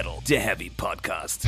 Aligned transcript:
Metal, 0.00 0.18
der 0.26 0.40
Heavy 0.40 0.70
Podcast. 0.74 1.46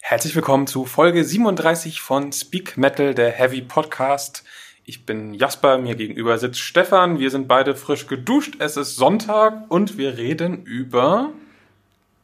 Herzlich 0.00 0.34
willkommen 0.34 0.66
zu 0.66 0.84
Folge 0.84 1.24
37 1.24 2.02
von 2.02 2.30
Speak 2.32 2.76
Metal, 2.76 3.14
der 3.14 3.30
Heavy 3.30 3.62
Podcast. 3.62 4.44
Ich 4.84 5.06
bin 5.06 5.32
Jasper, 5.32 5.78
mir 5.78 5.94
gegenüber 5.94 6.36
sitzt 6.36 6.60
Stefan. 6.60 7.18
Wir 7.18 7.30
sind 7.30 7.48
beide 7.48 7.74
frisch 7.74 8.06
geduscht. 8.06 8.56
Es 8.58 8.76
ist 8.76 8.96
Sonntag 8.96 9.70
und 9.70 9.96
wir 9.96 10.18
reden 10.18 10.62
über. 10.64 11.32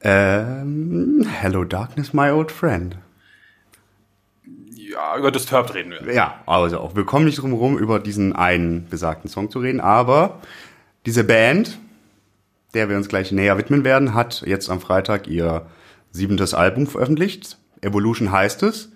Ähm, 0.01 1.27
Hello 1.41 1.65
Darkness, 1.65 2.13
my 2.13 2.31
old 2.31 2.53
friend. 2.53 2.97
Ja, 4.71 5.17
über 5.17 5.31
Disturbed 5.31 5.75
reden 5.75 5.91
wir. 5.91 6.13
Ja, 6.15 6.43
also 6.47 6.79
auch. 6.79 6.97
Wir 6.97 7.05
kommen 7.05 7.25
nicht 7.25 7.39
drum 7.39 7.51
herum, 7.51 7.77
über 7.77 7.99
diesen 7.99 8.35
einen 8.35 8.89
besagten 8.89 9.29
Song 9.29 9.51
zu 9.51 9.59
reden, 9.59 9.81
aber 9.81 10.41
diese 11.05 11.25
Band, 11.25 11.79
der 12.75 12.89
wir 12.89 12.97
uns 12.97 13.09
gleich 13.09 13.33
näher 13.33 13.59
widmen 13.59 13.85
werden, 13.85 14.15
hat 14.15 14.43
jetzt 14.47 14.71
am 14.71 14.81
Freitag 14.81 15.27
ihr 15.27 15.67
siebentes 16.11 16.55
Album 16.55 16.87
veröffentlicht. 16.87 17.59
Evolution 17.81 18.33
heißt 18.33 18.63
es. 18.63 18.93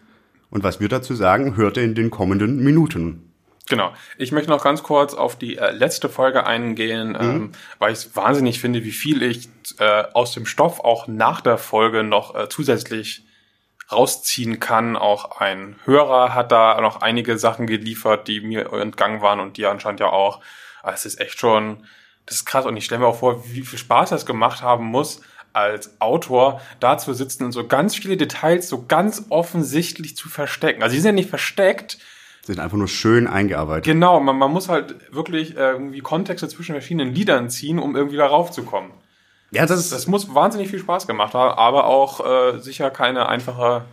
Und 0.50 0.64
was 0.64 0.80
wir 0.80 0.88
dazu 0.88 1.14
sagen, 1.14 1.56
hört 1.56 1.78
ihr 1.78 1.84
in 1.84 1.94
den 1.94 2.10
kommenden 2.10 2.62
Minuten. 2.62 3.31
Genau. 3.68 3.92
Ich 4.18 4.32
möchte 4.32 4.50
noch 4.50 4.62
ganz 4.62 4.82
kurz 4.82 5.14
auf 5.14 5.36
die 5.36 5.56
äh, 5.56 5.70
letzte 5.70 6.08
Folge 6.08 6.46
eingehen, 6.46 7.16
ähm, 7.18 7.52
weil 7.78 7.92
ich 7.92 7.98
es 7.98 8.16
wahnsinnig 8.16 8.60
finde, 8.60 8.84
wie 8.84 8.90
viel 8.90 9.22
ich 9.22 9.48
äh, 9.78 10.04
aus 10.12 10.32
dem 10.32 10.46
Stoff 10.46 10.80
auch 10.80 11.06
nach 11.06 11.40
der 11.40 11.58
Folge 11.58 12.02
noch 12.02 12.34
äh, 12.34 12.48
zusätzlich 12.48 13.24
rausziehen 13.90 14.58
kann. 14.58 14.96
Auch 14.96 15.40
ein 15.40 15.76
Hörer 15.84 16.34
hat 16.34 16.50
da 16.50 16.80
noch 16.80 17.02
einige 17.02 17.38
Sachen 17.38 17.66
geliefert, 17.66 18.26
die 18.26 18.40
mir 18.40 18.72
entgangen 18.72 19.22
waren 19.22 19.38
und 19.38 19.56
die 19.56 19.66
anscheinend 19.66 20.00
ja 20.00 20.08
auch. 20.08 20.40
Aber 20.82 20.94
es 20.94 21.04
ist 21.04 21.20
echt 21.20 21.38
schon, 21.38 21.86
das 22.26 22.36
ist 22.36 22.44
krass 22.44 22.66
und 22.66 22.76
ich 22.76 22.84
stelle 22.84 23.00
mir 23.00 23.06
auch 23.06 23.18
vor, 23.18 23.44
wie 23.46 23.62
viel 23.62 23.78
Spaß 23.78 24.10
das 24.10 24.26
gemacht 24.26 24.62
haben 24.62 24.86
muss, 24.86 25.20
als 25.52 26.00
Autor 26.00 26.60
da 26.80 26.98
zu 26.98 27.12
sitzen 27.14 27.44
und 27.44 27.52
so 27.52 27.66
ganz 27.66 27.94
viele 27.94 28.16
Details 28.16 28.68
so 28.68 28.86
ganz 28.86 29.26
offensichtlich 29.28 30.16
zu 30.16 30.28
verstecken. 30.28 30.82
Also 30.82 30.94
die 30.94 31.00
sind 31.00 31.10
ja 31.10 31.12
nicht 31.12 31.30
versteckt, 31.30 31.98
Sind 32.44 32.58
einfach 32.58 32.76
nur 32.76 32.88
schön 32.88 33.26
eingearbeitet. 33.28 33.84
Genau, 33.84 34.18
man, 34.20 34.36
man 34.36 34.50
muss 34.50 34.68
halt 34.68 34.96
wirklich 35.14 35.56
äh, 35.56 35.70
irgendwie 35.72 36.00
Kontexte 36.00 36.48
zwischen 36.48 36.72
verschiedenen 36.72 37.14
Liedern 37.14 37.48
ziehen, 37.50 37.78
um 37.78 37.94
irgendwie 37.94 38.16
darauf 38.16 38.50
zu 38.50 38.64
kommen. 38.64 38.90
Ja, 39.52 39.64
das 39.66 39.90
Das 39.90 40.06
muss 40.08 40.34
wahnsinnig 40.34 40.68
viel 40.68 40.78
Spaß 40.80 41.06
gemacht 41.06 41.34
haben, 41.34 41.56
aber 41.56 41.84
auch 41.86 42.24
äh, 42.54 42.58
sicher 42.58 42.90
keine 42.90 43.28
einfache, 43.28 43.84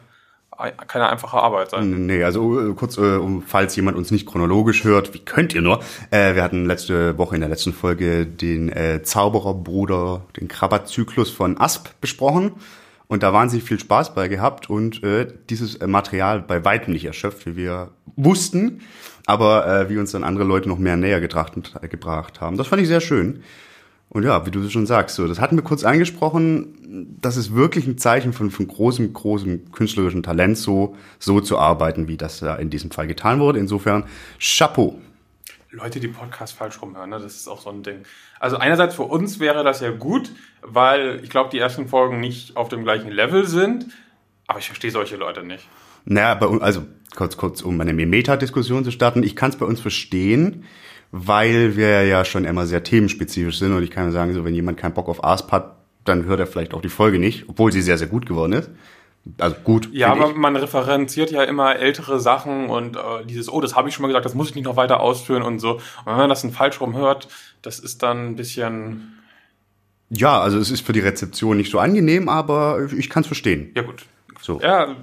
ei- 0.57 0.71
keine 0.71 1.09
einfache 1.09 1.37
Arbeit 1.37 1.69
sein. 1.71 2.05
Nee, 2.07 2.23
also 2.23 2.71
äh, 2.71 2.73
kurz, 2.73 2.97
äh, 2.97 3.17
um, 3.17 3.43
falls 3.43 3.75
jemand 3.75 3.97
uns 3.97 4.09
nicht 4.09 4.25
chronologisch 4.25 4.83
hört, 4.83 5.13
wie 5.13 5.19
könnt 5.19 5.53
ihr 5.53 5.61
nur? 5.61 5.81
Äh, 6.09 6.33
wir 6.33 6.41
hatten 6.43 6.65
letzte 6.65 7.17
Woche 7.19 7.35
in 7.35 7.41
der 7.41 7.49
letzten 7.49 7.73
Folge 7.73 8.25
den 8.25 8.69
äh, 8.69 9.03
Zaubererbruder, 9.03 10.21
den 10.39 10.47
Krabat-Zyklus 10.47 11.29
von 11.29 11.59
Asp 11.59 11.89
besprochen. 12.01 12.53
Und 13.09 13.23
da 13.23 13.33
wahnsinnig 13.33 13.67
viel 13.67 13.79
Spaß 13.79 14.13
bei 14.13 14.27
gehabt 14.27 14.69
und 14.69 15.03
äh, 15.03 15.25
dieses 15.49 15.75
äh, 15.75 15.87
Material 15.87 16.41
bei 16.41 16.63
weitem 16.63 16.93
nicht 16.93 17.05
erschöpft, 17.05 17.47
wie 17.47 17.55
wir 17.55 17.89
wussten, 18.15 18.81
aber 19.25 19.65
äh, 19.65 19.89
wie 19.89 19.97
uns 19.97 20.11
dann 20.11 20.23
andere 20.23 20.45
Leute 20.45 20.69
noch 20.69 20.77
mehr 20.77 20.95
näher 20.95 21.19
getracht, 21.19 21.53
äh, 21.81 21.87
gebracht 21.87 22.39
haben. 22.39 22.55
Das 22.55 22.67
fand 22.67 22.83
ich 22.83 22.87
sehr 22.87 23.01
schön. 23.01 23.41
Und 24.09 24.25
ja, 24.25 24.45
wie 24.45 24.51
du 24.51 24.67
schon 24.69 24.85
sagst, 24.85 25.15
so, 25.15 25.27
das 25.27 25.39
hatten 25.39 25.55
wir 25.55 25.63
kurz 25.63 25.83
angesprochen, 25.83 27.17
das 27.19 27.35
ist 27.35 27.55
wirklich 27.55 27.87
ein 27.87 27.97
Zeichen 27.97 28.31
von, 28.31 28.51
von 28.51 28.67
großem, 28.67 29.11
großem 29.11 29.71
künstlerischen 29.71 30.21
Talent, 30.21 30.59
so, 30.59 30.95
so 31.17 31.41
zu 31.41 31.57
arbeiten, 31.57 32.07
wie 32.07 32.17
das 32.17 32.39
da 32.39 32.55
in 32.57 32.69
diesem 32.69 32.91
Fall 32.91 33.07
getan 33.07 33.39
wurde. 33.39 33.57
Insofern, 33.57 34.03
Chapeau. 34.39 34.99
Leute, 35.71 35.99
die 35.99 36.07
Podcasts 36.07 36.55
falsch 36.55 36.81
rumhören, 36.81 37.11
ne? 37.11 37.19
das 37.19 37.35
ist 37.35 37.47
auch 37.47 37.61
so 37.61 37.69
ein 37.69 37.83
Ding. 37.83 38.03
Also 38.39 38.57
einerseits 38.57 38.95
für 38.95 39.03
uns 39.03 39.39
wäre 39.39 39.63
das 39.63 39.81
ja 39.81 39.91
gut, 39.91 40.31
weil 40.61 41.19
ich 41.23 41.29
glaube, 41.29 41.51
die 41.51 41.59
ersten 41.59 41.87
Folgen 41.87 42.19
nicht 42.19 42.57
auf 42.57 42.69
dem 42.69 42.83
gleichen 42.83 43.11
Level 43.11 43.45
sind, 43.45 43.85
aber 44.47 44.57
ich 44.59 44.65
verstehe 44.65 44.89
solche 44.89 45.15
Leute 45.15 45.43
nicht. 45.43 45.67
Naja, 46.05 46.33
bei 46.33 46.47
also 46.61 46.85
kurz, 47.15 47.37
kurz, 47.37 47.61
um 47.61 47.79
eine 47.79 47.93
Meta-Diskussion 47.93 48.83
zu 48.83 48.89
starten, 48.89 49.21
ich 49.21 49.35
kann 49.35 49.51
es 49.51 49.57
bei 49.57 49.65
uns 49.65 49.79
verstehen, 49.79 50.65
weil 51.11 51.75
wir 51.75 52.03
ja 52.03 52.25
schon 52.25 52.45
immer 52.45 52.65
sehr 52.65 52.83
themenspezifisch 52.83 53.59
sind 53.59 53.73
und 53.73 53.83
ich 53.83 53.91
kann 53.91 54.11
sagen, 54.11 54.33
so 54.33 54.43
wenn 54.45 54.55
jemand 54.55 54.77
keinen 54.77 54.93
Bock 54.95 55.07
auf 55.07 55.23
Asp 55.23 55.51
hat, 55.51 55.77
dann 56.03 56.25
hört 56.25 56.39
er 56.39 56.47
vielleicht 56.47 56.73
auch 56.73 56.81
die 56.81 56.89
Folge 56.89 57.19
nicht, 57.19 57.47
obwohl 57.47 57.71
sie 57.71 57.81
sehr, 57.83 57.99
sehr 57.99 58.07
gut 58.07 58.25
geworden 58.25 58.53
ist. 58.53 58.71
Also 59.37 59.55
gut. 59.63 59.89
Ja, 59.91 60.11
aber 60.11 60.33
man 60.33 60.55
referenziert 60.55 61.29
ja 61.31 61.43
immer 61.43 61.75
ältere 61.75 62.19
Sachen 62.19 62.69
und 62.69 62.95
äh, 62.95 63.25
dieses, 63.25 63.51
oh, 63.51 63.61
das 63.61 63.75
habe 63.75 63.89
ich 63.89 63.95
schon 63.95 64.01
mal 64.03 64.07
gesagt, 64.07 64.25
das 64.25 64.33
muss 64.33 64.49
ich 64.49 64.55
nicht 64.55 64.65
noch 64.65 64.75
weiter 64.75 65.01
ausführen 65.01 65.43
und 65.43 65.59
so. 65.59 65.73
Und 65.73 65.81
wenn 66.05 66.15
man 66.15 66.29
das 66.29 66.41
dann 66.41 66.51
falsch 66.51 66.81
rum 66.81 66.95
hört, 66.95 67.27
das 67.61 67.79
ist 67.79 68.01
dann 68.01 68.29
ein 68.29 68.35
bisschen, 68.35 69.19
Ja, 70.09 70.39
also 70.41 70.57
es 70.57 70.71
ist 70.71 70.85
für 70.85 70.93
die 70.93 71.01
Rezeption 71.01 71.57
nicht 71.57 71.71
so 71.71 71.79
angenehm, 71.79 72.27
aber 72.29 72.87
ich 72.97 73.09
kann 73.09 73.21
es 73.21 73.27
verstehen. 73.27 73.71
ja 73.75 73.83
gut. 73.83 74.05
So. 74.41 74.59
Ja, 74.61 74.95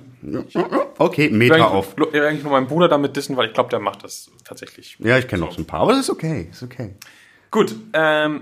Okay, 0.98 1.26
ich 1.26 1.32
Meta 1.32 1.66
auf. 1.66 1.94
ich 1.96 2.12
will 2.12 2.24
eigentlich 2.24 2.42
nur 2.42 2.52
meinen 2.52 2.66
Bruder 2.66 2.88
damit 2.88 3.14
dissen, 3.16 3.36
weil 3.36 3.48
ich 3.48 3.52
glaube, 3.54 3.68
der 3.70 3.78
macht 3.80 4.02
das 4.02 4.30
tatsächlich. 4.44 4.96
Ja, 4.98 5.18
ich 5.18 5.28
kenne 5.28 5.44
noch 5.44 5.52
so 5.52 5.60
ein 5.60 5.66
paar, 5.66 5.80
aber 5.80 5.92
das 5.92 6.00
ist 6.00 6.10
okay, 6.10 6.48
ist 6.50 6.62
okay. 6.62 6.94
Gut, 7.50 7.76
ähm, 7.92 8.40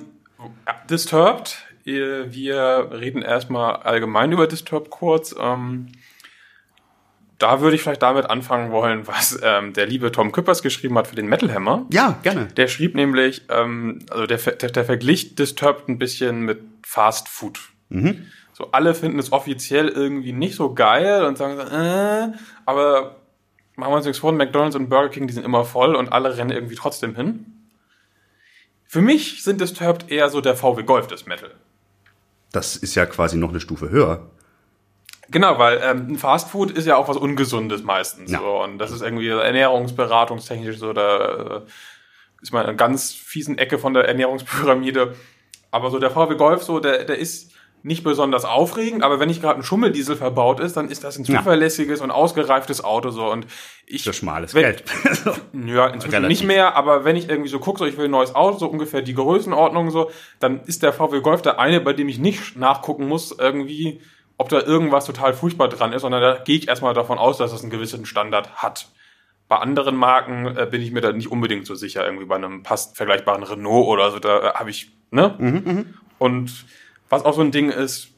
Disturbed. 0.89 1.57
Wir 1.85 2.91
reden 2.93 3.23
erstmal 3.23 3.77
allgemein 3.77 4.33
über 4.33 4.47
Disturbed 4.47 4.91
kurz. 4.91 5.35
Ähm, 5.39 5.89
da 7.39 7.61
würde 7.61 7.77
ich 7.77 7.83
vielleicht 7.83 8.03
damit 8.03 8.31
anfangen 8.31 8.73
wollen, 8.73 9.07
was 9.07 9.39
ähm, 9.43 9.73
der 9.73 9.87
liebe 9.87 10.11
Tom 10.13 10.33
Küppers 10.33 10.63
geschrieben 10.63 10.97
hat 10.97 11.07
für 11.07 11.17
den 11.17 11.27
Metal 11.27 11.53
Hammer. 11.53 11.87
Ja, 11.93 12.19
gerne. 12.23 12.47
Der 12.47 12.69
schrieb 12.69 12.95
nämlich, 12.95 13.43
ähm, 13.51 14.01
also 14.11 14.27
der, 14.27 14.39
der, 14.39 14.71
der 14.71 14.85
verglich 14.85 15.35
Disturbed 15.35 15.89
ein 15.89 15.99
bisschen 15.99 16.41
mit 16.41 16.61
Fast 16.83 17.29
Food. 17.29 17.61
So, 18.53 18.69
alle 18.71 18.95
finden 18.95 19.19
es 19.19 19.33
offiziell 19.33 19.89
irgendwie 19.89 20.33
nicht 20.33 20.55
so 20.55 20.75
geil 20.75 21.25
und 21.25 21.37
sagen 21.37 21.57
so, 21.57 21.63
äh, 21.63 22.33
aber 22.65 23.17
machen 23.77 23.93
wir 23.93 23.97
uns 23.97 24.07
nichts 24.07 24.21
vor, 24.21 24.33
McDonalds 24.33 24.77
und 24.77 24.89
Burger 24.89 25.09
King, 25.09 25.27
die 25.27 25.35
sind 25.35 25.45
immer 25.45 25.65
voll 25.65 25.97
und 25.97 26.13
alle 26.13 26.37
rennen 26.37 26.51
irgendwie 26.51 26.77
trotzdem 26.77 27.17
hin. 27.17 27.47
Für 28.85 29.01
mich 29.01 29.43
sind 29.43 29.61
Disturbed 29.61 30.09
eher 30.11 30.29
so 30.29 30.41
der 30.41 30.55
VW 30.55 30.85
Golf 30.85 31.09
des 31.09 31.27
Metal. 31.27 31.51
Das 32.55 32.77
ist 32.77 32.95
ja 32.95 33.05
quasi 33.05 33.37
noch 33.37 33.49
eine 33.49 33.59
Stufe 33.59 33.91
höher. 33.91 34.31
Genau, 35.29 35.59
weil 35.59 35.81
ähm, 35.83 36.17
Fast 36.17 36.51
Food 36.51 36.71
ist 36.71 36.87
ja 36.87 36.97
auch 36.97 37.09
was 37.09 37.17
Ungesundes 37.17 37.83
meistens. 37.83 38.31
Ja. 38.31 38.39
So, 38.39 38.63
und 38.63 38.79
das 38.79 38.93
ist 38.93 39.03
irgendwie 39.03 39.29
ernährungsberatungstechnisch 39.29 40.79
so, 40.79 40.93
da 40.93 41.57
äh, 41.57 41.61
ist 42.43 42.53
man 42.53 42.63
in 42.63 42.69
einer 42.69 42.77
ganz 42.77 43.13
fiesen 43.13 43.59
Ecke 43.59 43.79
von 43.79 43.95
der 43.95 44.07
Ernährungspyramide. 44.07 45.17
Aber 45.73 45.91
so 45.91 45.99
der 45.99 46.11
VW 46.11 46.37
Golf, 46.37 46.63
so, 46.63 46.79
der, 46.79 47.05
der 47.05 47.19
ist 47.19 47.54
nicht 47.87 48.03
besonders 48.03 48.47
aufregend, 48.47 49.03
aber 49.03 49.21
wenn 49.21 49.29
nicht 49.29 49.43
gerade 49.43 49.61
ein 49.61 49.63
Schummeldiesel 49.63 50.17
verbaut 50.17 50.59
ist, 50.59 50.75
dann 50.77 50.89
ist 50.89 51.05
das 51.05 51.19
ein 51.19 51.25
Ja. 51.25 51.39
zuverlässiges 51.39 52.01
und 52.01 52.11
ausgereiftes 52.11 52.83
Auto 52.83 53.11
so. 53.11 53.31
Und 53.31 53.47
ich, 53.87 54.05
Für 54.05 54.15
schmales 54.15 54.55
wenn- 54.55 54.63
Geld. 54.63 54.85
Ja, 55.67 55.89
inzwischen 55.89 56.15
Relativ. 56.15 56.29
nicht 56.41 56.47
mehr, 56.47 56.77
aber 56.77 57.05
wenn 57.05 57.15
ich 57.15 57.29
irgendwie 57.29 57.51
so 57.51 57.59
gucke, 57.59 57.79
so 57.81 57.85
ich 57.85 57.99
will 57.99 58.07
ein 58.07 58.11
neues 58.11 58.35
Auto, 58.35 58.57
so 58.59 58.67
ungefähr 58.69 59.03
die 59.03 59.13
Größenordnung 59.15 59.91
so, 59.91 60.11
dann 60.41 60.63
ist 60.65 60.83
der 60.83 60.93
VW 60.95 61.21
Golf 61.21 61.43
der 61.43 61.61
eine, 61.61 61.81
bei 61.81 61.93
dem 61.93 62.09
ich 62.09 62.19
nicht 62.19 62.57
nachgucken 62.57 63.07
muss, 63.07 63.37
irgendwie, 63.39 64.01
ob 64.39 64.49
da 64.49 64.61
irgendwas 64.63 65.05
total 65.05 65.35
furchtbar 65.35 65.69
dran 65.69 65.93
ist, 65.93 66.03
sondern 66.03 66.23
da 66.23 66.39
gehe 66.43 66.57
ich 66.57 66.69
erstmal 66.69 66.95
davon 66.95 67.19
aus, 67.19 67.37
dass 67.37 67.53
das 67.53 67.61
einen 67.63 67.71
gewissen 67.71 68.07
Standard 68.07 68.51
hat. 68.57 68.89
Bei 69.47 69.57
anderen 69.59 69.95
Marken 69.95 70.57
äh, 70.57 70.67
bin 70.71 70.81
ich 70.81 70.91
mir 70.91 71.03
da 71.03 71.13
nicht 71.13 71.31
unbedingt 71.31 71.67
so 71.67 71.75
sicher, 71.75 72.03
irgendwie 72.07 72.25
bei 72.25 72.37
einem 72.37 72.63
passend 72.63 72.97
vergleichbaren 72.97 73.43
Renault 73.43 73.87
oder 73.89 74.11
so, 74.11 74.19
da 74.21 74.39
äh, 74.39 74.55
habe 74.55 74.71
ich, 74.71 74.91
ne? 75.11 75.85
Und 76.19 76.65
was 77.15 77.25
auch 77.25 77.35
so 77.35 77.41
ein 77.41 77.53
Ding 77.53 77.71
ist, 77.71 78.09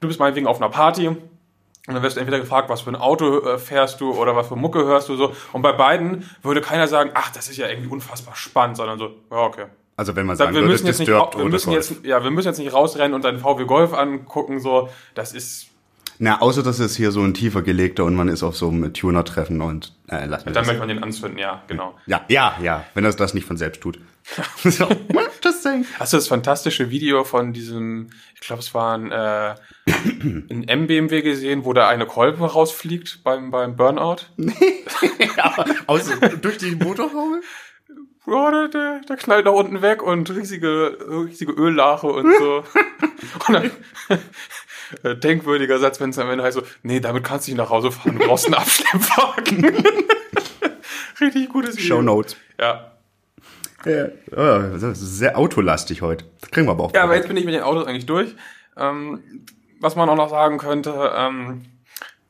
du 0.00 0.08
bist 0.08 0.20
meinetwegen 0.20 0.46
auf 0.46 0.58
einer 0.58 0.70
Party 0.70 1.08
und 1.08 1.94
dann 1.94 2.02
wirst 2.02 2.16
du 2.16 2.20
entweder 2.20 2.40
gefragt, 2.40 2.68
was 2.68 2.82
für 2.82 2.90
ein 2.90 2.96
Auto 2.96 3.40
äh, 3.40 3.58
fährst 3.58 4.00
du 4.00 4.12
oder 4.12 4.34
was 4.34 4.48
für 4.48 4.56
Mucke 4.56 4.84
hörst 4.84 5.08
du 5.08 5.16
so. 5.16 5.32
Und 5.52 5.62
bei 5.62 5.72
beiden 5.72 6.28
würde 6.42 6.60
keiner 6.60 6.88
sagen, 6.88 7.10
ach, 7.14 7.30
das 7.30 7.48
ist 7.48 7.56
ja 7.58 7.68
irgendwie 7.68 7.88
unfassbar 7.88 8.34
spannend, 8.34 8.76
sondern 8.76 8.98
so, 8.98 9.10
ja, 9.30 9.38
okay. 9.38 9.66
Also 9.96 10.14
wenn 10.14 10.26
man 10.26 10.36
Sag, 10.36 10.46
sagen 10.46 10.56
wir 10.56 10.62
würde, 10.62 10.72
müssen 10.72 10.86
jetzt 10.86 10.98
nicht, 10.98 11.08
wir 11.08 11.44
müssen 11.44 11.70
Golf. 11.72 11.90
jetzt, 11.90 12.04
ja, 12.04 12.22
wir 12.22 12.30
müssen 12.30 12.48
jetzt 12.48 12.58
nicht 12.58 12.72
rausrennen 12.72 13.14
und 13.14 13.24
deinen 13.24 13.38
VW 13.38 13.64
Golf 13.64 13.94
angucken, 13.94 14.60
so, 14.60 14.90
das 15.14 15.32
ist, 15.32 15.68
Na, 16.18 16.42
außer 16.42 16.62
dass 16.62 16.80
es 16.80 16.96
hier 16.96 17.12
so 17.12 17.22
ein 17.22 17.32
tiefer 17.34 17.62
gelegter 17.62 18.04
und 18.04 18.14
man 18.14 18.28
ist 18.28 18.42
auf 18.42 18.56
so 18.56 18.68
einem 18.68 18.92
Tuner-Treffen 18.92 19.62
und 19.62 19.94
äh, 20.08 20.26
lass 20.26 20.44
mir 20.44 20.52
dann 20.52 20.66
möchte 20.66 20.80
man 20.80 20.88
den 20.88 21.02
anzünden, 21.02 21.38
ja, 21.38 21.62
genau. 21.66 21.94
Ja, 22.06 22.22
ja, 22.28 22.56
ja, 22.60 22.84
wenn 22.94 23.04
das 23.04 23.16
das 23.16 23.32
nicht 23.32 23.46
von 23.46 23.56
selbst 23.56 23.80
tut. 23.80 23.98
so, 24.64 24.88
just 25.42 25.62
saying. 25.62 25.86
Hast 25.98 26.12
du 26.12 26.16
das 26.16 26.28
fantastische 26.28 26.90
Video 26.90 27.24
von 27.24 27.52
diesem, 27.52 28.10
ich 28.34 28.40
glaube, 28.40 28.60
es 28.60 28.74
war 28.74 28.96
ein, 28.96 29.12
äh, 29.12 29.54
ein 29.86 30.64
M-BMW 30.66 31.22
gesehen, 31.22 31.64
wo 31.64 31.72
da 31.72 31.88
eine 31.88 32.06
Kolbe 32.06 32.44
rausfliegt 32.44 33.20
beim, 33.22 33.50
beim 33.50 33.76
Burnout? 33.76 34.22
Aus, 35.86 36.10
durch 36.40 36.58
die 36.58 36.74
Motorhaube? 36.74 37.40
ja, 38.26 38.50
der, 38.50 38.68
der, 38.68 39.00
der 39.08 39.16
knallt 39.16 39.44
nach 39.44 39.52
unten 39.52 39.82
weg 39.82 40.02
und 40.02 40.28
riesige, 40.30 40.98
riesige 41.08 41.52
Öllache 41.52 42.08
und 42.08 42.34
so. 42.36 42.64
und 43.48 43.54
dann, 43.54 43.70
äh, 45.02 45.16
denkwürdiger 45.16 45.78
Satz, 45.78 46.00
wenn 46.00 46.10
es 46.10 46.18
am 46.18 46.30
Ende 46.30 46.42
heißt 46.42 46.58
so, 46.58 46.62
nee, 46.82 47.00
damit 47.00 47.24
kannst 47.24 47.46
du 47.46 47.52
nicht 47.52 47.58
nach 47.58 47.70
Hause 47.70 47.92
fahren, 47.92 48.18
du 48.18 48.26
brauchst 48.26 48.46
einen 48.46 48.54
Abschleppwagen. 48.54 49.74
Richtig 51.20 51.48
gutes 51.48 51.76
Video. 51.76 51.96
Show 51.96 52.02
Notes. 52.02 52.36
Ja. 52.58 52.95
Ja, 53.86 54.06
oh, 54.32 54.72
das 54.72 54.82
ist 54.82 55.18
sehr 55.18 55.38
autolastig 55.38 56.02
heute. 56.02 56.24
Das 56.40 56.50
kriegen 56.50 56.66
wir 56.66 56.72
aber 56.72 56.84
auch. 56.84 56.92
Ja, 56.92 57.02
aber 57.02 57.10
bereit. 57.10 57.22
jetzt 57.22 57.28
bin 57.28 57.36
ich 57.36 57.44
mit 57.44 57.54
den 57.54 57.62
Autos 57.62 57.86
eigentlich 57.86 58.06
durch. 58.06 58.34
Ähm, 58.76 59.44
was 59.80 59.94
man 59.94 60.08
auch 60.08 60.16
noch 60.16 60.28
sagen 60.30 60.58
könnte, 60.58 61.12
ähm, 61.16 61.62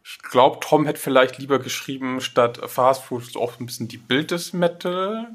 ich 0.04 0.18
glaube, 0.18 0.58
Tom 0.60 0.84
hätte 0.84 1.00
vielleicht 1.00 1.38
lieber 1.38 1.58
geschrieben, 1.58 2.20
statt 2.20 2.60
Fast 2.66 3.04
Food 3.04 3.36
auch 3.36 3.58
ein 3.58 3.66
bisschen 3.66 3.88
die 3.88 3.96
Bild 3.96 4.30
des 4.30 4.52
Metal. 4.52 5.28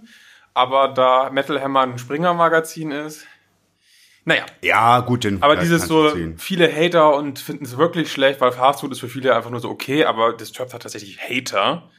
Aber 0.54 0.90
da 0.90 1.30
Metal 1.32 1.60
Hammer 1.62 1.82
ein 1.82 1.98
Springer-Magazin 1.98 2.92
ist, 2.92 3.26
naja. 4.24 4.46
ja, 4.62 5.00
gut, 5.00 5.24
den 5.24 5.42
Aber 5.42 5.56
dieses 5.56 5.88
so, 5.88 6.14
viele 6.38 6.72
Hater 6.72 7.16
und 7.16 7.40
finden 7.40 7.66
es 7.66 7.78
wirklich 7.78 8.12
schlecht, 8.12 8.40
weil 8.40 8.52
Fast 8.52 8.82
Food 8.82 8.92
ist 8.92 9.00
für 9.00 9.10
viele 9.10 9.36
einfach 9.36 9.50
nur 9.50 9.60
so 9.60 9.70
okay, 9.70 10.06
aber 10.06 10.34
Disturbed 10.34 10.74
hat 10.74 10.84
tatsächlich 10.84 11.20
Hater. 11.20 11.90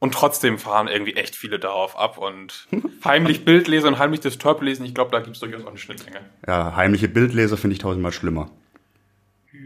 Und 0.00 0.14
trotzdem 0.14 0.58
fahren 0.58 0.88
irgendwie 0.88 1.14
echt 1.14 1.36
viele 1.36 1.58
darauf 1.58 1.96
ab 1.96 2.16
und 2.18 2.66
heimlich 3.04 3.44
Bild 3.44 3.68
lesen 3.68 3.88
und 3.88 3.98
heimlich 3.98 4.20
Disturbed 4.20 4.62
lesen, 4.62 4.84
ich 4.86 4.94
glaube, 4.94 5.10
da 5.12 5.20
gibt's 5.20 5.40
durchaus 5.40 5.62
auch 5.62 5.68
eine 5.68 5.78
Schnittmenge. 5.78 6.20
Ja, 6.46 6.74
heimliche 6.74 7.06
Bildleser 7.06 7.56
finde 7.58 7.74
ich 7.74 7.80
tausendmal 7.80 8.12
schlimmer. 8.12 8.50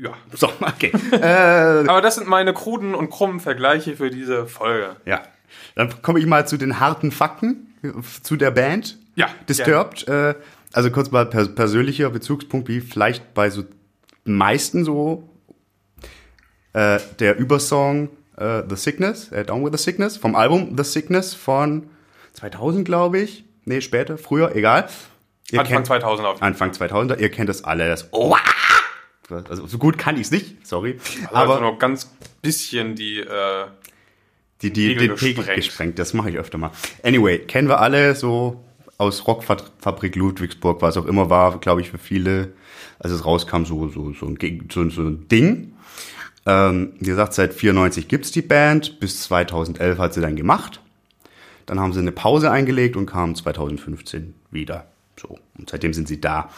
Ja. 0.03 0.13
So, 0.33 0.51
okay. 0.61 0.93
äh, 1.13 1.89
Aber 1.89 2.03
das 2.03 2.17
sind 2.17 2.27
meine 2.27 2.53
kruden 2.53 2.95
und 2.95 3.11
krummen 3.11 3.39
Vergleiche 3.41 3.97
für 3.97 4.11
diese 4.11 4.47
Folge. 4.47 4.97
ja. 5.07 5.23
Dann 5.77 6.03
komme 6.03 6.19
ich 6.19 6.27
mal 6.27 6.49
zu 6.49 6.57
den 6.57 6.81
harten 6.81 7.13
Fakten 7.13 7.75
zu 8.23 8.37
der 8.37 8.51
Band. 8.51 8.99
Ja, 9.15 9.29
Disturbed. 9.49 10.07
Äh, 10.09 10.35
also 10.73 10.91
kurz 10.91 11.11
mal 11.13 11.27
per 11.27 11.47
persönlicher 11.47 12.11
Bezugspunkt, 12.11 12.69
wie 12.69 12.81
vielleicht 12.81 13.35
bei 13.35 13.51
so 13.51 13.65
meisten 14.25 14.85
so 14.85 15.29
äh, 16.73 16.99
der 17.21 17.37
Übersong 17.39 18.09
äh, 18.37 18.63
The 18.69 18.77
Sickness, 18.77 19.31
äh, 19.33 19.45
Down 19.45 19.65
with 19.65 19.73
the 19.77 19.83
Sickness, 19.83 20.17
vom 20.17 20.35
Album 20.35 20.77
The 20.77 20.85
Sickness 20.85 21.35
von 21.35 21.89
2000, 22.35 22.85
glaube 22.85 23.19
ich. 23.21 23.45
Nee, 23.65 23.81
später, 23.81 24.19
früher, 24.19 24.55
egal. 24.55 24.89
Ihr 25.51 25.61
Anfang 25.61 25.77
kennt- 25.77 25.87
2000 25.87 26.29
auf 26.29 26.43
Anfang 26.43 26.71
2000er, 26.71 27.19
ihr 27.19 27.31
kennt 27.31 27.49
das 27.49 27.65
alle. 27.65 27.89
Das 27.89 28.09
oh, 28.13 28.37
also 29.31 29.67
so 29.67 29.79
gut 29.79 29.99
kann 29.99 30.17
ich 30.17 30.23
es 30.23 30.31
nicht, 30.31 30.67
sorry. 30.67 30.99
Also 31.33 31.53
aber 31.53 31.61
nur 31.61 31.79
ganz 31.79 32.11
bisschen 32.43 32.95
die, 32.95 33.21
äh, 33.21 33.67
die, 34.63 34.73
die, 34.73 34.89
Pegel 34.89 35.09
den 35.09 35.17
Pegel 35.17 35.35
gesprengt. 35.37 35.57
gesprengt. 35.57 35.99
Das 35.99 36.15
mache 36.15 36.31
ich 36.31 36.37
öfter 36.39 36.59
mal. 36.59 36.71
Anyway, 37.03 37.39
kennen 37.39 37.69
wir 37.69 37.81
alle 37.81 38.15
so 38.15 38.63
aus 38.99 39.27
Rockfabrik 39.27 40.15
Ludwigsburg, 40.17 40.81
was 40.83 40.97
auch 40.97 41.07
immer 41.07 41.31
war, 41.31 41.59
glaube 41.59 41.81
ich, 41.81 41.91
für 41.91 41.99
viele, 41.99 42.53
als 42.99 43.13
es 43.13 43.25
rauskam, 43.25 43.65
so, 43.65 43.89
so, 43.89 44.13
so, 44.13 44.27
ein, 44.27 44.39
so, 44.71 44.89
so 44.91 45.03
ein 45.03 45.29
Ding. 45.29 45.74
Ähm, 46.47 46.93
wie 46.99 47.07
gesagt, 47.07 47.35
seit 47.35 47.55
94 47.55 48.09
gibt's 48.09 48.31
die 48.31 48.43
Band, 48.43 49.01
bis 49.01 49.23
2011 49.25 49.99
hat 49.99 50.15
sie 50.15 50.21
dann 50.21 50.37
gemacht. 50.37 50.81
Dann 51.67 51.81
haben 51.81 51.93
sie 51.93 52.01
eine 52.01 52.13
Pause 52.13 52.51
eingelegt 52.51 52.97
und 52.97 53.07
kamen 53.07 53.35
2015 53.35 54.35
wieder. 54.51 54.87
So, 55.19 55.39
und 55.57 55.71
seitdem 55.71 55.95
sind 55.95 56.09
sie 56.09 56.21
da. 56.21 56.51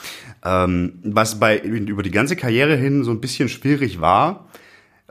Ähm, 0.44 0.98
was 1.04 1.38
bei 1.38 1.58
über 1.58 2.02
die 2.02 2.10
ganze 2.10 2.36
Karriere 2.36 2.76
hin 2.76 3.04
so 3.04 3.10
ein 3.10 3.20
bisschen 3.20 3.48
schwierig 3.48 4.00
war, 4.00 4.48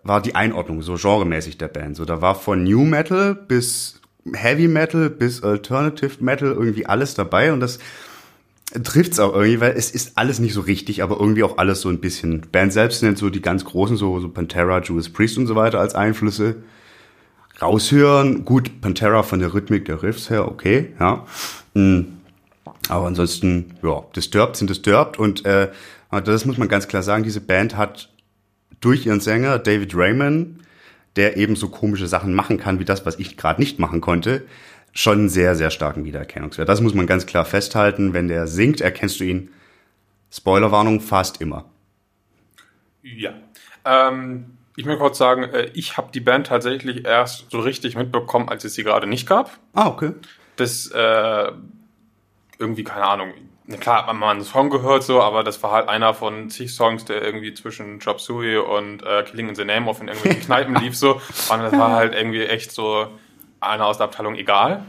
war 0.04 0.22
die 0.22 0.36
Einordnung, 0.36 0.82
so 0.82 0.96
genremäßig 0.96 1.58
der 1.58 1.68
Band. 1.68 1.96
So, 1.96 2.06
da 2.06 2.22
war 2.22 2.36
von 2.36 2.64
New 2.64 2.84
Metal 2.84 3.36
bis 3.36 4.02
Heavy 4.34 4.68
Metal 4.68 5.10
bis 5.10 5.44
Alternative 5.44 6.24
Metal 6.24 6.52
irgendwie 6.52 6.86
alles 6.86 7.14
dabei 7.14 7.54
und 7.54 7.60
das 7.60 7.80
trifft's 8.84 9.20
auch 9.20 9.34
irgendwie, 9.34 9.62
weil 9.62 9.74
es 9.74 9.92
ist 9.92 10.18
alles 10.18 10.40
nicht 10.40 10.54
so 10.54 10.62
richtig, 10.62 11.04
aber 11.04 11.20
irgendwie 11.20 11.44
auch 11.44 11.58
alles 11.58 11.82
so 11.82 11.90
ein 11.90 12.00
bisschen. 12.00 12.42
Band 12.52 12.74
selbst 12.74 13.04
nennt 13.04 13.18
so 13.18 13.30
die 13.30 13.42
ganz 13.42 13.64
großen, 13.66 13.98
so, 13.98 14.20
so 14.20 14.30
Pantera, 14.30 14.82
Judas 14.82 15.10
Priest 15.10 15.38
und 15.38 15.48
so 15.48 15.56
weiter 15.56 15.80
als 15.80 15.96
Einflüsse 15.96 16.58
raushören. 17.62 18.44
Gut, 18.44 18.82
Pantera 18.82 19.24
von 19.24 19.40
der 19.40 19.54
Rhythmik 19.54 19.86
der 19.86 20.04
Riffs 20.04 20.30
her, 20.30 20.48
okay, 20.48 20.94
ja. 21.00 21.26
Mm. 21.74 22.02
Aber 22.88 23.08
ansonsten, 23.08 23.74
ja, 23.82 24.04
Disturbed 24.16 24.56
sind 24.56 24.70
Disturbed 24.70 25.18
und 25.18 25.44
äh, 25.46 25.70
das 26.24 26.46
muss 26.46 26.58
man 26.58 26.68
ganz 26.68 26.88
klar 26.88 27.02
sagen, 27.02 27.24
diese 27.24 27.42
Band 27.42 27.76
hat 27.76 28.10
durch 28.80 29.06
ihren 29.06 29.22
Sänger 29.22 29.58
David 29.58 29.96
Raymond, 29.96 30.60
der 31.16 31.38
eben 31.38 31.56
so 31.56 31.70
komische 31.70 32.08
Sachen 32.08 32.34
machen 32.34 32.58
kann, 32.58 32.80
wie 32.80 32.86
das, 32.86 33.06
was 33.06 33.18
ich 33.18 33.38
gerade 33.38 33.60
nicht 33.60 33.80
machen 33.80 34.02
konnte, 34.02 34.44
schon 34.96 35.20
einen 35.20 35.30
sehr, 35.30 35.56
sehr 35.56 35.70
starken 35.70 36.06
Wiedererkennungswert. 36.06 36.68
Das 36.68 36.82
muss 36.82 36.94
man 36.94 37.06
ganz 37.06 37.26
klar 37.26 37.46
festhalten. 37.46 38.14
Wenn 38.14 38.28
der 38.28 38.48
singt, 38.48 38.82
erkennst 38.82 39.20
du 39.20 39.26
ihn, 39.26 39.52
Spoilerwarnung, 40.32 41.02
fast 41.02 41.42
immer. 41.42 41.66
Ja. 43.04 43.34
Ähm, 43.84 44.58
ich 44.78 44.86
möchte 44.86 45.02
kurz 45.02 45.18
sagen, 45.18 45.44
äh, 45.44 45.70
ich 45.74 45.98
habe 45.98 46.12
die 46.14 46.22
Band 46.22 46.48
tatsächlich 46.48 47.06
erst 47.06 47.52
so 47.52 47.60
richtig 47.60 47.96
mitbekommen, 47.96 48.50
als 48.50 48.64
es 48.64 48.74
sie 48.74 48.84
gerade 48.84 49.06
nicht 49.06 49.28
gab. 49.28 49.52
Ah, 49.74 49.88
okay. 49.88 50.14
Das 50.56 50.88
äh, 50.88 51.52
irgendwie, 52.58 52.86
keine 52.86 53.06
Ahnung, 53.06 53.34
na 53.68 53.78
klar 53.78 54.00
hat 54.00 54.08
man 54.08 54.18
mal 54.18 54.32
einen 54.32 54.44
Song 54.44 54.70
gehört, 54.70 55.04
so, 55.04 55.22
aber 55.22 55.44
das 55.44 55.62
war 55.62 55.72
halt 55.72 55.90
einer 55.90 56.14
von 56.14 56.50
zig 56.50 56.72
Songs, 56.72 57.04
der 57.04 57.22
irgendwie 57.22 57.54
zwischen 57.54 58.00
Chop 58.00 58.22
Suey 58.22 58.58
und 58.58 59.04
äh, 59.04 59.24
Killing 59.24 59.50
in 59.50 59.56
the 59.56 59.66
Name 59.66 59.90
of 59.90 60.00
in 60.02 60.08
irgendwelchen 60.08 60.44
Kneipen 60.44 60.76
lief, 60.82 60.96
so. 60.96 61.16
Und 61.16 61.60
das 61.60 61.74
war 61.74 61.92
halt 61.92 62.14
irgendwie 62.14 62.46
echt 62.46 62.72
so 62.72 63.08
einer 63.60 63.86
aus 63.86 63.98
der 63.98 64.06
Abteilung 64.06 64.36
egal. 64.36 64.86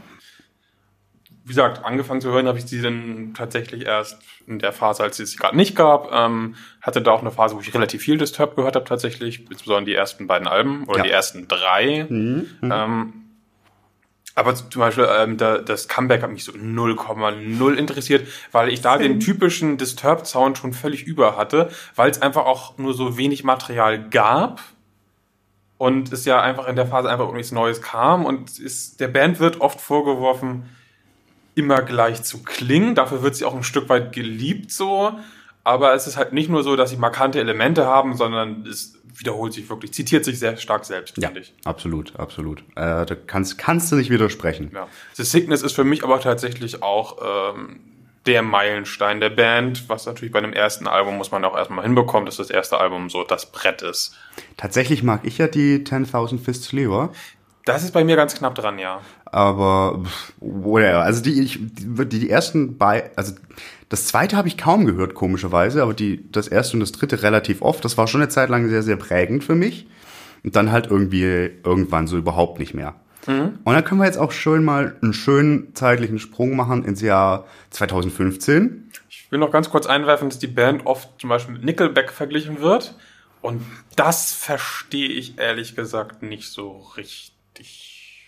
Wie 1.43 1.49
gesagt, 1.49 1.85
angefangen 1.85 2.19
zu 2.19 2.29
hören 2.29 2.47
habe 2.47 2.57
ich 2.57 2.65
sie 2.65 2.81
dann 2.81 3.33
tatsächlich 3.33 3.85
erst 3.85 4.21
in 4.47 4.59
der 4.59 4.73
Phase, 4.73 5.03
als 5.03 5.17
es 5.19 5.31
sie 5.31 5.37
gerade 5.37 5.55
nicht 5.55 5.75
gab. 5.75 6.11
Ähm, 6.11 6.55
hatte 6.81 7.01
da 7.01 7.11
auch 7.11 7.21
eine 7.21 7.31
Phase, 7.31 7.55
wo 7.55 7.61
ich 7.61 7.73
relativ 7.73 8.01
viel 8.01 8.17
Disturbed 8.17 8.55
gehört 8.57 8.75
habe 8.75 8.85
tatsächlich, 8.85 9.49
insbesondere 9.49 9.85
die 9.85 9.95
ersten 9.95 10.27
beiden 10.27 10.47
Alben 10.47 10.83
oder 10.85 10.97
Ja. 10.99 11.03
die 11.05 11.11
ersten 11.11 11.47
drei. 11.47 12.05
Ähm, 12.09 13.13
aber 14.35 14.53
zum 14.53 14.67
Beispiel 14.79 15.07
ähm, 15.17 15.37
da, 15.37 15.57
das 15.57 15.87
Comeback 15.87 16.21
hat 16.21 16.29
mich 16.31 16.43
so 16.43 16.51
0,0 16.51 17.73
interessiert, 17.73 18.27
weil 18.51 18.69
ich 18.69 18.81
da 18.81 18.97
den 18.97 19.19
typischen 19.19 19.77
Disturbed-Sound 19.77 20.57
schon 20.57 20.73
völlig 20.73 21.03
über 21.07 21.37
hatte, 21.37 21.69
weil 21.95 22.11
es 22.11 22.21
einfach 22.21 22.45
auch 22.45 22.77
nur 22.77 22.93
so 22.93 23.17
wenig 23.17 23.43
Material 23.43 24.09
gab 24.09 24.61
und 25.77 26.11
es 26.11 26.25
ja 26.25 26.41
einfach 26.41 26.67
in 26.67 26.75
der 26.75 26.87
Phase 26.87 27.09
einfach 27.09 27.31
nichts 27.33 27.51
Neues 27.51 27.81
kam 27.81 28.25
und 28.25 28.57
ist, 28.59 28.99
der 28.99 29.07
Band 29.07 29.39
wird 29.39 29.61
oft 29.61 29.79
vorgeworfen, 29.79 30.65
immer 31.55 31.81
gleich 31.81 32.23
zu 32.23 32.43
klingen. 32.43 32.95
Dafür 32.95 33.23
wird 33.23 33.35
sie 33.35 33.45
auch 33.45 33.55
ein 33.55 33.63
Stück 33.63 33.89
weit 33.89 34.13
geliebt 34.13 34.71
so. 34.71 35.11
Aber 35.63 35.93
es 35.93 36.07
ist 36.07 36.15
halt 36.15 36.31
nicht 36.31 36.49
nur 36.49 36.63
so, 36.63 36.75
dass 36.75 36.91
sie 36.91 36.97
markante 36.97 37.39
Elemente 37.39 37.85
haben, 37.85 38.15
sondern 38.15 38.65
es 38.65 38.93
wiederholt 39.13 39.51
sich 39.53 39.69
wirklich, 39.69 39.91
zitiert 39.93 40.23
sich 40.23 40.39
sehr 40.39 40.55
stark 40.57 40.85
selbst, 40.85 41.17
Ja, 41.17 41.31
ich. 41.35 41.53
absolut, 41.65 42.15
absolut. 42.17 42.59
Äh, 42.75 43.05
da 43.05 43.15
kannst, 43.15 43.57
kannst 43.57 43.91
du 43.91 43.95
nicht 43.95 44.09
widersprechen. 44.09 44.71
Ja. 44.73 44.87
The 45.13 45.23
Sickness 45.23 45.63
ist 45.63 45.73
für 45.73 45.83
mich 45.83 46.03
aber 46.03 46.19
tatsächlich 46.21 46.83
auch 46.83 47.17
ähm, 47.55 47.79
der 48.27 48.41
Meilenstein 48.41 49.21
der 49.21 49.29
Band, 49.29 49.87
was 49.87 50.05
natürlich 50.05 50.33
bei 50.33 50.39
einem 50.39 50.53
ersten 50.53 50.85
Album 50.85 51.17
muss 51.17 51.31
man 51.31 51.45
auch 51.45 51.55
erstmal 51.55 51.85
hinbekommen, 51.85 52.25
dass 52.25 52.37
das 52.37 52.49
erste 52.49 52.77
Album 52.77 53.09
so 53.09 53.23
das 53.23 53.51
Brett 53.51 53.81
ist. 53.81 54.15
Tatsächlich 54.57 55.01
mag 55.01 55.21
ich 55.23 55.37
ja 55.37 55.47
die 55.47 55.79
10.000 55.79 56.39
Fists 56.39 56.73
lieber. 56.73 57.11
Das 57.63 57.83
ist 57.83 57.91
bei 57.91 58.03
mir 58.03 58.15
ganz 58.15 58.35
knapp 58.35 58.55
dran, 58.55 58.79
ja. 58.79 59.01
Aber 59.25 60.03
whatever. 60.39 61.01
Also 61.01 61.21
die, 61.21 61.41
ich, 61.41 61.59
die, 61.61 62.05
die 62.07 62.29
ersten 62.29 62.77
bei, 62.77 63.11
also 63.15 63.33
das 63.89 64.07
zweite 64.07 64.35
habe 64.35 64.47
ich 64.47 64.57
kaum 64.57 64.85
gehört, 64.85 65.13
komischerweise, 65.15 65.81
aber 65.81 65.93
die, 65.93 66.29
das 66.31 66.47
erste 66.47 66.75
und 66.75 66.81
das 66.81 66.91
dritte 66.91 67.23
relativ 67.23 67.61
oft. 67.61 67.83
Das 67.83 67.97
war 67.97 68.07
schon 68.07 68.21
eine 68.21 68.29
Zeit 68.29 68.49
lang 68.49 68.69
sehr, 68.69 68.83
sehr 68.83 68.97
prägend 68.97 69.43
für 69.43 69.55
mich. 69.55 69.87
Und 70.43 70.55
dann 70.55 70.71
halt 70.71 70.87
irgendwie 70.87 71.23
irgendwann 71.63 72.07
so 72.07 72.17
überhaupt 72.17 72.59
nicht 72.59 72.73
mehr. 72.73 72.95
Und 73.27 73.59
dann 73.65 73.83
können 73.83 73.99
wir 73.99 74.05
jetzt 74.05 74.17
auch 74.17 74.31
schön 74.31 74.63
mal 74.63 74.95
einen 75.01 75.13
schönen 75.13 75.75
zeitlichen 75.75 76.17
Sprung 76.17 76.55
machen 76.55 76.85
ins 76.85 77.01
Jahr 77.01 77.45
2015. 77.71 78.91
Ich 79.09 79.31
will 79.31 79.39
noch 79.39 79.51
ganz 79.51 79.69
kurz 79.69 79.85
einwerfen, 79.85 80.29
dass 80.29 80.39
die 80.39 80.47
Band 80.47 80.85
oft 80.85 81.09
zum 81.19 81.29
Beispiel 81.29 81.55
mit 81.55 81.65
Nickelback 81.65 82.11
verglichen 82.11 82.61
wird. 82.61 82.95
Und 83.41 83.61
das 83.95 84.31
verstehe 84.31 85.09
ich 85.09 85.37
ehrlich 85.37 85.75
gesagt 85.75 86.23
nicht 86.23 86.49
so 86.49 86.77
richtig. 86.95 88.23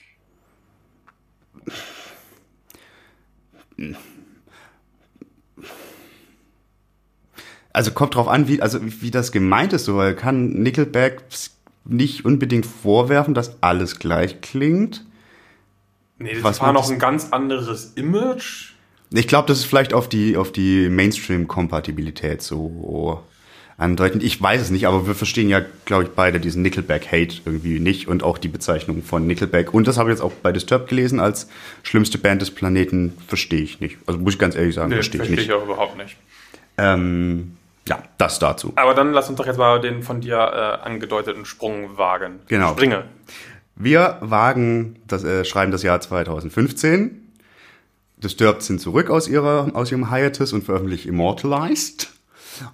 Also 7.72 7.92
kommt 7.92 8.16
drauf 8.16 8.28
an, 8.28 8.48
wie, 8.48 8.62
also 8.62 8.80
wie 8.82 9.12
das 9.12 9.32
gemeint 9.32 9.74
ist, 9.74 9.86
so, 9.86 9.98
weil 9.98 10.16
kann 10.16 10.50
Nickelback 10.50 11.22
nicht 11.86 12.26
unbedingt 12.26 12.66
vorwerfen, 12.66 13.34
dass 13.34 13.62
alles 13.62 14.00
gleich 14.00 14.42
klingt. 14.42 15.06
Nee, 16.18 16.34
das 16.36 16.44
Was 16.44 16.62
war 16.62 16.74
noch 16.74 16.90
ein 16.90 17.00
ganz 17.00 17.30
anderes 17.32 17.94
Image. 17.96 18.74
Ich 19.12 19.28
glaube, 19.28 19.48
das 19.48 19.60
ist 19.60 19.66
vielleicht 19.66 19.94
auf 19.94 20.08
die, 20.10 20.38
auf 20.38 20.52
die 20.52 20.90
Mainstream-Kompatibilität 20.90 22.42
so 22.42 23.24
andeutend. 23.78 24.22
Ich 24.24 24.40
weiß 24.42 24.62
es 24.62 24.70
nicht, 24.70 24.86
aber 24.86 25.08
wir 25.08 25.16
verstehen 25.16 25.50
ja, 25.50 25.62
glaube 25.86 26.04
ich, 26.04 26.10
beide 26.10 26.40
diesen 26.40 26.62
Nickelback-Hate 26.62 27.38
irgendwie 27.46 27.80
nicht 27.80 28.08
und 28.08 28.22
auch 28.24 28.38
die 28.38 28.50
Bezeichnung 28.50 29.02
von 29.02 29.26
Nickelback. 29.26 29.74
Und 29.74 29.88
das 29.88 29.98
habe 29.98 30.10
ich 30.10 30.16
jetzt 30.16 30.22
auch 30.22 30.34
bei 30.34 30.52
Disturbed 30.52 30.90
gelesen 30.90 31.20
als 31.20 31.48
schlimmste 31.84 32.18
Band 32.18 32.42
des 32.42 32.52
Planeten. 32.52 33.14
Verstehe 33.28 33.62
ich 33.62 33.80
nicht. 33.80 33.98
Also 34.06 34.20
muss 34.20 34.34
ich 34.34 34.40
ganz 34.40 34.56
ehrlich 34.56 34.76
sagen, 34.76 34.90
Nee, 34.90 34.96
verstehe 34.96 35.22
ich 35.22 35.28
verstehe 35.28 35.38
nicht. 35.38 35.48
ich 35.48 35.54
auch 35.54 35.64
überhaupt 35.64 35.98
nicht. 35.98 36.18
Ähm, 36.78 37.56
Ja, 37.90 38.04
das 38.20 38.38
dazu. 38.38 38.74
Aber 38.76 38.94
dann 38.94 39.14
lass 39.14 39.30
uns 39.30 39.38
doch 39.38 39.48
jetzt 39.48 39.58
mal 39.58 39.82
den 39.82 40.04
von 40.04 40.22
dir 40.22 40.38
äh, 40.38 40.86
angedeuteten 40.86 41.46
Sprung 41.46 41.98
wagen. 41.98 42.40
Genau. 42.48 42.74
Springe. 42.74 43.06
Wir 43.76 44.18
wagen 44.22 45.02
das 45.08 45.24
äh, 45.24 45.44
schreiben 45.44 45.72
das 45.72 45.82
Jahr 45.82 46.00
2015. 46.00 47.34
Disturbed 48.18 48.62
sind 48.62 48.80
zurück 48.80 49.10
aus 49.10 49.28
ihrer 49.28 49.72
aus 49.74 49.92
ihrem 49.92 50.14
Hiatus 50.14 50.54
und 50.54 50.64
veröffentlichen 50.64 51.10
Immortalized. 51.10 52.12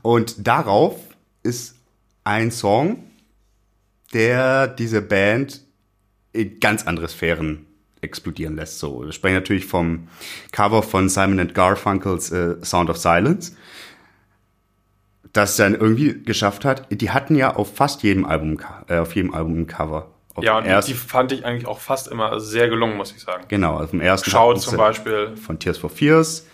Und 0.01 0.45
darauf 0.45 0.99
ist 1.43 1.75
ein 2.25 2.51
Song, 2.51 3.03
der 4.13 4.67
diese 4.67 5.01
Band 5.01 5.61
in 6.33 6.59
ganz 6.59 6.85
andere 6.85 7.07
Sphären 7.07 7.67
explodieren 8.01 8.55
lässt. 8.55 8.79
So, 8.79 9.05
wir 9.05 9.11
sprechen 9.11 9.35
natürlich 9.35 9.65
vom 9.65 10.07
Cover 10.51 10.83
von 10.83 11.07
Simon 11.07 11.39
and 11.39 11.53
Garfunkels 11.53 12.31
äh, 12.31 12.55
Sound 12.63 12.89
of 12.89 12.97
Silence, 12.97 13.55
das 15.35 15.57
dann 15.57 15.75
irgendwie 15.75 16.23
geschafft 16.23 16.63
hat. 16.65 16.87
Die 16.89 17.11
hatten 17.11 17.35
ja 17.35 17.55
auf 17.55 17.75
fast 17.75 18.03
jedem 18.03 18.25
Album, 18.25 18.57
äh, 18.87 18.97
auf 18.99 19.15
jedem 19.15 19.33
Album 19.33 19.59
ein 19.61 19.67
Cover. 19.67 20.07
Auf 20.33 20.43
Ja, 20.43 20.57
und 20.57 20.65
ersten- 20.65 20.91
die 20.91 20.97
fand 20.97 21.31
ich 21.31 21.45
eigentlich 21.45 21.67
auch 21.67 21.79
fast 21.79 22.07
immer 22.07 22.39
sehr 22.39 22.67
gelungen, 22.69 22.97
muss 22.97 23.11
ich 23.11 23.21
sagen. 23.21 23.43
Genau, 23.47 23.77
auf 23.79 23.91
dem 23.91 24.01
ersten 24.01 24.31
hatten 24.33 24.59
zum 24.59 24.77
Beispiel, 24.77 25.35
von 25.37 25.59
Tears 25.59 25.77
for 25.77 25.89
Fears, 25.89 26.47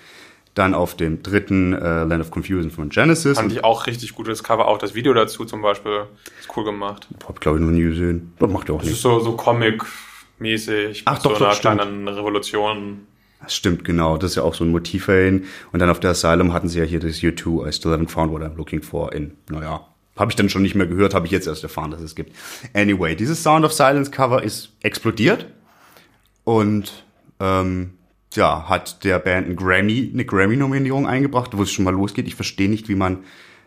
dann 0.56 0.74
auf 0.74 0.96
dem 0.96 1.22
dritten 1.24 1.74
äh, 1.74 2.04
Land 2.04 2.22
of 2.22 2.32
Confusion 2.32 2.72
von 2.72 2.90
Genesis. 2.90 3.38
fand 3.38 3.52
ich 3.54 3.64
auch 3.64 3.86
richtig 3.88 4.14
gutes 4.16 4.44
Cover. 4.44 4.68
Auch 4.68 4.78
das 4.80 4.94
Video 4.96 5.14
dazu 5.14 5.46
zum 5.46 5.62
Beispiel 5.62 6.06
ist 6.40 6.50
cool 6.58 6.64
gemacht. 6.66 7.08
hab 7.28 7.40
glaube 7.40 7.60
ich 7.60 7.64
noch 7.64 7.72
nie 7.72 7.84
gesehen. 7.84 8.34
Das 8.40 8.50
macht 8.52 8.68
ja 8.68 8.76
auch 8.76 8.80
Das 8.80 8.88
ist 8.88 8.94
nicht. 8.94 9.02
so, 9.02 9.20
so 9.20 9.36
Comic-mäßig. 9.38 11.04
Ach, 11.06 11.18
doch, 11.22 11.34
so 11.34 11.40
doch, 11.40 11.46
einer 11.46 11.54
stimmt. 11.56 11.76
kleinen 11.82 12.08
Revolution. 12.08 13.08
Das 13.44 13.56
stimmt, 13.56 13.84
genau. 13.84 14.18
Das 14.18 14.32
ist 14.32 14.36
ja 14.36 14.44
auch 14.44 14.54
so 14.54 14.64
ein 14.64 14.72
Motiv 14.72 15.06
für 15.06 15.28
ihn. 15.28 15.46
Und 15.72 15.80
dann 15.80 15.90
auf 15.90 16.00
der 16.00 16.12
Asylum 16.12 16.54
hatten 16.54 16.70
sie 16.70 16.80
ja 16.80 16.86
hier 16.86 17.00
das 17.00 17.18
U2, 17.18 17.68
I 17.68 17.72
still 17.72 17.92
haven't 17.92 18.10
found 18.10 18.32
what 18.32 18.42
I'm 18.42 18.56
looking 18.56 18.82
for 18.82 19.12
in, 19.14 19.34
naja, 19.50 19.88
habe 20.16 20.32
ich 20.32 20.36
dann 20.36 20.50
schon 20.50 20.62
nicht 20.62 20.76
mehr 20.76 20.88
gehört, 20.88 21.14
habe 21.14 21.26
ich 21.26 21.32
jetzt 21.32 21.48
erst 21.48 21.64
erfahren, 21.64 21.92
dass 21.92 22.02
es 22.02 22.16
gibt. 22.16 22.36
Anyway, 22.74 23.16
dieses 23.16 23.42
Sound 23.42 23.66
of 23.66 23.74
Silence 23.74 24.12
Cover 24.12 24.44
ist 24.44 24.74
explodiert 24.82 25.48
und 26.44 27.06
ähm, 27.40 27.94
ja, 28.34 28.70
hat 28.70 29.04
der 29.04 29.20
Band 29.20 29.50
ein 29.50 29.56
Grammy, 29.56 30.12
eine 30.14 30.26
Grammy-Nominierung 30.26 31.08
eingebracht, 31.08 31.58
wo 31.58 31.64
es 31.64 31.72
schon 31.72 31.86
mal 31.86 31.94
losgeht. 31.94 32.28
Ich 32.28 32.36
verstehe 32.36 32.70
nicht, 32.70 32.88
wie 32.88 32.96
man 32.96 33.20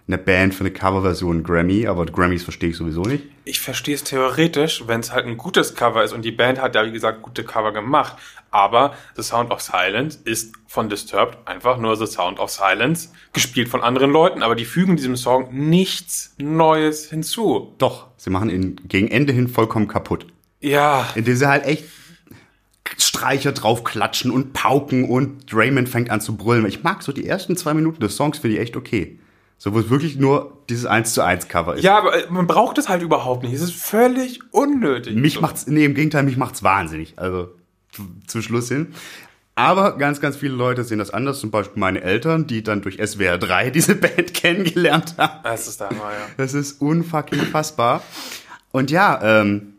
eine 0.07 0.19
Band 0.19 0.55
für 0.55 0.61
eine 0.61 0.71
Coverversion 0.71 1.43
Grammy, 1.43 1.87
aber 1.87 2.05
Grammys 2.05 2.43
verstehe 2.43 2.71
ich 2.71 2.77
sowieso 2.77 3.03
nicht. 3.03 3.25
Ich 3.45 3.61
verstehe 3.61 3.95
es 3.95 4.05
theoretisch, 4.05 4.85
wenn 4.87 5.01
es 5.01 5.13
halt 5.13 5.27
ein 5.27 5.39
gutes 5.39 5.75
Cover 5.75 6.05
ist 6.05 6.13
und 6.13 6.25
die 6.25 6.33
Band 6.33 6.61
hat 6.61 6.75
ja, 6.75 6.85
wie 6.85 6.93
gesagt, 6.93 7.23
gute 7.23 7.45
Cover 7.45 7.73
gemacht. 7.73 8.17
Aber 8.51 8.95
The 9.17 9.23
Sound 9.23 9.51
of 9.51 9.61
Silence 9.61 10.19
ist 10.25 10.55
von 10.67 10.89
Disturbed 10.89 11.39
einfach 11.47 11.79
nur 11.79 11.97
The 11.97 12.07
Sound 12.07 12.39
of 12.39 12.51
Silence, 12.51 13.09
gespielt 13.33 13.69
von 13.69 13.83
anderen 13.83 14.13
Leuten. 14.13 14.43
Aber 14.43 14.55
die 14.55 14.65
fügen 14.65 14.97
diesem 14.97 15.17
Song 15.17 15.49
nichts 15.53 16.35
Neues 16.39 17.11
hinzu. 17.11 17.75
Doch, 17.79 18.09
sie 18.17 18.31
machen 18.31 18.51
ihn 18.51 18.81
gegen 18.87 19.09
Ende 19.09 19.33
hin 19.33 19.49
vollkommen 19.49 19.89
kaputt. 19.89 20.27
Ja, 20.61 21.09
indem 21.15 21.35
sie 21.35 21.49
halt 21.49 21.65
echt 21.65 21.85
Streicher 22.99 23.53
draufklatschen 23.53 24.31
und 24.31 24.53
pauken 24.53 25.09
und 25.09 25.51
Draymond 25.51 25.89
fängt 25.89 26.11
an 26.11 26.21
zu 26.21 26.37
brüllen. 26.37 26.67
Ich 26.67 26.83
mag 26.83 27.03
so 27.03 27.13
die 27.13 27.27
ersten 27.27 27.57
zwei 27.57 27.73
Minuten 27.75 28.01
des 28.01 28.17
Songs, 28.17 28.39
finde 28.39 28.57
ich 28.57 28.63
echt 28.63 28.77
okay. 28.77 29.19
So, 29.59 29.73
wo 29.73 29.79
es 29.79 29.89
wirklich 29.89 30.17
nur 30.17 30.59
dieses 30.69 30.85
1 30.87 31.15
zu 31.15 31.23
1 31.23 31.49
Cover 31.49 31.75
ist. 31.77 31.85
ja, 31.85 31.97
aber 31.97 32.15
äh, 32.15 32.31
man 32.31 32.47
braucht 32.47 32.77
es 32.79 32.89
halt 32.89 33.03
überhaupt 33.03 33.43
nicht. 33.45 33.55
Es 33.55 33.63
ist 33.63 33.75
völlig 33.75 34.41
unnötig. 34.53 35.15
Mich 35.17 35.35
So. 35.35 35.41
macht's, 35.41 35.67
nee, 35.67 35.85
im 35.85 35.95
Gegenteil, 35.95 36.23
mich 36.25 36.37
macht's 36.37 36.63
wahnsinnig. 36.63 37.15
Also, 37.17 37.51
zu- 37.93 38.09
zum 38.27 38.43
Schluss 38.43 38.69
hin. 38.69 38.93
Aber 39.55 39.97
ganz, 39.97 40.21
ganz 40.21 40.37
viele 40.37 40.55
Leute 40.55 40.83
sehen 40.83 40.99
das 40.99 41.11
anders. 41.11 41.39
Zum 41.39 41.51
Beispiel 41.53 41.79
meine 41.79 42.03
Eltern, 42.03 42.47
die 42.49 42.63
dann 42.65 42.83
durch 42.83 42.97
SWR 43.05 43.39
3 43.39 43.71
diese 43.75 43.95
Band 43.95 44.35
kennengelernt 44.35 45.15
haben. 45.17 45.41
Das 45.45 45.69
ist 45.69 45.81
mal, 45.81 45.91
ja. 45.93 46.27
Das 46.37 46.53
ist 46.55 46.81
unfucking 46.83 47.41
fassbar. 47.43 48.03
Und 48.73 48.91
ja, 48.91 49.21
ähm, 49.41 49.74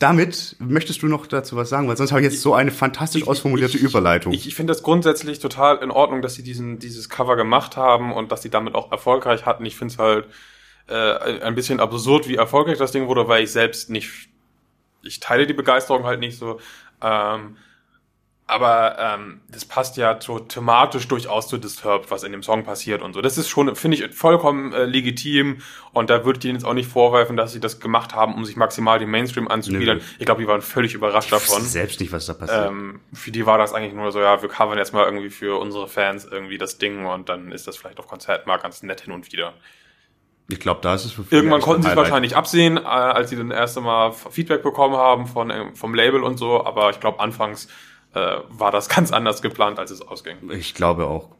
damit 0.00 0.56
möchtest 0.58 1.02
du 1.02 1.06
noch 1.06 1.26
dazu 1.26 1.54
was 1.56 1.68
sagen, 1.68 1.86
weil 1.86 1.96
sonst 1.96 2.10
habe 2.10 2.22
ich 2.22 2.32
jetzt 2.32 2.42
so 2.42 2.54
eine 2.54 2.72
fantastisch 2.72 3.28
ausformulierte 3.28 3.76
ich- 3.76 3.82
Überleitung. 3.84 4.32
Ich, 4.32 4.48
ich 4.48 4.54
finde 4.56 4.72
das 4.72 4.82
grundsätzlich 4.82 5.38
total 5.38 5.76
in 5.78 5.90
Ordnung, 5.92 6.22
dass 6.22 6.34
sie 6.34 6.42
diesen, 6.42 6.78
dieses 6.80 7.08
Cover 7.08 7.36
gemacht 7.36 7.76
haben 7.76 8.12
und 8.12 8.32
dass 8.32 8.42
sie 8.42 8.50
damit 8.50 8.74
auch 8.74 8.90
erfolgreich 8.90 9.46
hatten. 9.46 9.64
Ich 9.66 9.76
finde 9.76 9.92
es 9.92 9.98
halt 9.98 10.26
äh, 10.88 11.40
ein 11.42 11.54
bisschen 11.54 11.78
absurd, 11.80 12.26
wie 12.28 12.36
erfolgreich 12.36 12.78
das 12.78 12.92
Ding 12.92 13.06
wurde, 13.06 13.28
weil 13.28 13.44
ich 13.44 13.52
selbst 13.52 13.90
nicht, 13.90 14.10
ich 15.02 15.20
teile 15.20 15.46
die 15.46 15.52
Begeisterung 15.54 16.04
halt 16.04 16.18
nicht 16.18 16.36
so. 16.38 16.58
Ähm, 17.02 17.56
aber 18.50 18.96
ähm, 18.98 19.40
das 19.48 19.64
passt 19.64 19.96
ja 19.96 20.20
so 20.20 20.38
thematisch 20.38 21.06
durchaus 21.08 21.48
zu 21.48 21.58
Disturbed, 21.58 22.10
was 22.10 22.24
in 22.24 22.32
dem 22.32 22.42
Song 22.42 22.64
passiert 22.64 23.02
und 23.02 23.12
so. 23.12 23.20
Das 23.20 23.38
ist 23.38 23.48
schon, 23.48 23.74
finde 23.76 23.96
ich, 23.96 24.14
vollkommen 24.14 24.72
äh, 24.72 24.84
legitim 24.84 25.58
und 25.92 26.10
da 26.10 26.24
würde 26.24 26.38
ich 26.38 26.44
ihnen 26.44 26.54
jetzt 26.54 26.64
auch 26.64 26.74
nicht 26.74 26.90
vorwerfen, 26.90 27.36
dass 27.36 27.52
sie 27.52 27.60
das 27.60 27.80
gemacht 27.80 28.14
haben, 28.14 28.34
um 28.34 28.44
sich 28.44 28.56
maximal 28.56 28.98
den 28.98 29.10
Mainstream 29.10 29.48
anzubiedern. 29.48 29.98
Nö. 29.98 30.04
Ich 30.18 30.26
glaube, 30.26 30.40
die 30.42 30.48
waren 30.48 30.62
völlig 30.62 30.94
überrascht 30.94 31.32
davon. 31.32 31.62
selbst 31.62 32.00
nicht, 32.00 32.12
was 32.12 32.26
da 32.26 32.34
passiert. 32.34 32.68
Ähm, 32.68 33.00
für 33.12 33.30
die 33.30 33.46
war 33.46 33.58
das 33.58 33.72
eigentlich 33.72 33.94
nur 33.94 34.10
so, 34.12 34.20
ja, 34.20 34.42
wir 34.42 34.48
covern 34.48 34.78
jetzt 34.78 34.92
mal 34.92 35.04
irgendwie 35.04 35.30
für 35.30 35.58
unsere 35.60 35.88
Fans 35.88 36.24
irgendwie 36.24 36.58
das 36.58 36.78
Ding 36.78 37.06
und 37.06 37.28
dann 37.28 37.52
ist 37.52 37.66
das 37.66 37.76
vielleicht 37.76 37.98
auf 37.98 38.08
Konzerten 38.08 38.48
mal 38.48 38.58
ganz 38.58 38.82
nett 38.82 39.02
hin 39.02 39.12
und 39.12 39.32
wieder. 39.32 39.54
ich 40.48 40.60
glaube, 40.60 40.80
da 40.82 40.94
ist 40.94 41.04
es 41.04 41.12
für 41.12 41.22
viele 41.24 41.42
Irgendwann 41.42 41.60
konnten 41.60 41.82
sie 41.82 41.88
es 41.88 41.96
wahrscheinlich 41.96 42.36
absehen, 42.36 42.76
äh, 42.76 42.80
als 42.80 43.30
sie 43.30 43.36
dann 43.36 43.50
erste 43.50 43.80
Mal 43.80 44.12
Feedback 44.12 44.62
bekommen 44.62 44.96
haben 44.96 45.26
von, 45.26 45.50
äh, 45.50 45.74
vom 45.74 45.94
Label 45.94 46.22
und 46.22 46.38
so, 46.38 46.64
aber 46.64 46.90
ich 46.90 47.00
glaube, 47.00 47.20
anfangs 47.20 47.68
äh, 48.14 48.36
war 48.48 48.70
das 48.70 48.88
ganz 48.88 49.12
anders 49.12 49.42
geplant, 49.42 49.78
als 49.78 49.90
es 49.90 50.02
ausging. 50.02 50.36
Ich 50.50 50.74
glaube 50.74 51.06
auch. 51.06 51.30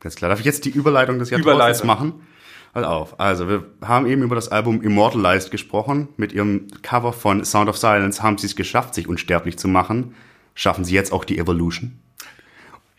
Ganz 0.00 0.16
klar. 0.16 0.28
Darf 0.28 0.40
ich 0.40 0.46
jetzt 0.46 0.64
die 0.64 0.70
Überleitung 0.70 1.18
des 1.18 1.30
Jahrtausends 1.30 1.84
machen? 1.84 2.26
Halt 2.74 2.84
auf. 2.84 3.18
Also, 3.18 3.48
wir 3.48 3.64
haben 3.82 4.06
eben 4.06 4.22
über 4.22 4.34
das 4.34 4.48
Album 4.48 4.82
Immortalized 4.82 5.50
gesprochen. 5.50 6.08
Mit 6.16 6.32
ihrem 6.32 6.68
Cover 6.82 7.12
von 7.12 7.44
Sound 7.44 7.70
of 7.70 7.78
Silence 7.78 8.22
haben 8.22 8.36
sie 8.36 8.46
es 8.46 8.54
geschafft, 8.54 8.94
sich 8.94 9.08
unsterblich 9.08 9.58
zu 9.58 9.66
machen. 9.66 10.14
Schaffen 10.54 10.84
sie 10.84 10.94
jetzt 10.94 11.12
auch 11.12 11.24
die 11.24 11.38
Evolution? 11.38 11.98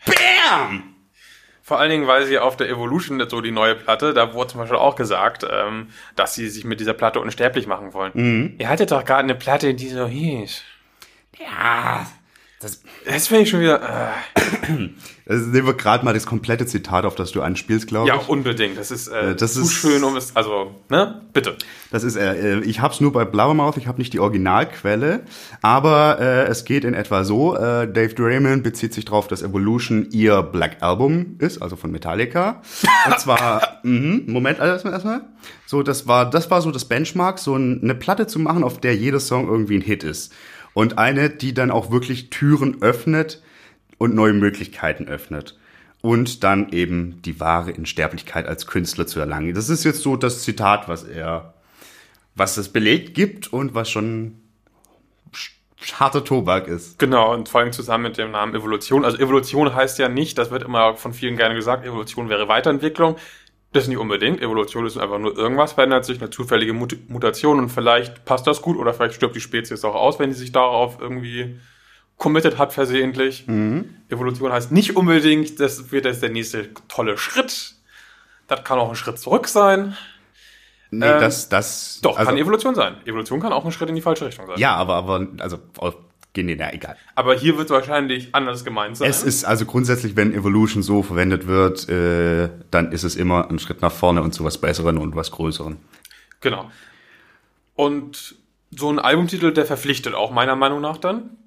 Bam! 0.04 0.94
Vor 1.62 1.78
allen 1.78 1.90
Dingen, 1.90 2.06
weil 2.06 2.24
sie 2.24 2.38
auf 2.38 2.56
der 2.56 2.68
Evolution, 2.70 3.22
so 3.28 3.40
die 3.40 3.50
neue 3.50 3.74
Platte, 3.74 4.14
da 4.14 4.32
wurde 4.32 4.52
zum 4.52 4.60
Beispiel 4.60 4.78
auch 4.78 4.96
gesagt, 4.96 5.46
ähm, 5.48 5.88
dass 6.16 6.34
sie 6.34 6.48
sich 6.48 6.64
mit 6.64 6.80
dieser 6.80 6.94
Platte 6.94 7.20
unsterblich 7.20 7.66
machen 7.66 7.92
wollen. 7.92 8.12
Mhm. 8.14 8.54
Ihr 8.58 8.68
hattet 8.68 8.90
doch 8.90 9.04
gerade 9.04 9.24
eine 9.24 9.34
Platte, 9.34 9.74
die 9.74 9.88
so 9.90 10.06
hieß. 10.06 10.62
Ja. 11.38 12.06
Das, 12.60 12.80
Das 13.06 13.28
finde 13.28 13.44
ich 13.44 13.50
schon 13.50 13.60
wieder. 13.60 13.80
Äh, 13.80 14.88
also 15.28 15.46
nehmen 15.50 15.66
wir 15.68 15.74
gerade 15.74 16.04
mal 16.04 16.12
das 16.12 16.26
komplette 16.26 16.66
Zitat, 16.66 17.04
auf 17.04 17.14
das 17.14 17.30
du 17.30 17.40
anspielst, 17.42 17.86
glaube 17.86 18.08
Ja, 18.08 18.16
ich. 18.20 18.28
unbedingt. 18.28 18.76
Das 18.76 18.90
ist, 18.90 19.06
äh, 19.08 19.30
Äh, 19.30 19.36
das 19.36 19.54
zu 19.54 19.62
ist- 19.62 19.72
schön, 19.74 20.02
um 20.02 20.16
es. 20.16 20.34
Also, 20.34 20.74
ne? 20.88 21.22
Bitte. 21.32 21.56
Das 21.92 22.02
ist, 22.02 22.16
äh, 22.16 22.58
ich 22.60 22.80
hab's 22.80 23.00
nur 23.00 23.12
bei 23.12 23.24
Blauermouth, 23.24 23.76
ich 23.76 23.86
habe 23.86 23.98
nicht 23.98 24.12
die 24.12 24.18
Originalquelle, 24.18 25.20
aber 25.62 26.18
äh, 26.20 26.46
es 26.48 26.64
geht 26.64 26.84
in 26.84 26.94
etwa 26.94 27.22
so, 27.24 27.54
äh, 27.54 27.86
Dave 27.90 28.14
Draymond 28.14 28.64
bezieht 28.64 28.92
sich 28.92 29.04
darauf, 29.04 29.28
dass 29.28 29.42
Evolution 29.42 30.08
ihr 30.10 30.42
Black 30.42 30.78
Album 30.82 31.36
ist, 31.38 31.62
also 31.62 31.76
von 31.76 31.92
Metallica. 31.92 32.60
Und 33.06 33.20
zwar, 33.20 33.78
mhm, 33.84 34.24
Moment, 34.26 34.58
also 34.58 34.72
erstmal, 34.72 34.94
erstmal. 34.94 35.20
So, 35.66 35.82
das 35.84 36.08
war, 36.08 36.28
das 36.28 36.50
war 36.50 36.60
so 36.60 36.72
das 36.72 36.86
Benchmark, 36.86 37.38
so 37.38 37.54
ein, 37.54 37.80
eine 37.84 37.94
Platte 37.94 38.26
zu 38.26 38.40
machen, 38.40 38.64
auf 38.64 38.80
der 38.80 38.96
jeder 38.96 39.20
Song 39.20 39.46
irgendwie 39.48 39.76
ein 39.76 39.82
Hit 39.82 40.02
ist. 40.02 40.32
Und 40.74 40.98
eine, 40.98 41.30
die 41.30 41.54
dann 41.54 41.70
auch 41.70 41.90
wirklich 41.90 42.30
Türen 42.30 42.82
öffnet 42.82 43.42
und 43.98 44.14
neue 44.14 44.32
Möglichkeiten 44.32 45.08
öffnet. 45.08 45.58
Und 46.00 46.44
dann 46.44 46.70
eben 46.70 47.20
die 47.22 47.40
wahre 47.40 47.72
Unsterblichkeit 47.72 48.46
als 48.46 48.66
Künstler 48.68 49.06
zu 49.06 49.18
erlangen. 49.18 49.54
Das 49.54 49.68
ist 49.68 49.82
jetzt 49.84 50.02
so 50.02 50.16
das 50.16 50.42
Zitat, 50.42 50.88
was 50.88 51.02
er, 51.02 51.54
was 52.36 52.56
es 52.56 52.68
belegt 52.68 53.14
gibt 53.14 53.52
und 53.52 53.74
was 53.74 53.90
schon 53.90 54.40
sch- 55.34 55.50
harter 55.98 56.24
Tobak 56.24 56.68
ist. 56.68 57.00
Genau, 57.00 57.34
und 57.34 57.48
vor 57.48 57.62
allem 57.62 57.72
zusammen 57.72 58.04
mit 58.04 58.16
dem 58.16 58.30
Namen 58.30 58.54
Evolution. 58.54 59.04
Also 59.04 59.18
Evolution 59.18 59.74
heißt 59.74 59.98
ja 59.98 60.08
nicht, 60.08 60.38
das 60.38 60.52
wird 60.52 60.62
immer 60.62 60.94
von 60.96 61.12
vielen 61.12 61.36
gerne 61.36 61.56
gesagt, 61.56 61.84
Evolution 61.84 62.28
wäre 62.28 62.46
Weiterentwicklung. 62.46 63.16
Das 63.72 63.82
ist 63.82 63.88
nicht 63.88 63.98
unbedingt. 63.98 64.40
Evolution 64.40 64.86
ist 64.86 64.96
einfach 64.96 65.18
nur 65.18 65.36
irgendwas 65.36 65.72
verändert 65.72 66.04
sich, 66.04 66.20
eine 66.20 66.30
zufällige 66.30 66.72
Mut 66.72 66.96
Mutation 67.08 67.58
und 67.58 67.68
vielleicht 67.68 68.24
passt 68.24 68.46
das 68.46 68.62
gut 68.62 68.78
oder 68.78 68.94
vielleicht 68.94 69.14
stirbt 69.14 69.36
die 69.36 69.40
Spezies 69.40 69.84
auch 69.84 69.94
aus, 69.94 70.18
wenn 70.18 70.32
sie 70.32 70.38
sich 70.38 70.52
darauf 70.52 70.98
irgendwie 71.00 71.60
committed 72.16 72.58
hat 72.58 72.72
versehentlich. 72.72 73.46
Evolution 74.08 74.52
heißt 74.52 74.72
nicht 74.72 74.96
unbedingt, 74.96 75.60
das 75.60 75.92
wird 75.92 76.06
jetzt 76.06 76.22
der 76.22 76.30
nächste 76.30 76.72
tolle 76.88 77.18
Schritt. 77.18 77.74
Das 78.46 78.64
kann 78.64 78.78
auch 78.78 78.88
ein 78.88 78.96
Schritt 78.96 79.18
zurück 79.18 79.46
sein. 79.48 79.96
Nee, 80.90 81.06
Ähm, 81.06 81.20
das, 81.20 81.50
das, 81.50 82.00
Doch, 82.02 82.16
also, 82.16 82.30
kann 82.30 82.38
Evolution 82.38 82.74
sein. 82.74 82.96
Evolution 83.04 83.40
kann 83.40 83.52
auch 83.52 83.64
ein 83.64 83.72
Schritt 83.72 83.90
in 83.90 83.94
die 83.94 84.00
falsche 84.00 84.24
Richtung 84.26 84.46
sein. 84.46 84.58
ja, 84.58 84.74
aber, 84.74 84.94
aber, 84.94 85.26
also, 85.38 85.58
nee, 86.36 86.56
na, 86.56 86.72
egal. 86.72 86.96
Aber 87.14 87.34
hier 87.34 87.56
wird 87.56 87.66
es 87.66 87.70
wahrscheinlich 87.70 88.34
anders 88.34 88.64
gemeint 88.64 88.96
sein. 88.96 89.10
Es 89.10 89.22
ist 89.22 89.44
also 89.44 89.64
grundsätzlich, 89.64 90.16
wenn 90.16 90.32
Evolution 90.32 90.82
so 90.82 91.02
verwendet 91.02 91.46
wird, 91.46 91.88
äh, 91.88 92.48
dann 92.70 92.92
ist 92.92 93.04
es 93.04 93.16
immer 93.16 93.50
ein 93.50 93.58
Schritt 93.58 93.82
nach 93.82 93.92
vorne 93.92 94.22
und 94.22 94.32
zu 94.32 94.44
was 94.44 94.58
Besseren 94.58 94.98
und 94.98 95.16
was 95.16 95.30
Größeren. 95.30 95.76
Genau. 96.40 96.70
Und 97.74 98.36
so 98.70 98.90
ein 98.90 98.98
Albumtitel, 98.98 99.52
der 99.52 99.66
verpflichtet 99.66 100.14
auch 100.14 100.30
meiner 100.30 100.56
Meinung 100.56 100.80
nach 100.80 100.98
dann. 100.98 101.37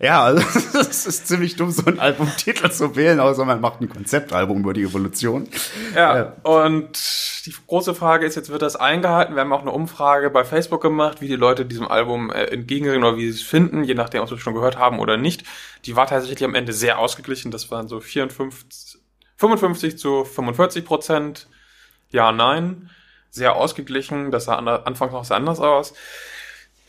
Ja, 0.00 0.24
also 0.24 0.42
es 0.78 1.06
ist 1.06 1.28
ziemlich 1.28 1.56
dumm, 1.56 1.70
so 1.70 1.86
einen 1.86 2.00
Albumtitel 2.00 2.70
zu 2.70 2.96
wählen, 2.96 3.20
außer 3.20 3.44
man 3.44 3.60
macht 3.60 3.80
ein 3.80 3.88
Konzeptalbum 3.88 4.60
über 4.60 4.72
die 4.72 4.82
Evolution. 4.82 5.48
Ja, 5.94 6.16
ja, 6.16 6.32
und 6.42 6.98
die 7.46 7.54
große 7.66 7.94
Frage 7.94 8.26
ist 8.26 8.34
jetzt, 8.34 8.50
wird 8.50 8.62
das 8.62 8.76
eingehalten? 8.76 9.34
Wir 9.34 9.42
haben 9.42 9.52
auch 9.52 9.60
eine 9.60 9.70
Umfrage 9.70 10.30
bei 10.30 10.44
Facebook 10.44 10.80
gemacht, 10.80 11.20
wie 11.20 11.28
die 11.28 11.36
Leute 11.36 11.66
diesem 11.66 11.86
Album 11.86 12.30
äh, 12.30 12.44
entgegengehen 12.44 13.04
oder 13.04 13.16
wie 13.16 13.30
sie 13.30 13.40
es 13.40 13.46
finden, 13.46 13.84
je 13.84 13.94
nachdem, 13.94 14.22
ob 14.22 14.28
sie 14.28 14.34
es 14.34 14.40
schon 14.40 14.54
gehört 14.54 14.78
haben 14.78 14.98
oder 14.98 15.16
nicht. 15.16 15.44
Die 15.84 15.94
war 15.94 16.06
tatsächlich 16.06 16.44
am 16.44 16.54
Ende 16.54 16.72
sehr 16.72 16.98
ausgeglichen. 16.98 17.50
Das 17.50 17.70
waren 17.70 17.88
so 17.88 18.00
54, 18.00 19.00
55 19.36 19.98
zu 19.98 20.24
45 20.24 20.84
Prozent. 20.84 21.48
Ja, 22.10 22.32
nein. 22.32 22.90
Sehr 23.30 23.56
ausgeglichen. 23.56 24.30
Das 24.30 24.46
sah 24.46 24.56
anfangs 24.56 25.12
noch 25.12 25.24
sehr 25.24 25.36
anders 25.36 25.60
aus. 25.60 25.94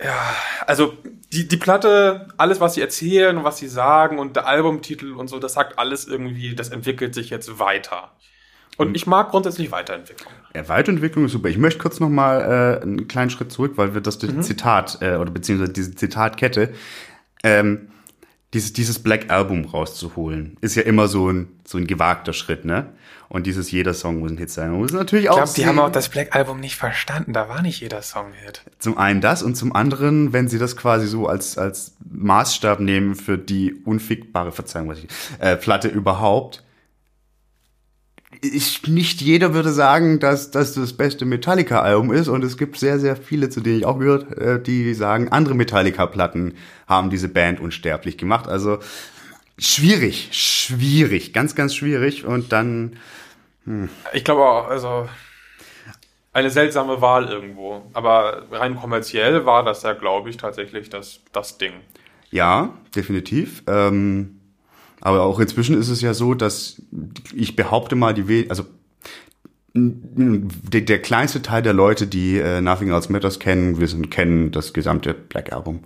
Ja, 0.03 0.35
also 0.67 0.97
die, 1.31 1.47
die 1.47 1.57
Platte, 1.57 2.27
alles, 2.37 2.59
was 2.59 2.73
sie 2.73 2.81
erzählen 2.81 3.37
und 3.37 3.43
was 3.43 3.57
sie 3.57 3.67
sagen 3.67 4.19
und 4.19 4.35
der 4.35 4.47
Albumtitel 4.47 5.13
und 5.13 5.29
so, 5.29 5.39
das 5.39 5.53
sagt 5.53 5.79
alles 5.79 6.05
irgendwie, 6.07 6.53
das 6.53 6.69
entwickelt 6.69 7.15
sich 7.15 7.29
jetzt 7.29 7.59
weiter. 7.59 8.11
Und 8.77 8.95
ich 8.95 9.07
mag 9.07 9.31
grundsätzlich 9.31 9.71
Weiterentwicklung. 9.71 10.33
Ja, 10.53 10.67
Weiterentwicklung 10.67 11.25
ist 11.25 11.31
super. 11.31 11.47
Ich 11.47 11.57
möchte 11.57 11.79
kurz 11.79 12.01
noch 12.01 12.09
mal 12.09 12.41
äh, 12.41 12.81
einen 12.81 13.07
kleinen 13.07 13.29
Schritt 13.29 13.51
zurück, 13.51 13.73
weil 13.77 13.93
wir 13.93 14.01
das 14.01 14.21
mhm. 14.21 14.41
Zitat 14.41 14.97
äh, 15.01 15.15
oder 15.15 15.31
beziehungsweise 15.31 15.71
diese 15.71 15.95
Zitatkette 15.95 16.73
ähm, 17.43 17.87
dieses, 18.55 18.73
dieses 18.73 18.99
Black 18.99 19.29
Album 19.29 19.65
rauszuholen, 19.65 20.57
ist 20.61 20.75
ja 20.75 20.83
immer 20.83 21.07
so 21.07 21.29
ein, 21.29 21.59
so 21.65 21.77
ein 21.77 21.87
gewagter 21.87 22.33
Schritt, 22.33 22.63
ne? 22.63 22.93
Und 23.29 23.47
dieses 23.47 23.71
jeder 23.71 23.93
Song 23.93 24.19
muss 24.19 24.31
ein 24.31 24.37
Hit 24.37 24.49
sein. 24.49 24.71
muss 24.71 24.93
natürlich 24.93 25.29
auch. 25.29 25.37
Ich 25.37 25.43
glaube, 25.43 25.53
die 25.55 25.65
haben 25.65 25.79
auch 25.79 25.91
das 25.91 26.09
Black 26.09 26.35
Album 26.35 26.59
nicht 26.59 26.75
verstanden. 26.75 27.33
Da 27.33 27.49
war 27.49 27.61
nicht 27.61 27.81
jeder 27.81 28.01
Song 28.01 28.27
Hit. 28.45 28.61
Zum 28.79 28.97
einen 28.97 29.21
das 29.21 29.43
und 29.43 29.55
zum 29.55 29.75
anderen, 29.75 30.33
wenn 30.33 30.47
sie 30.47 30.59
das 30.59 30.77
quasi 30.77 31.07
so 31.07 31.27
als, 31.27 31.57
als 31.57 31.95
Maßstab 32.09 32.79
nehmen 32.79 33.15
für 33.15 33.37
die 33.37 33.73
unfickbare, 33.73 34.51
Verzeihung, 34.51 34.89
was 34.89 34.99
ich, 34.99 35.07
äh, 35.39 35.55
Platte 35.55 35.87
überhaupt, 35.87 36.63
ich, 38.41 38.87
nicht 38.87 39.21
jeder 39.21 39.53
würde 39.53 39.71
sagen, 39.71 40.19
dass 40.19 40.51
das 40.51 40.73
das 40.73 40.93
beste 40.93 41.25
Metallica-Album 41.25 42.11
ist 42.11 42.27
und 42.27 42.43
es 42.43 42.57
gibt 42.57 42.77
sehr, 42.77 42.99
sehr 42.99 43.15
viele, 43.15 43.49
zu 43.49 43.61
denen 43.61 43.79
ich 43.79 43.85
auch 43.85 43.99
gehört, 43.99 44.37
äh, 44.37 44.61
die 44.61 44.93
sagen, 44.93 45.29
andere 45.29 45.55
Metallica-Platten 45.55 46.55
haben 46.87 47.09
diese 47.09 47.29
Band 47.29 47.59
unsterblich 47.59 48.17
gemacht. 48.17 48.47
Also 48.47 48.79
schwierig, 49.57 50.29
schwierig, 50.31 51.33
ganz, 51.33 51.55
ganz 51.55 51.75
schwierig 51.75 52.25
und 52.25 52.51
dann... 52.51 52.97
Hm. 53.65 53.89
Ich 54.13 54.23
glaube 54.23 54.43
auch, 54.43 54.67
also 54.67 55.07
eine 56.33 56.49
seltsame 56.49 57.01
Wahl 57.01 57.29
irgendwo. 57.29 57.89
Aber 57.93 58.43
rein 58.51 58.75
kommerziell 58.75 59.45
war 59.45 59.63
das 59.63 59.83
ja, 59.83 59.93
glaube 59.93 60.29
ich, 60.29 60.37
tatsächlich 60.37 60.89
das, 60.89 61.21
das 61.31 61.57
Ding. 61.57 61.73
Ja, 62.31 62.73
definitiv. 62.93 63.63
Ähm 63.67 64.39
aber 65.01 65.21
auch 65.21 65.39
inzwischen 65.39 65.79
ist 65.79 65.89
es 65.89 66.01
ja 66.01 66.15
so, 66.15 66.33
dass 66.33 66.81
ich 67.33 67.55
behaupte 67.55 67.95
mal, 67.95 68.15
die, 68.15 68.49
also 68.49 68.65
der, 69.75 70.81
der 70.81 71.01
kleinste 71.01 71.43
Teil 71.43 71.61
der 71.61 71.73
Leute, 71.73 72.07
die 72.07 72.39
äh, 72.39 72.59
Nothing 72.59 72.89
Else 72.89 73.11
Matters 73.11 73.39
kennen, 73.39 73.79
wissen, 73.79 74.09
kennen 74.09 74.51
das 74.51 74.73
gesamte 74.73 75.13
Black 75.13 75.53
Album. 75.53 75.83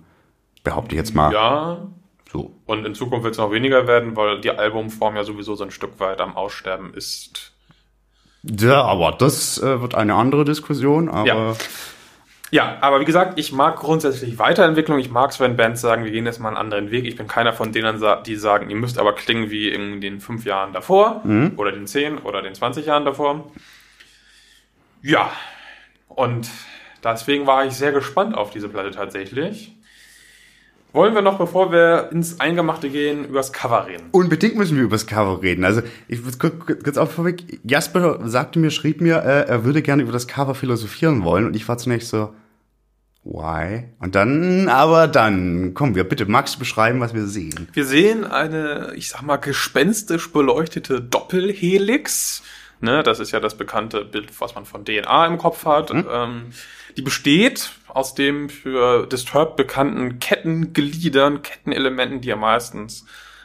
Behaupte 0.64 0.94
ich 0.94 0.98
jetzt 0.98 1.14
mal. 1.14 1.32
Ja. 1.32 1.88
So. 2.30 2.54
Und 2.66 2.84
in 2.86 2.94
Zukunft 2.94 3.24
wird 3.24 3.34
es 3.34 3.38
noch 3.38 3.50
weniger 3.50 3.88
werden, 3.88 4.14
weil 4.16 4.40
die 4.40 4.50
Albumform 4.50 5.16
ja 5.16 5.24
sowieso 5.24 5.56
so 5.56 5.64
ein 5.64 5.72
Stück 5.72 5.98
weit 5.98 6.20
am 6.20 6.36
Aussterben 6.36 6.94
ist. 6.94 7.52
Ja, 8.42 8.82
aber 8.84 9.12
das 9.12 9.60
äh, 9.60 9.80
wird 9.80 9.94
eine 9.94 10.14
andere 10.14 10.44
Diskussion, 10.44 11.08
aber. 11.08 11.26
Ja. 11.26 11.56
Ja, 12.52 12.78
aber 12.80 12.98
wie 12.98 13.04
gesagt, 13.04 13.38
ich 13.38 13.52
mag 13.52 13.76
grundsätzlich 13.76 14.40
Weiterentwicklung. 14.40 14.98
Ich 14.98 15.08
mag 15.08 15.30
es, 15.30 15.38
wenn 15.38 15.56
Bands 15.56 15.80
sagen, 15.80 16.04
wir 16.04 16.10
gehen 16.10 16.26
jetzt 16.26 16.40
mal 16.40 16.48
einen 16.48 16.56
anderen 16.56 16.90
Weg. 16.90 17.04
Ich 17.04 17.14
bin 17.14 17.28
keiner 17.28 17.52
von 17.52 17.70
denen, 17.70 18.02
die 18.26 18.34
sagen, 18.34 18.70
ihr 18.70 18.76
müsst 18.76 18.98
aber 18.98 19.12
klingen 19.12 19.50
wie 19.50 19.68
in 19.68 20.00
den 20.00 20.20
fünf 20.20 20.44
Jahren 20.44 20.72
davor 20.72 21.20
mhm. 21.22 21.52
oder 21.58 21.70
den 21.70 21.86
zehn 21.86 22.18
oder 22.18 22.42
den 22.42 22.52
20 22.52 22.86
Jahren 22.86 23.04
davor. 23.04 23.52
Ja, 25.00 25.30
und 26.08 26.50
deswegen 27.04 27.46
war 27.46 27.66
ich 27.66 27.74
sehr 27.74 27.92
gespannt 27.92 28.36
auf 28.36 28.50
diese 28.50 28.68
Platte 28.68 28.90
tatsächlich. 28.90 29.76
Wollen 30.92 31.14
wir 31.14 31.22
noch, 31.22 31.38
bevor 31.38 31.70
wir 31.70 32.10
ins 32.12 32.40
Eingemachte 32.40 32.90
gehen, 32.90 33.24
übers 33.24 33.52
Cover 33.52 33.86
reden? 33.86 34.08
Unbedingt 34.10 34.56
müssen 34.56 34.76
wir 34.76 34.84
übers 34.84 35.06
Cover 35.06 35.42
reden. 35.42 35.64
Also, 35.64 35.82
ich 36.08 36.20
kurz 36.38 36.96
auch 36.98 37.10
vorweg, 37.10 37.60
Jasper 37.62 38.28
sagte 38.28 38.58
mir, 38.58 38.70
schrieb 38.70 39.00
mir, 39.00 39.18
äh, 39.18 39.48
er 39.48 39.64
würde 39.64 39.82
gerne 39.82 40.02
über 40.02 40.12
das 40.12 40.26
Cover 40.26 40.54
philosophieren 40.54 41.24
wollen 41.24 41.46
und 41.46 41.54
ich 41.54 41.68
war 41.68 41.78
zunächst 41.78 42.08
so, 42.08 42.34
why? 43.24 43.84
Und 44.00 44.14
dann, 44.14 44.68
aber 44.68 45.06
dann, 45.06 45.74
komm, 45.74 45.94
wir 45.94 46.04
bitte 46.04 46.26
Max 46.26 46.56
beschreiben, 46.56 47.00
was 47.00 47.14
wir 47.14 47.26
sehen. 47.26 47.68
Wir 47.72 47.84
sehen 47.84 48.24
eine, 48.24 48.92
ich 48.96 49.10
sag 49.10 49.22
mal, 49.22 49.36
gespenstisch 49.36 50.32
beleuchtete 50.32 51.00
Doppelhelix. 51.00 52.42
Ne, 52.82 53.02
das 53.02 53.20
ist 53.20 53.30
ja 53.30 53.40
das 53.40 53.56
bekannte 53.56 54.06
Bild, 54.06 54.28
was 54.40 54.54
man 54.54 54.64
von 54.64 54.84
DNA 54.84 55.26
im 55.26 55.36
Kopf 55.36 55.66
hat. 55.66 55.92
Mhm. 55.92 56.06
Ähm, 56.10 56.52
die 56.96 57.02
besteht 57.02 57.72
aus 57.88 58.14
dem 58.14 58.48
für 58.48 59.06
Disturbed 59.06 59.56
bekannten 59.56 60.18
Kettengliedern, 60.18 61.42
Kettenelementen, 61.42 62.22
die 62.22 62.28
ja 62.28 62.36
meistens 62.36 63.04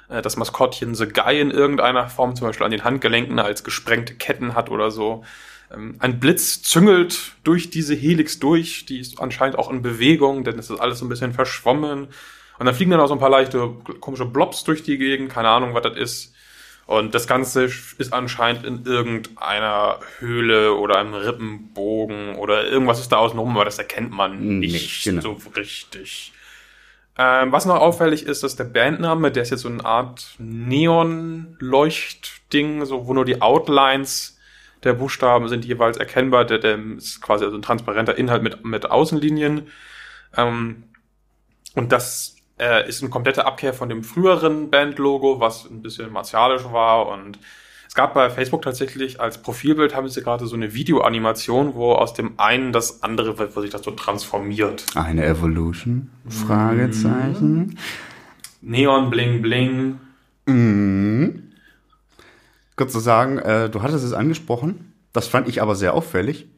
äh, 0.10 0.22
das 0.22 0.38
Maskottchen 0.38 0.96
The 0.96 1.08
Guy 1.08 1.42
in 1.42 1.52
irgendeiner 1.52 2.08
Form, 2.08 2.36
zum 2.36 2.48
Beispiel 2.48 2.66
an 2.66 2.72
den 2.72 2.84
Handgelenken 2.84 3.40
als 3.40 3.64
gesprengte 3.64 4.16
Ketten 4.16 4.56
hat 4.56 4.70
oder 4.70 4.90
so. 4.90 5.26
Ähm, 5.74 5.96
ein 6.00 6.20
Blitz 6.20 6.62
züngelt 6.62 7.34
durch 7.44 7.70
diese 7.70 7.96
Helix 7.96 8.40
durch, 8.40 8.86
die 8.86 9.00
ist 9.00 9.20
anscheinend 9.20 9.58
auch 9.58 9.70
in 9.70 9.82
Bewegung, 9.82 10.44
denn 10.44 10.58
es 10.60 10.70
ist 10.70 10.80
alles 10.80 11.00
so 11.00 11.06
ein 11.06 11.10
bisschen 11.10 11.34
verschwommen. 11.34 12.08
Und 12.58 12.66
dann 12.66 12.76
fliegen 12.76 12.92
dann 12.92 13.02
auch 13.02 13.08
so 13.08 13.16
ein 13.16 13.20
paar 13.20 13.30
leichte 13.30 13.76
komische 14.00 14.26
Blobs 14.26 14.64
durch 14.64 14.84
die 14.84 14.98
Gegend, 14.98 15.30
keine 15.32 15.50
Ahnung, 15.50 15.74
was 15.74 15.84
das 15.84 15.98
ist. 15.98 16.35
Und 16.88 17.16
das 17.16 17.26
Ganze 17.26 17.64
ist 17.64 18.14
anscheinend 18.14 18.64
in 18.64 18.86
irgendeiner 18.86 20.02
Höhle 20.20 20.76
oder 20.76 21.00
einem 21.00 21.16
Rippenbogen 21.16 22.36
oder 22.36 22.68
irgendwas 22.68 23.00
ist 23.00 23.12
da 23.12 23.18
außenrum, 23.18 23.56
aber 23.56 23.66
das 23.66 23.80
erkennt 23.80 24.12
man 24.12 24.60
nicht, 24.60 24.74
nicht 24.74 25.04
genau. 25.04 25.22
so 25.22 25.42
richtig. 25.56 26.32
Ähm, 27.18 27.52
was 27.52 27.66
noch 27.66 27.78
auffällig 27.78 28.28
ist, 28.28 28.44
dass 28.44 28.56
der 28.56 28.66
Bandname, 28.66 29.32
der 29.32 29.42
ist 29.44 29.50
jetzt 29.50 29.62
so 29.62 29.70
eine 29.70 29.84
Art 29.84 30.36
Neon-Leuchtding, 30.38 32.86
so 32.86 33.08
wo 33.08 33.16
nur 33.16 33.26
die 33.26 33.42
Outlines 33.42 34.38
der 34.84 34.94
Buchstaben 34.94 35.48
sind 35.48 35.66
jeweils 35.66 35.98
erkennbar. 35.98 36.46
Der, 36.46 36.60
der 36.60 36.78
ist 36.98 37.20
quasi 37.22 37.46
also 37.46 37.58
ein 37.58 37.64
transparenter 37.64 38.16
Inhalt 38.18 38.44
mit, 38.44 38.64
mit 38.64 38.92
Außenlinien. 38.92 39.70
Ähm, 40.38 40.84
und 41.74 41.92
das 41.92 42.35
äh, 42.60 42.88
ist 42.88 43.02
eine 43.02 43.10
komplette 43.10 43.46
Abkehr 43.46 43.74
von 43.74 43.90
dem 43.90 44.04
früheren 44.04 44.70
Bandlogo, 44.70 45.40
was 45.40 45.66
ein 45.66 45.82
bisschen 45.82 46.12
martialisch 46.12 46.64
war 46.66 47.08
und 47.08 47.40
es 47.88 47.98
gab 47.98 48.14
bei 48.14 48.30
Facebook 48.30 48.62
tatsächlich 48.62 49.22
als 49.22 49.42
Profilbild 49.42 49.96
haben 49.96 50.10
sie 50.10 50.22
gerade 50.22 50.48
so 50.48 50.56
eine 50.58 50.74
Videoanimation, 50.74 51.76
wo 51.76 51.94
aus 51.94 52.14
dem 52.14 52.34
einen 52.38 52.74
das 52.74 53.04
andere 53.04 53.38
wird, 53.38 53.56
wo 53.56 53.62
sich 53.62 53.70
das 53.70 53.84
so 53.84 53.92
transformiert. 53.92 54.86
Eine 54.96 55.26
Evolution? 55.26 56.10
Fragezeichen. 56.28 57.58
Mhm. 57.58 57.78
Neon 58.60 59.10
Bling 59.10 59.42
Bling. 59.42 60.00
Mhm. 60.46 61.54
Kurz 62.76 62.92
zu 62.92 63.00
sagen, 63.00 63.38
äh, 63.38 63.70
du 63.70 63.82
hattest 63.82 64.04
es 64.04 64.12
angesprochen. 64.12 64.94
Das 65.14 65.30
fand 65.30 65.48
ich 65.48 65.62
aber 65.62 65.76
sehr 65.76 65.94
auffällig. 65.94 66.50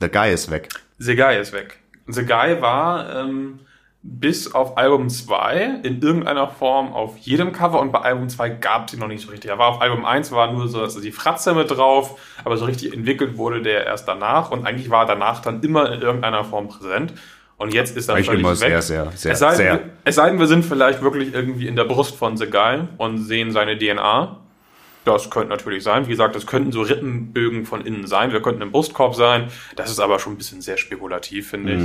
The 0.00 0.08
Guy 0.08 0.32
ist 0.32 0.50
weg. 0.50 0.70
The 0.98 1.14
Guy 1.14 1.38
ist 1.38 1.52
weg. 1.52 1.78
The 2.08 2.24
Guy 2.24 2.60
war 2.60 3.14
ähm, 3.14 3.60
bis 4.02 4.54
auf 4.54 4.78
Album 4.78 5.10
2 5.10 5.80
in 5.82 6.00
irgendeiner 6.00 6.48
Form 6.48 6.94
auf 6.94 7.18
jedem 7.18 7.52
Cover 7.52 7.80
und 7.80 7.92
bei 7.92 8.00
Album 8.00 8.30
2 8.30 8.48
gab 8.48 8.88
es 8.88 8.94
ihn 8.94 9.00
noch 9.00 9.08
nicht 9.08 9.22
so 9.22 9.30
richtig. 9.30 9.50
Er 9.50 9.58
war 9.58 9.68
auf 9.68 9.82
Album 9.82 10.06
1 10.06 10.32
war 10.32 10.52
nur 10.52 10.68
so 10.68 10.80
also 10.80 11.00
die 11.00 11.12
Fratze 11.12 11.52
mit 11.52 11.70
drauf, 11.70 12.18
aber 12.42 12.56
so 12.56 12.64
richtig 12.64 12.94
entwickelt 12.94 13.36
wurde 13.36 13.60
der 13.60 13.84
erst 13.84 14.08
danach 14.08 14.50
und 14.50 14.66
eigentlich 14.66 14.88
war 14.88 15.04
er 15.04 15.08
danach 15.08 15.42
dann 15.42 15.62
immer 15.62 15.92
in 15.92 16.00
irgendeiner 16.00 16.44
Form 16.44 16.68
präsent. 16.68 17.12
Und 17.58 17.74
jetzt 17.74 17.94
ist 17.94 18.08
er 18.08 18.16
ich 18.16 18.24
völlig 18.24 18.40
immer 18.40 18.52
weg. 18.52 18.56
Sehr, 18.56 18.80
sehr, 18.80 19.12
sehr, 19.14 19.32
es, 19.32 19.38
sei, 19.38 19.54
sehr. 19.54 19.80
es 20.04 20.14
sei 20.14 20.30
denn, 20.30 20.38
wir 20.38 20.46
sind 20.46 20.64
vielleicht 20.64 21.02
wirklich 21.02 21.34
irgendwie 21.34 21.66
in 21.66 21.76
der 21.76 21.84
Brust 21.84 22.16
von 22.16 22.38
The 22.38 22.46
Guy 22.46 22.84
und 22.96 23.18
sehen 23.18 23.50
seine 23.50 23.76
DNA. 23.76 24.38
Das 25.04 25.28
könnte 25.28 25.50
natürlich 25.50 25.84
sein. 25.84 26.06
Wie 26.06 26.12
gesagt, 26.12 26.34
das 26.34 26.46
könnten 26.46 26.72
so 26.72 26.80
Rippenbögen 26.80 27.66
von 27.66 27.82
innen 27.82 28.06
sein. 28.06 28.32
Wir 28.32 28.40
könnten 28.40 28.62
im 28.62 28.72
Brustkorb 28.72 29.14
sein. 29.14 29.48
Das 29.76 29.90
ist 29.90 30.00
aber 30.00 30.18
schon 30.18 30.34
ein 30.34 30.36
bisschen 30.38 30.62
sehr 30.62 30.78
spekulativ, 30.78 31.50
finde 31.50 31.74
ich. 31.74 31.82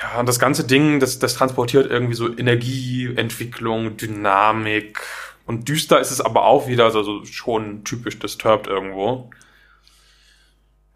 Ja, 0.00 0.20
und 0.20 0.28
das 0.28 0.38
ganze 0.38 0.64
Ding, 0.64 1.00
das, 1.00 1.18
das 1.18 1.34
transportiert 1.34 1.90
irgendwie 1.90 2.14
so 2.14 2.28
Energieentwicklung, 2.28 3.96
Dynamik. 3.96 5.00
Und 5.46 5.68
düster 5.68 6.00
ist 6.00 6.10
es 6.10 6.20
aber 6.20 6.44
auch 6.44 6.68
wieder, 6.68 6.84
also 6.84 7.24
schon 7.24 7.84
typisch 7.84 8.18
disturbed 8.18 8.66
irgendwo. 8.66 9.30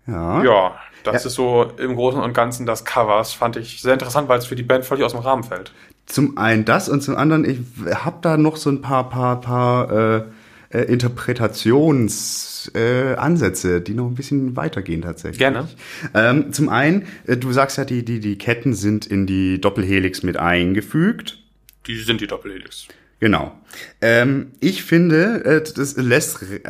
Ja. 0.06 0.42
Ja, 0.44 0.80
das 1.02 1.24
ja. 1.24 1.28
ist 1.28 1.35
so 1.35 1.72
im 1.78 1.96
Großen 1.96 2.20
und 2.20 2.32
Ganzen 2.32 2.64
das 2.64 2.85
Cover. 2.85 3.18
Das 3.18 3.32
fand 3.32 3.56
ich 3.56 3.82
sehr 3.82 3.92
interessant, 3.92 4.28
weil 4.28 4.38
es 4.38 4.46
für 4.46 4.56
die 4.56 4.62
Band 4.62 4.85
völlig 4.85 5.04
aus 5.04 5.12
dem 5.12 5.20
Rahmen 5.20 5.42
fällt. 5.42 5.72
Zum 6.06 6.38
einen 6.38 6.64
das 6.64 6.88
und 6.88 7.02
zum 7.02 7.16
anderen, 7.16 7.44
ich 7.44 7.59
hab 8.04 8.22
da 8.22 8.37
noch 8.37 8.56
so 8.56 8.70
ein 8.70 8.80
paar, 8.80 9.11
paar, 9.11 9.40
paar 9.40 9.90
äh, 9.90 10.24
äh, 10.70 10.81
Interpretationsansätze, 10.81 13.76
äh, 13.76 13.81
die 13.81 13.94
noch 13.94 14.07
ein 14.07 14.14
bisschen 14.14 14.57
weitergehen 14.57 15.02
tatsächlich. 15.02 15.38
Gerne. 15.38 15.68
Ähm, 16.14 16.52
zum 16.52 16.68
einen, 16.68 17.07
äh, 17.26 17.37
du 17.37 17.52
sagst 17.52 17.79
ja, 17.79 17.85
die, 17.85 18.05
die, 18.05 18.20
die 18.20 18.38
Ketten 18.38 18.74
sind 18.74 19.07
in 19.07 19.26
die 19.26 19.61
Doppelhelix 19.61 20.22
mit 20.22 20.37
eingefügt. 20.37 21.38
Die 21.87 21.98
sind 21.98 22.20
die 22.20 22.26
Doppelhelix. 22.26 22.88
Genau. 23.20 23.59
Ähm, 24.00 24.52
ich 24.61 24.83
finde, 24.83 25.44
äh, 25.44 25.62
das 25.62 25.96
lässt 25.96 26.42
äh, 26.42 26.61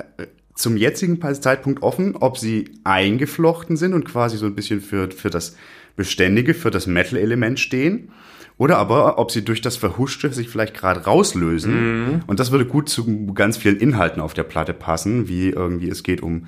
zum 0.54 0.76
jetzigen 0.76 1.20
Zeitpunkt 1.40 1.82
offen, 1.82 2.16
ob 2.16 2.38
sie 2.38 2.70
eingeflochten 2.84 3.76
sind 3.76 3.94
und 3.94 4.04
quasi 4.04 4.36
so 4.36 4.46
ein 4.46 4.54
bisschen 4.54 4.80
für, 4.80 5.10
für 5.10 5.30
das 5.30 5.56
Beständige, 5.96 6.54
für 6.54 6.70
das 6.70 6.86
Metal-Element 6.86 7.58
stehen. 7.58 8.10
Oder 8.58 8.78
aber, 8.78 9.18
ob 9.18 9.30
sie 9.30 9.44
durch 9.44 9.60
das 9.60 9.76
Verhuschte 9.76 10.32
sich 10.32 10.48
vielleicht 10.48 10.74
gerade 10.74 11.04
rauslösen. 11.04 12.22
Und 12.26 12.40
das 12.40 12.52
würde 12.52 12.64
gut 12.64 12.88
zu 12.88 13.26
ganz 13.34 13.58
vielen 13.58 13.76
Inhalten 13.76 14.22
auf 14.22 14.32
der 14.32 14.44
Platte 14.44 14.72
passen, 14.72 15.28
wie 15.28 15.50
irgendwie 15.50 15.90
es 15.90 16.02
geht 16.02 16.22
um 16.22 16.46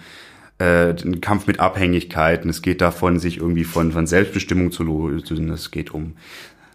äh, 0.58 0.94
den 0.94 1.20
Kampf 1.20 1.46
mit 1.46 1.60
Abhängigkeiten, 1.60 2.50
es 2.50 2.62
geht 2.62 2.80
davon, 2.80 3.18
sich 3.18 3.38
irgendwie 3.38 3.64
von, 3.64 3.92
von 3.92 4.06
Selbstbestimmung 4.06 4.72
zu 4.72 4.82
lösen, 4.82 5.50
es 5.50 5.70
geht 5.70 5.92
um 5.92 6.14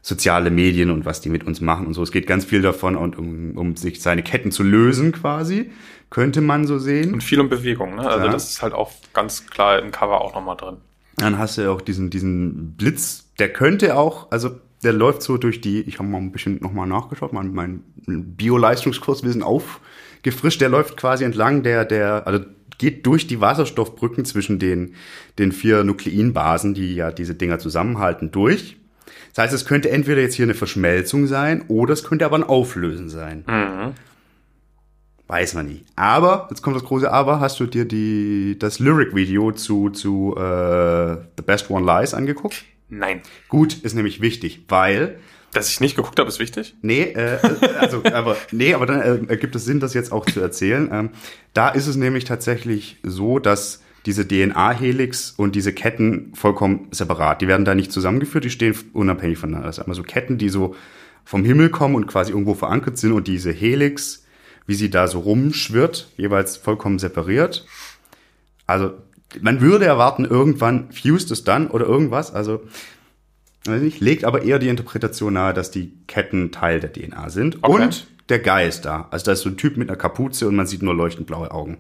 soziale 0.02 0.52
Medien 0.52 0.90
und 0.90 1.06
was 1.06 1.22
die 1.22 1.30
mit 1.30 1.46
uns 1.46 1.62
machen 1.62 1.88
und 1.88 1.94
so. 1.94 2.04
Es 2.04 2.12
geht 2.12 2.28
ganz 2.28 2.46
viel 2.46 2.62
davon 2.62 2.96
und 2.96 3.18
um, 3.18 3.58
um 3.58 3.76
sich 3.76 4.02
seine 4.02 4.22
Ketten 4.22 4.52
zu 4.52 4.64
lösen 4.64 5.14
quasi, 5.14 5.72
könnte 6.10 6.42
man 6.42 6.68
so 6.68 6.78
sehen. 6.78 7.14
Und 7.14 7.24
viel 7.24 7.40
um 7.40 7.50
Bewegung, 7.50 7.96
ne? 7.96 8.08
Also 8.08 8.26
Ja. 8.26 8.32
das 8.32 8.52
ist 8.52 8.62
halt 8.62 8.74
auch 8.74 8.92
ganz 9.14 9.48
klar 9.48 9.80
im 9.80 9.92
Cover 9.92 10.22
auch 10.22 10.36
nochmal 10.36 10.58
drin. 10.58 10.78
Dann 11.18 11.38
hast 11.38 11.58
du 11.58 11.64
ja 11.64 11.72
auch 11.72 11.82
diesen, 11.82 12.10
diesen 12.10 12.74
Blitz, 12.74 13.30
der 13.40 13.52
könnte 13.52 13.96
auch, 13.96 14.32
also 14.32 14.52
der 14.84 14.94
läuft 14.94 15.22
so 15.22 15.38
durch 15.38 15.62
die, 15.62 15.82
ich 15.82 16.00
habe 16.00 16.08
mal 16.08 16.18
ein 16.18 16.32
bisschen 16.32 16.60
nochmal 16.62 16.88
nachgeschaut, 16.88 17.34
mein, 17.34 17.54
mein 17.54 17.84
Bio-Leistungskurs, 18.06 19.24
wir 19.24 19.32
sind 19.32 19.44
aufgefrischt, 19.44 20.62
der 20.62 20.70
läuft 20.70 20.98
quasi 20.98 21.24
entlang 21.24 21.64
der, 21.64 21.86
der, 21.86 22.28
also 22.28 22.46
geht 22.78 23.06
durch 23.06 23.28
die 23.28 23.40
Wasserstoffbrücken 23.40 24.26
zwischen 24.26 24.60
den, 24.60 24.96
den 25.40 25.52
vier 25.52 25.84
Nukleinbasen, 25.84 26.74
die 26.74 26.96
ja 26.96 27.12
diese 27.12 27.36
Dinger 27.36 27.60
zusammenhalten, 27.60 28.32
durch. 28.32 28.78
Das 29.34 29.46
heißt, 29.46 29.54
es 29.54 29.66
könnte 29.66 29.90
entweder 29.90 30.22
jetzt 30.22 30.36
hier 30.36 30.46
eine 30.46 30.54
Verschmelzung 30.54 31.28
sein 31.28 31.64
oder 31.68 31.94
es 31.94 32.04
könnte 32.04 32.26
aber 32.26 32.38
ein 32.38 32.44
Auflösen 32.44 33.10
sein. 33.10 33.44
Weiß 35.28 35.54
man 35.54 35.68
nicht. 35.68 35.86
Aber, 35.96 36.48
jetzt 36.50 36.62
kommt 36.62 36.76
das 36.76 36.84
große 36.84 37.12
Aber, 37.12 37.40
hast 37.40 37.60
du 37.60 37.66
dir 37.66 37.86
die, 37.86 38.58
das 38.60 38.80
Lyric-Video 38.80 39.52
zu, 39.52 39.90
zu 39.90 40.36
äh, 40.38 41.18
The 41.38 41.44
Best 41.46 41.70
One 41.70 41.86
Lies 41.86 42.14
angeguckt? 42.14 42.66
Nein. 42.98 43.22
Gut, 43.50 43.74
ist 43.84 43.96
nämlich 43.96 44.22
wichtig, 44.22 44.66
weil, 44.70 45.20
Dass 45.54 45.70
ich 45.70 45.80
nicht 45.82 45.96
geguckt 45.96 46.20
habe, 46.20 46.30
ist 46.30 46.40
wichtig. 46.40 46.76
nee, 46.82 47.02
äh, 47.04 47.40
also, 47.80 48.04
aber, 48.04 48.38
nee, 48.52 48.74
aber 48.74 48.86
dann 48.86 49.02
äh, 49.02 49.30
ergibt 49.30 49.56
es 49.56 49.66
Sinn, 49.66 49.80
das 49.80 49.94
jetzt 49.94 50.12
auch 50.12 50.26
zu 50.26 50.40
erzählen. 50.42 50.90
Ähm, 50.92 51.10
da 51.54 51.70
ist 51.70 51.88
es 51.88 51.96
nämlich 51.96 52.26
tatsächlich 52.26 52.98
so, 53.04 53.40
dass 53.40 53.82
diese 54.06 54.28
DNA-Helix 54.28 55.34
und 55.38 55.56
diese 55.56 55.74
Ketten 55.74 56.34
vollkommen 56.36 56.88
separat, 56.92 57.42
die 57.42 57.48
werden 57.48 57.66
da 57.66 57.74
nicht 57.74 57.92
zusammengeführt, 57.92 58.44
die 58.44 58.50
stehen 58.50 58.76
unabhängig 58.94 59.38
voneinander. 59.38 59.68
Das 59.68 59.78
sind 59.78 59.86
immer 59.86 59.96
so 59.96 60.04
Ketten, 60.04 60.38
die 60.38 60.50
so 60.50 60.76
vom 61.24 61.46
Himmel 61.46 61.70
kommen 61.70 61.96
und 61.96 62.08
quasi 62.08 62.32
irgendwo 62.32 62.54
verankert 62.54 62.98
sind 62.98 63.14
und 63.14 63.28
diese 63.28 63.52
Helix, 63.52 64.26
wie 64.68 64.76
sie 64.76 64.90
da 64.90 65.08
so 65.08 65.20
rumschwirrt, 65.20 66.10
jeweils 66.18 66.58
vollkommen 66.58 67.00
separiert. 67.00 67.66
Also, 68.68 68.94
man 69.42 69.62
würde 69.62 69.86
erwarten, 69.86 70.26
irgendwann 70.26 70.92
fused 70.92 71.32
es 71.32 71.44
dann 71.44 71.68
oder 71.68 71.86
irgendwas, 71.86 72.34
also, 72.34 72.62
weiß 73.66 73.82
nicht, 73.82 74.00
legt 74.00 74.26
aber 74.26 74.44
eher 74.44 74.60
die 74.60 74.68
Interpretation 74.68 75.34
nahe, 75.34 75.54
dass 75.54 75.72
die 75.72 75.94
Ketten 76.08 76.52
Teil 76.52 76.80
der 76.80 76.92
DNA 76.92 77.30
sind. 77.30 77.60
Okay. 77.62 77.84
Und 77.84 78.08
der 78.30 78.40
Guy 78.40 78.68
ist 78.68 78.86
da. 78.86 79.08
Also, 79.12 79.26
da 79.26 79.32
ist 79.34 79.42
so 79.42 79.50
ein 79.50 79.58
Typ 79.58 79.78
mit 79.78 79.90
einer 79.90 79.98
Kapuze 79.98 80.48
und 80.48 80.56
man 80.56 80.68
sieht 80.68 80.82
nur 80.82 80.96
leuchtend 80.96 81.28
blaue 81.28 81.52
Augen. 81.52 81.78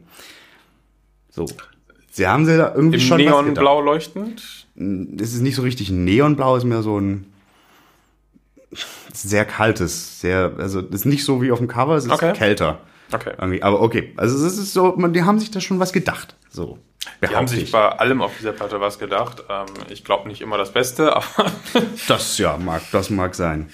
So. 1.29 1.45
Sie 2.11 2.27
haben 2.27 2.45
sie 2.45 2.57
da 2.57 2.73
irgendwie 2.75 2.97
Im 2.97 3.01
schon. 3.01 3.17
Neonblau 3.17 3.81
leuchtend. 3.81 4.67
Es 5.19 5.33
ist 5.33 5.41
nicht 5.41 5.55
so 5.55 5.63
richtig 5.63 5.89
neonblau, 5.89 6.55
ist 6.55 6.63
mehr 6.63 6.83
so 6.83 6.99
ein 6.99 7.25
sehr 9.13 9.45
kaltes, 9.45 10.19
sehr, 10.19 10.53
also 10.57 10.81
das 10.81 11.01
ist 11.01 11.05
nicht 11.05 11.23
so 11.23 11.41
wie 11.41 11.51
auf 11.51 11.59
dem 11.59 11.67
Cover, 11.67 11.95
es 11.95 12.05
ist 12.05 12.11
Okay. 12.11 12.33
kälter. 12.33 12.81
Okay. 13.11 13.33
Irgendwie. 13.37 13.61
Aber 13.61 13.81
okay, 13.81 14.13
also 14.17 14.35
es 14.45 14.57
ist 14.57 14.73
so, 14.73 14.95
man, 14.97 15.13
die 15.13 15.23
haben 15.23 15.39
sich 15.39 15.51
da 15.51 15.61
schon 15.61 15.79
was 15.79 15.93
gedacht. 15.93 16.35
So. 16.49 16.79
Die 17.21 17.35
haben 17.35 17.47
sich 17.47 17.63
ich. 17.63 17.71
bei 17.71 17.89
allem 17.89 18.21
auf 18.21 18.31
dieser 18.37 18.53
Platte 18.53 18.79
was 18.79 18.99
gedacht. 18.99 19.43
Ähm, 19.49 19.65
ich 19.89 20.03
glaube 20.03 20.27
nicht 20.27 20.41
immer 20.41 20.57
das 20.57 20.71
Beste, 20.73 21.15
aber 21.15 21.51
Das 22.07 22.37
ja, 22.37 22.57
mag, 22.57 22.81
das 22.91 23.09
mag 23.09 23.35
sein. 23.35 23.69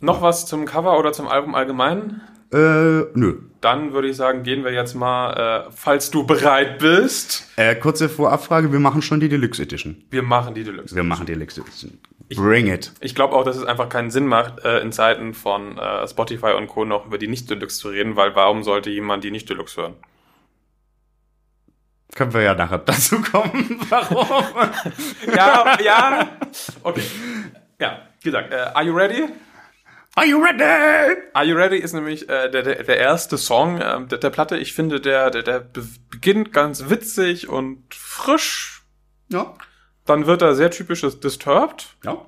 noch 0.00 0.22
was 0.22 0.46
zum 0.46 0.64
Cover 0.66 0.98
oder 0.98 1.12
zum 1.12 1.28
Album 1.28 1.54
allgemein? 1.54 2.20
Äh, 2.52 3.06
nö. 3.14 3.38
Dann 3.62 3.92
würde 3.92 4.08
ich 4.08 4.16
sagen, 4.16 4.42
gehen 4.42 4.64
wir 4.64 4.72
jetzt 4.72 4.94
mal, 4.94 5.66
äh, 5.68 5.70
falls 5.74 6.10
du 6.10 6.24
bereit 6.26 6.78
bist. 6.80 7.46
Äh, 7.56 7.76
kurze 7.76 8.08
Vorabfrage, 8.10 8.72
wir 8.72 8.80
machen 8.80 9.00
schon 9.00 9.20
die 9.20 9.28
Deluxe 9.30 9.62
Edition. 9.62 10.02
Wir 10.10 10.22
machen 10.22 10.52
die 10.54 10.64
Deluxe. 10.64 10.94
Wir 10.94 11.02
machen 11.04 11.24
die 11.26 11.32
Deluxe 11.32 11.60
Edition. 11.62 11.98
Bring 12.34 12.66
it. 12.66 12.92
Ich 13.00 13.14
glaube 13.14 13.34
auch, 13.34 13.44
dass 13.44 13.56
es 13.56 13.64
einfach 13.64 13.88
keinen 13.88 14.10
Sinn 14.10 14.26
macht, 14.26 14.64
äh, 14.64 14.80
in 14.80 14.90
Zeiten 14.92 15.32
von 15.34 15.78
äh, 15.78 16.06
Spotify 16.08 16.52
und 16.56 16.66
Co. 16.66 16.84
noch 16.84 17.06
über 17.06 17.18
die 17.18 17.28
Nicht-Deluxe 17.28 17.78
zu 17.78 17.88
reden, 17.88 18.16
weil 18.16 18.34
warum 18.34 18.62
sollte 18.62 18.90
jemand 18.90 19.22
die 19.24 19.30
Nicht-Deluxe 19.30 19.80
hören? 19.80 19.94
Können 22.14 22.32
wir 22.34 22.42
ja 22.42 22.54
nachher 22.54 22.78
dazu 22.78 23.20
kommen. 23.22 23.80
Warum? 23.88 24.54
Ja, 25.34 25.78
ja. 25.80 26.28
Okay. 26.82 27.02
Ja, 27.80 28.02
wie 28.20 28.24
gesagt, 28.30 28.52
äh, 28.52 28.56
Are 28.56 28.84
You 28.84 28.94
Ready? 28.94 29.28
Are 30.14 30.26
you 30.26 30.38
ready? 30.44 30.62
Are 31.32 31.46
You 31.46 31.56
Ready 31.56 31.78
ist 31.78 31.94
nämlich 31.94 32.28
äh, 32.28 32.50
der, 32.50 32.62
der, 32.62 32.82
der 32.82 32.98
erste 32.98 33.38
Song 33.38 33.80
ähm, 33.82 34.08
der, 34.08 34.18
der 34.18 34.28
Platte. 34.28 34.58
Ich 34.58 34.74
finde, 34.74 35.00
der, 35.00 35.30
der, 35.30 35.42
der 35.42 35.60
be- 35.60 35.88
beginnt 36.10 36.52
ganz 36.52 36.90
witzig 36.90 37.48
und 37.48 37.82
frisch. 37.94 38.82
Ja. 39.30 39.54
Dann 40.04 40.26
wird 40.26 40.42
er 40.42 40.54
sehr 40.54 40.70
typisches 40.70 41.18
Disturbed, 41.20 41.96
Ja. 42.04 42.26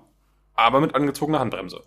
aber 0.54 0.80
mit 0.80 0.94
angezogener 0.94 1.40
Handbremse. 1.40 1.82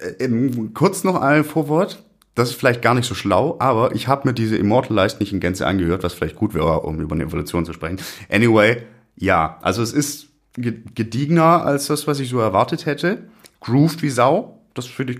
Äh, 0.00 0.24
ähm, 0.24 0.72
kurz 0.72 1.02
noch 1.02 1.20
ein 1.20 1.42
Vorwort. 1.44 2.04
Das 2.38 2.50
ist 2.50 2.56
vielleicht 2.56 2.82
gar 2.82 2.94
nicht 2.94 3.06
so 3.06 3.14
schlau, 3.14 3.56
aber 3.58 3.94
ich 3.94 4.06
habe 4.06 4.28
mir 4.28 4.32
diese 4.32 4.56
Immortalized 4.56 5.18
nicht 5.18 5.32
in 5.32 5.40
Gänze 5.40 5.66
angehört, 5.66 6.04
was 6.04 6.14
vielleicht 6.14 6.36
gut 6.36 6.54
wäre, 6.54 6.80
um 6.80 7.00
über 7.00 7.14
eine 7.14 7.24
Evolution 7.24 7.64
zu 7.64 7.72
sprechen. 7.72 8.00
Anyway, 8.30 8.82
ja, 9.16 9.58
also 9.62 9.82
es 9.82 9.92
ist 9.92 10.28
ge- 10.54 10.82
gediegener 10.94 11.64
als 11.64 11.88
das, 11.88 12.06
was 12.06 12.20
ich 12.20 12.28
so 12.28 12.38
erwartet 12.38 12.86
hätte. 12.86 13.24
Grooved 13.60 14.02
wie 14.02 14.10
Sau. 14.10 14.54
Das 14.74 14.86
finde 14.86 15.14
ich, 15.14 15.18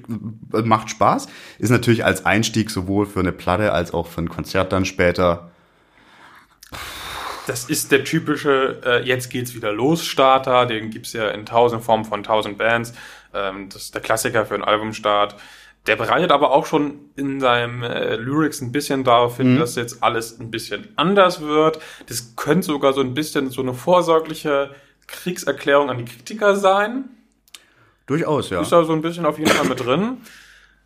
äh, 0.55 0.63
macht 0.63 0.91
Spaß. 0.91 1.27
Ist 1.59 1.71
natürlich 1.71 2.05
als 2.05 2.25
Einstieg 2.25 2.71
sowohl 2.71 3.07
für 3.07 3.19
eine 3.19 3.33
Platte 3.33 3.73
als 3.73 3.93
auch 3.93 4.07
für 4.07 4.21
ein 4.21 4.29
Konzert 4.29 4.73
dann 4.73 4.85
später. 4.85 5.51
Das 7.49 7.65
ist 7.65 7.91
der 7.91 8.05
typische 8.05 8.81
äh, 8.85 9.05
Jetzt 9.05 9.31
geht's 9.31 9.55
wieder 9.57 9.73
los 9.73 10.05
Starter. 10.05 10.67
Den 10.67 10.91
gibt's 10.91 11.13
ja 11.15 11.31
in 11.31 11.45
tausend 11.47 11.83
Formen 11.83 12.05
von 12.05 12.23
tausend 12.23 12.59
Bands. 12.59 12.93
Ähm, 13.35 13.69
das 13.71 13.85
ist 13.85 13.95
der 13.95 14.03
Klassiker 14.03 14.47
für 14.47 14.55
einen 14.55 14.65
Albumstart. 14.65 15.35
Der 15.89 15.97
bereitet 15.97 16.31
aber 16.33 16.53
auch 16.53 16.67
schon 16.67 17.11
in 17.17 17.41
seinem 17.41 17.83
äh, 17.83 18.17
Lyrics 18.17 18.61
ein 18.61 18.73
bisschen 18.73 19.05
darauf 19.05 19.39
hin, 19.39 19.59
dass 19.59 19.75
jetzt 19.75 20.03
alles 20.03 20.39
ein 20.39 20.51
bisschen 20.51 20.89
anders 20.97 21.41
wird. 21.41 21.81
Das 22.07 22.37
könnte 22.37 22.67
sogar 22.67 22.93
so 22.93 23.01
ein 23.01 23.15
bisschen 23.15 23.49
so 23.49 23.63
eine 23.63 23.73
vorsorgliche 23.73 24.75
Kriegserklärung 25.07 25.89
an 25.89 25.97
die 25.97 26.05
Kritiker 26.05 26.57
sein. 26.57 27.05
Durchaus, 28.07 28.51
ja. 28.51 28.61
Ist 28.61 28.71
da 28.71 28.85
so 28.85 28.93
ein 28.93 29.01
bisschen 29.01 29.25
auf 29.25 29.39
jeden 29.39 29.51
Fall 29.51 29.67
mit 29.67 29.85
drin. 29.85 30.19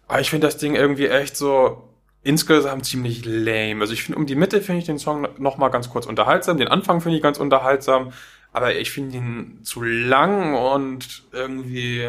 Aber 0.07 0.21
ich 0.21 0.31
finde 0.31 0.47
das 0.47 0.57
Ding 0.57 0.77
irgendwie 0.77 1.09
echt 1.09 1.37
so 1.37 1.88
insgesamt 2.23 2.87
ziemlich 2.87 3.25
lame. 3.25 3.81
Also 3.81 3.95
ich 3.95 4.05
finde, 4.05 4.19
um 4.21 4.27
die 4.27 4.37
Mitte 4.37 4.61
finde 4.61 4.79
ich 4.79 4.87
den 4.87 4.99
Song 4.99 5.27
noch 5.38 5.59
mal 5.59 5.69
ganz 5.69 5.91
kurz 5.91 6.07
unterhaltsam. 6.07 6.59
Den 6.59 6.69
Anfang 6.69 7.01
finde 7.01 7.17
ich 7.17 7.23
ganz 7.23 7.38
unterhaltsam. 7.38 8.12
Aber 8.53 8.77
ich 8.77 8.93
finde 8.93 9.17
ihn 9.17 9.61
zu 9.65 9.83
lang 9.83 10.55
und 10.55 11.25
irgendwie 11.33 12.09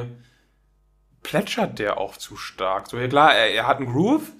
plätschert 1.24 1.80
der 1.80 1.98
auch 1.98 2.18
zu 2.18 2.36
stark. 2.36 2.88
So, 2.90 2.98
ja 2.98 3.08
klar, 3.08 3.34
er, 3.34 3.54
er 3.54 3.68
hat 3.68 3.78
einen 3.78 3.92
Groove. 3.92 4.32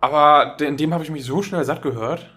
Aber 0.00 0.56
in 0.60 0.76
dem 0.76 0.92
habe 0.92 1.04
ich 1.04 1.10
mich 1.10 1.24
so 1.24 1.42
schnell 1.42 1.64
satt 1.64 1.82
gehört. 1.82 2.30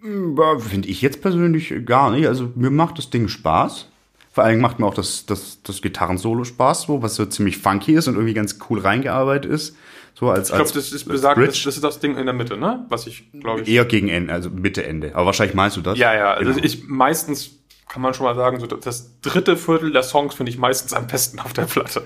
Finde 0.00 0.88
ich 0.88 1.02
jetzt 1.02 1.22
persönlich 1.22 1.74
gar 1.84 2.10
nicht. 2.12 2.28
Also 2.28 2.52
mir 2.54 2.70
macht 2.70 2.98
das 2.98 3.10
Ding 3.10 3.26
Spaß. 3.28 3.88
Vor 4.30 4.44
allem 4.44 4.60
macht 4.60 4.78
mir 4.78 4.86
auch 4.86 4.94
das, 4.94 5.26
das, 5.26 5.62
das 5.64 5.82
Gitarrensolo 5.82 6.44
Spaß, 6.44 6.82
so, 6.82 7.02
was 7.02 7.16
so 7.16 7.26
ziemlich 7.26 7.58
funky 7.58 7.94
ist 7.94 8.06
und 8.06 8.14
irgendwie 8.14 8.34
ganz 8.34 8.58
cool 8.70 8.78
reingearbeitet 8.78 9.50
ist. 9.50 9.76
So 10.14 10.30
als, 10.30 10.50
Ich 10.50 10.54
glaube, 10.54 10.70
das 10.72 10.92
ist 10.92 11.04
besagt, 11.04 11.38
das, 11.38 11.62
das 11.62 11.74
ist 11.74 11.82
das 11.82 11.98
Ding 11.98 12.16
in 12.16 12.26
der 12.26 12.34
Mitte, 12.34 12.56
ne? 12.56 12.84
Was 12.88 13.08
ich, 13.08 13.32
glaube 13.32 13.62
ich. 13.62 13.68
Eher 13.68 13.84
gegen 13.84 14.08
Ende, 14.08 14.32
also 14.32 14.50
Mitte, 14.50 14.84
Ende. 14.84 15.14
Aber 15.16 15.26
wahrscheinlich 15.26 15.56
meinst 15.56 15.76
du 15.76 15.80
das? 15.80 15.98
Ja, 15.98 16.14
ja, 16.14 16.34
also 16.34 16.52
Genau. 16.52 16.64
ich 16.64 16.86
meistens 16.86 17.57
kann 17.88 18.02
man 18.02 18.14
schon 18.14 18.26
mal 18.26 18.34
sagen, 18.34 18.60
so 18.60 18.66
das 18.66 19.20
dritte 19.20 19.56
Viertel 19.56 19.92
der 19.92 20.02
Songs 20.02 20.34
finde 20.34 20.50
ich 20.50 20.58
meistens 20.58 20.92
am 20.92 21.06
besten 21.06 21.40
auf 21.40 21.52
der 21.52 21.62
Platte. 21.62 22.04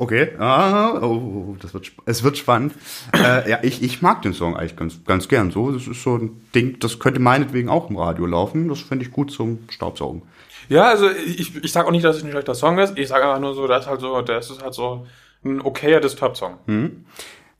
Okay. 0.00 0.30
Ah, 0.38 1.00
oh, 1.02 1.56
das 1.60 1.74
wird, 1.74 1.90
es 2.06 2.22
wird 2.22 2.38
spannend. 2.38 2.72
äh, 3.12 3.50
ja, 3.50 3.58
ich, 3.62 3.82
ich 3.82 4.00
mag 4.00 4.22
den 4.22 4.32
Song 4.32 4.56
eigentlich 4.56 4.76
ganz, 4.76 5.04
ganz 5.04 5.26
gern 5.26 5.50
so. 5.50 5.72
Das 5.72 5.88
ist 5.88 6.02
so 6.04 6.16
ein 6.16 6.40
Ding, 6.54 6.78
das 6.78 7.00
könnte 7.00 7.18
meinetwegen 7.18 7.68
auch 7.68 7.90
im 7.90 7.96
Radio 7.96 8.24
laufen. 8.26 8.68
Das 8.68 8.80
finde 8.80 9.04
ich 9.04 9.10
gut 9.10 9.32
zum 9.32 9.58
Staubsaugen. 9.68 10.22
Ja, 10.68 10.84
also 10.84 11.10
ich, 11.10 11.56
ich 11.64 11.72
sage 11.72 11.88
auch 11.88 11.92
nicht, 11.92 12.04
dass 12.04 12.16
es 12.16 12.22
ein 12.22 12.30
schlechter 12.30 12.54
Song 12.54 12.78
ist. 12.78 12.96
Ich 12.96 13.08
sage 13.08 13.24
einfach 13.24 13.40
nur 13.40 13.54
so, 13.54 13.66
das 13.66 13.84
ist 13.84 13.90
halt 13.90 14.00
so, 14.00 14.22
das 14.22 14.50
ist 14.50 14.62
halt 14.62 14.74
so 14.74 15.06
ein 15.44 15.60
okayer 15.60 16.00
Disturb-Song. 16.00 16.58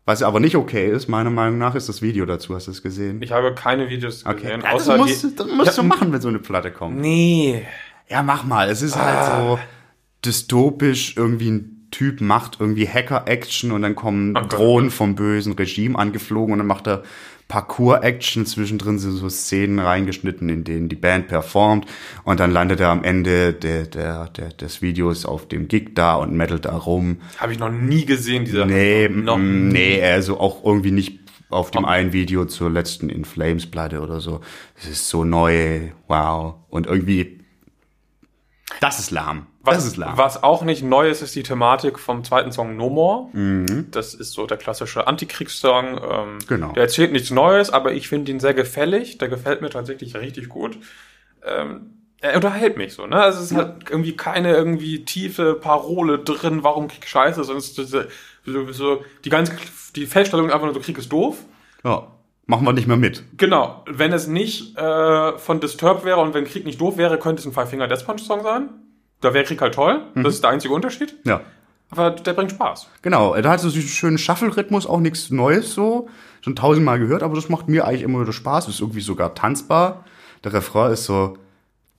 Was 0.08 0.22
aber 0.22 0.40
nicht 0.40 0.56
okay 0.56 0.90
ist, 0.90 1.06
meiner 1.06 1.28
Meinung 1.28 1.58
nach, 1.58 1.74
ist 1.74 1.90
das 1.90 2.00
Video 2.00 2.24
dazu. 2.24 2.54
Hast 2.54 2.66
du 2.66 2.70
es 2.70 2.82
gesehen? 2.82 3.20
Ich 3.20 3.30
habe 3.30 3.54
keine 3.54 3.90
Videos 3.90 4.24
Okay. 4.24 4.40
gesehen, 4.40 4.62
Ja, 4.62 4.72
das 4.72 4.88
außer 4.88 4.96
musst, 4.96 5.22
die. 5.22 5.36
das 5.36 5.46
musst 5.48 5.66
Ja, 5.76 5.82
du 5.82 5.86
machen, 5.86 6.10
wenn 6.12 6.20
so 6.22 6.28
eine 6.28 6.38
Platte 6.38 6.70
kommt. 6.70 6.98
Nee. 6.98 7.66
Ja, 8.08 8.22
mach 8.22 8.42
mal. 8.44 8.70
Es 8.70 8.80
ist 8.80 8.96
halt 8.96 9.26
so. 9.26 9.58
dystopisch 10.24 11.14
irgendwie 11.18 11.50
ein 11.50 11.88
Typ 11.90 12.22
macht 12.22 12.56
irgendwie 12.58 12.88
Hacker-Action 12.88 13.70
und 13.70 13.82
dann 13.82 13.94
kommen 13.94 14.32
Gott. 14.32 14.50
Drohnen 14.54 14.90
vom 14.90 15.14
bösen 15.14 15.52
Regime 15.52 15.98
angeflogen 15.98 16.52
und 16.54 16.58
dann 16.60 16.66
macht 16.66 16.86
er 16.86 17.02
Parkour-Action. 17.48 18.46
Zwischendrin 18.46 18.98
sind 18.98 19.12
so 19.12 19.28
Szenen 19.28 19.78
reingeschnitten, 19.78 20.48
in 20.48 20.64
denen 20.64 20.88
die 20.88 20.96
Band 20.96 21.28
performt 21.28 21.86
und 22.24 22.40
dann 22.40 22.50
landet 22.50 22.80
er 22.80 22.90
am 22.90 23.02
Ende 23.02 23.52
der, 23.54 23.86
der, 23.86 24.28
der, 24.28 24.48
des 24.50 24.82
Videos 24.82 25.24
auf 25.24 25.48
dem 25.48 25.68
Gig 25.68 25.94
da 25.94 26.14
und 26.14 26.34
mettelt 26.34 26.66
da 26.66 26.76
rum. 26.76 27.18
Habe 27.38 27.52
ich 27.52 27.58
noch 27.58 27.70
nie 27.70 28.04
gesehen, 28.04 28.44
dieser. 28.44 28.66
Nee, 28.66 29.08
noch 29.08 29.38
mm, 29.38 29.68
nee, 29.68 30.02
also 30.02 30.38
auch 30.38 30.64
irgendwie 30.64 30.90
nicht 30.90 31.20
auf 31.50 31.70
dem 31.70 31.84
einen 31.84 32.12
Video 32.12 32.44
zur 32.44 32.70
letzten 32.70 33.08
In 33.08 33.24
Flames 33.24 33.66
Platte 33.66 34.00
oder 34.00 34.20
so. 34.20 34.40
Es 34.76 34.88
ist 34.88 35.08
so 35.08 35.24
neu, 35.24 35.88
wow. 36.06 36.56
Und 36.68 36.86
irgendwie, 36.86 37.40
das 38.80 38.98
ist 38.98 39.10
lahm. 39.10 39.46
Was, 39.62 39.76
das 39.76 39.86
ist 39.86 39.96
lahm. 39.96 40.16
was 40.16 40.42
auch 40.42 40.62
nicht 40.62 40.82
neu 40.82 41.08
ist, 41.08 41.20
ist 41.22 41.34
die 41.34 41.42
Thematik 41.42 41.98
vom 41.98 42.24
zweiten 42.24 42.52
Song 42.52 42.76
No 42.76 42.88
More. 42.90 43.28
Mhm. 43.32 43.88
Das 43.90 44.14
ist 44.14 44.32
so 44.32 44.46
der 44.46 44.56
klassische 44.56 45.06
Antikriegssong. 45.06 46.00
Ähm, 46.10 46.38
Genau. 46.48 46.72
Der 46.72 46.84
erzählt 46.84 47.12
nichts 47.12 47.30
Neues, 47.30 47.70
aber 47.70 47.92
ich 47.92 48.08
finde 48.08 48.30
ihn 48.30 48.40
sehr 48.40 48.54
gefällig. 48.54 49.18
Der 49.18 49.28
gefällt 49.28 49.60
mir 49.60 49.70
tatsächlich 49.70 50.14
richtig 50.16 50.48
gut. 50.48 50.78
Ähm, 51.44 51.94
er 52.20 52.34
unterhält 52.34 52.76
mich 52.76 52.94
so, 52.94 53.06
ne? 53.06 53.20
Also 53.22 53.40
es 53.40 53.50
ist 53.52 53.56
halt 53.56 53.90
irgendwie 53.90 54.16
keine 54.16 54.52
irgendwie 54.52 55.04
tiefe 55.04 55.54
Parole 55.54 56.18
drin, 56.18 56.64
warum 56.64 56.88
Krieg 56.88 57.06
scheiße, 57.06 57.44
sondern 57.44 57.58
es 57.58 57.78
ist 57.78 57.92
so, 58.44 58.72
so 58.72 59.04
die 59.24 59.30
ganze 59.30 59.52
die 59.94 60.06
Feststellung 60.06 60.50
einfach 60.50 60.64
nur 60.66 60.74
so 60.74 60.80
Krieg 60.80 60.98
ist 60.98 61.12
doof. 61.12 61.36
Ja, 61.84 62.08
machen 62.48 62.66
wir 62.66 62.72
nicht 62.72 62.88
mehr 62.88 62.96
mit. 62.96 63.22
Genau, 63.36 63.84
wenn 63.86 64.12
es 64.12 64.26
nicht 64.26 64.76
äh, 64.76 65.38
von 65.38 65.60
Disturbed 65.60 66.04
wäre 66.04 66.18
und 66.18 66.34
wenn 66.34 66.44
Krieg 66.44 66.64
nicht 66.64 66.80
doof 66.80 66.96
wäre, 66.96 67.18
könnte 67.18 67.40
es 67.40 67.46
ein 67.46 67.52
Five 67.52 67.70
Finger 67.70 67.86
Death 67.86 68.04
Punch 68.04 68.22
Song 68.22 68.42
sein. 68.42 68.70
Da 69.20 69.34
wäre 69.34 69.44
Krieg 69.44 69.60
halt 69.60 69.74
toll. 69.74 70.02
Das 70.14 70.34
ist 70.34 70.42
der 70.42 70.50
einzige 70.50 70.72
Unterschied. 70.72 71.14
Ja. 71.24 71.42
Aber 71.90 72.10
der 72.10 72.32
bringt 72.32 72.50
Spaß. 72.50 72.88
Genau, 73.02 73.38
da 73.40 73.50
hat 73.50 73.60
so 73.60 73.70
diesen 73.70 73.88
schönen 73.88 74.18
Shuffle-Rhythmus, 74.18 74.86
auch 74.86 75.00
nichts 75.00 75.30
Neues 75.30 75.74
so. 75.74 76.08
Schon 76.40 76.56
tausendmal 76.56 76.98
gehört, 76.98 77.22
aber 77.22 77.34
das 77.34 77.48
macht 77.48 77.68
mir 77.68 77.86
eigentlich 77.86 78.02
immer 78.02 78.20
wieder 78.20 78.32
Spaß. 78.32 78.68
Ist 78.68 78.80
irgendwie 78.80 79.00
sogar 79.00 79.34
tanzbar. 79.34 80.04
Der 80.44 80.52
Refrain 80.52 80.92
ist 80.92 81.04
so, 81.04 81.36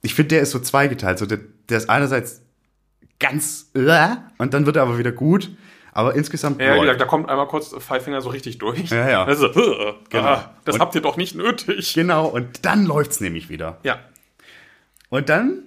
ich 0.01 0.15
finde, 0.15 0.29
der 0.29 0.41
ist 0.41 0.51
so 0.51 0.59
zweigeteilt. 0.59 1.19
So, 1.19 1.25
der, 1.25 1.39
der 1.69 1.77
ist 1.77 1.89
einerseits 1.89 2.41
ganz, 3.19 3.69
äh, 3.73 4.15
und 4.37 4.53
dann 4.53 4.65
wird 4.65 4.77
er 4.77 4.83
aber 4.83 4.97
wieder 4.97 5.11
gut. 5.11 5.51
Aber 5.99 6.15
insgesamt 6.15 6.61
Ja, 6.61 6.67
wie 6.67 6.69
läuft. 6.77 6.81
gesagt, 6.83 7.01
da 7.01 7.05
kommt 7.05 7.29
einmal 7.29 7.47
kurz 7.47 7.75
Five 7.77 8.03
Finger 8.03 8.21
so 8.21 8.29
richtig 8.29 8.57
durch. 8.57 8.89
Ja, 8.89 9.09
ja. 9.09 9.23
Also, 9.25 9.47
äh, 9.47 9.93
Genau. 10.09 10.23
ah, 10.25 10.53
das 10.63 10.75
Und- 10.75 10.81
habt 10.81 10.95
ihr 10.95 11.01
doch 11.01 11.17
nicht 11.17 11.35
nötig. 11.35 11.93
Genau, 11.93 12.27
und 12.27 12.63
dann 12.65 12.85
läuft's 12.85 13.19
nämlich 13.19 13.49
wieder. 13.49 13.77
Ja, 13.83 13.99
Und 15.09 15.27
dann, 15.29 15.63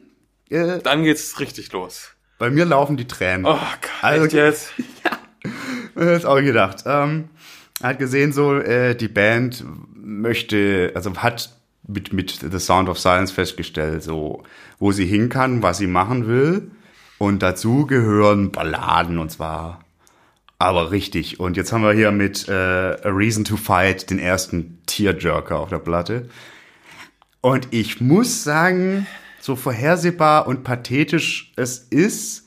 äh, 0.51 0.79
dann 0.79 1.03
geht's 1.05 1.39
richtig 1.41 1.73
los. 1.73 2.13
bei 2.39 2.49
mir 2.51 2.65
laufen 2.65 2.97
die 2.97 3.07
Tränen. 3.07 3.45
Oh 3.47 3.51
Gott, 3.59 3.91
Also- 4.01 4.25
echt 4.25 4.33
jetzt? 4.35 4.73
Das 5.95 6.07
ist 6.21 6.25
auch 6.25 6.41
gedacht. 6.41 6.85
Ähm, 6.87 7.29
er 7.83 7.91
hat 7.91 7.99
gesehen, 7.99 8.33
so, 8.33 8.55
äh, 8.57 8.95
die 8.95 9.09
Band 9.09 9.65
möchte, 9.95 10.93
also 10.95 11.15
hat 11.17 11.51
mit, 11.87 12.13
mit 12.13 12.31
The 12.51 12.59
Sound 12.59 12.89
of 12.89 12.99
Silence 12.99 13.33
festgestellt, 13.35 14.03
so, 14.03 14.43
wo 14.79 14.93
sie 14.93 15.05
hin 15.05 15.29
kann, 15.29 15.63
was 15.63 15.79
sie 15.79 15.87
machen 15.89 16.27
will. 16.29 16.71
Und 17.19 17.43
dazu 17.43 17.87
gehören 17.87 18.51
Balladen, 18.53 19.19
und 19.19 19.31
zwar 19.31 19.81
aber 20.63 20.91
richtig. 20.91 21.41
Und 21.41 21.57
jetzt 21.57 21.73
haben 21.73 21.83
wir 21.83 21.93
hier 21.93 22.11
mit 22.13 22.49
äh, 22.49 22.53
A 22.53 22.99
Reason 23.05 23.45
to 23.45 23.57
Fight 23.57 24.11
den 24.11 24.19
ersten 24.19 24.79
Tearjerker 24.87 25.59
auf 25.59 25.69
der 25.69 25.79
Platte. 25.79 26.29
Und 27.41 27.69
ich 27.71 28.01
muss 28.01 28.45
sagen, 28.45 29.07
so 29.41 29.57
vorhersehbar 29.57 30.47
und 30.47 30.63
pathetisch 30.63 31.53
es 31.57 31.79
ist, 31.79 32.42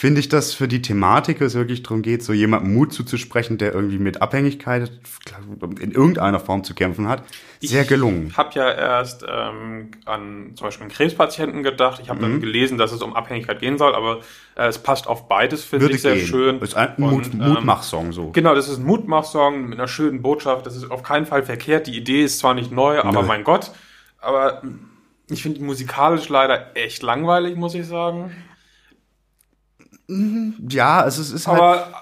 finde 0.00 0.20
ich, 0.20 0.30
dass 0.30 0.54
für 0.54 0.66
die 0.66 0.80
Thematik 0.80 1.42
es 1.42 1.54
wirklich 1.54 1.82
darum 1.82 2.00
geht, 2.00 2.22
so 2.22 2.32
jemandem 2.32 2.72
Mut 2.72 2.90
zuzusprechen, 2.94 3.58
der 3.58 3.74
irgendwie 3.74 3.98
mit 3.98 4.22
Abhängigkeit 4.22 4.90
in 5.78 5.90
irgendeiner 5.92 6.40
Form 6.40 6.64
zu 6.64 6.72
kämpfen 6.72 7.06
hat, 7.06 7.22
sehr 7.60 7.84
gelungen. 7.84 8.28
Ich 8.30 8.36
habe 8.38 8.48
ja 8.54 8.70
erst 8.72 9.26
ähm, 9.28 9.90
an 10.06 10.52
zum 10.54 10.68
Beispiel 10.68 10.84
einen 10.84 10.90
Krebspatienten 10.90 11.62
gedacht. 11.62 12.00
Ich 12.02 12.08
habe 12.08 12.18
Mhm. 12.18 12.22
dann 12.32 12.40
gelesen, 12.40 12.78
dass 12.78 12.92
es 12.92 13.02
um 13.02 13.14
Abhängigkeit 13.14 13.60
gehen 13.60 13.76
soll, 13.76 13.94
aber 13.94 14.20
äh, 14.56 14.68
es 14.68 14.78
passt 14.78 15.06
auf 15.06 15.28
beides, 15.28 15.64
finde 15.64 15.90
ich 15.90 16.00
sehr 16.00 16.14
gehen. 16.14 16.26
schön. 16.26 16.60
Ist 16.62 16.76
ein 16.76 16.94
Mut, 16.96 17.26
ähm, 17.34 17.38
Mutmachsong 17.40 18.12
so. 18.12 18.30
Genau, 18.30 18.54
das 18.54 18.70
ist 18.70 18.78
ein 18.78 18.86
Mutmachsong 18.86 19.68
mit 19.68 19.78
einer 19.78 19.86
schönen 19.86 20.22
Botschaft. 20.22 20.64
Das 20.64 20.76
ist 20.76 20.90
auf 20.90 21.02
keinen 21.02 21.26
Fall 21.26 21.42
verkehrt. 21.42 21.86
Die 21.86 21.94
Idee 21.98 22.24
ist 22.24 22.38
zwar 22.38 22.54
nicht 22.54 22.72
neu, 22.72 23.00
aber 23.00 23.20
Nö. 23.20 23.28
mein 23.28 23.44
Gott. 23.44 23.70
Aber 24.18 24.62
ich 25.28 25.42
finde 25.42 25.58
die 25.58 25.64
musikalisch 25.66 26.30
leider 26.30 26.74
echt 26.74 27.02
langweilig, 27.02 27.56
muss 27.56 27.74
ich 27.74 27.86
sagen. 27.86 28.30
Ja, 30.68 31.00
also 31.00 31.22
es 31.22 31.30
ist 31.30 31.46
halt, 31.46 31.60
Aber 31.60 31.92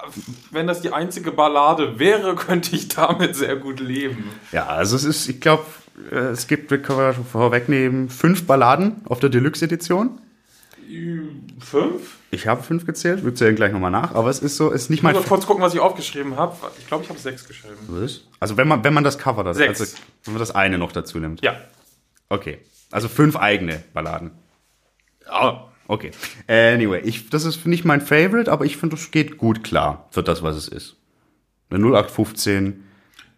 wenn 0.50 0.66
das 0.66 0.80
die 0.80 0.92
einzige 0.92 1.30
Ballade 1.32 1.98
wäre, 1.98 2.34
könnte 2.36 2.74
ich 2.74 2.88
damit 2.88 3.36
sehr 3.36 3.56
gut 3.56 3.80
leben. 3.80 4.24
ja, 4.52 4.66
also 4.66 4.96
es 4.96 5.04
ist, 5.04 5.28
ich 5.28 5.40
glaube, 5.40 5.64
es 6.10 6.46
gibt, 6.46 6.70
wir 6.70 6.80
können 6.80 6.98
wir 6.98 7.12
schon 7.12 7.24
vorwegnehmen, 7.26 8.08
fünf 8.08 8.46
Balladen 8.46 9.02
auf 9.06 9.20
der 9.20 9.30
Deluxe-Edition. 9.30 10.20
Fünf? 11.60 12.16
Ich 12.30 12.46
habe 12.46 12.62
fünf 12.62 12.86
gezählt, 12.86 13.24
wir 13.24 13.34
zählen 13.34 13.56
gleich 13.56 13.72
nochmal 13.72 13.90
nach, 13.90 14.14
aber 14.14 14.30
es 14.30 14.38
ist 14.38 14.56
so, 14.56 14.72
es 14.72 14.82
ist 14.82 14.90
nicht 14.90 15.00
Ich 15.00 15.02
mein 15.02 15.14
muss 15.14 15.22
noch 15.24 15.28
kurz 15.28 15.46
gucken, 15.46 15.62
was 15.62 15.74
ich 15.74 15.80
aufgeschrieben 15.80 16.36
habe. 16.36 16.56
Ich 16.78 16.86
glaube, 16.86 17.04
ich 17.04 17.10
habe 17.10 17.18
sechs 17.18 17.46
geschrieben. 17.46 17.76
Was? 17.88 18.22
Also 18.40 18.56
wenn 18.56 18.68
man, 18.68 18.84
wenn 18.84 18.94
man 18.94 19.04
das 19.04 19.18
Cover, 19.18 19.44
das, 19.44 19.58
Sechs. 19.58 19.80
also 19.80 19.96
wenn 20.24 20.34
man 20.34 20.40
das 20.40 20.54
eine 20.54 20.78
noch 20.78 20.92
dazu 20.92 21.18
nimmt. 21.18 21.42
Ja. 21.42 21.56
Okay. 22.30 22.58
Also 22.90 23.08
fünf 23.08 23.36
eigene 23.36 23.82
Balladen. 23.92 24.30
Ja. 25.26 25.67
Okay. 25.88 26.12
Anyway, 26.46 27.00
ich, 27.00 27.30
das 27.30 27.44
ist 27.44 27.66
nicht 27.66 27.84
mein 27.84 28.00
Favorite, 28.00 28.52
aber 28.52 28.64
ich 28.64 28.76
finde, 28.76 28.94
das 28.94 29.10
geht 29.10 29.38
gut 29.38 29.64
klar 29.64 30.06
für 30.10 30.22
das, 30.22 30.42
was 30.42 30.54
es 30.54 30.68
ist. 30.68 30.96
Eine 31.70 31.80
0815 31.84 32.84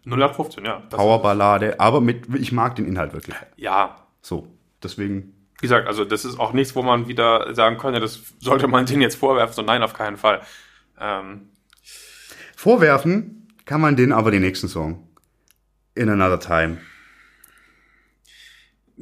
0815, 0.06 0.64
ja. 0.64 0.80
Powerballade, 0.90 1.78
aber 1.78 2.00
mit, 2.00 2.26
ich 2.34 2.52
mag 2.52 2.74
den 2.76 2.86
Inhalt 2.86 3.12
wirklich. 3.12 3.36
ja. 3.56 3.96
So. 4.22 4.46
Deswegen, 4.82 5.34
Wie 5.60 5.66
gesagt, 5.66 5.86
also 5.86 6.04
das 6.06 6.24
ist 6.24 6.38
auch 6.40 6.52
nichts, 6.54 6.74
wo 6.74 6.82
man 6.82 7.06
wieder 7.06 7.54
sagen 7.54 7.76
könnte, 7.76 8.00
das 8.00 8.20
sollte 8.38 8.66
man 8.66 8.86
denen 8.86 9.02
jetzt 9.02 9.16
vorwerfen. 9.16 9.54
So, 9.54 9.62
nein, 9.62 9.82
auf 9.82 9.92
keinen 9.92 10.16
Fall. 10.16 10.40
Ähm, 10.98 11.50
vorwerfen 12.56 13.48
kann 13.66 13.80
man 13.80 13.96
den 13.96 14.12
aber 14.12 14.30
den 14.30 14.40
nächsten 14.40 14.68
Song. 14.68 15.06
In 15.94 16.08
Another 16.08 16.40
Time. 16.40 16.78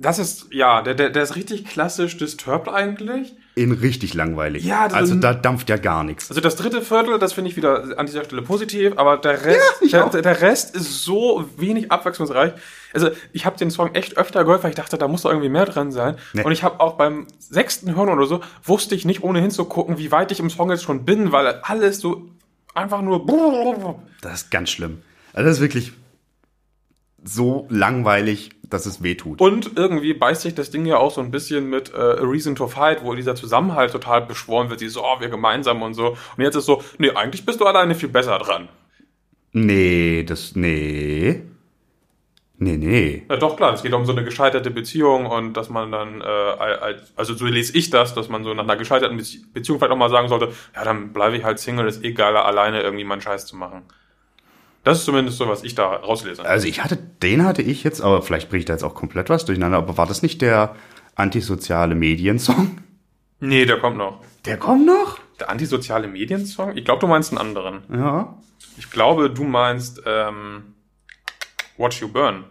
Das 0.00 0.20
ist, 0.20 0.46
ja, 0.52 0.80
der, 0.82 0.94
der, 0.94 1.10
der 1.10 1.22
ist 1.24 1.34
richtig 1.34 1.64
klassisch 1.64 2.16
disturbed 2.16 2.68
eigentlich. 2.68 3.34
In 3.56 3.72
richtig 3.72 4.14
langweilig. 4.14 4.64
Ja, 4.64 4.84
das 4.84 4.94
also 4.94 5.16
da 5.16 5.34
dampft 5.34 5.68
ja 5.68 5.76
gar 5.76 6.04
nichts. 6.04 6.30
Also 6.30 6.40
das 6.40 6.54
dritte 6.54 6.82
Viertel, 6.82 7.18
das 7.18 7.32
finde 7.32 7.50
ich 7.50 7.56
wieder 7.56 7.98
an 7.98 8.06
dieser 8.06 8.24
Stelle 8.24 8.42
positiv, 8.42 8.92
aber 8.96 9.16
der 9.16 9.44
Rest, 9.44 9.94
auch. 9.96 10.10
der, 10.10 10.22
der 10.22 10.40
Rest 10.40 10.76
ist 10.76 11.02
so 11.02 11.44
wenig 11.56 11.90
abwechslungsreich. 11.90 12.52
Also 12.94 13.10
ich 13.32 13.44
habe 13.44 13.58
den 13.58 13.72
Song 13.72 13.92
echt 13.94 14.16
öfter 14.16 14.44
gehört, 14.44 14.62
weil 14.62 14.70
ich 14.70 14.76
dachte, 14.76 14.96
da 14.98 15.08
muss 15.08 15.22
doch 15.22 15.30
irgendwie 15.30 15.48
mehr 15.48 15.66
drin 15.66 15.90
sein. 15.90 16.16
Nee. 16.32 16.44
Und 16.44 16.52
ich 16.52 16.62
habe 16.62 16.78
auch 16.78 16.94
beim 16.94 17.26
sechsten 17.40 17.96
Hören 17.96 18.08
oder 18.08 18.26
so, 18.26 18.40
wusste 18.62 18.94
ich 18.94 19.04
nicht 19.04 19.24
ohne 19.24 19.40
hinzugucken, 19.40 19.98
wie 19.98 20.12
weit 20.12 20.30
ich 20.30 20.38
im 20.38 20.50
Song 20.50 20.70
jetzt 20.70 20.84
schon 20.84 21.04
bin, 21.04 21.32
weil 21.32 21.46
alles 21.62 21.98
so 21.98 22.28
einfach 22.74 23.02
nur... 23.02 23.26
Das 24.20 24.42
ist 24.42 24.50
ganz 24.52 24.70
schlimm. 24.70 25.02
Also 25.32 25.48
das 25.48 25.56
ist 25.56 25.62
wirklich 25.62 25.92
so 27.24 27.66
langweilig, 27.70 28.50
dass 28.70 28.86
es 28.86 29.02
weh 29.02 29.14
tut. 29.14 29.40
Und 29.40 29.72
irgendwie 29.76 30.14
beißt 30.14 30.42
sich 30.42 30.54
das 30.54 30.70
Ding 30.70 30.86
ja 30.86 30.98
auch 30.98 31.10
so 31.10 31.20
ein 31.20 31.30
bisschen 31.30 31.68
mit 31.70 31.92
äh, 31.92 31.96
A 31.96 32.20
Reason 32.22 32.54
to 32.54 32.68
Fight, 32.68 33.02
wo 33.04 33.14
dieser 33.14 33.34
Zusammenhalt 33.34 33.92
total 33.92 34.22
beschworen 34.22 34.70
wird, 34.70 34.80
die 34.80 34.88
so, 34.88 35.02
oh, 35.04 35.20
wir 35.20 35.28
gemeinsam 35.28 35.82
und 35.82 35.94
so. 35.94 36.16
Und 36.36 36.42
jetzt 36.44 36.54
ist 36.54 36.66
so, 36.66 36.82
nee, 36.98 37.10
eigentlich 37.10 37.44
bist 37.46 37.60
du 37.60 37.64
alleine 37.66 37.94
viel 37.94 38.08
besser 38.08 38.38
dran. 38.38 38.68
Nee, 39.52 40.24
das, 40.24 40.54
nee. 40.54 41.42
Nee, 42.60 42.76
nee. 42.76 43.22
Ja, 43.30 43.36
doch, 43.36 43.56
klar, 43.56 43.72
es 43.72 43.82
geht 43.82 43.92
um 43.92 44.04
so 44.04 44.10
eine 44.12 44.24
gescheiterte 44.24 44.70
Beziehung 44.72 45.26
und 45.26 45.54
dass 45.54 45.70
man 45.70 45.92
dann, 45.92 46.20
äh, 46.20 46.24
als- 46.24 47.12
also 47.16 47.34
so 47.34 47.46
lese 47.46 47.76
ich 47.78 47.90
das, 47.90 48.14
dass 48.14 48.28
man 48.28 48.42
so 48.42 48.52
nach 48.52 48.64
einer 48.64 48.76
gescheiterten 48.76 49.16
Bezie- 49.18 49.42
Beziehung 49.54 49.78
vielleicht 49.78 49.92
auch 49.92 49.96
mal 49.96 50.10
sagen 50.10 50.28
sollte, 50.28 50.52
ja, 50.74 50.82
dann 50.84 51.12
bleibe 51.12 51.36
ich 51.36 51.44
halt 51.44 51.60
Single, 51.60 51.86
ist 51.86 52.04
eh 52.04 52.12
geiler, 52.12 52.44
alleine 52.44 52.82
irgendwie 52.82 53.04
meinen 53.04 53.20
Scheiß 53.20 53.46
zu 53.46 53.56
machen. 53.56 53.82
Das 54.84 54.98
ist 54.98 55.04
zumindest 55.04 55.38
so, 55.38 55.48
was 55.48 55.64
ich 55.64 55.74
da 55.74 55.86
rauslese. 55.96 56.44
Also 56.44 56.66
ich 56.66 56.82
hatte, 56.82 56.96
den 56.96 57.44
hatte 57.44 57.62
ich 57.62 57.84
jetzt, 57.84 58.00
aber 58.00 58.22
vielleicht 58.22 58.48
bricht 58.48 58.68
da 58.68 58.72
jetzt 58.74 58.84
auch 58.84 58.94
komplett 58.94 59.28
was 59.28 59.44
durcheinander, 59.44 59.78
aber 59.78 59.96
war 59.96 60.06
das 60.06 60.22
nicht 60.22 60.40
der 60.40 60.76
antisoziale 61.14 61.94
Mediensong? 61.94 62.78
Nee, 63.40 63.66
der 63.66 63.78
kommt 63.78 63.96
noch. 63.96 64.22
Der 64.44 64.56
kommt 64.56 64.86
noch? 64.86 65.18
Der 65.40 65.50
antisoziale 65.50 66.08
Mediensong? 66.08 66.76
Ich 66.76 66.84
glaube, 66.84 67.00
du 67.00 67.06
meinst 67.06 67.30
einen 67.30 67.38
anderen. 67.38 67.82
Ja. 67.92 68.36
Ich 68.76 68.90
glaube, 68.90 69.30
du 69.30 69.44
meinst 69.44 70.02
ähm, 70.06 70.74
Watch 71.76 72.00
You 72.00 72.08
Burn. 72.08 72.44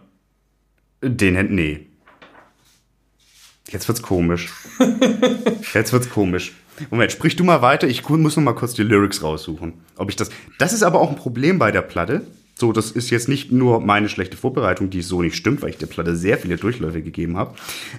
Den 1.02 1.54
nee. 1.54 1.86
Jetzt 3.68 3.86
wird's 3.88 4.02
komisch. 4.02 4.50
Jetzt 5.74 5.92
wird's 5.92 6.08
komisch. 6.08 6.54
Moment, 6.90 7.12
sprich 7.12 7.36
du 7.36 7.44
mal 7.44 7.62
weiter. 7.62 7.86
Ich 7.88 8.08
muss 8.08 8.36
noch 8.36 8.42
mal 8.44 8.54
kurz 8.54 8.74
die 8.74 8.82
Lyrics 8.82 9.22
raussuchen. 9.22 9.74
Ob 9.96 10.10
ich 10.10 10.16
das. 10.16 10.30
Das 10.58 10.72
ist 10.72 10.82
aber 10.82 11.00
auch 11.00 11.10
ein 11.10 11.16
Problem 11.16 11.58
bei 11.58 11.70
der 11.70 11.82
Platte. 11.82 12.22
So, 12.54 12.72
das 12.72 12.90
ist 12.90 13.10
jetzt 13.10 13.28
nicht 13.28 13.52
nur 13.52 13.80
meine 13.80 14.08
schlechte 14.08 14.36
Vorbereitung, 14.36 14.90
die 14.90 15.02
so 15.02 15.22
nicht 15.22 15.36
stimmt, 15.36 15.62
weil 15.62 15.70
ich 15.70 15.78
der 15.78 15.86
Platte 15.86 16.16
sehr 16.16 16.38
viele 16.38 16.56
Durchläufe 16.56 17.02
gegeben 17.02 17.36
habe. 17.36 17.54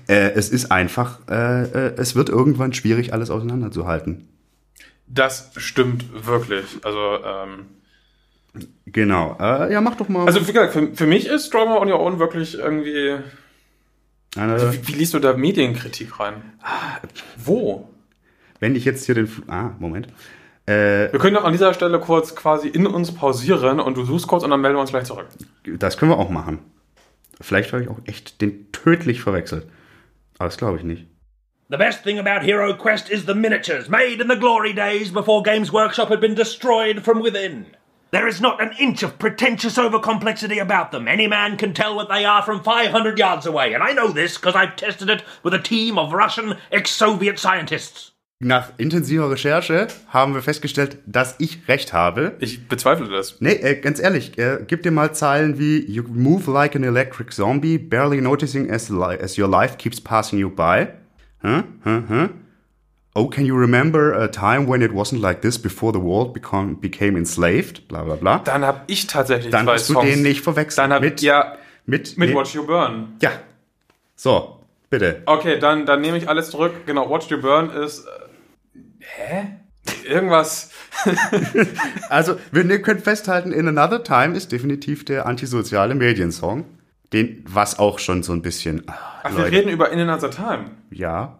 Äh, 0.07 0.31
es 0.31 0.49
ist 0.49 0.69
einfach, 0.69 1.19
äh, 1.29 1.63
äh, 1.63 1.93
es 1.95 2.15
wird 2.15 2.27
irgendwann 2.27 2.73
schwierig, 2.73 3.13
alles 3.13 3.29
auseinanderzuhalten. 3.29 4.27
Das 5.07 5.51
stimmt 5.55 6.25
wirklich. 6.25 6.65
Also, 6.83 7.23
ähm, 7.25 7.65
Genau. 8.85 9.37
Äh, 9.39 9.71
ja, 9.71 9.81
mach 9.81 9.95
doch 9.95 10.09
mal. 10.09 10.25
also 10.25 10.41
wie 10.47 10.51
gesagt, 10.51 10.73
für, 10.73 10.93
für 10.93 11.05
mich 11.07 11.27
ist 11.27 11.47
Stronger 11.47 11.79
on 11.79 11.89
Your 11.89 11.99
Own 11.99 12.19
wirklich 12.19 12.57
irgendwie. 12.57 13.17
eine, 14.35 14.73
Wie, 14.73 14.87
wie 14.87 14.91
liest 14.93 15.13
du 15.13 15.19
da 15.19 15.33
Medienkritik 15.37 16.19
rein? 16.19 16.41
Wo? 17.37 17.87
Wenn 18.59 18.75
ich 18.75 18.85
jetzt 18.85 19.05
hier 19.05 19.15
den. 19.15 19.27
Fl- 19.27 19.43
Ah, 19.49 19.71
Moment. 19.79 20.07
Äh, 20.65 21.11
Wir 21.11 21.19
können 21.19 21.35
doch 21.35 21.43
an 21.45 21.51
dieser 21.53 21.73
Stelle 21.73 21.99
kurz 21.99 22.35
quasi 22.35 22.67
in 22.67 22.85
uns 22.85 23.13
pausieren 23.13 23.79
und 23.79 23.97
du 23.97 24.05
suchst 24.05 24.27
kurz 24.27 24.43
und 24.43 24.51
dann 24.51 24.61
melden 24.61 24.77
wir 24.77 24.81
uns 24.81 24.91
gleich 24.91 25.05
zurück. 25.05 25.27
das 25.65 25.97
können 25.97 26.11
wir 26.11 26.17
auch 26.17 26.29
machen. 26.29 26.59
Vielleicht 27.41 27.71
habe 27.73 27.83
ich 27.83 27.89
auch 27.89 27.99
echt 28.05 28.41
den 28.41 28.71
tödlich 28.71 29.21
verwechselt. 29.21 29.65
Aber 30.37 30.47
das 30.49 30.57
glaube 30.57 30.77
ich 30.77 30.83
nicht. 30.83 31.07
The 31.71 31.77
best 31.77 32.03
thing 32.03 32.17
about 32.19 32.43
Hero 32.45 32.73
Quest 32.75 33.09
is 33.09 33.25
the 33.27 33.33
miniatures, 33.35 33.89
made 33.89 34.19
in 34.21 34.27
the 34.29 34.35
glory 34.37 34.73
days 34.73 35.11
before 35.11 35.43
Games 35.43 35.71
Workshop 35.71 36.09
had 36.09 36.19
been 36.19 36.35
destroyed 36.35 37.01
from 37.03 37.21
within. 37.21 37.65
There 38.11 38.27
is 38.27 38.41
not 38.41 38.59
an 38.59 38.71
inch 38.79 39.03
of 39.03 39.19
pretentious 39.19 39.77
overcomplexity 39.77 40.59
about 40.59 40.91
them. 40.91 41.07
Any 41.07 41.27
man 41.27 41.57
can 41.57 41.75
tell 41.75 41.95
what 41.95 42.09
they 42.09 42.25
are 42.25 42.41
from 42.41 42.63
500 42.63 43.19
yards 43.19 43.45
away, 43.45 43.75
and 43.75 43.83
I 43.83 43.93
know 43.93 44.11
this 44.11 44.35
because 44.35 44.55
I've 44.55 44.75
tested 44.77 45.09
it 45.11 45.23
with 45.43 45.53
a 45.53 45.59
team 45.59 45.99
of 45.99 46.11
Russian 46.11 46.55
ex-Soviet 46.71 47.37
scientists. 47.37 48.08
Nach 48.41 48.71
intensiver 48.77 49.29
Recherche 49.29 49.87
haben 50.07 50.33
wir 50.33 50.41
festgestellt, 50.41 50.99
dass 51.05 51.35
ich 51.39 51.67
recht 51.67 51.91
habe. 51.91 52.37
Ich 52.39 52.69
bezweifle 52.69 53.09
das. 53.09 53.35
Nee, 53.41 53.55
äh, 53.55 53.75
ganz 53.75 53.99
ehrlich, 53.99 54.37
äh, 54.37 54.59
gib 54.65 54.81
dir 54.83 54.91
mal 54.91 55.13
Zeilen 55.13 55.59
wie 55.59 55.85
You 55.91 56.03
move 56.07 56.49
like 56.49 56.73
an 56.73 56.83
electric 56.83 57.33
zombie, 57.33 57.77
barely 57.77 58.21
noticing 58.21 58.71
as, 58.71 58.89
as 58.89 59.37
your 59.37 59.49
life 59.49 59.75
keeps 59.75 59.99
passing 59.99 60.39
you 60.39 60.49
by. 60.49 60.87
Huh? 61.43 61.63
Huh? 61.83 62.01
Huh? 62.07 62.29
Oh, 63.13 63.27
can 63.27 63.45
you 63.45 63.57
remember 63.57 64.13
a 64.13 64.29
time 64.29 64.69
when 64.69 64.81
it 64.81 64.93
wasn't 64.93 65.19
like 65.19 65.41
this 65.41 65.61
before 65.61 65.91
the 65.91 65.99
world 65.99 66.33
become, 66.33 66.75
became 66.79 67.17
enslaved? 67.17 67.89
Bla 67.89 68.03
bla 68.03 68.15
bla. 68.15 68.39
Dann 68.45 68.63
habe 68.63 68.83
ich 68.87 69.07
tatsächlich 69.07 69.51
Dann 69.51 69.65
zwei 69.65 69.73
hast 69.73 69.89
du 69.89 69.95
Songs. 69.95 70.09
den 70.09 70.21
nicht 70.21 70.39
verwechselt. 70.43 70.77
Dann 70.85 70.93
habe 70.93 71.07
mit, 71.07 71.19
ich 71.19 71.27
ja 71.27 71.57
mit, 71.85 72.17
mit 72.17 72.29
nee, 72.29 72.35
Watch 72.37 72.55
You 72.55 72.65
Burn. 72.65 73.17
Ja. 73.21 73.31
So, 74.15 74.61
bitte. 74.89 75.23
Okay, 75.25 75.59
dann, 75.59 75.85
dann 75.85 75.99
nehme 75.99 76.17
ich 76.17 76.29
alles 76.29 76.51
zurück. 76.51 76.85
Genau, 76.85 77.09
Watch 77.09 77.29
You 77.29 77.41
Burn 77.41 77.69
ist. 77.71 78.07
Äh, 79.17 79.21
hä? 79.33 79.47
Irgendwas. 80.05 80.71
Also, 82.09 82.37
wir 82.51 82.81
können 82.81 82.99
festhalten, 82.99 83.51
In 83.53 83.67
Another 83.67 84.03
Time 84.03 84.35
ist 84.35 84.51
definitiv 84.51 85.05
der 85.05 85.25
antisoziale 85.25 85.95
Mediensong. 85.95 86.65
Den, 87.13 87.43
was 87.47 87.79
auch 87.79 87.99
schon 87.99 88.21
so 88.23 88.33
ein 88.33 88.41
bisschen. 88.41 88.83
ah, 88.87 89.21
Ach, 89.23 89.35
wir 89.37 89.45
reden 89.45 89.69
über 89.69 89.89
In 89.91 89.99
Another 89.99 90.29
Time. 90.31 90.71
ja. 90.91 91.39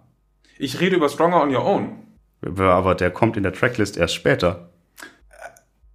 Ich 0.62 0.80
rede 0.82 0.98
über 0.98 1.08
Stronger 1.10 1.42
on 1.42 1.56
Your 1.56 1.64
Own. 1.66 2.06
Aber 2.42 2.94
der 2.96 3.12
kommt 3.12 3.38
in 3.38 3.44
der 3.44 3.54
Tracklist 3.54 3.96
erst 3.98 4.14
später. 4.16 4.70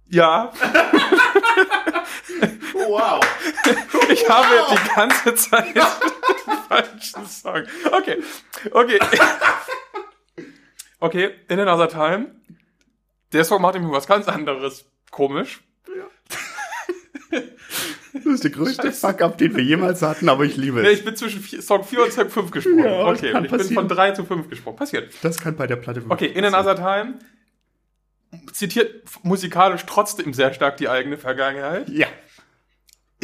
Ja, 0.09 0.51
Wow. 2.87 3.19
ich 4.11 4.27
habe 4.29 4.47
die 4.71 4.89
ganze 4.95 5.35
Zeit 5.35 5.75
den 5.75 6.57
falschen 6.67 7.25
Song. 7.27 7.63
Okay, 7.91 8.17
okay. 8.71 8.99
Okay, 10.99 11.31
In 11.49 11.59
Another 11.59 11.87
Time. 11.89 12.27
Der 13.33 13.43
Song 13.43 13.61
macht 13.61 13.75
irgendwie 13.75 13.93
was 13.93 14.07
ganz 14.07 14.27
anderes. 14.27 14.85
Komisch. 15.11 15.61
Das 18.13 18.25
ist 18.25 18.43
der 18.45 18.51
größte 18.51 18.91
Fuck-up, 18.93 19.37
den 19.37 19.55
wir 19.55 19.63
jemals 19.63 20.01
hatten, 20.01 20.29
aber 20.29 20.45
ich 20.45 20.55
liebe 20.55 20.81
Nee, 20.81 20.87
es. 20.93 20.99
ich 20.99 21.05
bin 21.05 21.15
zwischen 21.17 21.43
Song 21.61 21.83
4 21.83 22.03
und 22.03 22.13
Song 22.13 22.29
5 22.29 22.49
gesprungen. 22.51 22.85
Ja, 22.85 23.07
okay, 23.07 23.33
und 23.33 23.43
ich 23.45 23.51
bin 23.51 23.59
passieren. 23.59 23.73
von 23.75 23.87
3 23.89 24.11
zu 24.11 24.23
5 24.25 24.49
gesprungen. 24.49 24.77
Passiert. 24.77 25.13
Das 25.21 25.37
kann 25.37 25.57
bei 25.57 25.67
der 25.67 25.75
Platte 25.75 26.01
Okay, 26.07 26.27
In 26.27 26.45
Another 26.45 26.75
Time 26.75 27.19
zitiert 28.53 29.03
musikalisch 29.23 29.85
trotzdem 29.85 30.33
sehr 30.33 30.53
stark 30.53 30.77
die 30.77 30.87
eigene 30.87 31.17
Vergangenheit. 31.17 31.89
Ja. 31.89 32.07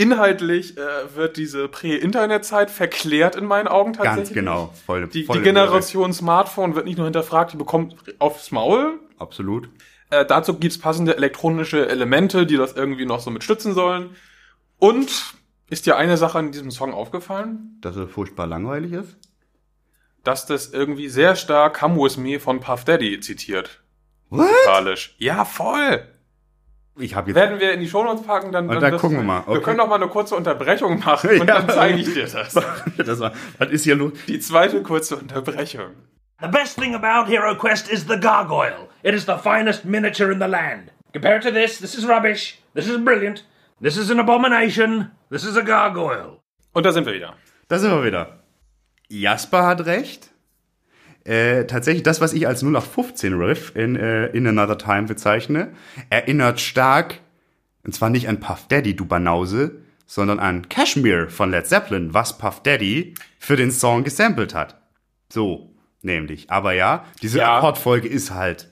Inhaltlich 0.02 0.78
äh, 0.78 1.16
wird 1.16 1.38
diese 1.38 1.68
Prä-Internet-Zeit 1.68 2.72
verklärt 2.72 3.36
in 3.36 3.46
meinen 3.46 3.68
Augen 3.68 3.94
tatsächlich. 3.94 4.30
Ganz 4.30 4.34
genau. 4.34 4.74
Voll, 4.86 5.08
Die, 5.08 5.26
voll 5.26 5.38
die 5.38 5.44
Generation 5.44 6.12
Smartphone 6.12 6.74
wird 6.74 6.86
nicht 6.86 6.98
nur 6.98 7.06
hinterfragt, 7.06 7.54
die 7.54 7.58
bekommt 7.58 7.96
aufs 8.18 8.50
Maul. 8.50 9.00
Absolut. 9.20 9.70
Äh, 10.10 10.26
dazu 10.26 10.56
gibt's 10.56 10.80
passende 10.80 11.16
elektronische 11.18 11.88
Elemente, 11.88 12.48
die 12.48 12.58
das 12.58 12.74
irgendwie 12.74 13.06
noch 13.06 13.20
so 13.20 13.30
mit 13.30 13.44
stützen 13.44 13.76
sollen. 13.76 14.16
Und 14.80 15.36
ist 15.70 15.86
dir 15.86 15.98
eine 15.98 16.18
Sache 16.18 16.40
an 16.40 16.52
diesem 16.52 16.72
Song 16.72 16.94
aufgefallen? 16.94 17.78
Dass 17.82 17.96
er 17.96 18.08
furchtbar 18.08 18.48
langweilig 18.48 18.94
ist. 18.94 19.16
Dass 20.24 20.48
das 20.48 20.74
irgendwie 20.74 21.10
sehr 21.10 21.36
stark 21.36 21.80
Come 21.80 21.98
With 21.98 22.18
Me 22.18 22.40
von 22.40 22.60
Puff 22.60 22.86
Daddy 22.86 23.20
zitiert. 23.20 23.84
What? 24.32 24.48
Musikalisch. 24.48 25.16
Ja, 25.20 25.46
voll. 25.46 26.08
Ich 27.00 27.12
jetzt. 27.12 27.34
Werden 27.36 27.60
wir 27.60 27.74
in 27.74 27.80
die 27.80 27.90
Shownotes 27.90 28.24
packen, 28.26 28.52
dann, 28.52 28.68
dann 28.68 28.80
dann 28.82 28.98
gucken 28.98 29.18
wir 29.18 29.24
mal, 29.24 29.44
Wir 29.48 29.54
okay. 29.54 29.62
können 29.62 29.78
noch 29.78 29.88
mal 29.88 29.96
eine 29.96 30.08
kurze 30.08 30.36
Unterbrechung 30.36 31.00
machen 31.00 31.30
und 31.40 31.48
Ja. 31.48 31.62
dann 31.62 31.70
zeige 31.70 31.98
ich 32.00 32.14
dir 32.14 32.28
das. 32.28 32.54
das 32.98 33.20
war, 33.20 33.32
was 33.58 33.70
ist 33.70 33.84
hier 33.86 33.96
los? 33.96 34.12
Die 34.28 34.40
zweite 34.40 34.82
kurze 34.84 35.16
Unterbrechung. 35.16 35.92
The 36.42 36.48
best 36.48 36.78
thing 36.78 36.94
about 36.96 37.30
Hero 37.32 37.56
Quest 37.56 37.90
is 37.90 38.06
the 38.08 38.20
gargoyle. 38.20 38.90
It 39.04 39.14
is 39.14 39.26
the 39.26 39.36
finest 39.42 39.86
miniature 39.86 40.32
in 40.32 40.40
the 40.40 40.48
land. 40.48 40.92
Compared 41.14 41.44
to 41.44 41.52
this, 41.52 41.80
this 41.80 41.96
is 41.96 42.08
rubbish. 42.08 42.60
This 42.74 42.88
is 42.88 42.98
brilliant. 42.98 43.46
This 43.82 43.96
is 43.98 44.10
an 44.12 44.20
abomination. 44.20 45.12
This 45.30 45.44
is 45.44 45.56
a 45.56 45.62
gargoyle. 45.62 46.40
Und 46.74 46.86
da 46.86 46.92
sind 46.92 47.06
wir 47.06 47.14
wieder. 47.14 47.36
Da 47.68 47.78
sind 47.80 47.92
wir 47.92 48.04
wieder. 48.04 48.40
Jasper 49.08 49.66
hat 49.66 49.86
recht. 49.86 50.31
Äh, 51.24 51.66
tatsächlich, 51.66 52.04
das, 52.04 52.20
was 52.22 52.34
ich 52.34 52.48
als 52.48 52.64
0815 52.64 53.34
Riff 53.34 53.76
in, 53.76 53.96
äh, 53.96 54.28
in 54.28 54.48
Another 54.48 54.78
Time 54.78 55.04
bezeichne, 55.04 55.74
erinnert 56.10 56.60
stark, 56.60 57.20
und 57.84 57.94
zwar 57.94 58.10
nicht 58.10 58.28
an 58.28 58.40
Puff 58.40 58.68
Daddy, 58.68 58.96
du 58.96 59.06
Banause, 59.06 59.82
sondern 60.08 60.40
an 60.40 60.68
Cashmere 60.68 61.30
von 61.30 61.52
Led 61.52 61.68
Zeppelin, 61.68 62.14
was 62.14 62.38
Puff 62.38 62.62
Daddy 62.64 63.14
für 63.40 63.56
den 63.56 63.72
Song 63.72 64.04
gesampelt 64.04 64.54
hat. 64.56 64.82
So, 65.30 65.72
nämlich. 66.02 66.50
Aber 66.50 66.74
ja, 66.74 67.06
diese 67.22 67.40
Ja. 67.40 67.58
Akkordfolge 67.58 68.08
ist 68.08 68.32
halt 68.32 68.70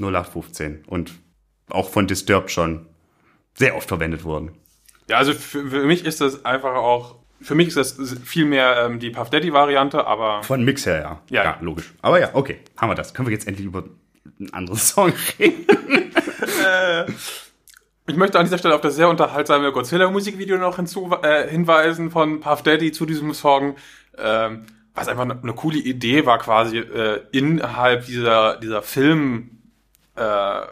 0815 0.00 0.84
und 0.86 1.12
auch 1.70 1.90
von 1.90 2.06
Disturbed 2.06 2.50
schon 2.50 2.86
sehr 3.54 3.76
oft 3.76 3.88
verwendet 3.88 4.24
worden. 4.24 4.52
Ja, 5.08 5.18
also 5.18 5.34
für, 5.34 5.68
für 5.68 5.84
mich 5.84 6.04
ist 6.04 6.20
das 6.20 6.44
einfach 6.44 6.74
auch, 6.74 7.16
für 7.44 7.54
mich 7.54 7.68
ist 7.68 7.76
das 7.76 8.16
viel 8.24 8.46
mehr 8.46 8.84
ähm, 8.84 8.98
die 8.98 9.10
Puff 9.10 9.30
Daddy 9.30 9.52
Variante, 9.52 10.06
aber 10.06 10.42
Von 10.42 10.64
Mix 10.64 10.86
her, 10.86 10.98
ja. 10.98 11.20
Ja. 11.30 11.44
ja. 11.44 11.58
logisch. 11.60 11.92
Aber 12.02 12.18
ja, 12.18 12.30
okay, 12.32 12.58
haben 12.76 12.90
wir 12.90 12.94
das. 12.94 13.14
Können 13.14 13.28
wir 13.28 13.32
jetzt 13.32 13.46
endlich 13.46 13.66
über 13.66 13.84
einen 14.40 14.52
anderen 14.52 14.78
Song 14.80 15.12
reden? 15.38 15.66
ich 18.06 18.16
möchte 18.16 18.38
an 18.38 18.46
dieser 18.46 18.58
Stelle 18.58 18.74
auf 18.74 18.80
das 18.80 18.96
sehr 18.96 19.08
unterhaltsame 19.08 19.70
Godzilla 19.72 20.10
Musikvideo 20.10 20.56
noch 20.56 20.76
hinzu, 20.76 21.10
äh, 21.22 21.48
hinweisen 21.48 22.10
von 22.10 22.40
Puff 22.40 22.62
Daddy 22.62 22.92
zu 22.92 23.06
diesem 23.06 23.34
Song, 23.34 23.76
ähm, 24.16 24.64
was 24.94 25.08
einfach 25.08 25.24
eine, 25.24 25.40
eine 25.40 25.52
coole 25.52 25.78
Idee 25.78 26.24
war 26.24 26.38
quasi 26.38 26.78
äh, 26.78 27.20
innerhalb 27.32 28.06
dieser 28.06 28.56
dieser 28.58 28.82
Film 28.82 29.50
äh, 30.16 30.62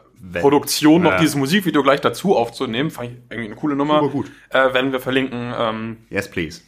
Produktion 0.41 1.03
noch 1.03 1.13
Ja. 1.13 1.19
dieses 1.19 1.35
Musikvideo 1.37 1.83
gleich 1.83 2.01
dazu 2.01 2.37
aufzunehmen, 2.37 2.91
fand 2.91 3.11
ich 3.11 3.17
irgendwie 3.31 3.47
eine 3.51 3.57
coole 3.57 3.75
Nummer. 3.77 4.01
Super 4.01 4.13
gut. 4.13 4.31
Äh, 4.51 4.73
werden 4.75 4.93
wir 4.93 5.01
verlinken. 5.01 5.53
Ähm, 5.59 5.97
Yes, 6.11 6.31
please. 6.31 6.61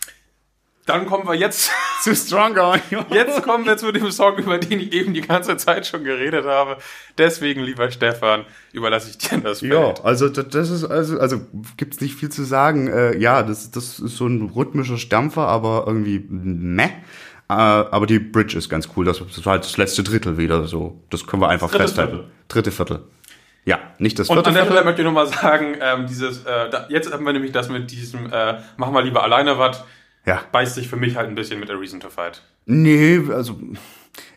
dann 0.86 1.06
kommen 1.06 1.26
wir 1.26 1.34
jetzt 1.34 1.70
Zu 2.02 2.14
Stronger. 2.14 2.78
Jetzt 3.10 3.42
kommen 3.42 3.64
wir 3.64 3.78
zu 3.78 3.90
dem 3.90 4.10
Song, 4.10 4.36
über 4.36 4.58
den 4.58 4.78
ich 4.80 4.92
eben 4.92 5.14
die 5.14 5.22
ganze 5.22 5.56
Zeit 5.56 5.86
schon 5.86 6.04
geredet 6.04 6.44
habe. 6.44 6.76
Deswegen, 7.16 7.62
lieber 7.62 7.90
Stefan, 7.90 8.44
überlasse 8.72 9.08
ich 9.08 9.16
dir 9.16 9.38
das 9.38 9.60
Feld. 9.60 9.72
Ja, 9.72 9.94
also 10.02 10.28
das, 10.28 10.48
das 10.48 10.68
ist 10.68 10.84
also 10.84 11.18
also 11.18 11.40
gibt's 11.78 12.02
nicht 12.02 12.14
viel 12.16 12.28
zu 12.28 12.44
sagen. 12.44 12.88
Äh, 12.88 13.16
ja, 13.16 13.42
das 13.42 13.70
das 13.70 14.00
ist 14.00 14.16
so 14.18 14.26
ein 14.26 14.50
rhythmischer 14.54 14.98
Stampfer, 14.98 15.46
aber 15.48 15.84
irgendwie 15.86 16.22
meh. 16.28 16.84
Äh, 16.84 16.90
aber 17.48 18.04
die 18.06 18.18
Bridge 18.18 18.58
ist 18.58 18.68
ganz 18.68 18.88
cool. 18.96 19.06
Das 19.06 19.20
ist 19.20 19.46
halt 19.46 19.64
das 19.64 19.78
letzte 19.78 20.02
Drittel 20.02 20.36
wieder 20.36 20.66
so. 20.66 21.00
Das 21.08 21.26
können 21.26 21.40
wir 21.40 21.48
einfach 21.48 21.70
Dritte 21.70 21.84
festhalten. 21.84 22.12
Viertel. 22.16 22.30
Dritte 22.48 22.70
Viertel. 22.72 23.00
Ja, 23.66 23.78
nicht 23.98 24.18
das 24.18 24.28
Und 24.28 24.36
vierte 24.36 24.50
an 24.50 24.54
der. 24.56 24.64
Stelle 24.66 24.84
möchte 24.84 25.00
ich 25.02 25.06
nochmal 25.06 25.26
sagen, 25.26 25.76
ähm, 25.80 26.06
dieses, 26.06 26.44
äh, 26.44 26.68
da, 26.70 26.86
jetzt 26.90 27.12
haben 27.12 27.24
wir 27.24 27.32
nämlich 27.32 27.52
das 27.52 27.68
mit 27.70 27.90
diesem, 27.90 28.30
äh, 28.32 28.58
mach 28.76 28.90
mal 28.90 29.02
lieber 29.04 29.22
alleine 29.22 29.58
was, 29.58 29.82
Ja. 30.26 30.42
beißt 30.52 30.74
sich 30.74 30.88
für 30.88 30.96
mich 30.96 31.16
halt 31.16 31.28
ein 31.28 31.34
bisschen 31.34 31.60
mit 31.60 31.70
A 31.70 31.74
Reason 31.74 31.98
to 32.00 32.10
Fight. 32.10 32.42
Nee, 32.66 33.20
also 33.30 33.58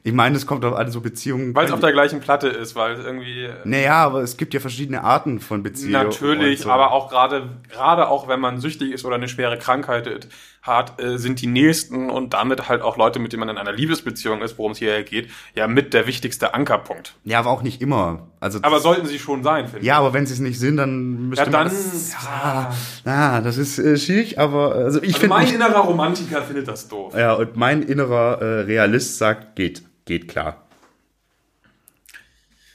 ich 0.04 0.14
meine, 0.14 0.38
es 0.38 0.48
kommt 0.48 0.64
auf 0.66 0.74
alle 0.76 0.90
so 0.92 1.02
Beziehungen. 1.02 1.54
Weil 1.54 1.66
es 1.66 1.72
auf 1.72 1.82
der 1.82 1.92
gleichen 1.92 2.20
Platte 2.22 2.48
ist, 2.48 2.76
weil 2.76 2.94
es 2.94 3.06
irgendwie, 3.06 3.44
äh, 3.44 3.54
Naja, 3.66 3.96
aber 4.06 4.22
es 4.22 4.38
gibt 4.38 4.54
ja 4.54 4.60
verschiedene 4.62 5.04
Arten 5.04 5.40
von 5.42 5.62
Beziehungen. 5.62 5.92
Natürlich, 5.92 6.60
und 6.60 6.64
so. 6.66 6.72
aber 6.72 6.92
auch 6.94 7.10
gerade 7.10 7.50
gerade 7.70 8.08
auch 8.08 8.28
wenn 8.30 8.40
man 8.40 8.60
süchtig 8.62 8.92
ist 8.94 9.04
oder 9.06 9.16
eine 9.16 9.28
schwere 9.28 9.58
Krankheit 9.58 10.28
hat, 10.68 11.02
äh, 11.02 11.18
sind 11.18 11.42
die 11.42 11.48
Nächsten 11.48 12.10
und 12.10 12.34
damit 12.34 12.70
halt 12.70 12.82
auch 12.82 12.98
Leute, 12.98 13.20
mit 13.20 13.32
denen 13.34 13.40
man 13.42 13.50
in 13.50 13.58
einer 13.58 13.72
Liebesbeziehung 13.72 14.42
ist, 14.42 14.58
worum 14.58 14.74
es 14.74 14.78
hier 14.78 15.02
geht, 15.04 15.30
ja 15.56 15.68
mit 15.68 15.94
der 15.94 16.06
wichtigste 16.08 16.54
Ankerpunkt. 16.54 17.16
Ja, 17.24 17.40
aber 17.40 17.50
auch 17.50 17.64
nicht 17.64 17.82
immer. 17.82 18.28
Also 18.40 18.60
Aber 18.62 18.80
sollten 18.80 19.08
sie 19.08 19.18
schon 19.20 19.44
sein, 19.44 19.66
finde 19.66 19.80
ich. 19.80 19.86
ja, 19.86 19.98
aber 19.98 20.14
wenn 20.14 20.26
sie 20.26 20.34
es 20.34 20.40
nicht 20.40 20.60
sind, 20.60 20.78
dann 20.78 21.30
müsste 21.30 21.46
Ja, 21.46 21.52
man 21.52 21.68
dann. 21.68 21.76
das, 21.76 22.14
Ja. 22.14 22.74
Ah, 23.06 23.42
das 23.42 23.58
ist 23.58 23.80
äh, 23.80 23.98
schwierig, 23.98 24.38
aber 24.40 24.76
also 24.76 25.00
ich 25.02 25.08
Also 25.16 25.20
finde 25.22 25.36
mein 25.36 25.48
innerer 25.54 25.80
Romantiker 25.80 26.42
findet 26.44 26.68
das 26.68 26.88
doof. 26.88 27.14
ja 27.18 27.34
und 27.34 27.56
mein 27.56 27.82
innerer 27.82 28.42
äh, 28.42 28.46
Realist 28.62 29.18
sagt, 29.18 29.56
geht, 29.56 29.82
geht 30.06 30.28
klar. 30.28 30.64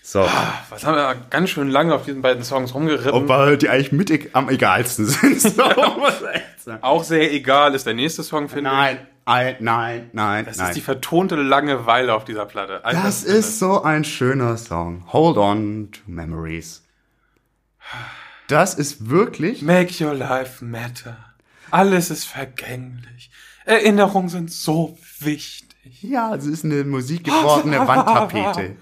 So. 0.04 0.26
Was 0.68 0.84
haben 0.84 0.96
wir 0.96 1.14
ganz 1.30 1.48
schön 1.50 1.68
lange 1.70 1.94
auf 1.94 2.04
diesen 2.04 2.20
beiden 2.20 2.44
Songs 2.44 2.74
rumgeritten. 2.74 3.12
Obwohl 3.12 3.56
die 3.56 3.70
eigentlich 3.70 3.92
mit 3.92 4.10
e- 4.10 4.28
am 4.34 4.50
egalsten 4.50 5.06
sind. 5.06 5.40
So, 5.56 5.62
sagen. 6.64 6.82
Auch 6.82 7.04
sehr 7.04 7.32
egal 7.32 7.74
ist 7.74 7.86
der 7.86 7.94
nächste 7.94 8.22
Song, 8.22 8.48
finde 8.48 8.70
ich. 8.70 8.76
nein, 8.76 8.98
nein, 9.26 9.56
nein, 9.60 10.10
nein, 10.12 10.44
Das 10.44 10.56
nein. 10.58 10.68
ist 10.68 10.76
die 10.76 10.80
vertonte 10.80 11.36
Langeweile 11.36 12.14
auf 12.14 12.24
dieser 12.24 12.46
Platte. 12.46 12.84
Alter, 12.84 13.02
das 13.02 13.22
ist 13.24 13.58
so 13.58 13.82
ein 13.82 14.04
schöner 14.04 14.56
Song. 14.56 15.04
Hold 15.12 15.36
on 15.38 15.88
to 15.92 16.00
memories. 16.06 16.82
Das 18.48 18.74
ist 18.74 19.08
wirklich. 19.08 19.62
Make 19.62 20.04
your 20.04 20.14
life 20.14 20.64
matter. 20.64 21.16
Alles 21.70 22.10
ist 22.10 22.24
vergänglich. 22.26 23.30
Erinnerungen 23.64 24.28
sind 24.28 24.50
so 24.50 24.98
wichtig. 25.20 26.02
Ja, 26.02 26.34
es 26.34 26.46
ist 26.46 26.64
eine 26.64 26.84
Musik 26.84 27.24
gewordene 27.24 27.78
Wandtapete. 27.86 28.76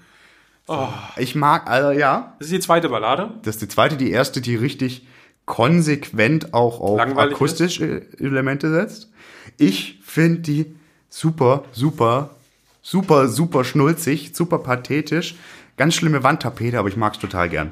Ich 1.17 1.35
mag, 1.35 1.67
also 1.69 1.91
ja, 1.91 2.35
Das 2.39 2.47
ist 2.47 2.53
die 2.53 2.59
zweite 2.59 2.89
Ballade. 2.89 3.31
das 3.43 3.55
ist 3.55 3.61
die 3.61 3.67
zweite, 3.67 3.97
die 3.97 4.11
erste, 4.11 4.39
die 4.41 4.55
richtig 4.55 5.05
konsequent 5.45 6.53
auch 6.53 6.79
auf 6.79 6.97
Langweilig 6.97 7.35
akustische 7.35 8.03
Elemente 8.19 8.71
setzt. 8.71 9.09
Ich 9.57 9.99
finde 10.03 10.39
die 10.39 10.75
super, 11.09 11.63
super, 11.71 12.31
super, 12.81 13.27
super 13.27 13.63
schnulzig, 13.63 14.31
super 14.33 14.59
pathetisch. 14.59 15.35
Ganz 15.77 15.95
schlimme 15.95 16.23
Wandtapete, 16.23 16.79
aber 16.79 16.89
ich 16.89 16.97
mag 16.97 17.13
es 17.13 17.19
total 17.19 17.49
gern. 17.49 17.71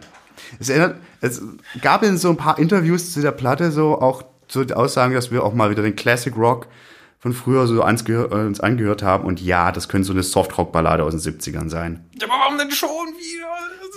Es, 0.59 0.69
erinnert, 0.69 0.97
es 1.21 1.41
gab 1.81 2.03
in 2.03 2.17
so 2.17 2.29
ein 2.29 2.37
paar 2.37 2.59
Interviews 2.59 3.11
zu 3.11 3.21
der 3.21 3.31
Platte 3.31 3.71
so 3.71 3.99
auch 3.99 4.23
so 4.47 4.63
die 4.63 4.73
Aussagen, 4.73 5.13
dass 5.13 5.31
wir 5.31 5.43
auch 5.43 5.53
mal 5.53 5.69
wieder 5.69 5.83
den 5.83 5.95
Classic 5.95 6.35
Rock 6.35 6.67
von 7.19 7.33
früher 7.33 7.67
so 7.67 7.83
ans 7.83 8.07
äh, 8.07 8.15
uns 8.15 8.61
angehört 8.61 9.03
haben. 9.03 9.25
Und 9.25 9.41
ja, 9.41 9.71
das 9.71 9.89
könnte 9.89 10.07
so 10.07 10.13
eine 10.13 10.23
Softrock-Ballade 10.23 11.03
aus 11.03 11.11
den 11.11 11.19
70ern 11.19 11.69
sein. 11.69 12.05
Ja, 12.19 12.27
aber 12.27 12.35
warum 12.39 12.57
denn 12.57 12.71
schon 12.71 12.89
wieder? 12.89 13.47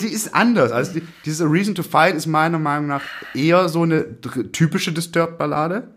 Die 0.01 0.13
ist 0.13 0.35
anders. 0.35 0.73
Also 0.73 0.95
die, 0.95 1.07
diese 1.25 1.45
A 1.45 1.49
Reason 1.49 1.75
to 1.75 1.83
Fight 1.85 2.17
ist 2.17 2.27
meiner 2.27 2.59
Meinung 2.59 2.89
nach 2.89 3.03
eher 3.35 3.69
so 3.69 3.83
eine 3.83 4.21
typische 4.21 4.93
Disturbed-Ballade. 4.93 5.95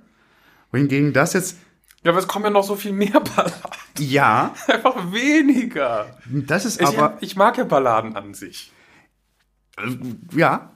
Wohingegen 0.71 1.13
das 1.13 1.33
jetzt, 1.33 1.57
Ja, 2.03 2.11
aber 2.11 2.19
es 2.19 2.27
kommen 2.27 2.45
ja 2.45 2.51
noch 2.51 2.63
so 2.63 2.75
viel 2.75 2.91
mehr 2.91 3.19
Balladen. 3.19 3.71
ja, 3.97 4.53
Einfach 4.67 5.11
weniger. 5.11 6.05
das 6.25 6.65
ist 6.65 6.79
Ich, 6.79 6.87
aber, 6.87 7.17
ich 7.21 7.35
mag 7.35 7.57
ja 7.57 7.63
Balladen 7.63 8.15
an 8.15 8.33
sich. 8.35 8.71
ja, 10.35 10.71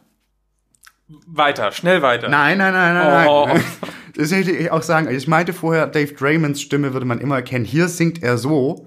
Weiter, 1.27 1.71
schnell 1.71 2.01
weiter. 2.01 2.29
nein, 2.29 2.57
nein, 2.57 2.73
nein, 2.73 2.93
nein, 2.93 3.27
Oh. 3.27 3.45
nein. 3.47 3.63
Das 4.15 4.31
hätte 4.33 4.51
ich 4.51 4.69
auch 4.69 4.81
sagen. 4.81 5.07
Ich 5.15 5.27
meinte 5.29 5.53
vorher, 5.53 5.87
Dave 5.87 6.11
Draymonds 6.13 6.59
Stimme 6.61 6.91
würde 6.91 7.05
man 7.05 7.19
immer 7.21 7.35
erkennen. 7.35 7.63
Hier 7.63 7.87
singt 7.87 8.21
er 8.21 8.37
so, 8.37 8.85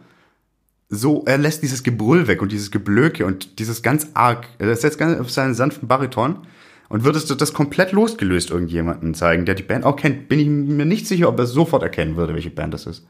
so, 0.91 1.23
er 1.25 1.39
lässt 1.39 1.63
dieses 1.63 1.83
Gebrüll 1.83 2.27
weg 2.27 2.43
und 2.43 2.53
dieses 2.53 2.71
Geblöke 2.71 3.25
und 3.25 3.59
dieses 3.59 3.83
ganz 3.83 4.09
arg, 4.13 4.47
er 4.59 4.77
setzt 4.77 4.99
ganz 4.99 5.19
auf 5.19 5.31
seinen 5.31 5.55
sanften 5.55 5.89
Bariton. 5.89 6.47
Und 6.91 7.05
würdest 7.05 7.31
du 7.31 7.35
das 7.35 7.55
komplett 7.55 7.93
losgelöst 7.93 8.51
irgendjemanden 8.51 9.15
zeigen, 9.15 9.47
der 9.47 9.55
die 9.55 9.63
Band 9.63 9.87
auch 9.87 9.97
kennt, 9.97 10.29
bin 10.29 10.39
ich 10.39 10.47
mir 10.49 10.85
nicht 10.85 11.07
sicher, 11.07 11.29
ob 11.31 11.39
er 11.39 11.47
sofort 11.47 11.83
erkennen 11.83 12.17
würde, 12.17 12.35
welche 12.35 12.51
Band 12.51 12.75
das 12.75 12.85
ist. 12.85 13.07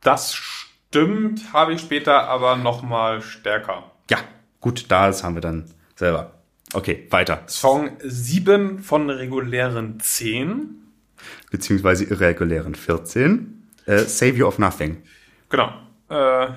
Das 0.00 0.34
stimmt, 0.34 1.52
habe 1.52 1.72
ich 1.74 1.80
später 1.80 2.24
aber 2.28 2.56
noch 2.56 2.82
mal 2.82 3.22
stärker. 3.22 3.92
Ja, 4.10 4.18
gut, 4.60 4.86
das 4.90 5.22
haben 5.22 5.36
wir 5.36 5.42
dann 5.42 5.66
selber. 5.94 6.32
Okay, 6.72 7.06
weiter. 7.10 7.42
Song 7.46 7.90
7 8.02 8.78
von 8.80 9.10
regulären 9.10 9.98
10. 10.00 10.76
Beziehungsweise 11.50 12.04
irregulären 12.04 12.74
14. 12.74 13.68
Äh, 13.86 13.98
Savior 13.98 14.48
of 14.48 14.58
Nothing. 14.58 15.02
Genau. 15.48 15.72
Äh, 16.08 16.48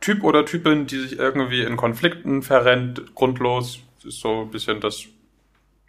typ 0.00 0.24
oder 0.24 0.44
Typin, 0.44 0.86
die 0.86 0.98
sich 0.98 1.18
irgendwie 1.18 1.62
in 1.62 1.76
Konflikten 1.76 2.42
verrennt, 2.42 3.14
grundlos. 3.14 3.80
Das 3.96 4.14
ist 4.14 4.20
so 4.20 4.42
ein 4.42 4.50
bisschen 4.50 4.80
das, 4.80 5.04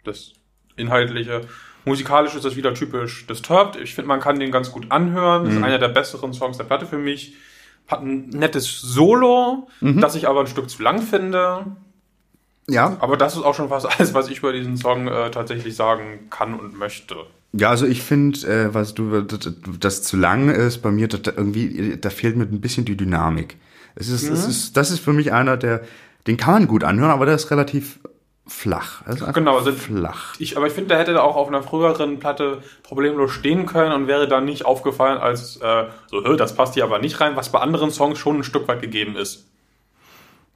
das 0.04 0.34
Inhaltliche. 0.76 1.42
Musikalisch 1.84 2.34
ist 2.34 2.44
das 2.44 2.56
wieder 2.56 2.74
typisch 2.74 3.26
Disturbed. 3.26 3.76
Ich 3.76 3.94
finde, 3.94 4.08
man 4.08 4.20
kann 4.20 4.38
den 4.38 4.50
ganz 4.50 4.72
gut 4.72 4.90
anhören. 4.90 5.44
Das 5.44 5.54
ist 5.54 5.62
einer 5.62 5.78
der 5.78 5.88
besseren 5.88 6.32
Songs 6.32 6.56
der 6.56 6.64
Platte 6.64 6.86
für 6.86 6.96
mich. 6.96 7.34
Hat 7.88 8.00
ein 8.00 8.30
nettes 8.30 8.80
Solo, 8.80 9.68
das 9.80 10.14
ich 10.14 10.26
aber 10.26 10.40
ein 10.40 10.46
Stück 10.46 10.70
zu 10.70 10.82
lang 10.82 11.02
finde. 11.02 11.76
Ja, 12.68 12.96
Aber 13.00 13.16
das 13.16 13.34
ist 13.36 13.42
auch 13.42 13.54
schon 13.54 13.68
fast 13.68 13.86
alles, 13.98 14.14
was 14.14 14.28
ich 14.28 14.38
über 14.38 14.52
diesen 14.52 14.76
Song 14.76 15.06
äh, 15.08 15.30
tatsächlich 15.30 15.76
sagen 15.76 16.28
kann 16.30 16.54
und 16.58 16.78
möchte. 16.78 17.14
ja, 17.52 17.70
also 17.70 17.86
ich 17.86 18.02
finde, 18.02 18.38
äh, 18.46 18.74
was 18.74 18.94
du, 18.94 19.20
das, 19.22 19.50
das 19.80 20.02
zu 20.02 20.16
lang 20.16 20.48
ist 20.48 20.78
bei 20.78 20.90
mir, 20.90 21.08
das, 21.08 21.22
da 21.22 21.32
irgendwie, 21.36 21.96
da 22.00 22.10
fehlt 22.10 22.36
mir 22.36 22.44
ein 22.44 22.60
bisschen 22.60 22.84
die 22.84 22.96
Dynamik. 22.96 23.56
Es 23.96 24.08
ist, 24.08 24.28
es 24.28 24.46
ist, 24.46 24.76
das 24.76 24.90
ist 24.90 25.00
für 25.00 25.12
mich 25.12 25.32
einer, 25.32 25.56
der, 25.56 25.82
den 26.26 26.36
kann 26.36 26.54
man 26.54 26.66
gut 26.66 26.82
anhören, 26.84 27.10
aber 27.12 27.26
der 27.26 27.36
ist 27.36 27.50
relativ 27.50 28.00
flach. 28.46 29.06
Ist 29.06 29.24
Genau, 29.34 29.56
also 29.56 29.72
flach. 29.72 30.34
Ich, 30.38 30.56
aber 30.56 30.66
ich 30.66 30.72
finde, 30.72 30.88
der 30.88 30.98
hätte 30.98 31.22
auch 31.22 31.36
auf 31.36 31.48
einer 31.48 31.62
früheren 31.62 32.18
Platte 32.18 32.62
problemlos 32.82 33.30
stehen 33.32 33.66
können 33.66 33.92
und 33.92 34.06
wäre 34.06 34.26
dann 34.28 34.44
nicht 34.44 34.64
aufgefallen 34.66 35.18
als 35.18 35.56
äh, 35.58 35.84
so, 36.10 36.24
"Hö, 36.24 36.36
das 36.36 36.54
passt 36.54 36.74
hier 36.74 36.84
aber 36.84 36.98
nicht 36.98 37.20
rein, 37.20 37.36
was 37.36 37.52
bei 37.52 37.60
anderen 37.60 37.90
Songs 37.90 38.18
schon 38.18 38.38
ein 38.38 38.44
Stück 38.44 38.68
weit 38.68 38.82
gegeben 38.82 39.16
ist. 39.16 39.46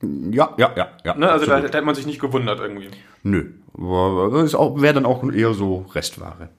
Ja, 0.00 0.54
ja, 0.56 0.72
ja, 0.76 0.88
ja. 1.04 1.14
Ne? 1.14 1.30
Also 1.30 1.46
da, 1.46 1.60
da 1.60 1.66
hätte 1.66 1.82
man 1.82 1.94
sich 1.94 2.06
nicht 2.06 2.20
gewundert 2.20 2.60
irgendwie. 2.60 2.90
Nö. 3.22 3.52
Wäre 3.74 4.94
dann 4.94 5.06
auch 5.06 5.24
eher 5.30 5.54
so 5.54 5.86
Restware. 5.92 6.50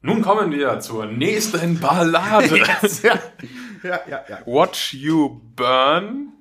Nun 0.00 0.22
kommen 0.22 0.50
wir 0.50 0.80
zur 0.80 1.06
nächsten 1.06 1.78
Ballade. 1.78 2.58
ja, 3.02 3.18
ja, 3.82 4.00
ja, 4.08 4.20
ja. 4.28 4.38
Watch 4.46 4.94
You 4.94 5.40
Burn. 5.54 6.32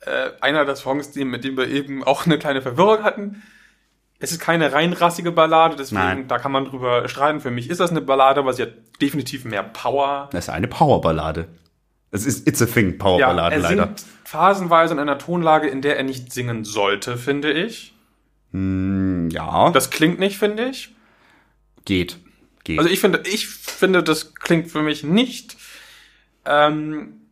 Äh, 0.00 0.30
einer 0.40 0.64
der 0.64 0.76
Songs, 0.76 1.10
die, 1.12 1.24
mit 1.24 1.42
dem 1.42 1.56
wir 1.56 1.68
eben 1.68 2.04
auch 2.04 2.26
eine 2.26 2.38
kleine 2.38 2.60
Verwirrung 2.60 3.02
hatten. 3.02 3.42
Es 4.20 4.32
ist 4.32 4.40
keine 4.40 4.72
rein 4.72 4.92
rassige 4.92 5.30
Ballade, 5.30 5.76
deswegen, 5.76 6.00
Nein. 6.00 6.28
da 6.28 6.38
kann 6.38 6.50
man 6.50 6.64
drüber 6.64 7.08
streiten. 7.08 7.40
Für 7.40 7.52
mich 7.52 7.70
ist 7.70 7.78
das 7.80 7.90
eine 7.90 8.00
Ballade, 8.00 8.40
aber 8.40 8.52
sie 8.52 8.62
hat 8.62 8.72
definitiv 9.00 9.44
mehr 9.44 9.62
Power. 9.62 10.28
Das 10.32 10.46
ist 10.46 10.50
eine 10.50 10.66
Powerballade. 10.66 11.48
Es 12.10 12.26
ist 12.26 12.46
It's 12.48 12.60
a 12.60 12.66
Thing 12.66 12.98
Powerballade 12.98 13.54
er 13.54 13.60
leider. 13.60 13.86
singt 13.86 14.04
phasenweise 14.28 14.92
in 14.92 15.00
einer 15.00 15.16
Tonlage, 15.16 15.68
in 15.68 15.80
der 15.80 15.96
er 15.96 16.02
nicht 16.02 16.34
singen 16.34 16.64
sollte, 16.64 17.16
finde 17.16 17.50
ich. 17.50 17.94
Ja, 18.52 19.70
Das 19.70 19.88
klingt 19.88 20.18
nicht, 20.18 20.36
finde 20.36 20.68
ich. 20.68 20.94
geht. 21.86 22.18
Geht. 22.64 22.78
Also 22.78 22.90
ich 22.90 23.00
finde, 23.00 23.22
ich 23.26 23.46
finde, 23.46 24.02
das 24.02 24.34
klingt 24.34 24.70
für 24.70 24.82
mich 24.82 25.02
nicht. 25.02 25.56
Ähm, 26.44 27.22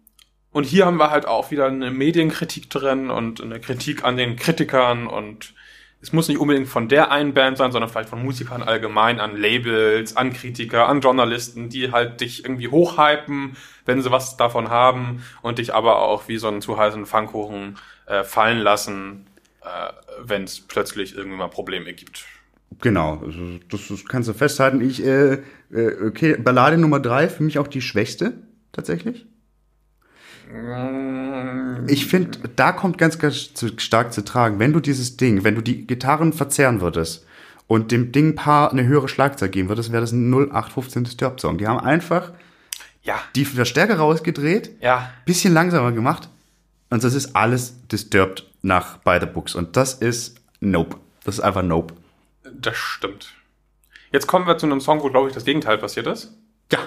und 0.53 0.64
hier 0.64 0.86
haben 0.86 0.97
wir 0.97 1.11
halt 1.11 1.26
auch 1.26 1.51
wieder 1.51 1.66
eine 1.66 1.90
Medienkritik 1.90 2.70
drin 2.70 3.11
und 3.11 3.42
eine 3.42 3.61
Kritik 3.61 4.05
an 4.05 4.16
den 4.16 4.36
Kritikern 4.36 5.07
und 5.07 5.53
es 6.01 6.12
muss 6.12 6.28
nicht 6.28 6.38
unbedingt 6.38 6.68
von 6.68 6.88
der 6.88 7.11
einen 7.11 7.34
Band 7.34 7.59
sein, 7.59 7.72
sondern 7.72 7.90
vielleicht 7.90 8.11
von 8.11 8.22
Musikern 8.22 8.62
allgemein, 8.62 9.18
an 9.18 9.36
Labels, 9.36 10.16
an 10.16 10.32
Kritiker, 10.32 10.88
an 10.88 11.01
Journalisten, 11.01 11.68
die 11.68 11.90
halt 11.90 12.20
dich 12.20 12.44
irgendwie 12.44 12.68
hochhypen, 12.68 13.57
wenn 13.86 14.03
sie 14.03 14.11
was 14.11 14.36
davon 14.36 14.70
haben 14.70 15.24
und 15.42 15.59
dich 15.59 15.74
aber 15.74 16.03
auch 16.03 16.28
wie 16.28 16.36
so 16.36 16.49
einen 16.49 16.61
zu 16.61 16.78
heißen 16.78 17.07
Pfannkuchen 17.07 17.78
äh, 18.07 18.24
fallen 18.24 18.59
lassen, 18.59 19.26
äh, 19.62 19.92
wenn 20.22 20.44
es 20.44 20.61
plötzlich 20.61 21.16
irgendwie 21.16 21.38
mal 21.38 21.49
Probleme 21.49 21.92
gibt. 21.92 22.24
Genau, 22.80 23.22
also 23.24 23.59
das, 23.70 23.88
das 23.88 24.05
kannst 24.05 24.28
du 24.28 24.34
festhalten. 24.34 24.80
Ich, 24.80 25.03
äh, 25.05 25.42
äh, 25.72 26.07
okay, 26.07 26.36
Ballade 26.36 26.78
Nummer 26.78 27.01
drei, 27.01 27.28
für 27.28 27.42
mich 27.42 27.59
auch 27.59 27.68
die 27.68 27.80
schwächste, 27.80 28.34
tatsächlich. 28.72 29.26
Ich 31.88 32.07
finde, 32.07 32.38
da 32.57 32.72
kommt 32.72 32.99
ganz, 32.99 33.18
ganz 33.18 33.55
zu, 33.55 33.68
stark 33.78 34.12
zu 34.12 34.24
tragen, 34.24 34.59
wenn 34.59 34.72
du 34.72 34.80
dieses 34.80 35.16
Ding, 35.16 35.44
wenn 35.44 35.55
du 35.55 35.61
die 35.61 35.86
Gitarren 35.86 36.32
verzerren 36.32 36.80
würdest 36.80 37.26
und 37.66 37.90
dem 37.92 38.12
Ding 38.12 38.34
Paar 38.34 38.70
eine 38.70 38.84
höhere 38.84 39.09
Schlagzeug 39.09 39.53
geben 39.53 39.68
würdest, 39.68 39.92
wäre 39.92 40.03
das 40.03 40.12
ein 40.12 40.30
0815 40.32 41.05
Disturbed 41.05 41.40
Song. 41.40 41.59
Die 41.59 41.66
haben 41.66 41.80
einfach 41.80 42.32
Ja, 43.03 43.20
die 43.34 43.44
Verstärker 43.44 43.99
rausgedreht, 43.99 44.70
ja, 44.80 45.11
bisschen 45.24 45.53
langsamer 45.53 45.92
gemacht 45.92 46.28
und 46.90 47.03
das 47.05 47.14
ist 47.14 47.34
alles 47.34 47.74
Disturbed 47.88 48.47
nach 48.62 48.99
By 48.99 49.18
the 49.20 49.26
Books 49.26 49.55
und 49.55 49.76
das 49.76 49.94
ist 49.94 50.40
Nope. 50.61 50.97
Das 51.24 51.36
ist 51.38 51.40
einfach 51.40 51.62
Nope. 51.62 51.94
Das 52.53 52.76
stimmt. 52.76 53.34
Jetzt 54.12 54.26
kommen 54.28 54.47
wir 54.47 54.57
zu 54.59 54.66
einem 54.66 54.80
Song, 54.80 55.03
wo, 55.03 55.11
glaube 55.11 55.28
ich, 55.28 55.34
das 55.34 55.44
Gegenteil 55.44 55.78
passiert 55.78 56.07
ist. 56.07 56.32
Ja, 56.72 56.78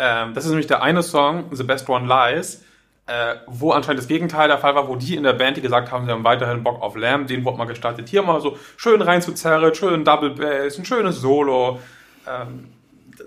Ähm, 0.00 0.32
das 0.34 0.44
ist 0.44 0.50
nämlich 0.50 0.68
der 0.68 0.80
eine 0.82 1.02
Song, 1.02 1.46
The 1.50 1.64
Best 1.64 1.88
One 1.88 2.06
Lies, 2.06 2.62
äh, 3.08 3.36
wo 3.46 3.72
anscheinend 3.72 4.00
das 4.00 4.08
Gegenteil 4.08 4.48
der 4.48 4.58
Fall 4.58 4.74
war, 4.74 4.86
wo 4.86 4.94
die 4.94 5.16
in 5.16 5.22
der 5.22 5.32
Band, 5.32 5.56
die 5.56 5.62
gesagt 5.62 5.90
haben, 5.90 6.04
sie 6.04 6.12
haben 6.12 6.24
weiterhin 6.24 6.62
Bock 6.62 6.82
auf 6.82 6.94
Lamb, 6.94 7.26
den 7.26 7.44
wurde 7.44 7.56
mal 7.56 7.64
gestartet, 7.64 8.08
hier 8.08 8.22
mal 8.22 8.40
so 8.40 8.56
schön 8.76 9.00
reinzuzerren, 9.00 9.74
schön 9.74 10.04
Double 10.04 10.30
Bass, 10.30 10.78
ein 10.78 10.84
schönes 10.84 11.20
Solo. 11.20 11.80
Ähm, 12.26 12.66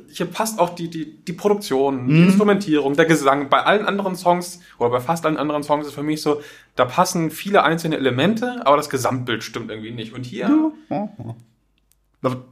hier 0.10 0.28
passt 0.28 0.60
auch 0.60 0.76
die, 0.76 0.90
die, 0.90 1.24
die 1.24 1.34
Produktion, 1.34 2.08
die 2.08 2.24
Instrumentierung, 2.24 2.96
der 2.96 3.06
Gesang. 3.06 3.50
Bei 3.50 3.64
allen 3.64 3.86
anderen 3.86 4.16
Songs, 4.16 4.62
oder 4.78 4.90
bei 4.90 5.00
fast 5.00 5.26
allen 5.26 5.38
anderen 5.38 5.64
Songs 5.64 5.88
ist 5.88 5.94
für 5.94 6.04
mich 6.04 6.22
so, 6.22 6.42
da 6.76 6.86
passen 6.86 7.32
viele 7.32 7.64
einzelne 7.64 7.98
Elemente, 7.98 8.62
aber 8.66 8.78
das 8.78 8.90
Gesamtbild 8.90 9.44
stimmt 9.44 9.70
irgendwie 9.72 9.92
nicht. 9.92 10.14
Und 10.14 10.26
hier, 10.26 10.72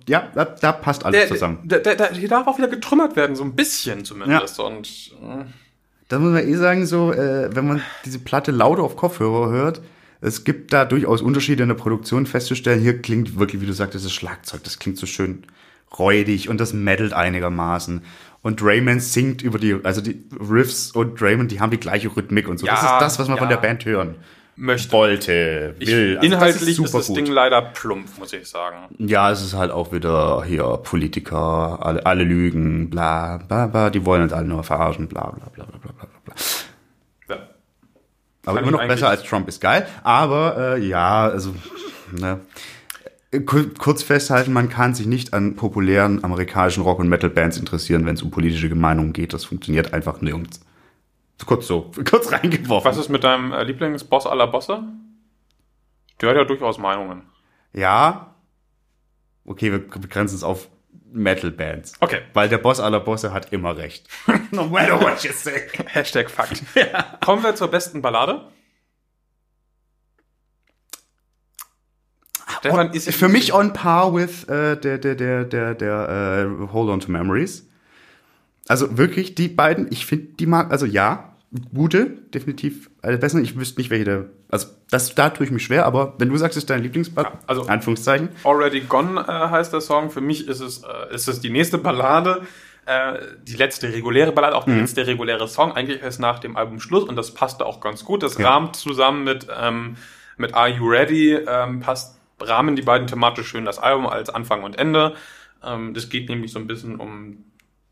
ja, 0.08 0.30
da, 0.34 0.46
da 0.46 0.72
passt 0.72 1.06
alles 1.06 1.20
der, 1.20 1.28
zusammen. 1.28 1.60
der, 1.64 1.80
der, 1.80 1.96
der, 1.96 2.14
hier 2.14 2.30
darf 2.30 2.48
auch 2.48 2.58
wieder 2.58 2.70
getrümmert 2.70 3.16
werden, 3.16 3.36
so 3.36 3.44
ein 3.44 3.56
bisschen 3.56 4.04
zumindest. 4.04 4.60
Und 4.60 5.12
äh, 5.22 5.46
Da 6.10 6.20
muss 6.20 6.32
man 6.32 6.48
eh 6.48 6.56
sagen, 6.56 6.86
so, 6.86 7.14
äh, 7.14 7.56
wenn 7.56 7.68
man 7.68 7.82
diese 8.04 8.20
Platte 8.20 8.52
laut 8.52 8.80
auf 8.80 8.98
Kopfhörer 8.98 9.50
hört, 9.50 9.82
Es 10.22 10.44
gibt 10.44 10.74
da 10.74 10.84
durchaus 10.84 11.22
Unterschiede 11.22 11.64
in 11.64 11.70
der 11.70 11.76
Produktion 11.76 12.26
festzustellen. 12.26 12.82
Hier 12.82 13.02
klingt 13.02 13.40
wirklich, 13.40 13.62
wie 13.62 13.66
du 13.66 13.72
sagtest, 13.72 14.04
das 14.04 14.12
Schlagzeug, 14.12 14.66
das 14.66 14.78
klingt 14.78 14.98
so 14.98 15.06
schön 15.06 15.44
räudig 15.98 16.50
und 16.50 16.60
das 16.60 16.74
meddelt 16.74 17.14
einigermaßen. 17.14 18.02
Und 18.42 18.62
Raymond 18.62 19.02
singt 19.02 19.42
über 19.42 19.60
die, 19.60 19.78
also 19.84 20.02
die 20.02 20.22
Riffs 20.38 20.92
und 20.92 21.22
Raymond, 21.22 21.52
die 21.52 21.62
haben 21.62 21.72
die 21.72 21.80
gleiche 21.80 22.14
Rhythmik 22.14 22.50
und 22.50 22.60
so. 22.60 22.66
das 22.66 22.82
Ja, 22.82 22.98
ist 22.98 23.02
das, 23.02 23.20
was 23.20 23.30
man 23.30 23.38
ja. 23.38 23.42
von 23.44 23.50
der 23.50 23.58
Band 23.58 23.86
hören 23.86 24.16
Möchte. 24.60 24.92
wollte, 24.92 25.76
Ich, 25.80 25.88
will. 25.88 26.18
Also 26.18 26.22
das 26.22 26.26
inhaltlich 26.26 26.70
ist, 26.70 26.76
super 26.76 26.98
das 27.00 27.08
gut. 27.08 27.18
Ding 27.18 27.26
leider 27.28 27.62
plump, 27.62 28.18
muss 28.20 28.34
ich 28.34 28.48
sagen. 28.48 28.78
Ja, 28.98 29.32
es 29.32 29.42
ist 29.42 29.54
halt 29.54 29.72
auch 29.72 29.92
wieder 29.92 30.44
hier 30.44 30.64
Politiker, 30.84 31.80
alle, 31.82 32.06
alle 32.06 32.24
lügen, 32.24 32.90
bla, 32.90 33.38
bla, 33.38 33.68
bla, 33.68 33.90
die 33.90 34.06
wollen 34.06 34.24
uns 34.24 34.34
alle 34.34 34.48
nur 34.48 34.64
verarschen, 34.64 35.08
bla, 35.08 35.32
bla, 35.32 35.50
bla, 35.54 35.64
bla, 35.66 35.80
bla, 35.80 35.92
bla, 35.92 36.08
bla. 36.26 36.36
Ja. 37.30 37.36
Aber 38.46 38.56
Fand 38.58 38.68
immer 38.68 38.78
noch 38.78 38.88
besser 38.88 39.10
als 39.10 39.24
Trump 39.24 39.48
ist 39.48 39.62
geil. 39.62 39.88
Aber 40.04 40.76
äh, 40.76 40.86
ja, 40.86 41.28
also 41.28 41.54
ne. 42.12 42.40
Kur- 43.46 43.72
kurz 43.78 44.02
festhalten, 44.02 44.52
man 44.54 44.70
kann 44.70 44.96
sich 44.96 45.06
nicht 45.06 45.34
an 45.36 45.56
populären 45.56 46.24
amerikanischen 46.24 46.82
Rock- 46.82 46.98
und 47.00 47.10
Metal-Bands 47.10 47.58
interessieren, 47.58 48.06
wenn 48.08 48.16
es 48.16 48.24
um 48.24 48.32
politische 48.32 48.74
Meinungen 48.74 49.14
geht. 49.14 49.34
Das 49.34 49.46
funktioniert 49.46 49.94
einfach 49.94 50.20
nirgends. 50.22 50.62
Kurz 51.46 51.68
so, 51.68 51.92
kurz 52.10 52.32
reingeworfen. 52.32 52.90
Was 52.90 52.98
ist 52.98 53.10
mit 53.10 53.24
deinem 53.24 53.52
äh, 53.52 53.64
Lieblingsboss 53.64 54.28
aller 54.28 54.48
Bosse? 54.48 54.84
Der 56.22 56.30
hat 56.30 56.36
ja 56.36 56.44
durchaus 56.44 56.78
Meinungen. 56.78 57.24
Ja. 57.74 58.36
Okay, 59.46 59.72
wir 59.72 59.80
begrenzen 59.80 60.36
es 60.36 60.44
auf 60.44 60.68
Metal-Bands. 61.12 61.94
Okay. 62.02 62.22
Weil 62.34 62.50
der 62.50 62.58
Boss 62.58 62.80
aller 62.80 63.00
Bosse 63.00 63.34
hat 63.34 63.52
immer 63.52 63.78
recht. 63.78 64.08
no 64.52 64.66
matter 64.66 65.00
what 65.02 65.24
you 65.24 65.32
say. 65.32 65.68
Hashtag 65.86 66.30
Fakt. 66.30 66.62
Kommen 67.24 67.44
wir 67.44 67.56
zur 67.56 67.70
besten 67.70 68.02
Ballade. 68.02 68.52
Stefan 72.60 72.92
ist 72.94 73.14
Für 73.14 73.30
mich 73.30 73.54
on 73.54 73.74
par 73.74 74.14
with 74.14 74.44
äh, 74.46 74.76
der, 74.76 74.98
der, 74.98 75.16
der, 75.16 75.46
der, 75.46 75.76
der 75.76 76.50
äh, 76.70 76.74
Hold 76.74 76.90
On 76.90 77.00
to 77.00 77.12
Memories. 77.12 77.68
Also 78.68 78.98
wirklich, 78.98 79.36
die 79.36 79.48
beiden, 79.48 79.88
ich 79.92 80.06
finde, 80.06 80.34
die 80.34 80.46
mag, 80.46 80.72
also 80.72 80.86
ja, 80.86 81.29
gute, 81.74 82.06
definitiv 82.34 82.90
eine 83.02 83.18
bessere. 83.18 83.42
Ich 83.42 83.58
wüsste 83.58 83.80
nicht, 83.80 83.90
welche 83.90 84.06
der, 84.06 84.26
also 84.50 84.68
das, 84.92 85.16
da 85.16 85.30
tue 85.30 85.46
ich 85.46 85.52
mich 85.52 85.64
schwer, 85.64 85.86
aber 85.86 86.14
wenn 86.20 86.30
du 86.30 86.38
sagst, 86.38 86.58
es 86.58 86.64
ist 86.64 86.70
dein 86.70 86.84
Lieblingsbad, 86.84 87.26
Ja, 87.26 87.40
also- 87.48 87.64
Anführungszeichen. 87.66 88.30
Already 88.44 88.82
Gone 88.82 89.20
äh, 89.22 89.26
heißt 89.50 89.74
der 89.74 89.82
Song. 89.82 90.10
Für 90.12 90.22
mich 90.22 90.48
ist 90.48 90.60
es, 90.60 90.84
äh, 90.84 91.14
ist 91.14 91.28
es 91.28 91.40
die 91.42 91.50
nächste 91.50 91.78
Ballade. 91.78 92.42
Äh, 92.86 93.20
die 93.44 93.56
letzte 93.56 93.92
reguläre 93.94 94.32
Ballade, 94.32 94.56
auch 94.56 94.66
der 94.66 94.76
letzte 94.78 95.06
reguläre 95.06 95.48
Song. 95.48 95.72
Eigentlich 95.74 96.02
ist 96.02 96.20
nach 96.20 96.40
dem 96.40 96.56
Album 96.58 96.80
Schluss 96.80 97.04
und 97.04 97.16
das 97.16 97.34
passte 97.34 97.66
auch 97.66 97.82
ganz 97.82 98.04
gut. 98.04 98.24
Das 98.24 98.38
Ja. 98.38 98.50
rahmt 98.50 98.76
zusammen 98.76 99.24
mit, 99.24 99.48
ähm, 99.60 99.96
mit 100.38 100.54
Are 100.56 100.70
You 100.70 100.88
Ready, 100.90 101.34
ähm, 101.48 101.82
passt, 101.82 102.20
rahmen 102.42 102.76
die 102.76 102.82
beiden 102.82 103.06
thematisch 103.08 103.48
schön 103.48 103.66
das 103.66 103.78
Album 103.80 104.08
als 104.08 104.30
Anfang 104.30 104.64
und 104.64 104.78
Ende. 104.78 105.14
Ähm, 105.64 105.94
das 105.94 106.10
geht 106.10 106.30
nämlich 106.30 106.52
so 106.52 106.58
ein 106.60 106.68
bisschen 106.68 106.96
um 106.96 107.44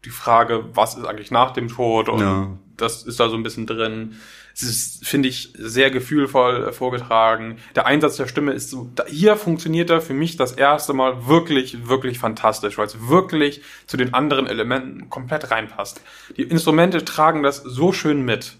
die 0.05 0.09
Frage, 0.09 0.65
was 0.73 0.95
ist 0.97 1.05
eigentlich 1.05 1.31
nach 1.31 1.51
dem 1.51 1.67
Tod 1.67 2.07
und 2.09 2.21
Ja. 2.21 2.47
Das 2.77 3.03
ist 3.03 3.19
da 3.19 3.29
so 3.29 3.35
ein 3.35 3.43
bisschen 3.43 3.65
drin. 3.65 4.15
Es 4.53 4.63
ist, 4.63 5.05
finde 5.05 5.29
ich, 5.29 5.53
sehr 5.57 5.91
gefühlvoll 5.91 6.69
äh, 6.69 6.71
vorgetragen. 6.71 7.57
Der 7.75 7.85
Einsatz 7.85 8.17
der 8.17 8.27
Stimme 8.27 8.53
ist 8.53 8.69
so, 8.69 8.89
da, 8.95 9.05
hier 9.05 9.35
funktioniert 9.35 9.89
er 9.89 10.01
für 10.01 10.13
mich 10.13 10.37
das 10.37 10.53
erste 10.53 10.93
Mal 10.93 11.27
wirklich, 11.27 11.87
wirklich 11.87 12.19
fantastisch, 12.19 12.77
weil 12.77 12.87
es 12.87 13.07
wirklich 13.07 13.61
zu 13.85 13.97
den 13.97 14.13
anderen 14.13 14.47
Elementen 14.47 15.09
komplett 15.09 15.51
reinpasst. 15.51 16.01
Die 16.37 16.43
Instrumente 16.43 17.05
tragen 17.05 17.43
das 17.43 17.57
so 17.57 17.91
schön 17.93 18.23
mit. 18.23 18.55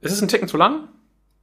Ist 0.00 0.12
es 0.12 0.22
ein 0.22 0.28
Ticken 0.28 0.48
zu 0.48 0.56
lang? 0.56 0.88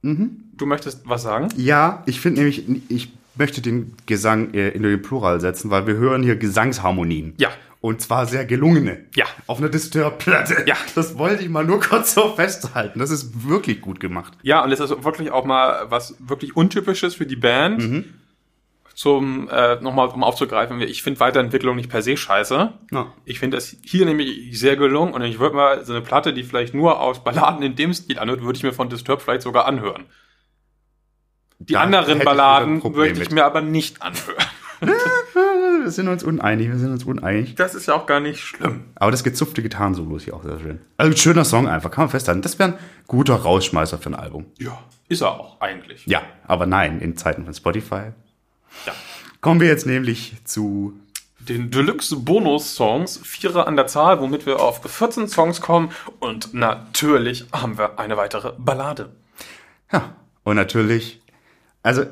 Du 0.02 0.66
möchtest 0.66 1.08
was 1.08 1.22
sagen? 1.22 1.48
Ja, 1.56 2.02
ich 2.06 2.20
finde 2.20 2.40
nämlich, 2.40 2.64
ich 2.90 3.10
möchte 3.36 3.62
den 3.62 3.94
Gesang 4.06 4.52
äh, 4.52 4.68
in 4.68 4.82
den 4.82 5.00
Plural 5.00 5.40
setzen, 5.40 5.70
weil 5.70 5.86
wir 5.86 5.94
hören 5.94 6.22
hier 6.22 6.36
Gesangsharmonien. 6.36 7.34
Ja. 7.38 7.48
Und 7.84 8.00
zwar 8.00 8.24
sehr 8.24 8.46
gelungene. 8.46 9.04
Ja. 9.14 9.26
Auf 9.46 9.58
einer 9.58 9.68
Disturb-Platte. 9.68 10.64
Ja. 10.66 10.74
Das 10.94 11.18
wollte 11.18 11.42
ich 11.42 11.50
mal 11.50 11.66
nur 11.66 11.80
kurz 11.80 12.14
so 12.14 12.34
festhalten. 12.34 12.98
Das 12.98 13.10
ist 13.10 13.46
wirklich 13.46 13.82
gut 13.82 14.00
gemacht. 14.00 14.32
Ja, 14.40 14.64
und 14.64 14.72
es 14.72 14.80
ist 14.80 15.04
wirklich 15.04 15.30
auch 15.30 15.44
mal 15.44 15.90
was 15.90 16.16
wirklich 16.18 16.56
Untypisches 16.56 17.14
für 17.14 17.26
die 17.26 17.36
Band. 17.36 18.06
Zum, 18.94 19.50
äh, 19.50 19.74
nochmal 19.82 20.08
um 20.08 20.24
aufzugreifen, 20.24 20.80
ich 20.80 21.02
finde 21.02 21.20
Weiterentwicklung 21.20 21.76
nicht 21.76 21.90
per 21.90 22.00
se 22.00 22.16
scheiße. 22.16 22.72
Ja. 22.90 23.12
Ich 23.26 23.38
finde 23.38 23.58
das 23.58 23.76
hier 23.84 24.06
nämlich 24.06 24.58
sehr 24.58 24.76
gelungen 24.76 25.12
und 25.12 25.20
ich 25.20 25.38
würde 25.38 25.54
mal 25.56 25.84
so 25.84 25.92
eine 25.92 26.00
Platte, 26.00 26.32
die 26.32 26.42
vielleicht 26.42 26.72
nur 26.72 26.98
aus 27.02 27.22
Balladen 27.22 27.62
in 27.62 27.76
dem 27.76 27.92
Stil 27.92 28.18
anhört, 28.18 28.40
würde 28.40 28.56
ich 28.56 28.62
mir 28.62 28.72
von 28.72 28.88
Disturbed 28.88 29.20
vielleicht 29.22 29.42
sogar 29.42 29.66
anhören. 29.66 30.06
Die 31.58 31.74
Da 31.74 31.82
anderen 31.82 32.20
Balladen 32.20 32.80
möchte 32.94 33.20
ich 33.20 33.28
mit. 33.28 33.32
mir 33.32 33.44
aber 33.44 33.60
nicht 33.60 34.00
anhören. 34.00 34.42
Wir 35.84 35.90
sind 35.90 36.08
uns 36.08 36.24
uneinig, 36.24 36.68
wir 36.68 36.78
sind 36.78 36.92
uns 36.92 37.04
uneinig. 37.04 37.56
Das 37.56 37.74
ist 37.74 37.84
ja 37.84 37.94
auch 37.94 38.06
gar 38.06 38.18
nicht 38.18 38.40
schlimm. 38.40 38.84
Aber 38.94 39.10
das 39.10 39.22
gezupfte 39.22 39.60
Gitarrensolo 39.60 40.16
ist 40.16 40.24
hier 40.24 40.32
auch 40.34 40.42
sehr 40.42 40.58
schön. 40.58 40.80
Also 40.96 41.12
ein 41.12 41.16
schöner 41.18 41.44
Song 41.44 41.68
einfach, 41.68 41.90
kann 41.90 42.04
man 42.04 42.08
festhalten. 42.08 42.40
Das 42.40 42.58
wäre 42.58 42.70
ein 42.70 42.78
guter 43.06 43.34
Rausschmeißer 43.34 43.98
für 43.98 44.08
ein 44.08 44.14
Album. 44.14 44.46
Ja, 44.58 44.82
ist 45.10 45.20
er 45.20 45.38
auch 45.38 45.60
eigentlich. 45.60 46.06
Ja, 46.06 46.22
aber 46.46 46.64
nein, 46.64 47.00
in 47.00 47.18
Zeiten 47.18 47.44
von 47.44 47.52
Spotify. 47.52 48.12
Ja. 48.86 48.94
Kommen 49.42 49.60
wir 49.60 49.68
jetzt 49.68 49.84
nämlich 49.84 50.36
zu 50.44 50.98
Den 51.38 51.70
Deluxe 51.70 52.16
Bonus 52.16 52.74
Songs, 52.74 53.20
Vierer 53.22 53.66
an 53.66 53.76
der 53.76 53.86
Zahl, 53.86 54.20
womit 54.20 54.46
wir 54.46 54.60
auf 54.60 54.80
14 54.82 55.28
Songs 55.28 55.60
kommen 55.60 55.90
und 56.18 56.54
natürlich 56.54 57.44
haben 57.52 57.76
wir 57.76 57.98
eine 57.98 58.16
weitere 58.16 58.54
Ballade. 58.56 59.10
Ja, 59.92 60.16
und 60.44 60.56
natürlich, 60.56 61.20
also 61.82 62.06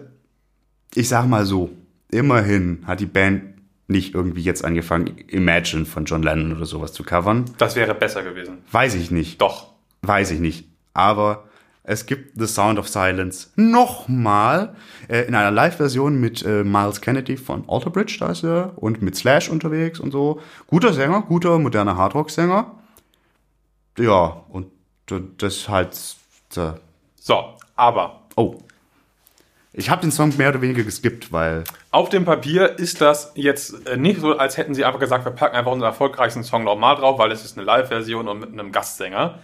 ich 0.95 1.09
sag 1.09 1.27
mal 1.27 1.47
so, 1.47 1.71
immerhin 2.11 2.85
hat 2.87 3.01
die 3.01 3.07
Band 3.07 3.45
nicht 3.93 4.15
irgendwie 4.15 4.43
jetzt 4.43 4.65
angefangen, 4.65 5.19
Imagine 5.29 5.85
von 5.85 6.05
John 6.05 6.23
Lennon 6.25 6.57
oder 6.57 6.67
sowas 6.67 6.93
zu 6.93 7.05
covern. 7.05 7.45
Das 7.59 7.77
wäre 7.77 7.95
besser 7.95 8.25
gewesen. 8.25 8.59
Weiß 8.73 8.95
ich 8.97 9.11
nicht. 9.13 9.41
Doch. 9.41 9.69
Weiß 10.03 10.33
ich 10.33 10.41
nicht. 10.41 10.69
Aber 10.95 11.45
es 11.85 12.07
gibt 12.07 12.39
The 12.41 12.47
Sound 12.47 12.79
of 12.79 12.89
Silence 12.89 13.49
nochmal 13.57 14.75
äh, 15.09 15.23
in 15.23 15.35
einer 15.35 15.51
Live-Version 15.51 16.21
mit 16.21 16.45
äh, 16.45 16.65
Miles 16.65 17.01
Kennedy 17.01 17.37
von 17.37 17.65
Alter 17.69 17.91
Bridge, 17.91 18.17
da 18.21 18.31
ist 18.33 18.43
er, 18.45 18.73
und 18.77 19.03
mit 19.03 19.15
Slash 19.17 19.49
unterwegs 19.49 20.01
und 20.01 20.11
so. 20.11 20.41
Guter 20.67 20.93
Sänger, 20.93 21.23
guter 21.23 21.59
moderner 21.59 21.97
Hardrock-Sänger. 21.97 22.73
Ja, 23.99 24.45
und 24.49 24.67
das 25.39 25.69
halt. 25.69 25.97
äh, 26.57 26.73
So, 27.17 27.55
aber 27.77 28.19
Oh. 28.37 28.59
Ich 29.75 29.89
habe 29.89 30.03
den 30.03 30.11
Song 30.11 30.37
mehr 30.37 30.51
oder 30.51 30.61
weniger 30.61 30.83
geskippt, 30.83 31.33
weil. 31.33 31.65
auf 31.91 32.11
dem 32.11 32.27
Papier 32.27 32.79
ist 32.79 33.01
das 33.01 33.33
jetzt 33.35 33.87
äh, 33.87 33.97
nicht 33.97 34.21
so, 34.21 34.37
als 34.37 34.59
hätten 34.59 34.75
sie 34.75 34.85
einfach 34.85 35.01
gesagt, 35.01 35.25
wir 35.25 35.33
packen 35.33 35.57
einfach 35.57 35.73
unseren 35.73 35.89
erfolgreichsten 35.89 36.45
Song 36.45 36.65
normal 36.65 36.97
drauf, 36.97 37.19
weil 37.19 37.33
es 37.33 37.43
ist 37.45 37.57
eine 37.57 37.65
Live-Version 37.65 38.29
und 38.29 38.41
mit 38.41 38.53
einem 38.53 38.71
Gastsänger. 38.71 39.39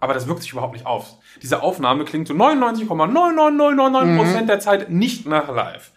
Aber 0.00 0.14
das 0.14 0.28
wirkt 0.28 0.42
sich 0.42 0.52
überhaupt 0.52 0.74
nicht 0.74 0.86
auf. 0.86 1.14
Diese 1.42 1.60
Aufnahme 1.60 2.04
klingt 2.04 2.28
zu 2.28 2.34
99,99999% 2.34 4.46
der 4.46 4.60
Zeit 4.60 4.90
nicht 4.90 5.26
nach 5.26 5.48
live. 5.48 5.90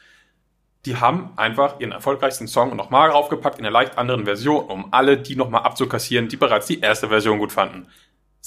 Die 0.88 0.98
haben 0.98 1.30
einfach 1.36 1.80
ihren 1.80 1.92
erfolgreichsten 1.92 2.48
Song 2.48 2.76
nochmal 2.76 3.12
draufgepackt 3.12 3.60
in 3.60 3.66
einer 3.66 3.72
leicht 3.72 4.00
anderen 4.00 4.26
Version, 4.26 4.66
um 4.66 4.92
alle 4.92 5.20
die 5.20 5.36
nochmal 5.36 5.62
abzukassieren, 5.62 6.30
die 6.30 6.38
bereits 6.38 6.66
die 6.66 6.80
erste 6.80 7.10
Version 7.10 7.38
gut 7.38 7.52
fanden. 7.52 7.86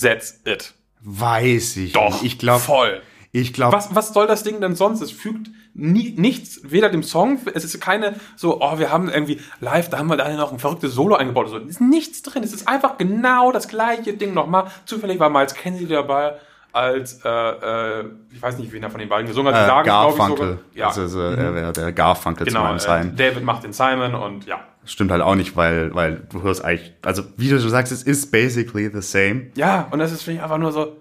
That's 0.00 0.40
it. 0.44 0.74
Weiß 1.00 1.76
ich. 1.76 1.92
Doch, 1.92 2.14
nicht. 2.14 2.24
Ich 2.24 2.36
glaube. 2.40 2.58
voll. 2.60 3.00
Ich 3.36 3.52
glaube. 3.52 3.76
Was, 3.76 3.92
was 3.96 4.14
soll 4.14 4.28
das 4.28 4.44
Ding 4.44 4.60
denn 4.60 4.76
sonst? 4.76 5.00
Es 5.00 5.10
fügt 5.10 5.50
nie, 5.74 6.14
nichts, 6.16 6.60
weder 6.62 6.88
dem 6.88 7.02
Song, 7.02 7.40
es 7.52 7.64
ist 7.64 7.80
keine 7.80 8.14
so, 8.36 8.60
oh, 8.62 8.78
wir 8.78 8.92
haben 8.92 9.08
irgendwie 9.08 9.40
live, 9.60 9.90
da 9.90 9.98
haben 9.98 10.06
wir 10.06 10.16
da 10.16 10.32
noch 10.34 10.52
ein 10.52 10.60
verrücktes 10.60 10.94
Solo 10.94 11.16
eingebaut 11.16 11.46
oder 11.48 11.58
so. 11.58 11.64
Es 11.64 11.70
ist 11.72 11.80
nichts 11.80 12.22
drin. 12.22 12.44
Es 12.44 12.52
ist 12.52 12.68
einfach 12.68 12.96
genau 12.96 13.50
das 13.50 13.66
gleiche 13.66 14.12
Ding 14.12 14.34
nochmal. 14.34 14.66
Zufällig 14.86 15.18
war 15.18 15.30
Miles 15.30 15.52
Kennedy 15.54 15.86
dabei 15.88 16.34
als, 16.72 17.24
äh, 17.24 17.28
äh, 17.28 18.04
ich 18.32 18.40
weiß 18.40 18.56
nicht, 18.58 18.70
wen 18.72 18.84
er 18.84 18.90
von 18.90 19.00
den 19.00 19.08
beiden 19.08 19.26
gesungen 19.26 19.52
hat. 19.52 19.62
Die 19.62 19.64
Äh, 19.64 19.68
sagen, 19.68 19.84
glaub 19.84 20.12
ich, 20.12 20.16
Garfunkel. 20.18 20.46
sogar- 20.46 20.58
Ja, 20.74 20.86
Also, 20.88 21.06
so, 21.08 21.20
er 21.20 21.54
wäre 21.56 21.72
der 21.72 21.92
Garfunkel 21.92 22.46
zu 22.46 22.52
genau. 22.52 22.64
meinem 22.66 22.76
Äh, 22.76 22.80
Sein. 22.80 23.16
David 23.16 23.42
macht 23.42 23.64
den 23.64 23.72
Simon 23.72 24.14
und 24.14 24.46
ja. 24.46 24.60
Stimmt 24.84 25.10
halt 25.10 25.22
auch 25.22 25.34
nicht, 25.34 25.56
weil, 25.56 25.92
weil 25.94 26.22
du 26.30 26.42
hörst 26.42 26.64
eigentlich, 26.64 26.92
also 27.02 27.22
wie 27.36 27.48
du 27.48 27.58
so 27.58 27.68
sagst, 27.68 27.90
es 27.90 28.04
ist 28.04 28.30
basically 28.30 28.90
the 28.94 29.00
same. 29.02 29.46
Ja, 29.56 29.88
und 29.90 29.98
das 29.98 30.12
ist 30.12 30.22
für 30.22 30.30
mich 30.32 30.40
einfach 30.42 30.58
nur 30.58 30.70
so. 30.70 30.98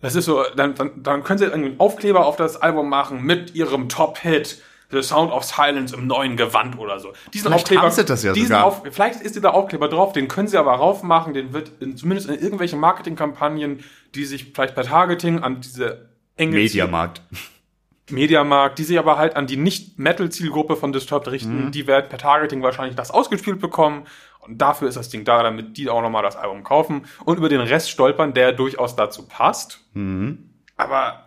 Das 0.00 0.14
ist 0.14 0.26
so, 0.26 0.44
dann, 0.56 0.74
dann, 0.74 1.02
dann 1.02 1.24
können 1.24 1.38
sie 1.38 1.52
einen 1.52 1.80
Aufkleber 1.80 2.26
auf 2.26 2.36
das 2.36 2.56
Album 2.56 2.88
machen 2.88 3.22
mit 3.22 3.54
ihrem 3.54 3.88
Top-Hit, 3.88 4.62
The 4.90 5.02
Sound 5.02 5.32
of 5.32 5.44
Silence 5.44 5.94
im 5.94 6.06
neuen 6.06 6.36
Gewand 6.36 6.78
oder 6.78 6.98
so. 6.98 7.12
Diesen 7.34 7.52
Vielleicht 7.52 7.94
sie 7.94 8.04
das 8.04 8.22
ja 8.22 8.32
diesen 8.32 8.48
sogar. 8.48 8.64
Auf, 8.64 8.82
vielleicht 8.90 9.20
ist 9.20 9.36
dieser 9.36 9.52
Aufkleber 9.52 9.88
drauf, 9.88 10.12
den 10.12 10.28
können 10.28 10.48
sie 10.48 10.56
aber 10.56 10.72
raufmachen, 10.72 11.34
den 11.34 11.52
wird 11.52 11.72
in, 11.80 11.96
zumindest 11.96 12.28
in 12.30 12.36
irgendwelchen 12.36 12.80
Marketingkampagnen, 12.80 13.84
die 14.14 14.24
sich 14.24 14.52
vielleicht 14.54 14.74
per 14.74 14.84
Targeting 14.84 15.40
an 15.40 15.60
diese 15.60 16.08
enge 16.36 16.56
Mediamarkt. 16.56 17.20
Mediamarkt, 18.10 18.78
die 18.78 18.84
sich 18.84 18.98
aber 18.98 19.18
halt 19.18 19.36
an 19.36 19.46
die 19.46 19.56
Nicht-Metal-Zielgruppe 19.56 20.76
von 20.76 20.92
Disturbed 20.92 21.28
richten, 21.30 21.66
Mhm. 21.66 21.70
die 21.72 21.86
werden 21.86 22.08
per 22.08 22.18
Targeting 22.18 22.62
wahrscheinlich 22.62 22.96
das 22.96 23.10
ausgespielt 23.10 23.60
bekommen. 23.60 24.04
Und 24.40 24.58
dafür 24.62 24.88
ist 24.88 24.96
das 24.96 25.08
Ding 25.10 25.24
da, 25.24 25.42
damit 25.42 25.76
die 25.76 25.90
auch 25.90 26.00
nochmal 26.00 26.22
das 26.22 26.36
Album 26.36 26.64
kaufen 26.64 27.02
und 27.24 27.36
über 27.36 27.48
den 27.48 27.60
Rest 27.60 27.90
stolpern, 27.90 28.32
der 28.32 28.52
durchaus 28.52 28.96
dazu 28.96 29.26
passt. 29.26 29.80
Mhm. 29.94 30.50
Aber 30.76 31.24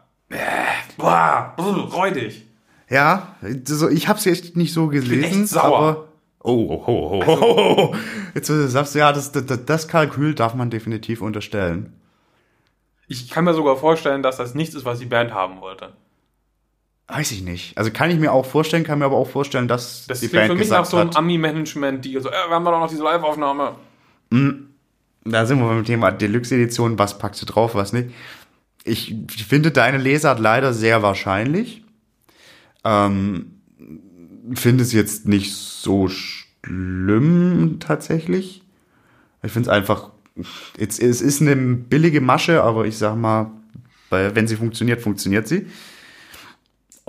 Boah, 0.97 1.53
brr, 1.57 1.93
räudig. 1.93 2.45
Ja, 2.89 3.35
so, 3.65 3.89
ich 3.89 4.07
habe 4.07 4.17
es 4.19 4.25
echt 4.25 4.55
nicht 4.57 4.73
so 4.73 4.87
gelesen, 4.87 5.41
echt 5.43 5.47
sauer. 5.49 5.77
aber 5.77 6.07
oh, 6.39 6.51
oh, 6.69 6.83
oh, 6.87 7.11
oh, 7.13 7.23
oh, 7.27 7.37
oh, 7.41 7.75
oh. 7.91 7.95
Jetzt 8.33 8.49
äh, 8.49 8.67
sagst 8.67 8.95
du 8.95 8.99
ja, 8.99 9.11
das, 9.13 9.31
das, 9.31 9.43
das 9.65 9.87
Kalkül 9.87 10.33
darf 10.35 10.53
man 10.55 10.69
definitiv 10.69 11.21
unterstellen. 11.21 11.93
Ich 13.07 13.29
kann 13.29 13.43
mir 13.43 13.53
sogar 13.53 13.75
vorstellen, 13.75 14.23
dass 14.23 14.37
das 14.37 14.55
nichts 14.55 14.73
ist, 14.73 14.85
was 14.85 14.99
die 14.99 15.05
Band 15.05 15.33
haben 15.33 15.59
wollte. 15.61 15.91
Weiß 17.13 17.31
ich 17.31 17.43
nicht. 17.43 17.77
Also 17.77 17.91
kann 17.91 18.09
ich 18.09 18.17
mir 18.17 18.31
auch 18.31 18.45
vorstellen, 18.45 18.85
kann 18.85 18.99
mir 18.99 19.05
aber 19.05 19.17
auch 19.17 19.29
vorstellen, 19.29 19.67
dass 19.67 20.07
Das 20.07 20.21
die 20.21 20.29
Band 20.29 20.47
für 20.47 20.57
mich 20.57 20.69
nach 20.69 20.85
so 20.85 20.95
einem 20.95 21.09
hat. 21.09 21.17
Ami-Management, 21.17 22.05
die 22.05 22.17
so, 22.19 22.29
äh, 22.29 22.31
wir 22.31 22.55
haben 22.55 22.63
doch 22.63 22.71
noch 22.71 22.89
diese 22.89 23.03
Live-Aufnahme. 23.03 23.75
Da 25.25 25.45
sind 25.45 25.59
wir 25.59 25.67
beim 25.67 25.83
Thema 25.83 26.11
Deluxe-Edition, 26.11 26.97
was 26.97 27.17
packst 27.17 27.41
du 27.41 27.45
drauf, 27.45 27.75
was 27.75 27.91
nicht. 27.91 28.11
Ich 28.85 29.13
finde 29.47 29.71
deine 29.71 29.97
Lesart 29.97 30.39
leider 30.39 30.73
sehr 30.73 31.03
wahrscheinlich. 31.03 31.83
Ähm, 32.85 33.61
finde 34.53 34.83
es 34.83 34.93
jetzt 34.93 35.27
nicht 35.27 35.53
so 35.53 36.07
schlimm 36.07 37.77
tatsächlich. 37.81 38.63
Ich 39.43 39.51
finde 39.51 39.69
es 39.69 39.75
einfach, 39.75 40.11
es, 40.77 40.97
es 40.97 41.21
ist 41.21 41.41
eine 41.41 41.55
billige 41.57 42.21
Masche, 42.21 42.63
aber 42.63 42.85
ich 42.85 42.97
sag 42.97 43.17
mal, 43.17 43.51
weil 44.09 44.33
wenn 44.35 44.47
sie 44.47 44.55
funktioniert, 44.55 45.01
funktioniert 45.01 45.47
sie. 45.47 45.67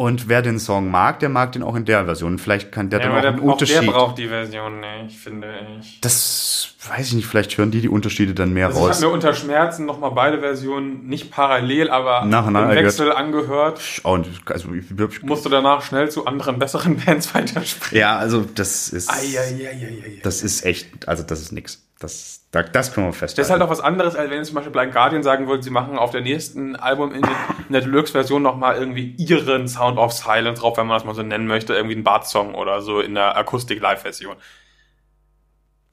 Und 0.02 0.28
wer 0.28 0.42
den 0.42 0.58
Song 0.58 0.90
mag, 0.90 1.20
der 1.20 1.28
mag 1.28 1.52
den 1.52 1.62
auch 1.62 1.76
in 1.76 1.84
der 1.84 2.04
Version. 2.06 2.38
Vielleicht 2.40 2.72
kann 2.72 2.90
der 2.90 2.98
Ja, 2.98 3.06
dann 3.06 3.14
auch 3.14 3.20
der, 3.20 3.30
einen 3.30 3.38
auch 3.38 3.42
der 3.42 3.52
Unterschied. 3.52 3.86
braucht 3.92 4.18
die 4.18 4.26
Version 4.26 4.80
nicht, 4.80 5.16
finde 5.16 5.46
ich. 5.78 6.00
das 6.00 6.74
weiß 6.88 7.06
ich 7.06 7.14
nicht, 7.14 7.26
vielleicht 7.26 7.56
hören 7.56 7.70
die 7.70 7.80
die 7.80 7.88
Unterschiede 7.88 8.34
dann 8.34 8.52
mehr 8.52 8.66
Also 8.66 8.80
ich 8.80 8.84
raus. 8.88 8.96
habe 8.96 9.06
mir 9.06 9.12
unter 9.12 9.32
Schmerzen 9.32 9.86
nochmal 9.86 10.10
beide 10.10 10.40
Versionen 10.40 11.06
nicht 11.06 11.30
parallel, 11.30 11.88
aber 11.88 12.24
Nacheinander 12.24 12.76
im 12.76 12.84
Wechsel 12.84 13.12
angehört. 13.12 13.80
Und 14.02 14.26
also 14.46 14.74
ich, 14.74 14.86
ich, 14.90 15.22
Musste 15.22 15.48
danach 15.48 15.82
schnell 15.82 16.10
zu 16.10 16.26
anderen 16.26 16.58
besseren 16.58 16.96
Bands 17.06 17.32
weiterspringen. 17.32 18.00
ja, 18.00 18.16
also 18.16 18.44
das 18.56 18.88
ist 18.88 19.08
Eieieiei. 19.08 20.18
das 20.24 20.42
ist 20.42 20.64
echt, 20.64 21.06
also 21.06 21.22
das 21.22 21.40
ist 21.42 21.52
nix. 21.52 21.80
Das 22.02 22.42
da, 22.52 22.62
das 22.62 22.92
können 22.92 23.06
wir 23.06 23.12
festhalten. 23.14 23.38
Das 23.38 23.46
ist 23.46 23.50
halt 23.50 23.62
auch 23.62 23.70
was 23.70 23.80
anderes, 23.80 24.14
als 24.14 24.28
wenn 24.28 24.36
jetzt 24.36 24.48
zum 24.48 24.56
Beispiel 24.56 24.72
Blind 24.72 24.92
Guardian 24.92 25.22
sagen 25.22 25.48
würden, 25.48 25.62
sie 25.62 25.70
machen 25.70 25.96
auf 25.96 26.10
der 26.10 26.20
nächsten 26.20 26.76
Album 26.76 27.14
in, 27.14 27.22
der 27.70 27.80
Deluxe-Version 27.80 28.42
nochmal 28.42 28.76
irgendwie 28.76 29.14
ihren 29.16 29.68
Sound 29.68 29.98
of 29.98 30.12
Silence 30.12 30.60
drauf, 30.60 30.76
wenn 30.76 30.86
man 30.86 30.98
das 30.98 31.06
mal 31.06 31.14
so 31.14 31.22
nennen 31.22 31.46
möchte, 31.46 31.74
irgendwie 31.74 31.94
einen 31.94 32.04
Bart-Song 32.04 32.54
oder 32.54 32.82
so 32.82 33.00
in 33.00 33.14
der 33.14 33.38
Akustik-Live-Version. 33.38 34.36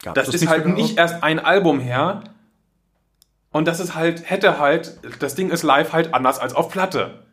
Gab 0.04 0.16
Das, 0.16 0.28
ist 0.28 0.42
nicht 0.42 0.50
halt 0.50 0.64
sogar 0.64 0.76
nicht 0.76 0.98
erst 0.98 1.24
ein 1.24 1.40
Album 1.40 1.80
her. 1.80 2.26
Und 3.52 3.66
das 3.66 3.80
ist 3.80 3.96
halt, 3.96 4.30
hätte 4.30 4.60
halt, 4.60 5.00
das 5.20 5.36
Ding 5.36 5.52
ist 5.52 5.64
live 5.64 5.94
halt 5.94 6.14
anders 6.14 6.40
als 6.40 6.54
auf 6.54 6.70
Platte. 6.70 7.24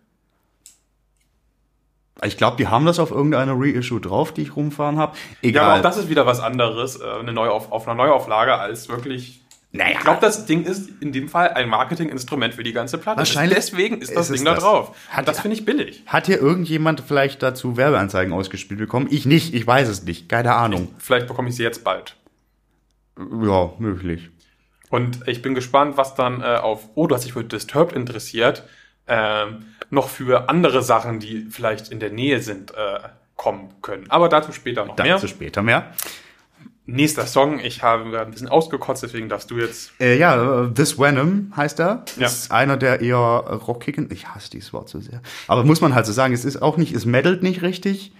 Ich 2.24 2.36
glaube, 2.38 2.56
die 2.56 2.66
haben 2.68 2.86
das 2.86 2.98
auf 2.98 3.10
irgendeiner 3.10 3.54
Reissue 3.56 4.00
drauf, 4.00 4.32
die 4.32 4.42
ich 4.42 4.56
rumfahren 4.56 4.98
habe. 4.98 5.16
Ja, 5.42 5.48
Egal. 5.50 5.64
aber 5.64 5.74
auch 5.78 5.82
das 5.82 5.98
ist 5.98 6.08
wieder 6.08 6.24
was 6.24 6.40
anderes, 6.40 6.98
äh, 7.00 7.04
eine 7.20 7.32
Neuauf 7.32 7.70
auf 7.72 7.86
einer 7.86 7.94
Neuauflage, 7.96 8.54
als 8.54 8.88
wirklich. 8.88 9.42
Naja. 9.72 9.90
Ich 9.98 10.00
glaube, 10.00 10.20
das 10.22 10.46
Ding 10.46 10.64
ist 10.64 10.88
in 11.02 11.12
dem 11.12 11.28
Fall 11.28 11.50
ein 11.50 11.68
Marketinginstrument 11.68 12.54
für 12.54 12.62
die 12.62 12.72
ganze 12.72 12.96
Platte. 12.96 13.18
Wahrscheinlich 13.18 13.56
Deswegen 13.56 13.98
ist 14.00 14.16
das 14.16 14.30
ist 14.30 14.38
Ding 14.38 14.46
da 14.46 14.54
das. 14.54 14.64
drauf. 14.64 14.96
Hat- 15.10 15.28
das 15.28 15.40
finde 15.40 15.56
ich 15.58 15.66
billig. 15.66 16.02
Hat 16.06 16.24
hier 16.26 16.40
irgendjemand 16.40 17.02
vielleicht 17.06 17.42
dazu 17.42 17.76
Werbeanzeigen 17.76 18.32
ausgespielt 18.32 18.80
bekommen? 18.80 19.08
Ich 19.10 19.26
nicht, 19.26 19.52
ich 19.52 19.66
weiß 19.66 19.88
es 19.88 20.04
nicht, 20.04 20.30
keine 20.30 20.54
Ahnung. 20.54 20.88
Vielleicht 20.98 21.26
bekomme 21.26 21.50
ich 21.50 21.56
sie 21.56 21.64
jetzt 21.64 21.84
bald. 21.84 22.16
Ja, 23.18 23.70
möglich. 23.78 24.30
Und 24.88 25.26
ich 25.26 25.42
bin 25.42 25.54
gespannt, 25.54 25.96
was 25.98 26.14
dann 26.14 26.40
äh, 26.40 26.44
auf, 26.56 26.88
oh, 26.94 27.06
du 27.06 27.14
hast 27.14 27.24
dich 27.24 27.32
für 27.34 27.44
Disturbed 27.44 27.94
interessiert, 27.94 28.62
ähm, 29.08 29.64
noch 29.90 30.08
für 30.08 30.48
andere 30.48 30.82
Sachen, 30.82 31.20
die 31.20 31.46
vielleicht 31.50 31.88
in 31.90 32.00
der 32.00 32.10
Nähe 32.10 32.40
sind, 32.40 32.72
äh, 32.72 33.00
kommen 33.36 33.68
können. 33.82 34.06
Aber 34.08 34.28
dazu 34.28 34.52
später 34.52 34.84
noch 34.84 34.96
mehr. 34.96 35.14
Dazu 35.14 35.28
später 35.28 35.62
mehr. 35.62 35.92
Nächster 36.88 37.26
Song, 37.26 37.58
ich 37.58 37.82
habe 37.82 38.20
ein 38.20 38.30
bisschen 38.30 38.48
ausgekotzt, 38.48 39.02
deswegen 39.02 39.28
darfst 39.28 39.50
du 39.50 39.58
jetzt. 39.58 39.90
Äh, 40.00 40.18
ja, 40.18 40.66
äh, 40.66 40.70
This 40.72 40.96
Venom 40.98 41.52
heißt 41.56 41.80
er. 41.80 42.04
Ja. 42.16 42.26
Ist 42.26 42.52
einer 42.52 42.76
der 42.76 43.00
eher 43.00 43.16
rockigen. 43.16 44.08
Ich 44.12 44.28
hasse 44.28 44.50
dieses 44.50 44.72
Wort 44.72 44.88
so 44.88 45.00
sehr. 45.00 45.20
Aber 45.48 45.64
muss 45.64 45.80
man 45.80 45.96
halt 45.96 46.06
so 46.06 46.12
sagen, 46.12 46.32
es 46.32 46.44
ist 46.44 46.62
auch 46.62 46.76
nicht, 46.76 46.94
es 46.94 47.04
meddelt 47.04 47.42
nicht 47.42 47.62
richtig. 47.62 48.12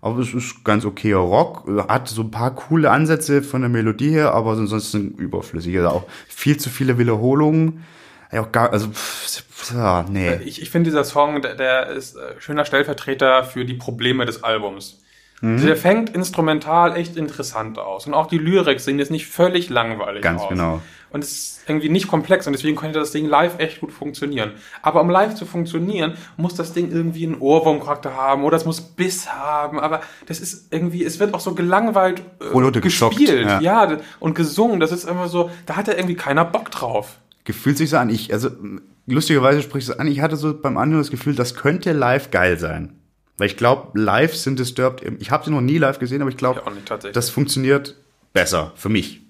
Aber 0.00 0.20
es 0.20 0.32
ist 0.32 0.64
ganz 0.64 0.86
okayer 0.86 1.18
Rock. 1.18 1.66
Hat 1.88 2.08
so 2.08 2.22
ein 2.22 2.30
paar 2.30 2.54
coole 2.54 2.90
Ansätze 2.90 3.42
von 3.42 3.60
der 3.60 3.70
Melodie 3.70 4.10
her, 4.10 4.32
aber 4.32 4.52
ansonsten 4.52 5.12
überflüssig. 5.12 5.76
Also 5.76 5.88
auch 5.90 6.04
viel 6.26 6.56
zu 6.56 6.70
viele 6.70 6.98
Wiederholungen. 6.98 7.84
Auch 8.32 8.50
gar, 8.52 8.72
also, 8.72 8.88
pff, 8.88 9.72
ja, 9.72 10.04
nee. 10.08 10.34
Ich, 10.44 10.60
ich 10.60 10.70
finde, 10.70 10.90
dieser 10.90 11.04
Song, 11.04 11.42
der, 11.42 11.54
der 11.54 11.88
ist 11.88 12.16
äh, 12.16 12.40
schöner 12.40 12.64
Stellvertreter 12.64 13.44
für 13.44 13.64
die 13.64 13.74
Probleme 13.74 14.26
des 14.26 14.42
Albums. 14.42 15.00
Mhm. 15.40 15.64
Der 15.64 15.76
fängt 15.76 16.10
instrumental 16.10 16.96
echt 16.96 17.16
interessant 17.16 17.78
aus. 17.78 18.06
Und 18.06 18.14
auch 18.14 18.26
die 18.26 18.38
Lyrik 18.38 18.80
sehen 18.80 18.98
jetzt 18.98 19.10
nicht 19.10 19.26
völlig 19.26 19.68
langweilig 19.68 20.22
Ganz 20.22 20.42
aus. 20.42 20.48
genau. 20.48 20.80
Und 21.10 21.22
es 21.22 21.30
ist 21.32 21.68
irgendwie 21.68 21.90
nicht 21.90 22.08
komplex 22.08 22.46
und 22.48 22.54
deswegen 22.54 22.76
könnte 22.76 22.98
das 22.98 23.12
Ding 23.12 23.26
live 23.26 23.58
echt 23.58 23.80
gut 23.80 23.92
funktionieren. 23.92 24.52
Aber 24.82 25.00
um 25.00 25.08
live 25.08 25.36
zu 25.36 25.46
funktionieren, 25.46 26.14
muss 26.36 26.56
das 26.56 26.72
Ding 26.72 26.90
irgendwie 26.90 27.24
einen 27.24 27.38
Ohrwurmcharakter 27.38 28.16
haben 28.16 28.42
oder 28.42 28.56
es 28.56 28.64
muss 28.64 28.80
Biss 28.80 29.32
haben. 29.32 29.78
Aber 29.78 30.00
das 30.26 30.40
ist 30.40 30.72
irgendwie, 30.72 31.04
es 31.04 31.20
wird 31.20 31.32
auch 31.32 31.40
so 31.40 31.54
gelangweilt 31.54 32.22
äh, 32.40 32.80
gespielt. 32.80 33.46
ja. 33.46 33.60
Ja. 33.60 33.98
und 34.18 34.34
gesungen. 34.34 34.80
Das 34.80 34.90
ist 34.90 35.04
immer 35.08 35.28
so, 35.28 35.50
da 35.66 35.76
hat 35.76 35.86
ja 35.86 35.94
irgendwie 35.94 36.16
keiner 36.16 36.44
Bock 36.44 36.72
drauf. 36.72 37.18
Gefühlt 37.44 37.78
sich 37.78 37.90
so 37.90 37.98
an. 37.98 38.10
Ich, 38.10 38.32
also, 38.32 38.50
lustigerweise 39.06 39.62
sprichst 39.62 39.90
du 39.90 39.98
an. 39.98 40.06
Ich 40.06 40.20
hatte 40.20 40.36
so 40.36 40.58
beim 40.58 40.76
Anhören 40.76 41.02
das 41.02 41.10
Gefühl, 41.10 41.34
das 41.34 41.54
könnte 41.54 41.92
live 41.92 42.30
geil 42.30 42.58
sein. 42.58 42.94
Weil 43.36 43.48
ich 43.48 43.56
glaube, 43.56 43.98
live 43.98 44.34
sind 44.34 44.58
Disturbed, 44.58 45.02
ich 45.18 45.30
habe 45.30 45.44
sie 45.44 45.50
noch 45.50 45.60
nie 45.60 45.78
live 45.78 45.98
gesehen, 45.98 46.22
aber 46.22 46.30
ich 46.30 46.36
glaube, 46.36 46.62
Ja, 46.64 47.10
das 47.10 47.30
funktioniert 47.30 47.96
besser 48.32 48.72
für 48.76 48.88
mich. 48.88 49.22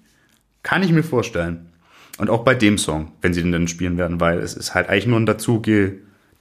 Kann 0.61 0.83
ich 0.83 0.91
mir 0.91 1.03
vorstellen. 1.03 1.71
Und 2.17 2.29
auch 2.29 2.43
bei 2.43 2.55
dem 2.55 2.77
Song, 2.77 3.11
wenn 3.21 3.33
sie 3.33 3.41
den 3.41 3.51
dann 3.51 3.67
spielen 3.67 3.97
werden, 3.97 4.19
weil 4.19 4.39
es 4.39 4.53
ist 4.53 4.73
halt 4.73 4.89
eigentlich 4.89 5.07
nur 5.07 5.19
ein 5.19 5.25
dazu 5.25 5.59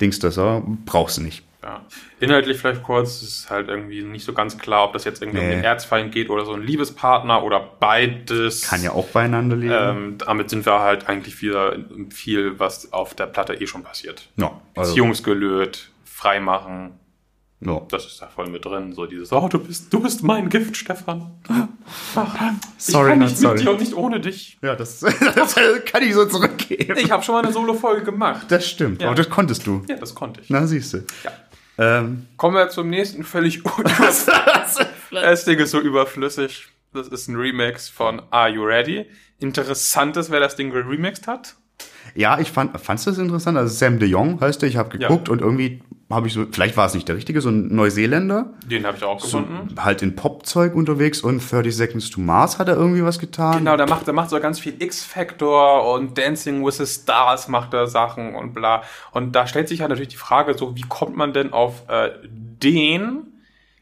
Dings 0.01 0.18
das 0.18 0.37
brauchst 0.85 1.18
du 1.18 1.22
nicht. 1.22 1.43
Ja. 1.65 1.81
Inhaltlich 2.21 2.59
vielleicht 2.59 2.83
kurz, 2.83 3.23
es 3.23 3.39
ist 3.39 3.51
halt 3.51 3.69
irgendwie 3.69 4.03
nicht 4.03 4.27
so 4.27 4.35
ganz 4.35 4.59
klar, 4.59 4.85
ob 4.85 4.93
das 4.93 5.05
jetzt 5.05 5.23
irgendwie 5.23 5.39
um 5.39 5.47
Nee. 5.47 5.55
den 5.55 5.65
Erzfeind 5.65 6.12
geht 6.12 6.29
oder 6.29 6.45
so 6.45 6.53
ein 6.53 6.62
Liebespartner 6.62 7.43
oder 7.43 7.59
beides. 7.81 8.69
Kann 8.69 8.83
ja 8.83 8.93
auch 8.93 9.07
beieinander 9.07 9.57
liegen. 9.57 9.73
Ähm, 9.75 10.19
damit 10.19 10.51
sind 10.51 10.67
wir 10.67 10.81
halt 10.81 11.09
eigentlich 11.09 11.41
wieder 11.41 11.75
viel, 12.11 12.59
was 12.61 12.93
auf 12.93 13.15
der 13.15 13.27
Platte 13.29 13.55
eh 13.55 13.67
schon 13.67 13.83
passiert. 13.83 14.29
ja, 14.37 14.61
also, 14.77 14.91
Beziehungsgelöt, 14.93 15.89
freimachen, 16.05 16.99
ja. 17.61 17.81
das 17.89 18.05
ist 18.07 18.21
da 18.21 18.27
voll 18.29 18.49
mit 18.49 18.65
drin. 18.67 18.93
So 18.93 19.07
dieses, 19.07 19.33
oh, 19.33 19.49
du 19.49 19.59
bist, 19.59 19.91
du 19.91 20.01
bist 20.01 20.23
mein 20.23 20.51
Gift, 20.51 20.77
Stefan. 20.77 21.33
Ach, 22.15 22.53
Sorry, 22.77 23.07
ich 23.07 23.09
kann 23.11 23.19
not 23.21 23.29
nicht 23.29 23.39
sorry. 23.39 23.55
mit 23.55 23.62
dir 23.65 23.71
und 23.71 23.81
nicht 23.81 23.95
ohne 23.95 24.21
dich. 24.21 24.59
ja, 24.62 24.75
das, 24.77 25.01
das 25.35 25.55
kann 25.87 26.03
ich 26.03 26.12
so 26.15 26.27
zurückgeben. 26.27 26.97
Ich 26.99 27.11
habe 27.11 27.23
schon 27.23 27.35
mal 27.35 27.43
eine 27.45 27.53
Solo-Folge 27.53 28.03
gemacht. 28.05 28.47
das 28.51 28.69
stimmt, 28.69 29.01
Ja. 29.01 29.09
aber 29.09 29.17
das 29.17 29.31
konntest 29.31 29.67
du. 29.67 29.83
Ja, 29.89 29.97
das 29.97 30.15
konnte 30.15 30.41
ich. 30.43 30.51
Na, 30.51 30.67
siehst 30.67 30.93
du. 30.95 30.99
Ja. 31.25 31.33
Ähm, 31.79 32.27
Kommen 32.37 32.57
wir 32.57 32.68
zum 32.68 32.89
nächsten 32.91 33.25
völlig 33.25 33.64
unüberflüssig. 33.79 34.87
Das 35.11 35.45
Ding 35.45 35.59
ist 35.59 35.70
so 35.70 35.81
überflüssig. 35.81 36.68
Das 36.93 37.09
ist 37.09 37.29
ein 37.29 37.37
Remix 37.37 37.89
von 37.89 38.22
Are 38.31 38.49
You 38.49 38.64
Ready? 38.64 39.07
Interessant 39.39 40.16
ist, 40.16 40.31
wer 40.31 40.41
das 40.41 40.57
Ding 40.57 40.72
remixed 40.72 41.27
hat. 41.27 41.57
Ja, 42.15 42.39
ich 42.39 42.51
fand, 42.53 42.79
fandst 42.81 43.07
du 43.07 43.11
das 43.11 43.19
interessant? 43.19 43.59
Also 43.59 43.75
Sam 43.75 43.99
de 43.99 44.09
Jong 44.09 44.41
heißt 44.41 44.62
der, 44.62 44.69
ich 44.69 44.77
habe 44.77 44.97
geguckt 44.97 45.29
Ja. 45.29 45.33
und 45.33 45.41
irgendwie 45.41 45.83
habe 46.11 46.27
ich 46.29 46.35
so, 46.35 46.45
vielleicht 46.53 46.77
war 46.77 46.87
es 46.87 46.95
nicht 46.95 47.09
der 47.09 47.17
richtige, 47.17 47.41
so 47.41 47.49
ein 47.49 47.75
Neuseeländer, 47.75 48.53
Den 48.67 48.87
habe 48.87 48.97
ich 48.97 49.03
auch 49.03 49.19
so 49.19 49.39
gefunden. 49.41 49.75
halt 49.81 50.03
in 50.03 50.15
Popzeug 50.15 50.75
unterwegs 50.75 51.23
und 51.23 51.39
30 51.41 51.75
Seconds 51.75 52.11
to 52.11 52.21
Mars 52.21 52.59
hat 52.59 52.69
er 52.69 52.77
irgendwie 52.77 53.03
was 53.03 53.19
getan. 53.19 53.59
Genau, 53.59 53.77
der 53.77 53.89
macht, 53.89 54.07
der 54.07 54.15
macht 54.15 54.31
so 54.31 54.39
ganz 54.39 54.61
viel 54.61 54.75
X-Factor 54.79 55.93
und 55.95 56.17
Dancing 56.17 56.65
with 56.65 56.77
the 56.77 56.87
Stars 56.87 57.49
macht 57.49 57.73
er 57.75 57.87
Sachen 57.89 58.35
und 58.35 58.53
bla. 58.55 58.83
Und 59.12 59.33
da 59.35 59.47
stellt 59.47 59.69
sich 59.69 59.81
halt 59.81 59.89
natürlich 59.91 60.09
die 60.11 60.17
Frage 60.17 60.57
so, 60.57 60.77
wie 60.77 60.83
kommt 60.89 61.17
man 61.17 61.33
denn 61.33 61.53
auf 61.53 61.89
äh, 61.89 62.11
den? 62.29 63.27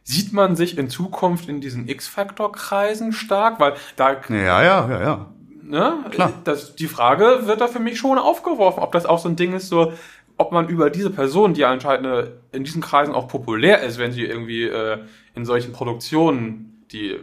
Sieht 0.05 0.33
man 0.33 0.57
sich 0.57 0.79
in 0.79 0.89
Zukunft 0.89 1.49
in 1.49 1.61
diesen 1.61 1.87
X-Factor-Kreisen 1.89 3.13
stark? 3.13 3.61
Weil 3.61 3.75
da 3.97 4.17
Ja, 4.29 4.63
ja, 4.63 4.89
ja, 4.89 5.01
ja. 5.03 5.27
Ne? 5.63 6.05
Klar. 6.11 6.33
Das, 6.45 6.75
die 6.77 6.87
Frage 6.89 7.47
wird 7.47 7.61
da 7.61 7.69
für 7.69 7.81
mich 7.81 7.99
schon 7.99 8.19
aufgeworfen, 8.19 8.83
ob 8.83 8.93
das 8.93 9.07
auch 9.07 9.19
so 9.19 9.29
ein 9.29 9.37
Ding 9.37 9.53
ist, 9.55 9.69
so, 9.69 9.93
ob 10.37 10.53
man 10.53 10.69
über 10.69 10.91
diese 10.91 11.11
Person, 11.11 11.55
die 11.55 11.65
anscheinend 11.65 12.07
äh, 12.07 12.31
in 12.53 12.65
diesen 12.65 12.83
Kreisen 12.83 13.15
auch 13.15 13.29
populär 13.29 13.83
ist, 13.83 13.99
wenn 13.99 14.13
sie 14.13 14.25
irgendwie 14.25 14.65
äh, 14.65 14.99
in 15.35 15.45
solchen 15.45 15.73
Produktionen, 15.73 16.85
die 16.93 17.19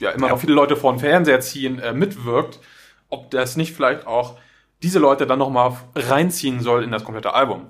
ja 0.00 0.10
immer 0.10 0.26
Ja. 0.26 0.32
noch 0.32 0.40
viele 0.40 0.54
Leute 0.54 0.76
vor 0.76 0.92
den 0.92 0.98
Fernseher 1.00 1.40
ziehen, 1.40 1.78
äh, 1.78 1.92
mitwirkt, 1.92 2.58
ob 3.08 3.30
das 3.30 3.56
nicht 3.56 3.74
vielleicht 3.74 4.06
auch 4.06 4.36
diese 4.82 4.98
Leute 4.98 5.26
dann 5.26 5.38
nochmal 5.38 5.76
reinziehen 5.94 6.60
soll 6.60 6.82
in 6.82 6.90
das 6.90 7.04
komplette 7.04 7.34
Album. 7.34 7.66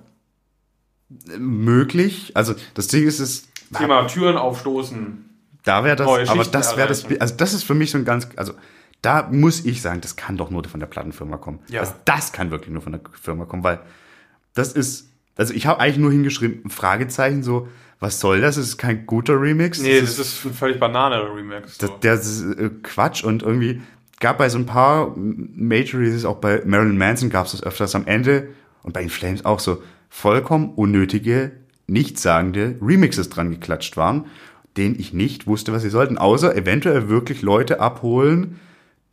Möglich. 1.38 2.32
Also 2.34 2.54
das 2.74 2.86
Ding 2.88 3.06
ist, 3.06 3.18
es, 3.20 3.48
Thema 3.76 4.06
Türen 4.06 4.36
aufstoßen. 4.38 5.28
da 5.64 5.84
wäre 5.84 5.96
das, 5.96 6.08
aber 6.28 6.44
das 6.44 6.76
wäre 6.76 6.88
das, 6.88 7.04
also 7.20 7.34
das 7.36 7.52
ist 7.52 7.64
für 7.64 7.74
mich 7.74 7.90
so 7.90 7.98
ein 7.98 8.04
ganz, 8.06 8.28
also 8.36 8.54
da 9.02 9.28
muss 9.30 9.64
ich 9.64 9.82
sagen, 9.82 10.00
das 10.00 10.16
kann 10.16 10.36
doch 10.36 10.50
nur 10.50 10.64
von 10.64 10.80
der 10.80 10.86
Plattenfirma 10.86 11.36
kommen. 11.36 11.58
Ja. 11.68 11.80
Also 11.80 11.92
das 12.04 12.32
kann 12.32 12.50
wirklich 12.50 12.70
nur 12.72 12.82
von 12.82 12.92
der 12.92 13.00
Firma 13.20 13.44
kommen, 13.44 13.64
weil 13.64 13.80
das 14.54 14.72
ist 14.72 15.10
Also 15.36 15.54
ich 15.54 15.66
habe 15.66 15.80
eigentlich 15.80 15.98
nur 15.98 16.12
hingeschrieben, 16.12 16.70
Fragezeichen, 16.70 17.42
so, 17.42 17.68
was 18.00 18.20
soll 18.20 18.40
das? 18.40 18.56
Das 18.56 18.64
ist 18.66 18.78
kein 18.78 19.06
guter 19.06 19.40
Remix. 19.40 19.80
Nee, 19.80 20.00
das 20.00 20.16
das 20.16 20.28
ist 20.28 20.44
ein 20.44 20.54
völlig 20.54 20.78
Banane-Remix. 20.80 21.78
Das, 21.78 21.90
So. 21.90 21.96
der 21.98 22.14
ist 22.14 22.42
äh, 22.42 22.70
Quatsch 22.82 23.24
und 23.24 23.42
irgendwie 23.42 23.82
gab 24.20 24.38
bei 24.38 24.48
so 24.48 24.58
ein 24.58 24.66
paar 24.66 25.14
Major 25.16 26.00
Releases, 26.00 26.24
auch 26.24 26.36
bei 26.36 26.62
Marilyn 26.64 26.96
Manson 26.98 27.28
gab 27.30 27.46
es 27.46 27.52
das 27.52 27.62
öfters 27.62 27.94
am 27.94 28.06
Ende 28.06 28.48
und 28.82 28.92
bei 28.92 29.00
den 29.00 29.10
Flames 29.10 29.44
auch 29.44 29.58
so 29.58 29.82
vollkommen 30.08 30.74
unnötige, 30.74 31.52
nichtssagende 31.88 32.76
Remixes 32.80 33.30
dran 33.30 33.50
geklatscht 33.50 33.96
waren, 33.96 34.26
denen 34.76 34.98
ich 34.98 35.12
nicht 35.12 35.46
wusste, 35.46 35.72
was 35.72 35.82
sie 35.82 35.90
sollten, 35.90 36.18
außer 36.18 36.54
eventuell 36.56 37.08
wirklich 37.08 37.42
Leute 37.42 37.80
abholen, 37.80 38.60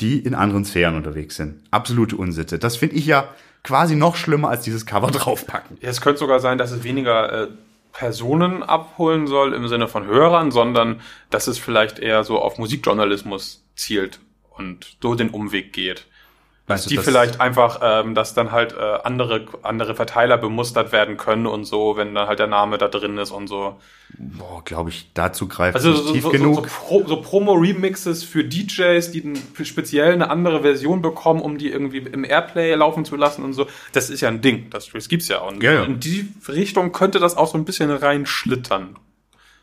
die 0.01 0.19
in 0.19 0.33
anderen 0.33 0.65
Sphären 0.65 0.95
unterwegs 0.95 1.35
sind. 1.35 1.61
Absolute 1.71 2.15
Unsitte. 2.15 2.59
Das 2.59 2.77
finde 2.77 2.95
ich 2.95 3.05
ja 3.05 3.29
quasi 3.63 3.95
noch 3.95 4.15
schlimmer 4.15 4.49
als 4.49 4.63
dieses 4.63 4.85
Cover 4.85 5.07
draufpacken. 5.11 5.77
Es 5.81 6.01
könnte 6.01 6.19
sogar 6.19 6.39
sein, 6.39 6.57
dass 6.57 6.71
es 6.71 6.83
weniger 6.83 7.43
äh, 7.43 7.47
Personen 7.91 8.63
abholen 8.63 9.27
soll 9.27 9.53
im 9.53 9.67
Sinne 9.67 9.87
von 9.87 10.05
Hörern, 10.05 10.51
sondern 10.51 11.01
dass 11.29 11.47
es 11.47 11.57
vielleicht 11.57 11.99
eher 11.99 12.23
so 12.23 12.39
auf 12.39 12.57
Musikjournalismus 12.57 13.65
zielt 13.75 14.19
und 14.51 14.97
so 15.01 15.15
den 15.15 15.29
Umweg 15.29 15.73
geht. 15.73 16.05
Dass 16.69 16.83
du, 16.83 16.89
die 16.89 16.97
vielleicht 16.99 17.41
einfach, 17.41 17.79
ähm, 17.81 18.13
dass 18.13 18.35
dann 18.35 18.51
halt 18.51 18.73
äh, 18.73 18.99
andere, 19.03 19.45
andere 19.63 19.95
Verteiler 19.95 20.37
bemustert 20.37 20.91
werden 20.91 21.17
können 21.17 21.47
und 21.47 21.65
so, 21.65 21.97
wenn 21.97 22.13
dann 22.13 22.27
halt 22.27 22.37
der 22.37 22.45
Name 22.45 22.77
da 22.77 22.87
drin 22.87 23.17
ist 23.17 23.31
und 23.31 23.47
so. 23.47 23.79
Boah, 24.19 24.63
glaube 24.63 24.91
ich, 24.91 25.09
dazu 25.15 25.47
greift 25.47 25.75
Also 25.75 25.89
nicht 25.89 26.03
so, 26.03 26.13
tief 26.13 26.23
so, 26.23 26.29
genug. 26.29 26.55
so, 26.55 26.85
Pro, 26.85 27.07
so 27.07 27.21
Promo-Remixes 27.21 28.23
für 28.23 28.43
DJs, 28.43 29.09
die 29.09 29.33
speziell 29.63 30.13
eine 30.13 30.29
andere 30.29 30.61
Version 30.61 31.01
bekommen, 31.01 31.41
um 31.41 31.57
die 31.57 31.71
irgendwie 31.71 31.97
im 31.97 32.23
Airplay 32.23 32.75
laufen 32.75 33.03
zu 33.03 33.15
lassen 33.15 33.43
und 33.43 33.53
so. 33.53 33.65
Das 33.93 34.11
ist 34.11 34.21
ja 34.21 34.29
ein 34.29 34.41
Ding. 34.41 34.69
Das, 34.69 34.91
das 34.91 35.09
gibt's 35.09 35.27
ja. 35.27 35.39
Und 35.39 35.63
ja. 35.63 35.83
in 35.83 35.99
die 35.99 36.31
Richtung 36.47 36.91
könnte 36.91 37.19
das 37.19 37.35
auch 37.35 37.47
so 37.47 37.57
ein 37.57 37.65
bisschen 37.65 37.89
reinschlittern. 37.89 38.95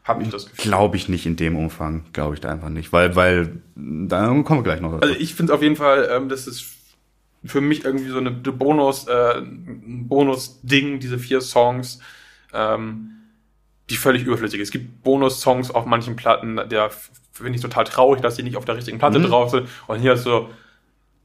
Habe 0.02 0.24
ich 0.24 0.30
das 0.30 0.46
Gefühl. 0.50 0.70
Glaube 0.70 0.96
ich 0.96 1.08
nicht 1.08 1.26
in 1.26 1.36
dem 1.36 1.56
Umfang, 1.56 2.04
glaube 2.12 2.34
ich 2.34 2.40
da 2.40 2.50
einfach 2.50 2.68
nicht, 2.68 2.92
weil, 2.92 3.14
weil, 3.14 3.60
da 3.76 4.26
kommen 4.26 4.60
wir 4.60 4.62
gleich 4.62 4.80
noch 4.80 4.92
dazu. 4.92 5.02
Also 5.02 5.14
ich 5.20 5.34
finde 5.34 5.54
auf 5.54 5.62
jeden 5.62 5.76
Fall, 5.76 6.08
ähm, 6.12 6.28
das 6.28 6.46
ist 6.46 6.75
für 7.46 7.60
mich 7.60 7.84
irgendwie 7.84 8.08
so 8.08 8.18
eine 8.18 8.30
eine 8.30 8.52
Bonus, 8.52 9.06
äh, 9.08 9.38
ein 9.38 10.06
Bonus-Ding, 10.08 11.00
diese 11.00 11.18
vier 11.18 11.40
Songs, 11.40 12.00
ähm, 12.52 13.10
die 13.90 13.96
völlig 13.96 14.24
überflüssig 14.24 14.60
ist. 14.60 14.68
Es 14.68 14.72
gibt 14.72 15.02
Bonus-Songs 15.02 15.70
auf 15.70 15.86
manchen 15.86 16.16
Platten, 16.16 16.60
der 16.70 16.90
finde 17.32 17.54
ich 17.56 17.60
total 17.60 17.84
traurig, 17.84 18.20
dass 18.22 18.36
die 18.36 18.42
nicht 18.42 18.56
auf 18.56 18.64
der 18.64 18.76
richtigen 18.76 18.98
Platte 18.98 19.20
drauf 19.20 19.50
sind. 19.50 19.68
Und 19.86 20.00
hier 20.00 20.14
ist 20.14 20.22
so, 20.24 20.48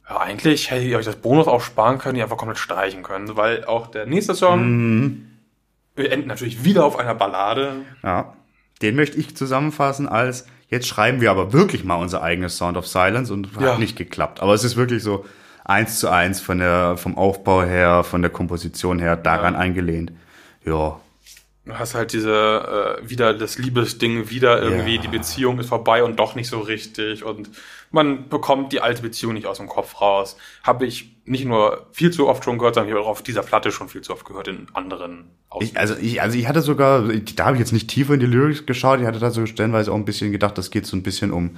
ja, 0.10 0.18
eigentlich 0.20 0.70
hätte 0.70 0.84
ich 0.84 0.96
euch 0.96 1.06
das 1.06 1.16
Bonus 1.16 1.48
auch 1.48 1.62
sparen 1.62 1.98
können, 1.98 2.16
die 2.16 2.22
einfach 2.24 2.38
komplett 2.38 2.58
streichen 2.60 3.02
können, 3.02 3.36
weil 3.38 3.64
auch 3.66 3.88
der 3.88 4.06
nächste 4.06 4.36
Song, 4.36 5.22
wir 5.96 6.12
enden 6.12 6.28
natürlich 6.28 6.64
wieder 6.64 6.86
auf 6.86 7.00
einer 7.00 7.16
Ballade. 7.16 7.86
Ja, 8.04 8.34
den 8.82 8.96
möchte 8.96 9.18
ich 9.18 9.36
zusammenfassen 9.38 10.08
als, 10.08 10.48
jetzt 10.68 10.88
schreiben 10.88 11.22
wir 11.22 11.32
aber 11.32 11.54
wirklich 11.54 11.84
mal 11.84 11.96
unser 11.96 12.22
eigenes 12.22 12.58
Sound 12.58 12.78
of 12.78 12.88
Silence 12.88 13.32
und 13.34 13.56
hat 13.56 13.62
Ja. 13.64 13.78
nicht 13.78 13.96
geklappt. 13.96 14.42
Aber 14.42 14.54
es 14.54 14.64
ist 14.64 14.76
wirklich 14.76 15.02
so 15.04 15.26
eins 15.64 16.00
zu 16.00 16.10
eins 16.10 16.42
von 16.42 16.60
der, 16.60 16.98
vom 16.98 17.18
Aufbau 17.18 17.64
her, 17.64 18.04
von 18.04 18.22
der 18.22 18.32
Komposition 18.32 19.00
her 19.00 19.16
daran 19.16 19.56
eingelehnt. 19.56 20.12
Ja, 20.66 21.00
Du 21.64 21.78
hast 21.78 21.94
halt 21.94 22.12
diese, 22.12 22.98
äh, 23.04 23.08
wieder 23.08 23.36
das 23.36 23.60
Liebesding, 23.60 24.32
wieder 24.32 24.60
irgendwie, 24.64 24.96
Ja. 24.96 25.02
die 25.02 25.08
Beziehung 25.08 25.60
ist 25.60 25.70
vorbei 25.70 26.04
und 26.04 26.18
doch 26.20 26.34
nicht 26.34 26.50
so 26.50 26.60
richtig 26.60 27.24
und 27.24 27.52
man 27.92 28.30
bekommt 28.30 28.74
die 28.74 28.82
alte 28.82 29.04
Beziehung 29.04 29.34
nicht 29.36 29.46
aus 29.46 29.58
dem 29.58 29.68
Kopf 29.68 30.02
raus. 30.02 30.38
Habe 30.64 30.88
ich 30.88 31.16
nicht 31.26 31.46
nur 31.46 31.86
viel 31.92 32.10
zu 32.10 32.28
oft 32.28 32.44
schon 32.44 32.58
gehört, 32.58 32.76
sondern 32.76 32.90
ich 32.90 32.96
habe 32.96 33.06
auch 33.06 33.12
auf 33.12 33.22
dieser 33.22 33.44
Platte 33.44 33.72
schon 33.72 33.90
viel 33.90 34.02
zu 34.02 34.12
oft 34.12 34.26
gehört 34.26 34.48
in 34.48 34.68
anderen 34.74 35.30
ich, 35.60 35.78
also 35.78 35.96
ich, 36.00 36.22
also 36.22 36.38
ich 36.38 36.48
hatte 36.48 36.62
sogar, 36.62 37.04
da 37.36 37.46
habe 37.46 37.58
ich 37.58 37.60
jetzt 37.60 37.74
nicht 37.74 37.90
tiefer 37.90 38.14
in 38.14 38.22
die 38.22 38.26
Lyrics 38.26 38.66
geschaut, 38.66 39.02
ich 39.02 39.06
hatte 39.06 39.20
da 39.20 39.30
so 39.32 39.46
stellenweise 39.46 39.92
auch 39.92 39.96
ein 39.96 40.06
bisschen 40.06 40.32
gedacht, 40.32 40.58
das 40.58 40.72
geht 40.72 40.86
so 40.86 40.96
ein 40.96 41.04
bisschen 41.04 41.32
um, 41.32 41.58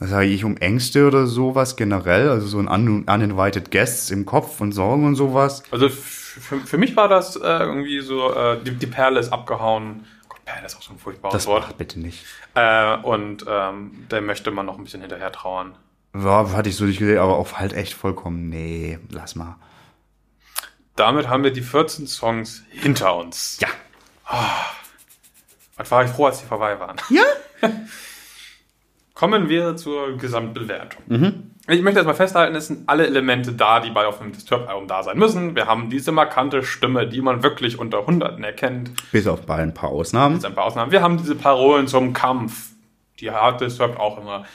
was 0.00 0.08
sage 0.08 0.26
ich, 0.26 0.44
um 0.44 0.56
Ängste 0.56 1.06
oder 1.06 1.26
sowas 1.26 1.76
generell, 1.76 2.30
also 2.30 2.46
so 2.46 2.58
ein 2.58 2.68
un 2.68 3.04
uninvited 3.04 3.70
Guests 3.70 4.10
im 4.10 4.24
Kopf 4.24 4.60
und 4.60 4.72
Sorgen 4.72 5.04
und 5.06 5.14
sowas. 5.14 5.62
Also 5.70 5.90
für, 5.90 6.58
für 6.58 6.78
mich 6.78 6.96
war 6.96 7.06
das 7.06 7.36
äh, 7.36 7.40
irgendwie 7.40 8.00
so, 8.00 8.32
äh, 8.34 8.62
die, 8.64 8.70
die 8.72 8.86
Perle 8.86 9.20
ist 9.20 9.30
abgehauen. 9.30 10.06
Gott, 10.28 10.42
Perle 10.46 10.64
ist 10.66 10.76
auch 10.76 10.82
so 10.82 10.94
ein 10.94 10.98
furchtbares 10.98 11.34
Das 11.34 11.46
Wort. 11.46 11.64
macht 11.64 11.76
bitte 11.78 12.00
nicht. 12.00 12.24
Äh, 12.54 12.96
und 12.96 13.44
ähm, 13.46 14.06
der 14.10 14.22
möchte 14.22 14.50
man 14.50 14.64
noch 14.64 14.78
ein 14.78 14.84
bisschen 14.84 15.02
hinterher 15.02 15.32
trauern. 15.32 15.74
Ja, 16.14 16.50
hatte 16.52 16.70
ich 16.70 16.76
so 16.76 16.84
nicht 16.84 16.98
gesehen, 16.98 17.18
aber 17.18 17.36
auch 17.36 17.52
halt 17.52 17.74
echt 17.74 17.92
vollkommen, 17.92 18.48
nee, 18.48 18.98
lass 19.10 19.34
mal. 19.34 19.56
Damit 20.96 21.28
haben 21.28 21.44
wir 21.44 21.52
die 21.52 21.60
14 21.60 22.06
Songs 22.06 22.62
hinter 22.70 23.16
uns. 23.16 23.58
Ja. 23.60 23.68
Was 25.76 25.90
war 25.90 26.04
ich 26.04 26.10
froh, 26.10 26.26
als 26.26 26.40
die 26.40 26.46
vorbei 26.46 26.80
waren. 26.80 26.96
Ja? 27.10 27.22
Kommen 29.20 29.50
wir 29.50 29.76
zur 29.76 30.16
Gesamtbewertung. 30.16 31.02
Ich 31.68 31.82
möchte 31.82 31.98
erstmal 31.98 32.14
festhalten, 32.14 32.56
es 32.56 32.68
sind 32.68 32.88
alle 32.88 33.06
Elemente 33.06 33.52
da, 33.52 33.80
die 33.80 33.90
bei 33.90 34.06
auf 34.06 34.18
einem 34.18 34.32
Disturbed-Album 34.32 34.88
da 34.88 35.02
sein 35.02 35.18
müssen. 35.18 35.54
Wir 35.54 35.66
haben 35.66 35.90
diese 35.90 36.10
markante 36.10 36.62
Stimme, 36.62 37.06
die 37.06 37.20
man 37.20 37.42
wirklich 37.42 37.78
unter 37.78 38.06
Hunderten 38.06 38.42
erkennt. 38.42 38.92
Bis 39.12 39.26
auf 39.26 39.44
bei 39.44 39.56
ein 39.56 39.74
paar 39.74 39.90
Ausnahmen. 39.90 40.36
Jetzt 40.36 40.46
ein 40.46 40.54
paar 40.54 40.64
Ausnahmen. 40.64 40.90
Wir 40.90 41.02
haben 41.02 41.18
diese 41.18 41.34
Parolen 41.34 41.86
zum 41.86 42.14
Kampf. 42.14 42.70
Die 43.20 43.30
hat 43.30 43.60
Disturbed 43.60 44.00
auch 44.00 44.22
immer. 44.22 44.46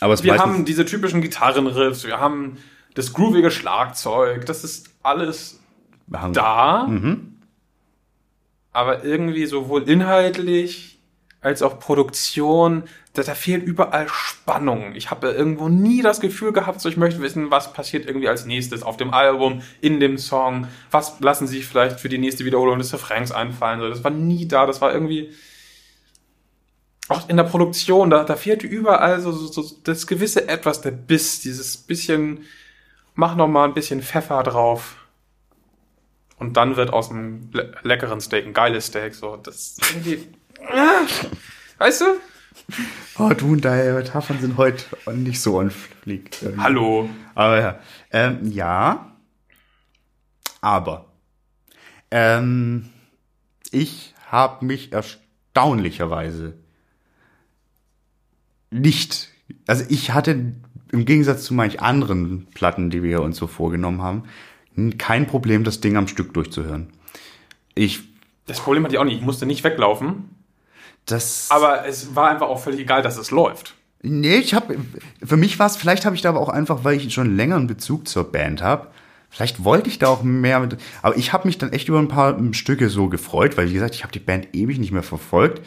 Aber 0.00 0.12
es 0.12 0.24
Wir 0.24 0.36
haben 0.38 0.64
diese 0.64 0.84
typischen 0.84 1.20
Gitarrenriffs. 1.20 2.04
Wir 2.04 2.18
haben 2.18 2.56
das 2.94 3.12
groovige 3.12 3.52
Schlagzeug. 3.52 4.44
Das 4.46 4.64
ist 4.64 4.90
alles 5.04 5.60
da. 6.32 6.90
Aber 8.72 9.04
irgendwie 9.04 9.46
sowohl 9.46 9.88
inhaltlich 9.88 10.95
als 11.46 11.62
auch 11.62 11.78
Produktion, 11.78 12.82
da, 13.12 13.22
da 13.22 13.34
fehlt 13.34 13.62
überall 13.62 14.08
Spannung. 14.08 14.94
Ich 14.96 15.12
habe 15.12 15.28
irgendwo 15.30 15.68
nie 15.68 16.02
das 16.02 16.20
Gefühl 16.20 16.52
gehabt, 16.52 16.80
so 16.80 16.88
ich 16.88 16.96
möchte 16.96 17.20
wissen, 17.22 17.52
was 17.52 17.72
passiert 17.72 18.04
irgendwie 18.04 18.28
als 18.28 18.46
nächstes 18.46 18.82
auf 18.82 18.96
dem 18.96 19.14
Album, 19.14 19.62
in 19.80 20.00
dem 20.00 20.18
Song, 20.18 20.66
was 20.90 21.20
lassen 21.20 21.46
sich 21.46 21.64
vielleicht 21.64 22.00
für 22.00 22.08
die 22.08 22.18
nächste 22.18 22.44
Wiederholung 22.44 22.78
des 22.78 22.92
Refrains 22.92 23.30
einfallen. 23.30 23.80
So, 23.80 23.88
das 23.88 24.02
war 24.02 24.10
nie 24.10 24.48
da, 24.48 24.66
das 24.66 24.80
war 24.80 24.92
irgendwie 24.92 25.30
auch 27.08 27.28
in 27.28 27.36
der 27.36 27.44
Produktion, 27.44 28.10
da, 28.10 28.24
da 28.24 28.34
fehlte 28.34 28.66
überall 28.66 29.20
so, 29.20 29.30
so, 29.30 29.46
so 29.46 29.76
das 29.84 30.08
gewisse 30.08 30.48
Etwas, 30.48 30.80
der 30.80 30.90
Biss, 30.90 31.40
dieses 31.40 31.76
bisschen, 31.76 32.40
mach 33.14 33.36
noch 33.36 33.46
mal 33.46 33.66
ein 33.66 33.74
bisschen 33.74 34.02
Pfeffer 34.02 34.42
drauf. 34.42 34.96
Und 36.38 36.56
dann 36.56 36.76
wird 36.76 36.92
aus 36.92 37.10
einem 37.10 37.50
le 37.52 37.72
leckeren 37.82 38.20
Steak 38.20 38.44
ein 38.44 38.52
geiles 38.52 38.88
Steak. 38.88 39.14
So, 39.14 39.36
das 39.36 39.78
irgendwie. 39.94 40.26
Weißt 41.78 42.00
du? 42.00 42.04
Oh, 43.18 43.30
du 43.30 43.52
und 43.52 43.64
deine 43.64 43.92
Metaphern 43.92 44.40
sind 44.40 44.56
heute 44.56 44.84
nicht 45.14 45.40
so 45.40 45.58
on 45.58 45.70
fleek. 45.70 46.30
Hallo. 46.58 47.08
Aber 47.34 47.60
ja. 47.60 47.78
Ähm, 48.10 48.50
ja. 48.50 49.12
Aber. 50.60 51.06
Ähm, 52.10 52.90
ich 53.70 54.14
habe 54.30 54.64
mich 54.64 54.92
erstaunlicherweise 54.92 56.54
nicht. 58.70 59.28
Also 59.66 59.84
ich 59.88 60.12
hatte 60.12 60.54
im 60.92 61.04
Gegensatz 61.04 61.44
zu 61.44 61.54
manch 61.54 61.80
anderen 61.80 62.46
Platten, 62.54 62.90
die 62.90 63.02
wir 63.02 63.22
uns 63.22 63.36
so 63.36 63.46
vorgenommen 63.46 64.02
haben, 64.02 64.24
kein 64.98 65.26
Problem, 65.26 65.64
das 65.64 65.80
Ding 65.80 65.96
am 65.96 66.08
Stück 66.08 66.34
durchzuhören. 66.34 66.88
Ich. 67.74 68.00
Das 68.46 68.60
Problem 68.60 68.84
hatte 68.84 68.94
ich 68.94 68.98
auch 68.98 69.04
nicht. 69.04 69.18
Ich 69.18 69.24
musste 69.24 69.46
nicht 69.46 69.64
weglaufen. 69.64 70.35
Das. 71.06 71.46
Aber 71.50 71.86
es 71.86 72.14
war 72.14 72.28
einfach 72.30 72.48
auch 72.48 72.60
völlig 72.60 72.80
egal, 72.80 73.02
dass 73.02 73.16
es 73.16 73.30
läuft. 73.30 73.74
Nee, 74.02 74.36
ich 74.36 74.54
habe 74.54 74.76
für 75.24 75.36
mich 75.36 75.58
war 75.58 75.66
es, 75.66 75.76
vielleicht 75.76 76.04
habe 76.04 76.14
ich 76.14 76.22
da 76.22 76.28
aber 76.28 76.40
auch 76.40 76.48
einfach, 76.48 76.84
weil 76.84 76.96
ich 76.96 77.12
schon 77.12 77.36
länger 77.36 77.56
einen 77.56 77.66
Bezug 77.66 78.06
zur 78.06 78.30
Band 78.30 78.62
habe. 78.62 78.88
Vielleicht 79.30 79.64
wollte 79.64 79.88
ich 79.90 79.98
da 79.98 80.08
auch 80.08 80.22
mehr 80.22 80.60
mit, 80.60 80.76
aber 81.02 81.16
ich 81.16 81.32
habe 81.32 81.48
mich 81.48 81.58
dann 81.58 81.72
echt 81.72 81.88
über 81.88 81.98
ein 81.98 82.08
paar 82.08 82.38
Stücke 82.52 82.88
so 82.88 83.08
gefreut, 83.08 83.56
weil 83.56 83.68
wie 83.68 83.74
gesagt, 83.74 83.94
ich 83.94 84.02
habe 84.02 84.12
die 84.12 84.20
Band 84.20 84.54
ewig 84.54 84.78
nicht 84.78 84.92
mehr 84.92 85.02
verfolgt. 85.02 85.62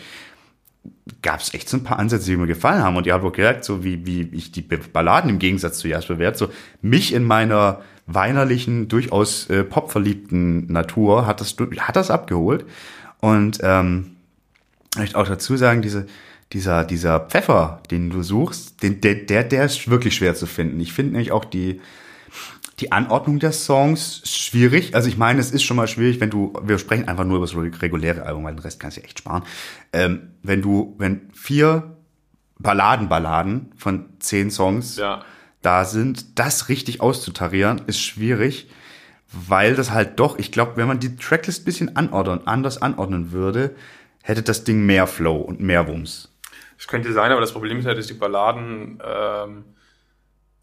Gab 1.22 1.42
es 1.42 1.54
echt 1.54 1.68
so 1.68 1.78
ein 1.78 1.84
paar 1.84 2.00
Ansätze, 2.00 2.32
die 2.32 2.38
mir 2.38 2.48
gefallen 2.48 2.82
haben 2.82 2.96
und 2.96 3.06
ihr 3.06 3.14
habt 3.14 3.24
auch 3.24 3.34
gemerkt, 3.34 3.66
so 3.66 3.84
wie, 3.84 4.06
wie 4.06 4.30
ich 4.32 4.52
die 4.52 4.62
Balladen 4.62 5.30
im 5.30 5.40
Gegensatz 5.40 5.80
zu 5.80 5.88
Jasper 5.88 6.20
Wert, 6.20 6.38
so 6.38 6.50
mich 6.82 7.14
in 7.14 7.24
meiner 7.24 7.82
weinerlichen, 8.08 8.88
durchaus 8.88 9.50
äh, 9.50 9.64
popverliebten 9.64 10.72
Natur 10.72 11.26
hat 11.26 11.42
das, 11.42 11.56
hat 11.80 11.96
das 11.96 12.10
abgeholt 12.10 12.66
und 13.20 13.60
ähm, 13.62 14.16
möchte 14.98 15.18
auch 15.18 15.28
dazu 15.28 15.56
sagen, 15.58 15.82
diese, 15.82 16.08
dieser, 16.54 16.84
dieser 16.84 17.20
Pfeffer, 17.20 17.82
den 17.92 18.10
du 18.10 18.24
suchst, 18.24 18.82
den, 18.84 19.02
der, 19.02 19.16
der, 19.16 19.44
der 19.44 19.66
ist 19.66 19.90
wirklich 19.90 20.16
schwer 20.16 20.36
zu 20.36 20.46
finden. 20.46 20.80
Ich 20.80 20.94
finde 20.94 21.12
nämlich 21.14 21.32
auch 21.32 21.46
die, 21.46 21.80
die 22.80 22.92
Anordnung 22.92 23.40
der 23.40 23.52
Songs 23.52 24.22
schwierig. 24.26 24.96
Also 24.96 25.10
ich 25.10 25.18
meine, 25.18 25.40
es 25.40 25.52
ist 25.52 25.64
schon 25.64 25.78
mal 25.78 25.88
schwierig, 25.88 26.20
wenn 26.22 26.30
du, 26.30 26.54
wir 26.64 26.78
sprechen 26.80 27.08
einfach 27.08 27.26
nur 27.26 27.38
über 27.38 27.46
das 27.46 27.82
reguläre 27.82 28.24
Album, 28.24 28.44
weil 28.46 28.56
den 28.56 28.60
Rest 28.60 28.80
kannst 28.80 28.98
du 28.98 29.02
echt 29.04 29.20
sparen. 29.20 29.44
Ähm, 29.94 30.32
wenn 30.44 30.62
du, 30.62 30.96
wenn 30.98 31.30
vier 31.34 31.98
Balladen-Balladen 32.60 33.72
von 33.78 34.06
zehn 34.20 34.50
Songs 34.52 34.98
Ja. 34.98 35.24
da 35.62 35.86
sind, 35.86 36.40
das 36.40 36.70
richtig 36.70 37.02
auszutarieren, 37.02 37.82
ist 37.88 38.00
schwierig. 38.02 38.70
weil 39.32 39.76
das 39.76 39.92
halt 39.92 40.20
doch, 40.20 40.40
ich 40.40 40.52
glaube, 40.52 40.72
wenn 40.78 40.88
man 40.88 41.00
die 41.00 41.16
Tracklist 41.16 41.62
ein 41.62 41.66
bisschen 41.66 41.96
anordnen, 41.96 42.48
anders 42.48 42.82
anordnen 42.82 43.32
würde, 43.32 43.76
hätte 44.24 44.44
das 44.44 44.64
Ding 44.64 44.86
mehr 44.86 45.08
Flow 45.08 45.38
und 45.38 45.60
mehr 45.60 45.88
Wumms. 45.88 46.32
Das 46.78 46.88
könnte 46.88 47.12
sein, 47.14 47.32
aber 47.32 47.42
das 47.42 47.52
Problem 47.52 47.80
ist 47.80 47.86
halt, 47.86 47.98
dass 47.98 48.08
die 48.08 48.14
Balladen 48.14 49.02
ähm, 49.06 49.64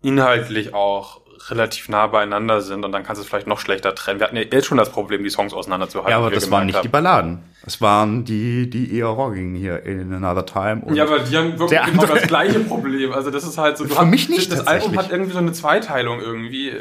inhaltlich 0.02 0.72
auch 0.74 1.20
relativ 1.50 1.88
nah 1.90 2.06
beieinander 2.06 2.60
sind 2.62 2.84
und 2.84 2.92
dann 2.92 3.02
kannst 3.02 3.20
du 3.20 3.22
es 3.22 3.28
vielleicht 3.28 3.46
noch 3.46 3.60
schlechter 3.60 3.94
trennen. 3.94 4.18
Wir 4.20 4.26
hatten 4.26 4.36
ja 4.36 4.42
jetzt 4.42 4.66
schon 4.66 4.78
das 4.78 4.90
Problem, 4.90 5.22
die 5.22 5.28
Songs 5.30 5.52
auseinanderzuhalten. 5.52 6.10
Ja, 6.10 6.16
aber 6.18 6.30
das 6.30 6.50
waren 6.50 6.66
nicht 6.66 6.76
haben. 6.76 6.82
die 6.82 6.88
Balladen. 6.88 7.38
Das 7.62 7.80
waren 7.82 8.24
die, 8.24 8.70
die 8.70 8.96
eher 8.96 9.06
rocking 9.06 9.54
hier 9.54 9.82
in 9.84 10.12
Another 10.14 10.46
Time. 10.46 10.82
Und 10.84 10.96
Ja, 10.96 11.04
aber 11.04 11.18
die 11.20 11.36
haben 11.36 11.58
wirklich 11.58 11.78
genau 11.84 12.02
andere- 12.02 12.14
das 12.20 12.26
gleiche 12.28 12.60
Problem. 12.60 13.12
Also 13.12 13.30
das 13.30 13.44
ist 13.44 13.58
halt 13.58 13.76
so. 13.76 13.84
Für 13.84 13.98
hast- 13.98 14.06
mich 14.08 14.28
nicht 14.30 14.50
Das 14.50 14.66
Album 14.66 14.96
hat 14.96 15.10
irgendwie 15.10 15.32
so 15.32 15.38
eine 15.38 15.52
Zweiteilung 15.52 16.20
irgendwie. 16.20 16.72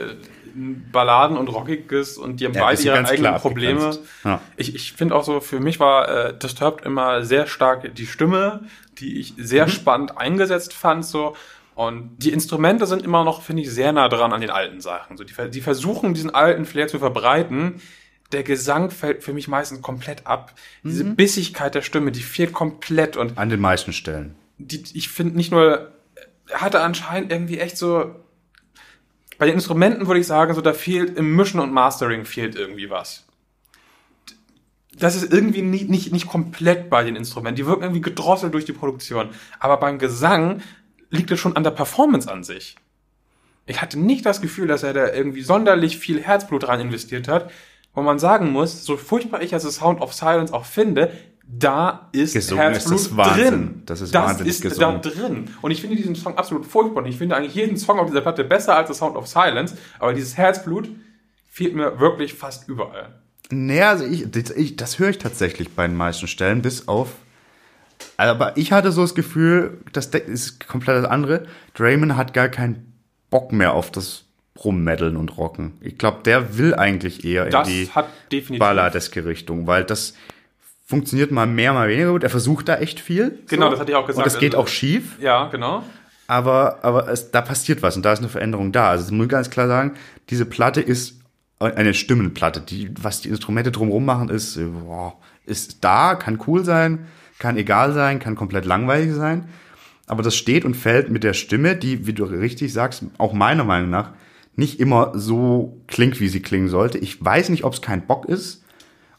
Balladen 0.91 1.37
und 1.37 1.47
Rockiges 1.49 2.17
und 2.17 2.39
die 2.39 2.45
haben 2.45 2.53
Ja, 2.53 2.61
beide 2.63 2.81
ihre 2.81 2.97
eigenen 2.97 3.15
klar 3.17 3.39
Probleme. 3.39 3.97
Ja. 4.23 4.41
Ich, 4.55 4.73
ich 4.73 4.93
finde 4.93 5.15
auch 5.15 5.23
so, 5.23 5.41
für 5.41 5.59
mich 5.59 5.79
war 5.79 6.07
äh, 6.29 6.37
Disturbed 6.37 6.85
immer 6.85 7.23
sehr 7.23 7.45
stark 7.47 7.93
die 7.95 8.05
Stimme, 8.07 8.63
die 8.99 9.19
ich 9.19 9.35
Mhm. 9.37 9.43
sehr 9.43 9.67
spannend 9.67 10.17
eingesetzt 10.17 10.73
fand. 10.73 11.05
so 11.05 11.35
Und 11.75 12.15
die 12.19 12.31
Instrumente 12.31 12.85
sind 12.87 13.03
immer 13.03 13.25
noch, 13.25 13.41
finde 13.41 13.63
ich, 13.63 13.69
sehr 13.71 13.91
nah 13.91 14.07
dran 14.07 14.31
an 14.31 14.39
den 14.39 14.49
alten 14.49 14.79
Sachen. 14.79 15.17
So, 15.17 15.25
die, 15.25 15.33
die 15.51 15.59
versuchen, 15.61 16.13
diesen 16.13 16.33
alten 16.33 16.65
Flair 16.65 16.87
zu 16.87 16.99
verbreiten. 16.99 17.81
Der 18.31 18.43
Gesang 18.43 18.89
fällt 18.91 19.23
für 19.23 19.33
mich 19.33 19.47
meistens 19.49 19.81
komplett 19.81 20.25
ab. 20.25 20.53
Diese 20.83 21.03
Mhm. 21.03 21.15
Bissigkeit 21.17 21.75
der 21.75 21.81
Stimme, 21.81 22.11
die 22.13 22.21
fehlt 22.23 22.53
komplett. 22.53 23.17
Und 23.17 23.37
an 23.37 23.49
den 23.49 23.59
meisten 23.59 23.91
Stellen. 23.93 24.35
die, 24.57 24.83
ich 24.93 25.09
finde 25.09 25.35
nicht 25.35 25.51
nur, 25.51 25.91
er 26.47 26.61
hatte 26.61 26.79
anscheinend 26.79 27.31
irgendwie 27.31 27.59
echt 27.59 27.77
so, 27.77 28.15
bei 29.37 29.45
den 29.45 29.55
Instrumenten 29.55 30.07
würde 30.07 30.19
ich 30.19 30.27
sagen, 30.27 30.53
so 30.53 30.61
da 30.61 30.73
fehlt 30.73 31.17
im 31.17 31.35
Mischen 31.35 31.59
und 31.59 31.73
Mastering 31.73 32.25
fehlt 32.25 32.55
irgendwie 32.55 32.89
was. 32.89 33.25
Das 34.97 35.15
ist 35.15 35.33
irgendwie 35.33 35.61
nicht, 35.61 35.89
nicht, 35.89 36.13
nicht 36.13 36.27
komplett 36.27 36.89
bei 36.89 37.03
den 37.03 37.15
Instrumenten. 37.15 37.57
Die 37.57 37.65
wirken 37.65 37.83
irgendwie 37.83 38.01
gedrosselt 38.01 38.53
durch 38.53 38.65
die 38.65 38.73
Produktion. 38.73 39.29
Aber 39.59 39.77
beim 39.77 39.99
Gesang 39.99 40.61
liegt 41.09 41.31
es 41.31 41.39
schon 41.39 41.55
an 41.57 41.63
der 41.63 41.71
Performance 41.71 42.31
an 42.31 42.43
sich. 42.43 42.77
Ich 43.65 43.81
hatte 43.81 43.99
nicht 43.99 44.25
das 44.25 44.41
Gefühl, 44.41 44.67
dass 44.67 44.83
er 44.83 44.93
da 44.93 45.11
irgendwie 45.11 45.41
sonderlich 45.41 45.97
viel 45.97 46.21
Herzblut 46.21 46.67
rein 46.67 46.79
investiert 46.79 47.27
hat. 47.27 47.51
Wo 47.93 48.01
man 48.01 48.19
sagen 48.19 48.51
muss, 48.51 48.85
so 48.85 48.97
furchtbar 48.97 49.41
ich 49.41 49.53
also 49.53 49.69
Sound 49.69 50.01
of 50.01 50.13
Silence 50.13 50.53
auch 50.53 50.65
finde, 50.65 51.11
da 51.47 52.09
ist 52.11 52.33
Gesungen 52.33 52.73
ist 52.73 52.89
Herzblut 52.89 52.99
das 52.99 53.17
Wahnsinn. 53.17 53.45
drin. 53.45 53.83
Das 53.85 54.01
ist 54.01 54.13
das 54.15 54.23
wahnsinnig 54.23 54.53
ist 54.53 54.61
gesungen. 54.61 55.01
da 55.01 55.09
drin. 55.09 55.49
Und 55.61 55.71
ich 55.71 55.81
finde 55.81 55.95
diesen 55.95 56.15
Song 56.15 56.37
absolut 56.37 56.65
furchtbar. 56.65 57.03
Und 57.03 57.09
ich 57.09 57.17
finde 57.17 57.35
eigentlich 57.35 57.55
jeden 57.55 57.77
Song 57.77 57.99
auf 57.99 58.07
dieser 58.07 58.21
Platte 58.21 58.43
besser 58.43 58.75
als 58.75 58.89
The 58.89 58.95
Sound 58.95 59.15
of 59.15 59.27
Silence. 59.27 59.77
Aber 59.99 60.13
dieses 60.13 60.37
Herzblut 60.37 60.89
fehlt 61.49 61.75
mir 61.75 61.99
wirklich 61.99 62.33
fast 62.33 62.67
überall. 62.67 63.19
Naja, 63.51 63.91
also 63.91 64.05
ich, 64.05 64.29
das, 64.29 64.51
ich, 64.51 64.75
das 64.75 64.97
höre 64.97 65.09
ich 65.09 65.19
tatsächlich 65.19 65.69
bei 65.71 65.87
den 65.87 65.95
meisten 65.95 66.27
Stellen, 66.27 66.61
bis 66.61 66.87
auf. 66.87 67.13
Aber 68.17 68.57
ich 68.57 68.71
hatte 68.71 68.91
so 68.91 69.01
das 69.01 69.15
Gefühl, 69.15 69.79
das 69.93 70.07
ist 70.07 70.67
komplett 70.67 70.97
das 71.03 71.09
andere. 71.09 71.45
Draymond 71.75 72.17
hat 72.17 72.33
gar 72.33 72.49
keinen 72.49 72.93
Bock 73.29 73.51
mehr 73.51 73.73
auf 73.73 73.91
das 73.91 74.25
Rummeddeln 74.63 75.17
und 75.17 75.37
Rocken. 75.37 75.73
Ich 75.81 75.97
glaube, 75.97 76.19
der 76.23 76.57
will 76.57 76.73
eigentlich 76.75 77.25
eher 77.25 77.49
Das 77.49 77.67
in 77.67 77.89
die 78.31 78.57
balladeske 78.57 79.25
Richtung, 79.25 79.67
weil 79.67 79.83
das 79.83 80.13
funktioniert 80.85 81.31
mal 81.31 81.47
mehr, 81.47 81.73
mal 81.73 81.89
weniger 81.89 82.11
gut. 82.11 82.23
Er 82.23 82.29
versucht 82.29 82.69
da 82.69 82.77
echt 82.77 82.99
viel. 82.99 83.39
Genau, 83.47 83.69
das 83.69 83.79
hatte 83.79 83.91
ich 83.91 83.95
auch 83.97 84.05
gesagt. 84.07 84.25
Und 84.25 84.31
das 84.33 84.39
geht 84.39 84.53
Also- 84.55 84.63
auch 84.63 84.67
schief. 84.67 85.17
Ja, 85.19 85.47
genau. 85.47 85.83
Aber, 86.27 86.79
aber 86.83 87.07
es, 87.09 87.31
da 87.31 87.41
passiert 87.41 87.81
was 87.83 87.95
und 87.95 88.03
da 88.03 88.13
ist 88.13 88.19
eine 88.19 88.29
Veränderung 88.29 88.71
da. 88.71 88.89
Also, 88.89 89.03
das 89.03 89.11
muss 89.11 89.25
ich 89.25 89.31
ganz 89.31 89.49
klar 89.49 89.67
sagen, 89.67 89.93
diese 90.29 90.45
Platte 90.45 90.81
ist 90.81 91.19
eine 91.59 91.93
Stimmenplatte. 91.93 92.61
Die, 92.61 92.91
was 92.99 93.21
die 93.21 93.29
Instrumente 93.29 93.71
drumherum 93.71 94.05
machen, 94.05 94.29
ist, 94.29 94.57
äh, 94.57 94.65
boah, 94.65 95.17
ist 95.45 95.83
da, 95.83 96.15
kann 96.15 96.39
cool 96.47 96.65
sein, 96.65 97.05
kann 97.39 97.57
egal 97.57 97.93
sein, 97.93 98.19
kann 98.19 98.35
komplett 98.35 98.65
langweilig 98.65 99.13
sein. 99.13 99.47
Aber 100.07 100.21
das 100.23 100.35
steht 100.35 100.65
und 100.65 100.75
fällt 100.75 101.09
mit 101.09 101.23
der 101.23 101.33
Stimme, 101.33 101.75
die, 101.75 102.05
wie 102.07 102.13
du 102.13 102.25
richtig 102.25 102.73
sagst, 102.73 103.03
auch 103.17 103.33
meiner 103.33 103.63
Meinung 103.63 103.89
nach 103.89 104.11
nicht 104.55 104.79
immer 104.79 105.11
so 105.15 105.81
klingt, 105.87 106.19
wie 106.19 106.27
sie 106.27 106.41
klingen 106.41 106.69
sollte. 106.69 106.97
Ich 106.97 107.23
weiß 107.23 107.49
nicht, 107.49 107.63
ob 107.63 107.73
es 107.73 107.81
kein 107.81 108.05
Bock 108.07 108.25
ist 108.25 108.63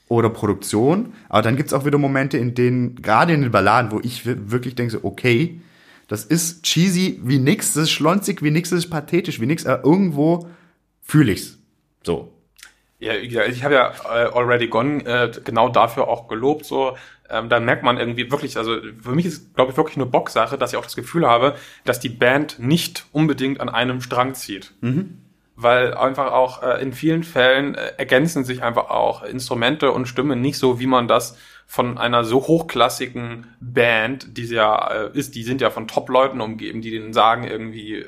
oder 0.09 0.31
Produktion, 0.31 1.15
aber 1.29 1.43
dann 1.43 1.57
gibt's 1.57 1.73
auch 1.73 1.85
wieder 1.85 1.99
Momente, 1.99 2.39
in 2.39 2.55
denen, 2.55 2.97
gerade 3.03 3.33
in 3.33 3.43
den 3.43 3.51
Balladen, 3.51 3.91
wo 3.91 4.01
ich 4.01 4.25
wi- 4.25 4.51
wirklich 4.51 4.75
denke, 4.75 4.93
so, 4.93 5.01
okay, 5.03 5.61
das 6.09 6.25
ist 6.25 6.63
cheesy 6.63 7.21
wie 7.25 7.39
nix, 7.39 7.75
das 7.75 7.85
ist 7.85 7.91
schlonzig 7.91 8.43
wie 8.43 8.53
nix, 8.53 8.71
das 8.71 8.81
ist 8.81 8.91
pathetisch 8.91 9.41
wie 9.41 9.47
nix, 9.47 9.67
aber 9.67 9.85
irgendwo 9.85 10.49
fühle 11.03 11.33
ich's. 11.33 11.59
So. 12.05 12.33
Ja, 12.99 13.15
ich 13.15 13.63
habe 13.63 13.75
ja 13.75 13.93
äh, 14.05 14.33
Already 14.33 14.69
Gone 14.69 15.05
äh, 15.05 15.31
genau 15.45 15.69
dafür 15.69 16.09
auch 16.09 16.29
gelobt. 16.29 16.65
So, 16.65 16.97
ähm, 17.29 17.51
da 17.51 17.61
merkt 17.61 17.83
man 17.83 17.99
irgendwie 17.99 18.31
wirklich, 18.31 18.57
also 18.57 18.79
für 19.03 19.13
mich 19.13 19.27
ist, 19.27 19.55
glaube 19.55 19.71
ich, 19.73 19.77
wirklich 19.77 19.97
eine 19.97 20.07
Bocksache, 20.07 20.57
dass 20.57 20.73
ich 20.73 20.79
auch 20.79 20.85
das 20.85 20.97
Gefühl 20.97 21.27
habe, 21.27 21.57
dass 21.85 22.01
die 22.01 22.09
Band 22.09 22.59
nicht 22.59 23.05
unbedingt 23.13 23.61
an 23.61 23.69
einem 23.69 24.01
Strang 24.01 24.35
zieht. 24.35 24.73
Weil 25.57 25.95
einfach 25.95 26.33
auch 26.33 26.63
äh, 26.63 26.83
in 26.83 26.93
vielen 26.93 27.25
Fällen 27.25 27.75
äh, 27.75 27.93
ergänzen 27.97 28.45
sich 28.45 28.63
einfach 28.63 28.91
auch 28.91 29.23
Instrumente 29.23 29.91
und 29.91 30.07
Stimmen 30.07 30.41
nicht 30.41 30.59
so, 30.59 30.81
wie 30.81 30.87
man 30.87 31.09
das 31.09 31.39
von 31.67 31.99
einer 31.99 32.25
so 32.25 32.47
hochklassigen 32.47 33.47
Band, 33.61 34.37
die 34.37 34.45
sie 34.45 34.57
ja 34.57 35.07
äh, 35.07 35.19
ist, 35.19 35.35
die 35.35 35.43
sind 35.43 35.61
ja 35.61 35.71
von 35.71 35.89
Top-Leuten 35.89 36.41
umgeben, 36.41 36.81
die 36.81 36.91
denen 36.91 37.13
sagen 37.13 37.45
irgendwie, 37.45 38.05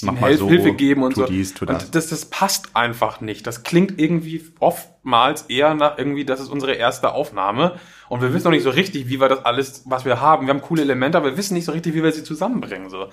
die 0.00 0.06
Mach 0.06 0.18
Hilf, 0.18 0.38
so, 0.38 0.48
Hilfe 0.48 0.72
geben 0.72 1.02
und 1.02 1.16
so. 1.16 1.26
dies, 1.26 1.52
tu 1.52 1.66
das. 1.66 1.84
Und 1.84 1.94
das, 1.94 2.08
das 2.08 2.24
passt 2.26 2.74
einfach 2.74 3.20
nicht. 3.20 3.46
Das 3.46 3.64
klingt 3.64 4.00
irgendwie 4.00 4.44
oftmals 4.60 5.42
eher 5.42 5.74
nach 5.74 5.98
irgendwie, 5.98 6.24
das 6.24 6.40
ist 6.40 6.48
unsere 6.48 6.74
erste 6.74 7.12
Aufnahme. 7.12 7.78
Und 8.08 8.22
wir 8.22 8.32
wissen 8.32 8.44
noch 8.44 8.52
nicht 8.52 8.62
so 8.62 8.70
richtig, 8.70 9.08
wie 9.08 9.20
wir 9.20 9.28
das 9.28 9.44
alles, 9.44 9.82
was 9.86 10.04
wir 10.04 10.20
haben. 10.20 10.46
Wir 10.46 10.54
haben 10.54 10.62
coole 10.62 10.82
Elemente, 10.82 11.18
aber 11.18 11.30
wir 11.30 11.36
wissen 11.36 11.54
nicht 11.54 11.64
so 11.64 11.72
richtig, 11.72 11.94
wie 11.94 12.02
wir 12.02 12.12
sie 12.12 12.24
zusammenbringen. 12.24 12.88
So. 12.88 13.08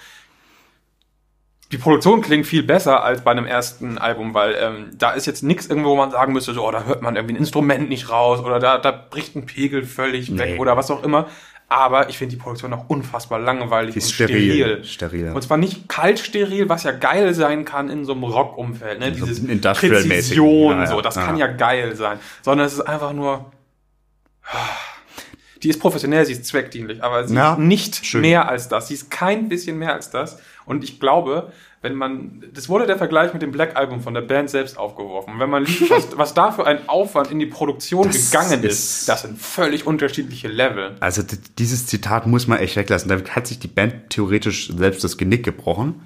Die 1.72 1.78
Produktion 1.78 2.22
klingt 2.22 2.46
viel 2.48 2.64
besser 2.64 3.04
als 3.04 3.22
bei 3.22 3.32
einem 3.32 3.46
ersten 3.46 3.98
Album, 3.98 4.34
weil 4.34 4.56
ähm, 4.60 4.92
da 4.98 5.12
ist 5.12 5.26
jetzt 5.26 5.44
nichts 5.44 5.68
irgendwo, 5.68 5.90
wo 5.90 5.96
man 5.98 6.12
sagen 6.12 6.32
müsste, 6.32 6.54
so, 6.54 6.66
oh, 6.66 6.72
da 6.72 6.84
hört 6.86 7.02
man 7.02 7.16
irgendwie 7.18 7.36
ein 7.36 7.40
Instrument 7.40 7.90
nicht 7.90 8.10
raus 8.10 8.40
oder 8.40 8.60
da, 8.60 8.78
da 8.78 8.92
bricht 8.92 9.36
ein 9.36 9.46
Pegel 9.46 9.84
völlig 9.84 10.38
weg 10.38 10.52
Nee. 10.54 10.60
oder 10.60 10.78
was 10.78 10.90
auch 10.92 11.04
immer. 11.04 11.28
Aber 11.70 12.08
ich 12.10 12.18
finde 12.18 12.34
die 12.36 12.42
Produktion 12.42 12.72
auch 12.74 12.86
unfassbar 12.88 13.40
langweilig 13.40 13.92
Die 13.92 14.00
ist 14.00 14.06
und 14.06 14.14
steril. 14.14 14.54
steril. 14.54 14.84
Steril. 14.86 15.32
Und 15.34 15.42
zwar 15.42 15.58
nicht 15.58 15.90
kalt 15.90 16.20
steril, 16.20 16.70
was 16.70 16.84
ja 16.84 16.92
geil 16.94 17.34
sein 17.34 17.66
kann 17.66 17.90
in 17.90 18.06
so 18.06 18.14
einem 18.14 18.24
Rockumfeld, 18.24 19.00
ne? 19.02 19.14
So 19.14 19.26
Dieses. 19.26 19.46
Präzision, 19.78 20.72
Ja, 20.78 20.84
ja. 20.84 20.88
so, 20.88 21.02
das 21.02 21.16
Ja. 21.16 21.24
kann 21.26 21.36
ja 21.36 21.48
geil 21.48 21.98
sein. 21.98 22.20
Sondern 22.42 22.66
es 22.68 22.72
ist 22.76 22.80
einfach 22.82 23.12
nur, 23.12 23.52
die 25.64 25.70
ist 25.70 25.80
professionell, 25.80 26.26
sie 26.26 26.34
ist 26.34 26.46
zweckdienlich, 26.46 27.04
aber 27.04 27.28
sie 27.28 27.36
ist 27.38 27.58
nicht 27.58 28.06
schön. 28.06 28.22
mehr 28.22 28.48
als 28.48 28.70
das. 28.70 28.88
Sie 28.88 28.94
ist 28.94 29.10
kein 29.12 29.50
bisschen 29.50 29.78
mehr 29.78 29.94
als 29.94 30.10
das. 30.10 30.40
Und 30.68 30.84
ich 30.84 31.00
glaube, 31.00 31.52
wenn 31.82 31.96
man, 31.96 32.44
das 32.54 32.68
wurde 32.70 32.86
der 32.86 32.98
Vergleich 32.98 33.32
mit 33.34 33.42
dem 33.42 33.52
Black 33.52 33.76
Album 33.78 34.02
von 34.02 34.14
der 34.14 34.22
Band 34.22 34.50
selbst 34.50 34.78
aufgeworfen. 34.78 35.40
Wenn 35.40 35.50
man 35.50 35.64
liest, 35.64 35.90
was, 35.90 36.18
was 36.18 36.34
da 36.34 36.52
für 36.52 36.68
ein 36.68 36.88
Aufwand 36.90 37.32
in 37.32 37.40
die 37.40 37.46
Produktion 37.46 38.06
Das 38.06 38.30
gegangen 38.32 38.64
ist, 38.64 39.00
ist- 39.02 39.10
das 39.10 39.22
sind 39.22 39.40
völlig 39.40 39.88
unterschiedliche 39.88 40.50
Level. 40.50 40.96
Also 41.00 41.24
dieses 41.58 41.88
Zitat 41.88 42.28
muss 42.28 42.48
man 42.48 42.60
echt 42.60 42.76
weglassen. 42.76 43.08
Damit 43.10 43.36
hat 43.36 43.48
sich 43.48 43.60
die 43.60 43.68
Band 43.70 44.10
theoretisch 44.10 44.68
selbst 44.76 45.04
das 45.04 45.18
Genick 45.18 45.44
gebrochen, 45.46 46.02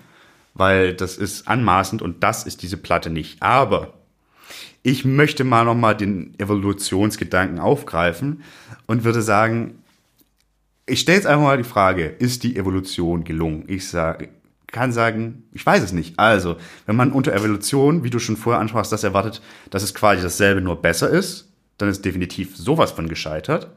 weil 0.54 0.94
das 0.94 1.18
ist 1.18 1.48
anmaßend 1.48 2.02
und 2.02 2.24
das 2.24 2.44
ist 2.46 2.62
diese 2.62 2.78
Platte 2.78 3.10
nicht. 3.10 3.42
Aber 3.42 3.94
ich 4.84 5.06
möchte 5.06 5.44
mal 5.44 5.66
noch 5.66 5.76
mal 5.76 5.96
den 5.96 6.36
Evolutionsgedanken 6.40 7.60
aufgreifen 7.60 8.44
und 8.86 9.04
würde 9.04 9.22
sagen, 9.24 9.82
ich 10.86 11.00
stelle 11.00 11.18
jetzt 11.18 11.28
einfach 11.28 11.44
mal 11.44 11.58
die 11.58 11.64
Frage, 11.64 12.06
ist 12.06 12.44
die 12.44 12.58
Evolution 12.58 13.24
gelungen? 13.24 13.64
Ich 13.68 13.88
sage, 13.88 14.30
kann 14.72 14.92
sagen, 14.92 15.44
ich 15.54 15.66
weiß 15.66 15.84
es 15.84 15.92
nicht. 15.92 16.18
Also, 16.18 16.58
wenn 16.86 16.96
man 16.96 17.12
unter 17.12 17.34
Evolution, 17.34 18.04
wie 18.04 18.10
du 18.10 18.20
schon 18.20 18.38
vorher 18.38 18.62
ansprachst, 18.62 18.92
das 18.92 19.04
erwartet, 19.04 19.42
dass 19.70 19.84
es 19.84 19.94
quasi 19.94 20.22
dasselbe 20.22 20.62
nur 20.62 20.82
besser 20.82 21.10
ist, 21.10 21.52
dann 21.78 21.90
ist 21.90 22.06
definitiv 22.06 22.56
sowas 22.56 22.92
von 22.92 23.10
gescheitert. 23.10 23.72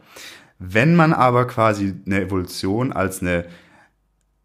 Wenn 0.59 0.95
man 0.95 1.13
aber 1.13 1.47
quasi 1.47 1.95
eine 2.07 2.23
Evolution 2.23 2.93
als 2.93 3.23
eine 3.23 3.47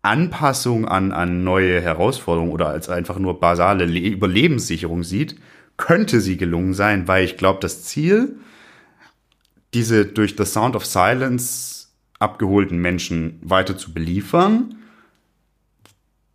Anpassung 0.02 0.88
an, 0.88 1.12
an 1.12 1.44
neue 1.44 1.82
Herausforderungen 1.82 2.52
oder 2.52 2.70
als 2.70 2.90
einfach 2.90 3.20
nur 3.20 3.40
basale 3.40 3.86
Le 3.86 4.00
Überlebenssicherung 4.00 5.04
sieht, 5.04 5.36
könnte 5.78 6.22
sie 6.22 6.38
gelungen 6.38 6.74
sein, 6.74 7.08
weil 7.08 7.26
ich 7.26 7.38
glaube, 7.38 7.60
das 7.62 7.84
Ziel, 7.84 8.38
diese 9.74 10.06
durch 10.06 10.36
The 10.38 10.46
Sound 10.46 10.76
of 10.76 10.86
Silence 10.86 11.90
abgeholten 12.18 12.80
Menschen 12.80 13.40
weiter 13.42 13.78
zu 13.78 13.94
beliefern, 13.94 14.79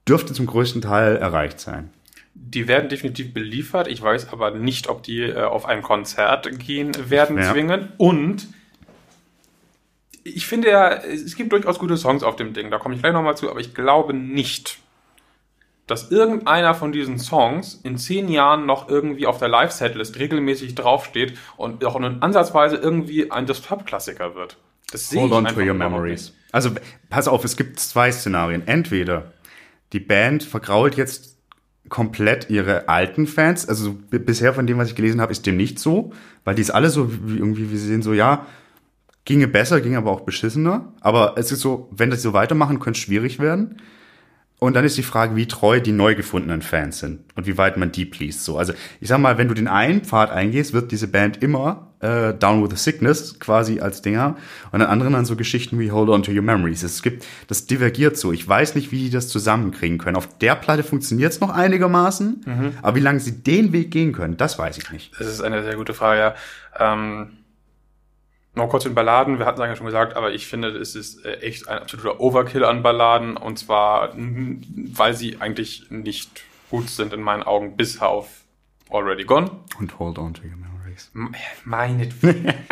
dürfte 0.08 0.32
zum 0.32 0.46
größten 0.46 0.82
Teil 0.82 1.16
erreicht 1.16 1.60
sein. 1.60 1.90
Die 2.34 2.68
werden 2.68 2.88
definitiv 2.88 3.32
beliefert. 3.32 3.88
Ich 3.88 4.02
weiß 4.02 4.32
aber 4.32 4.50
nicht, 4.50 4.88
ob 4.88 5.02
die 5.02 5.22
äh, 5.22 5.42
auf 5.44 5.66
ein 5.66 5.82
Konzert 5.82 6.58
gehen 6.58 6.92
werden 7.10 7.38
Ja. 7.38 7.52
zwingend. 7.52 7.92
Und 7.96 8.48
ich 10.24 10.46
finde 10.46 10.70
ja, 10.70 10.88
es 10.90 11.36
gibt 11.36 11.52
durchaus 11.52 11.78
gute 11.78 11.96
Songs 11.96 12.22
auf 12.22 12.36
dem 12.36 12.52
Ding. 12.54 12.70
Da 12.70 12.78
komme 12.78 12.94
ich 12.94 13.00
gleich 13.02 13.12
nochmal 13.12 13.36
zu. 13.36 13.50
Aber 13.50 13.60
ich 13.60 13.74
glaube 13.74 14.14
nicht, 14.14 14.78
dass 15.86 16.10
irgendeiner 16.10 16.74
von 16.74 16.92
diesen 16.92 17.18
Songs 17.18 17.80
in 17.84 17.98
zehn 17.98 18.28
Jahren 18.28 18.64
noch 18.66 18.88
irgendwie 18.88 19.26
auf 19.26 19.38
der 19.38 19.48
Live-Setlist 19.48 20.18
regelmäßig 20.18 20.74
draufsteht 20.74 21.36
und 21.56 21.84
auch 21.84 21.98
nur 21.98 22.16
ansatzweise 22.20 22.76
irgendwie 22.76 23.30
ein 23.30 23.46
Disturbed-Klassiker 23.46 24.34
wird. 24.34 24.56
Das 24.90 25.12
Hold 25.14 25.32
on 25.32 25.46
to 25.46 25.60
your 25.60 25.74
memories. 25.74 26.32
Also, 26.52 26.70
pass 27.10 27.28
auf, 27.28 27.44
es 27.44 27.56
gibt 27.56 27.80
zwei 27.80 28.10
Szenarien. 28.12 28.66
Entweder 28.66 29.32
die 29.94 30.00
Band 30.00 30.42
vergrault 30.42 30.96
jetzt 30.96 31.38
komplett 31.88 32.50
ihre 32.50 32.88
alten 32.88 33.26
Fans. 33.26 33.68
Also 33.68 33.96
bisher 34.10 34.52
von 34.52 34.66
dem, 34.66 34.78
was 34.78 34.88
ich 34.88 34.94
gelesen 34.94 35.20
habe, 35.20 35.32
ist 35.32 35.46
dem 35.46 35.56
nicht 35.56 35.78
so, 35.78 36.12
weil 36.44 36.54
die 36.54 36.62
ist 36.62 36.70
alle 36.70 36.90
so 36.90 37.10
wie 37.26 37.38
irgendwie, 37.38 37.70
wie 37.70 37.76
sie 37.76 37.86
sehen, 37.86 38.02
so 38.02 38.12
ja, 38.12 38.46
ginge 39.24 39.48
besser, 39.48 39.80
ginge 39.80 39.98
aber 39.98 40.10
auch 40.10 40.22
beschissener. 40.22 40.92
Aber 41.00 41.34
es 41.36 41.52
ist 41.52 41.60
so, 41.60 41.88
wenn 41.92 42.10
das 42.10 42.22
so 42.22 42.32
weitermachen, 42.32 42.80
könnte 42.80 42.98
es 42.98 43.04
schwierig 43.04 43.38
werden. 43.38 43.80
Und 44.58 44.74
dann 44.74 44.84
ist 44.84 44.96
die 44.96 45.02
Frage, 45.02 45.36
wie 45.36 45.46
treu 45.46 45.80
die 45.80 45.92
neu 45.92 46.14
gefundenen 46.14 46.62
Fans 46.62 46.98
sind 46.98 47.20
und 47.36 47.46
wie 47.46 47.58
weit 47.58 47.76
man 47.76 47.92
die 47.92 48.06
pleased. 48.06 48.44
So, 48.44 48.56
also 48.56 48.72
ich 49.00 49.08
sag 49.08 49.18
mal, 49.18 49.36
wenn 49.36 49.48
du 49.48 49.54
den 49.54 49.68
einen 49.68 50.02
Pfad 50.02 50.30
eingehst, 50.30 50.72
wird 50.72 50.90
diese 50.90 51.08
Band 51.08 51.42
immer 51.42 51.93
äh, 52.04 52.34
Down 52.34 52.62
with 52.62 52.70
the 52.70 52.76
Sickness 52.76 53.38
quasi 53.40 53.80
als 53.80 54.02
Dinger 54.02 54.36
und 54.72 54.82
an 54.82 54.88
anderen 54.88 55.14
dann 55.14 55.24
so 55.24 55.36
Geschichten 55.36 55.78
wie 55.78 55.90
Hold 55.90 56.10
on 56.10 56.22
to 56.22 56.32
your 56.32 56.42
memories. 56.42 56.82
Es 56.82 57.02
gibt, 57.02 57.24
das 57.48 57.66
divergiert 57.66 58.16
so. 58.16 58.32
Ich 58.32 58.46
weiß 58.46 58.74
nicht, 58.74 58.92
wie 58.92 59.04
die 59.04 59.10
das 59.10 59.28
zusammenkriegen 59.28 59.98
können. 59.98 60.16
Auf 60.16 60.28
der 60.38 60.54
Platte 60.54 60.82
funktioniert 60.82 61.32
es 61.32 61.40
noch 61.40 61.50
einigermaßen, 61.50 62.76
aber 62.82 62.96
wie 62.96 63.00
lange 63.00 63.20
sie 63.20 63.42
den 63.42 63.72
Weg 63.72 63.90
gehen 63.90 64.12
können, 64.12 64.36
das 64.36 64.58
weiß 64.58 64.78
ich 64.78 64.90
nicht. 64.90 65.12
Das 65.18 65.26
ist 65.26 65.40
eine 65.40 65.62
sehr 65.62 65.76
gute 65.76 65.94
Frage, 65.94 66.20
ja. 66.20 66.34
Ähm, 66.78 67.38
noch 68.54 68.68
kurz 68.68 68.84
in 68.84 68.94
Balladen, 68.94 69.38
wir 69.38 69.46
hatten 69.46 69.60
es 69.60 69.66
ja 69.66 69.76
schon 69.76 69.86
gesagt, 69.86 70.16
aber 70.16 70.32
ich 70.32 70.46
finde, 70.46 70.68
es 70.68 70.94
ist 70.94 71.24
äh, 71.24 71.38
echt 71.38 71.68
ein 71.68 71.78
absoluter 71.78 72.20
Overkill 72.20 72.64
an 72.64 72.82
Balladen 72.82 73.36
und 73.36 73.58
zwar, 73.58 74.14
weil 74.14 75.14
sie 75.14 75.40
eigentlich 75.40 75.86
nicht 75.90 76.42
gut 76.70 76.88
sind 76.88 77.12
in 77.12 77.20
meinen 77.20 77.42
Augen, 77.42 77.76
bis 77.76 78.00
auf 78.00 78.28
Already 78.90 79.24
Gone. 79.24 79.50
Und 79.78 79.98
Hold 79.98 80.18
on 80.18 80.34
to 80.34 80.42
your 80.42 80.50
memories. 80.50 80.73
M- 81.14 81.34
Meinetwegen. 81.64 82.54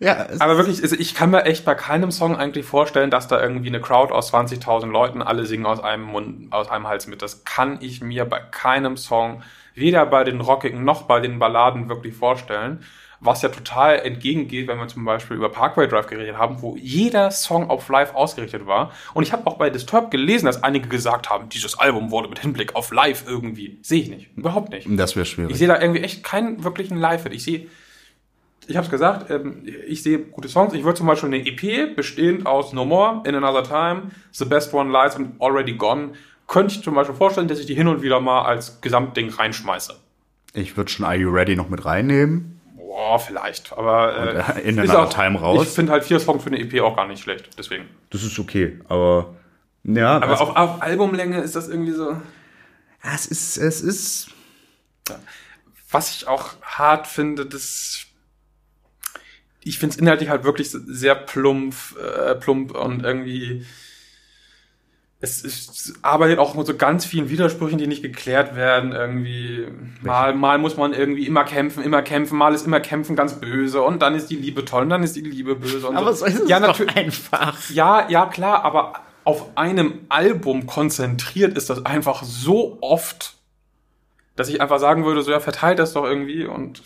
Ja, 0.00 0.26
Aber 0.40 0.56
wirklich, 0.56 0.82
also 0.82 0.96
ich 0.96 1.14
kann 1.14 1.30
mir 1.30 1.44
echt 1.44 1.64
bei 1.64 1.74
keinem 1.74 2.10
Song 2.10 2.36
eigentlich 2.36 2.66
vorstellen, 2.66 3.10
dass 3.10 3.28
da 3.28 3.40
irgendwie 3.40 3.68
eine 3.68 3.80
Crowd 3.80 4.12
aus 4.12 4.32
20.000 4.32 4.90
Leuten 4.90 5.22
alle 5.22 5.46
singen 5.46 5.66
aus 5.66 5.80
einem 5.80 6.02
Mund, 6.02 6.52
aus 6.52 6.68
einem 6.68 6.88
Hals 6.88 7.06
mit. 7.06 7.22
Das 7.22 7.44
kann 7.44 7.78
ich 7.80 8.00
mir 8.02 8.24
bei 8.24 8.40
keinem 8.40 8.96
Song, 8.96 9.42
weder 9.74 10.04
bei 10.06 10.24
den 10.24 10.40
rockigen 10.40 10.84
noch 10.84 11.02
bei 11.02 11.20
den 11.20 11.38
Balladen 11.38 11.88
wirklich 11.88 12.14
vorstellen. 12.14 12.84
Was 13.24 13.42
ja 13.42 13.48
total 13.48 14.00
entgegengeht, 14.00 14.68
wenn 14.68 14.78
wir 14.78 14.86
zum 14.86 15.04
Beispiel 15.04 15.36
über 15.36 15.48
Parkway 15.48 15.88
Drive 15.88 16.06
geredet 16.06 16.36
haben, 16.36 16.60
wo 16.62 16.76
jeder 16.76 17.30
Song 17.30 17.70
auf 17.70 17.88
Live 17.88 18.14
ausgerichtet 18.14 18.66
war. 18.66 18.92
Und 19.14 19.22
ich 19.22 19.32
habe 19.32 19.46
auch 19.46 19.56
bei 19.56 19.70
Disturbed 19.70 20.10
gelesen, 20.10 20.46
dass 20.46 20.62
einige 20.62 20.88
gesagt 20.88 21.30
haben, 21.30 21.48
dieses 21.48 21.78
Album 21.78 22.10
wurde 22.10 22.28
mit 22.28 22.38
Hinblick 22.40 22.76
auf 22.76 22.92
Live 22.92 23.24
irgendwie. 23.26 23.78
Sehe 23.82 24.02
ich 24.02 24.10
nicht. 24.10 24.28
Überhaupt 24.36 24.70
nicht. 24.70 24.86
das 24.90 25.16
wäre 25.16 25.24
Ich 25.24 25.30
schwierig. 25.30 25.56
sehe 25.56 25.68
da 25.68 25.80
irgendwie 25.80 26.02
echt 26.02 26.22
keinen 26.22 26.62
wirklichen 26.64 26.98
Live-Hit. 26.98 27.32
Ich 27.32 27.42
sehe, 27.44 27.66
ich 28.66 28.76
habe 28.76 28.84
es 28.84 28.90
gesagt, 28.90 29.30
ähm, 29.30 29.62
ich 29.86 30.02
sehe 30.02 30.18
gute 30.18 30.48
Songs. 30.48 30.74
Ich 30.74 30.84
würde 30.84 30.96
zum 30.98 31.06
Beispiel 31.06 31.28
eine 31.32 31.46
EP 31.46 31.94
bestehend 31.96 32.46
aus 32.46 32.72
No 32.72 32.84
More, 32.84 33.22
In 33.26 33.34
Another 33.34 33.62
Time, 33.62 34.10
The 34.32 34.44
Best 34.44 34.72
One 34.74 34.92
Lies 34.92 35.16
und 35.16 35.40
Already 35.40 35.74
Gone, 35.74 36.12
könnte 36.46 36.74
ich 36.74 36.82
zum 36.82 36.94
Beispiel 36.94 37.14
vorstellen, 37.16 37.48
dass 37.48 37.58
ich 37.58 37.66
die 37.66 37.74
hin 37.74 37.88
und 37.88 38.02
wieder 38.02 38.20
mal 38.20 38.42
als 38.42 38.80
Gesamtding 38.82 39.30
reinschmeiße. 39.30 39.94
Ich 40.52 40.76
würde 40.76 40.90
schon 40.90 41.04
Are 41.06 41.16
You 41.16 41.30
Ready 41.30 41.56
noch 41.56 41.68
mit 41.68 41.84
reinnehmen. 41.84 42.53
Boah, 42.94 43.18
vielleicht. 43.18 43.72
Aber 43.72 44.16
äh, 44.16 44.60
äh, 44.60 44.68
In 44.68 44.78
ist 44.78 44.88
Another 44.88 45.10
Time 45.10 45.36
raus. 45.36 45.66
Ich 45.66 45.74
finde 45.74 45.90
halt 45.90 46.04
vier 46.04 46.20
Songs 46.20 46.44
für 46.44 46.50
eine 46.50 46.60
EP 46.60 46.80
auch 46.80 46.94
gar 46.94 47.08
nicht 47.08 47.24
schlecht. 47.24 47.50
Deswegen. 47.58 47.88
Das 48.10 48.22
ist 48.22 48.38
okay, 48.38 48.78
aber 48.86 49.34
ja, 49.82 50.14
Aber 50.14 50.28
also, 50.28 50.44
auf, 50.44 50.56
auf 50.56 50.80
Albumlänge 50.80 51.40
ist 51.40 51.56
das 51.56 51.68
irgendwie 51.68 51.90
so. 51.90 52.16
es 53.02 53.26
ist, 53.26 53.56
es 53.56 53.80
ist, 53.80 54.28
Was 55.90 56.14
ich 56.14 56.28
auch 56.28 56.50
hart 56.62 57.08
finde, 57.08 57.46
das. 57.46 58.06
Ich 59.64 59.80
finde 59.80 59.94
es 59.94 60.00
inhaltlich 60.00 60.28
halt 60.28 60.44
wirklich 60.44 60.70
sehr 60.70 61.16
plump, 61.16 61.74
äh, 61.98 62.36
plump 62.36 62.76
und 62.76 63.02
irgendwie. 63.02 63.66
Es, 65.24 65.42
es 65.42 65.94
arbeitet 66.02 66.38
auch 66.38 66.54
mit 66.54 66.66
so 66.66 66.76
ganz 66.76 67.06
vielen 67.06 67.30
Widersprüchen, 67.30 67.78
die 67.78 67.86
nicht 67.86 68.02
geklärt 68.02 68.54
werden. 68.54 68.92
Irgendwie 68.92 69.66
mal, 70.02 70.34
mal 70.34 70.58
muss 70.58 70.76
man 70.76 70.92
irgendwie 70.92 71.26
immer 71.26 71.44
kämpfen, 71.44 71.82
immer 71.82 72.02
kämpfen, 72.02 72.36
mal 72.36 72.54
ist 72.54 72.66
immer 72.66 72.80
kämpfen 72.80 73.16
ganz 73.16 73.40
böse 73.40 73.80
und 73.80 74.02
dann 74.02 74.14
ist 74.14 74.28
die 74.28 74.36
Liebe 74.36 74.64
toll 74.64 74.82
und 74.82 74.90
dann 74.90 75.02
ist 75.02 75.16
die 75.16 75.22
Liebe 75.22 75.56
böse. 75.56 75.88
Und 75.88 75.96
aber 75.96 76.12
so. 76.12 76.20
so 76.20 76.26
ist 76.26 76.42
es 76.42 76.48
ja, 76.48 76.60
natürlich. 76.60 76.94
einfach. 76.96 77.70
Ja, 77.70 78.08
ja, 78.08 78.26
klar, 78.26 78.64
aber 78.64 78.92
auf 79.24 79.56
einem 79.56 80.00
Album 80.10 80.66
konzentriert 80.66 81.56
ist 81.56 81.70
das 81.70 81.86
einfach 81.86 82.22
so 82.22 82.76
oft, 82.82 83.36
dass 84.36 84.50
ich 84.50 84.60
einfach 84.60 84.78
sagen 84.78 85.06
würde, 85.06 85.22
so 85.22 85.30
ja, 85.30 85.40
verteilt 85.40 85.78
das 85.78 85.94
doch 85.94 86.04
irgendwie 86.04 86.44
und 86.44 86.82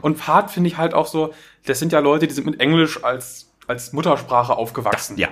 und 0.00 0.16
Fahrt 0.16 0.52
finde 0.52 0.68
ich 0.68 0.76
halt 0.76 0.94
auch 0.94 1.08
so, 1.08 1.34
das 1.66 1.80
sind 1.80 1.92
ja 1.92 1.98
Leute, 1.98 2.28
die 2.28 2.32
sind 2.32 2.46
mit 2.46 2.60
Englisch 2.60 3.02
als 3.02 3.50
als 3.66 3.92
Muttersprache 3.92 4.56
aufgewachsen. 4.56 5.18
Ja. 5.18 5.28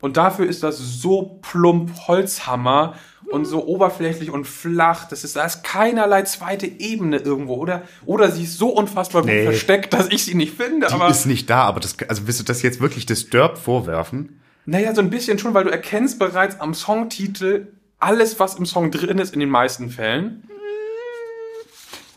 Und 0.00 0.16
dafür 0.16 0.46
ist 0.46 0.62
das 0.62 0.78
so 0.78 1.38
plump 1.42 1.90
Holzhammer 2.06 2.94
und 3.30 3.44
so 3.44 3.66
oberflächlich 3.66 4.30
und 4.30 4.46
flach. 4.46 5.08
Das 5.08 5.24
ist, 5.24 5.34
da 5.36 5.44
ist 5.44 5.64
keinerlei 5.64 6.22
zweite 6.22 6.66
Ebene 6.66 7.16
irgendwo, 7.16 7.54
oder? 7.56 7.82
Oder 8.04 8.30
sie 8.30 8.44
ist 8.44 8.58
so 8.58 8.68
unfassbar 8.68 9.22
gut 9.22 9.30
Nee. 9.30 9.44
versteckt, 9.44 9.92
dass 9.94 10.08
ich 10.08 10.24
sie 10.24 10.34
nicht 10.34 10.54
finde. 10.56 10.86
Die 10.88 10.92
aber 10.94 11.08
ist 11.08 11.26
nicht 11.26 11.48
da, 11.50 11.62
aber 11.64 11.80
das, 11.80 11.96
also 12.08 12.26
willst 12.26 12.38
du 12.40 12.44
das 12.44 12.62
jetzt 12.62 12.80
wirklich 12.80 13.06
Disturbed 13.06 13.58
vorwerfen? 13.58 14.40
Naja, 14.66 14.94
so 14.94 15.00
ein 15.00 15.10
bisschen 15.10 15.38
schon, 15.38 15.54
weil 15.54 15.64
du 15.64 15.70
erkennst 15.70 16.18
bereits 16.18 16.60
am 16.60 16.74
Songtitel 16.74 17.68
alles, 17.98 18.38
was 18.38 18.56
im 18.56 18.66
Song 18.66 18.90
drin 18.90 19.18
ist, 19.18 19.32
in 19.32 19.40
den 19.40 19.48
meisten 19.48 19.90
Fällen. 19.90 20.42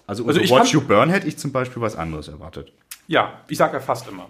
Also, 0.05 0.25
Also 0.27 0.39
also 0.41 0.53
Watch 0.53 0.71
kann- 0.71 0.81
You 0.81 0.81
Burn 0.81 1.09
hätte 1.09 1.27
ich 1.27 1.37
zum 1.37 1.51
Beispiel 1.51 1.81
was 1.81 1.95
anderes 1.95 2.27
erwartet. 2.27 2.73
Ja, 3.07 3.41
ich 3.47 3.57
sag 3.57 3.73
ja 3.73 3.79
fast 3.79 4.07
immer. 4.07 4.29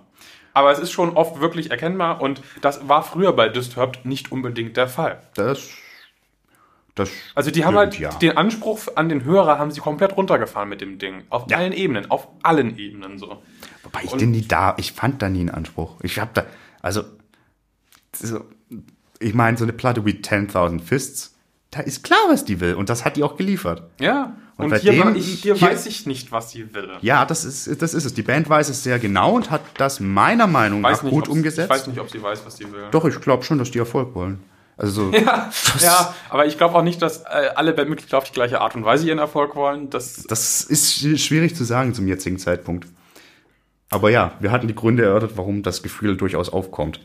Aber 0.60 0.72
es 0.74 0.80
ist 0.80 0.92
schon 0.92 1.16
oft 1.16 1.40
wirklich 1.40 1.72
erkennbar 1.72 2.20
und 2.20 2.42
das 2.60 2.90
war 2.90 3.02
früher 3.02 3.32
bei 3.32 3.48
Disturbed 3.48 4.04
nicht 4.04 4.30
unbedingt 4.30 4.76
der 4.76 4.90
Fall. 4.90 5.22
Das, 5.36 5.70
das 6.96 7.10
Also 7.34 7.50
die 7.50 7.64
haben 7.64 7.76
stimmt, 7.78 7.94
halt 7.94 8.14
ja. 8.14 8.20
den 8.20 8.36
Anspruch 8.36 8.82
an 8.96 9.08
den 9.08 9.24
Hörer 9.24 9.58
haben 9.58 9.72
sie 9.72 9.80
komplett 9.80 10.18
runtergefahren 10.18 10.68
mit 10.68 10.82
dem 10.82 11.00
Ding. 11.00 11.24
Auf 11.30 11.46
Ja. 11.50 11.56
allen 11.60 11.72
Ebenen, 11.72 12.12
auf 12.12 12.28
allen 12.44 12.78
Ebenen 12.78 13.18
so. 13.18 13.42
Wobei 13.84 14.02
ich 14.04 14.12
den 14.12 14.32
nie 14.32 14.46
da, 14.46 14.76
ich 14.78 14.92
fand 14.92 15.22
da 15.22 15.30
nie 15.30 15.40
einen 15.40 15.52
Anspruch. 15.52 15.96
Ich 16.04 16.20
hab 16.20 16.34
da, 16.34 16.46
also, 16.82 17.06
so, 18.14 18.44
ich 19.20 19.34
meine, 19.34 19.58
so 19.58 19.64
eine 19.64 19.72
Platte 19.72 20.06
wie 20.06 20.12
10.000 20.22 20.82
Fists, 20.82 21.39
da 21.72 21.82
ist 21.82 22.04
klar, 22.04 22.20
was 22.30 22.46
die 22.46 22.60
will. 22.60 22.74
Und 22.74 22.90
das 22.90 23.06
hat 23.06 23.16
die 23.16 23.24
auch 23.24 23.38
geliefert. 23.38 23.84
Ja. 24.00 24.36
Und 24.58 24.66
Und, 24.66 24.72
bei 24.72 24.80
hier, 24.80 24.92
dem- 24.92 25.14
hier, 25.16 25.56
hier- 25.56 25.62
weiß 25.62 25.86
ich 25.86 26.06
nicht, 26.06 26.32
was 26.32 26.52
sie 26.52 26.74
will. 26.74 26.90
Ja, 27.02 27.26
das 27.26 27.46
ist, 27.46 27.82
das 27.82 27.94
ist 27.94 28.06
es. 28.06 28.14
Die 28.14 28.24
Band 28.24 28.50
weiß 28.50 28.68
es 28.70 28.84
sehr 28.84 29.00
genau 29.00 29.34
und 29.36 29.52
hat 29.52 29.62
das 29.78 30.00
meiner 30.00 30.48
Meinung 30.48 30.82
nach 30.82 31.02
nicht, 31.04 31.12
gut 31.14 31.28
umgesetzt. 31.30 31.70
Ich 31.72 31.78
weiß 31.78 31.88
nicht, 31.88 32.00
ob 32.00 32.10
sie 32.10 32.22
weiß, 32.22 32.42
was 32.46 32.58
sie 32.58 32.70
will. 32.72 32.84
Doch, 32.92 33.06
ich 33.06 33.22
glaube 33.22 33.44
schon, 33.44 33.58
dass 33.58 33.72
die 33.72 33.80
Erfolg 33.80 34.16
wollen. 34.16 34.40
Also, 34.76 35.12
so, 35.12 35.18
Ja, 35.18 35.50
ja, 35.82 36.14
aber 36.30 36.46
ich 36.46 36.58
glaube 36.58 36.76
auch 36.76 36.82
nicht, 36.84 37.02
dass 37.02 37.22
äh, 37.24 37.50
alle 37.56 37.74
Bandmitglieder 37.74 38.18
auf 38.18 38.24
die 38.26 38.32
gleiche 38.34 38.60
Art 38.62 38.76
und 38.76 38.84
Weise 38.84 39.08
ihren 39.08 39.20
Erfolg 39.20 39.56
wollen. 39.56 39.90
Das, 39.90 40.24
das 40.24 40.62
ist 40.64 40.92
sch- 40.98 41.18
schwierig 41.18 41.56
zu 41.56 41.64
sagen 41.64 41.94
zum 41.94 42.08
jetzigen 42.08 42.38
Zeitpunkt. 42.40 42.88
Aber 43.90 44.10
ja, 44.10 44.34
wir 44.40 44.52
hatten 44.52 44.68
die 44.68 44.76
Gründe 44.76 45.04
erörtert, 45.04 45.32
warum 45.36 45.64
das 45.64 45.84
Gefühl 45.84 46.16
durchaus 46.18 46.50
aufkommt. 46.50 47.00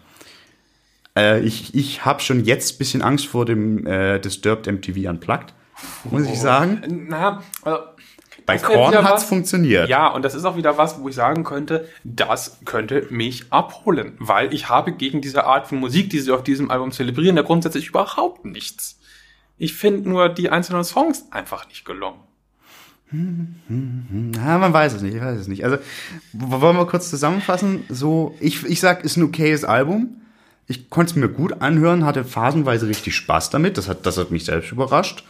Äh, 1.17 1.41
ich 1.41 1.75
ich 1.75 2.05
habe 2.05 2.21
schon 2.21 2.45
jetzt 2.45 2.79
bisschen 2.79 3.03
Angst 3.03 3.27
vor 3.27 3.45
dem 3.45 3.87
äh, 3.87 4.19
Disturbed 4.19 4.67
MTV 4.67 5.09
Unplugged, 5.11 5.55
muss 6.11 6.27
ich 6.27 6.39
sagen. 6.41 7.07
na, 7.09 7.43
also, 7.63 7.79
Bei 8.47 8.59
Korn 8.59 8.95
hat's 8.97 9.23
was- 9.23 9.25
funktioniert. 9.25 9.89
Ja, 9.89 10.09
und 10.09 10.25
das 10.25 10.35
ist 10.35 10.45
auch 10.45 10.57
wieder 10.57 10.77
was, 10.77 11.01
wo 11.01 11.09
ich 11.09 11.15
sagen 11.15 11.45
könnte, 11.45 11.89
das 12.03 12.59
könnte 12.65 13.07
mich 13.11 13.45
abholen, 13.53 14.15
weil 14.19 14.53
ich 14.53 14.69
habe 14.69 14.93
gegen 14.93 15.21
diese 15.21 15.45
Art 15.45 15.69
von 15.69 15.79
Musik, 15.79 16.11
die 16.11 16.19
sie 16.19 16.33
auf 16.33 16.43
diesem 16.43 16.71
Album 16.71 16.91
zelebrieren, 16.91 17.37
ja 17.37 17.43
grundsätzlich 17.43 17.89
überhaupt 17.89 18.45
nichts. 18.45 18.99
Ich 19.57 19.73
finde 19.75 20.09
nur 20.09 20.29
die 20.29 20.51
einzelnen 20.51 20.83
Songs 20.83 21.27
einfach 21.31 21.69
nicht 21.69 21.85
gelungen. 21.85 22.19
Ja, 24.37 24.59
man 24.59 24.73
weiß 24.73 24.95
es 24.95 25.03
nicht, 25.03 25.15
ich 25.15 25.21
weiß 25.23 25.39
es 25.39 25.47
nicht. 25.49 25.65
Also, 25.65 25.77
wollen 26.33 26.77
wir 26.77 26.87
kurz 26.87 27.11
zusammenfassen? 27.11 27.85
So, 27.89 28.35
ich, 28.41 28.65
ich 28.65 28.81
sag, 28.81 29.05
ist 29.05 29.17
ein 29.17 29.23
okayes 29.23 29.65
Album. 29.65 30.21
Ich 30.67 30.91
konnte 30.91 31.11
es 31.11 31.17
mir 31.17 31.29
gut 31.29 31.61
anhören, 31.61 32.05
hatte 32.05 32.25
phasenweise 32.25 32.89
richtig 32.89 33.15
Spaß 33.17 33.51
damit. 33.51 33.77
Das 33.77 33.89
hat, 33.89 34.07
das 34.07 34.17
hat 34.17 34.31
mich 34.31 34.45
selbst 34.45 34.73
überrascht. 34.73 35.25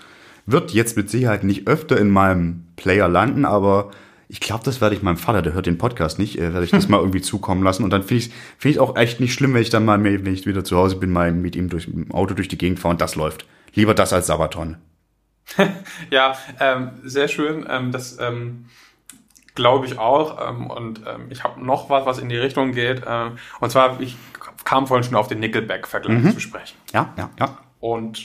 Wird 0.46 0.72
jetzt 0.72 0.96
mit 0.96 1.10
Sicherheit 1.10 1.42
nicht 1.42 1.66
öfter 1.66 1.98
in 1.98 2.10
meinem 2.10 2.66
Player 2.76 3.08
landen, 3.08 3.44
aber 3.44 3.90
ich 4.28 4.40
glaube, 4.40 4.64
das 4.64 4.80
werde 4.80 4.94
ich 4.94 5.02
meinem 5.02 5.16
Vater, 5.16 5.42
der 5.42 5.52
hört 5.52 5.66
den 5.66 5.78
Podcast 5.78 6.18
nicht, 6.18 6.38
äh, 6.38 6.52
werde 6.52 6.64
ich 6.64 6.70
das 6.70 6.88
mal 6.88 6.98
irgendwie 6.98 7.20
zukommen 7.20 7.62
lassen. 7.62 7.84
Und 7.84 7.90
dann 7.90 8.02
finde 8.02 8.24
ich 8.24 8.32
finde 8.58 8.72
ich 8.72 8.80
auch 8.80 8.96
echt 8.96 9.20
nicht 9.20 9.34
schlimm, 9.34 9.54
wenn 9.54 9.62
ich 9.62 9.70
dann 9.70 9.84
mal, 9.84 10.02
wenn 10.02 10.26
ich 10.26 10.46
wieder 10.46 10.64
zu 10.64 10.76
Hause 10.76 10.96
bin, 10.96 11.10
mal 11.10 11.32
mit 11.32 11.56
ihm 11.56 11.68
durch 11.68 11.88
im 11.88 12.10
Auto 12.12 12.34
durch 12.34 12.48
die 12.48 12.58
Gegend 12.58 12.78
fahre 12.78 12.92
und 12.92 13.00
das 13.00 13.16
läuft. 13.16 13.46
Lieber 13.74 13.94
das 13.94 14.12
als 14.12 14.26
Sabaton. 14.26 14.76
Ja, 16.10 16.36
ähm, 16.60 16.90
sehr 17.02 17.28
schön. 17.28 17.66
Ähm, 17.68 17.92
das 17.92 18.18
ähm, 18.18 18.66
glaube 19.54 19.86
ich 19.86 19.98
auch. 19.98 20.48
Ähm, 20.48 20.68
und 20.68 21.02
ähm, 21.06 21.26
ich 21.30 21.44
habe 21.44 21.64
noch 21.64 21.90
was, 21.90 22.06
was 22.06 22.18
in 22.18 22.28
die 22.28 22.36
Richtung 22.36 22.72
geht. 22.72 23.02
Ähm, 23.06 23.32
und 23.60 23.70
zwar, 23.70 24.00
ich 24.00 24.16
kam 24.64 24.86
vorhin 24.86 25.04
schon 25.04 25.14
auf 25.14 25.28
den 25.28 25.40
Nickelback-Vergleich 25.40 26.34
zu 26.34 26.40
sprechen. 26.40 26.76
Ja, 26.92 27.12
ja, 27.16 27.30
ja. 27.38 27.58
Und 27.80 28.24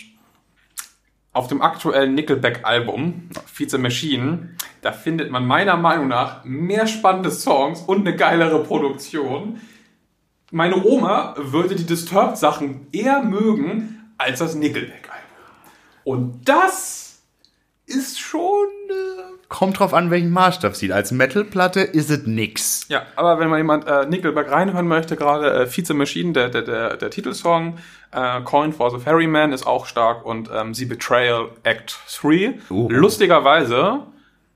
auf 1.34 1.48
dem 1.48 1.62
aktuellen 1.62 2.16
Nickelback-Album, 2.16 3.30
Feeds 3.46 3.74
a 3.74 3.78
Machine, 3.78 4.56
da 4.82 4.92
findet 4.92 5.32
man 5.32 5.46
meiner 5.46 5.78
Meinung 5.78 6.08
nach 6.08 6.44
mehr 6.44 6.88
spannende 6.88 7.32
Songs 7.32 7.82
und 7.82 8.08
eine 8.08 8.16
geilere 8.16 8.64
Produktion. 8.64 9.62
Meine 10.52 10.84
Oma 10.84 11.36
würde 11.38 11.76
die 11.76 11.86
Disturbed-Sachen 11.86 12.88
eher 12.92 13.22
mögen 13.22 14.14
als 14.18 14.40
das 14.40 14.56
Nickelback-Album. 14.56 15.20
Und 16.04 16.48
das 16.48 17.22
ist 17.86 18.20
schon... 18.20 18.68
Äh 18.90 19.39
Kommt 19.50 19.80
drauf 19.80 19.96
an, 19.96 20.12
welchen 20.12 20.30
Maßstab 20.30 20.76
sieht. 20.76 20.92
Als 20.92 21.12
Metal-Platte 21.12 21.82
ist 21.82 22.12
es 22.12 22.28
nix. 22.28 22.86
Ja, 22.88 23.08
aber 23.16 23.40
wenn 23.40 23.50
mal 23.50 23.58
jemand 23.58 23.88
äh, 23.88 24.06
Nickelback 24.06 24.52
reinhören 24.52 24.88
möchte, 24.88 25.16
gerade 25.16 25.66
äh, 25.66 25.84
a 25.90 25.94
Machine, 25.96 26.34
der, 26.34 26.50
der, 26.50 26.62
der, 26.62 26.98
der 26.98 27.10
Titelsong, 27.10 27.80
äh, 28.12 28.42
Coin 28.42 28.72
for 28.72 28.92
the 28.92 29.04
Ferryman 29.04 29.52
ist 29.52 29.66
auch 29.66 29.88
stark 29.88 30.24
und 30.24 30.52
ähm, 30.54 30.76
The 30.76 30.86
Betrayal 30.86 31.50
Act 31.64 32.00
3. 32.22 32.60
Uh. 32.70 32.90
Lustigerweise 32.92 34.02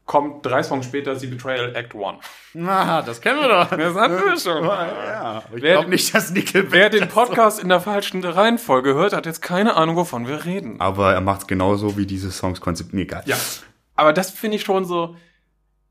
kommt 0.06 0.46
drei 0.46 0.62
Songs 0.62 0.86
später 0.86 1.16
The 1.16 1.26
Betrayal 1.26 1.76
Act 1.76 1.96
1. 1.96 2.18
Na, 2.54 3.02
das 3.02 3.20
kennen 3.20 3.40
wir 3.40 3.48
doch. 3.48 3.70
Das 3.76 3.96
hatten 3.96 4.14
wir 4.14 4.38
schon. 4.38 4.64
Ja, 4.64 5.42
ich 5.56 5.62
Wer- 5.64 5.74
glaube 5.74 5.90
nicht, 5.90 6.14
dass 6.14 6.30
Nickelback... 6.30 6.72
Wer 6.72 6.90
den 6.92 7.08
Podcast 7.08 7.60
in 7.64 7.70
der 7.70 7.80
falschen 7.80 8.24
Reihenfolge 8.24 8.94
hört, 8.94 9.14
hat 9.14 9.26
jetzt 9.26 9.42
keine 9.42 9.76
Ahnung, 9.76 9.96
wovon 9.96 10.28
wir 10.28 10.46
reden. 10.46 10.80
Aber 10.80 11.14
er 11.14 11.22
macht 11.22 11.42
es 11.42 11.48
genauso, 11.48 11.98
wie 11.98 12.06
diese 12.06 12.32
Songs 12.32 12.62
konzipiert. 12.62 12.94
Nee, 12.94 13.02
egal. 13.04 13.24
Ja. 13.26 13.38
Aber 13.96 14.14
das 14.14 14.32
finde 14.32 14.58
ich 14.58 14.64
schon 14.64 14.86
so, 14.86 15.16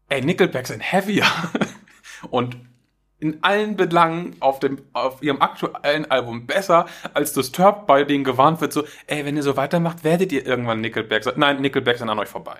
ey, 0.08 0.22
Nickelback 0.22 0.66
sind 0.66 0.80
heavier. 0.80 1.26
Und 2.30 2.56
in 3.18 3.38
allen 3.42 3.76
Belangen 3.76 4.36
auf 4.40 4.58
dem, 4.58 4.82
auf 4.92 5.22
ihrem 5.22 5.40
aktuellen 5.40 6.10
Album 6.10 6.46
besser 6.46 6.86
als 7.14 7.32
Disturbed, 7.32 7.86
bei 7.86 8.02
denen 8.02 8.24
gewarnt 8.24 8.60
wird 8.60 8.72
so, 8.72 8.84
ey, 9.06 9.24
wenn 9.24 9.36
ihr 9.36 9.44
so 9.44 9.56
weitermacht, 9.56 10.02
werdet 10.02 10.32
ihr 10.32 10.44
irgendwann 10.44 10.80
Nickelback 10.80 11.22
sein. 11.22 11.34
Nein, 11.36 11.60
Nickelback 11.60 11.98
sind 11.98 12.08
an 12.08 12.18
euch 12.18 12.28
vorbei. 12.28 12.56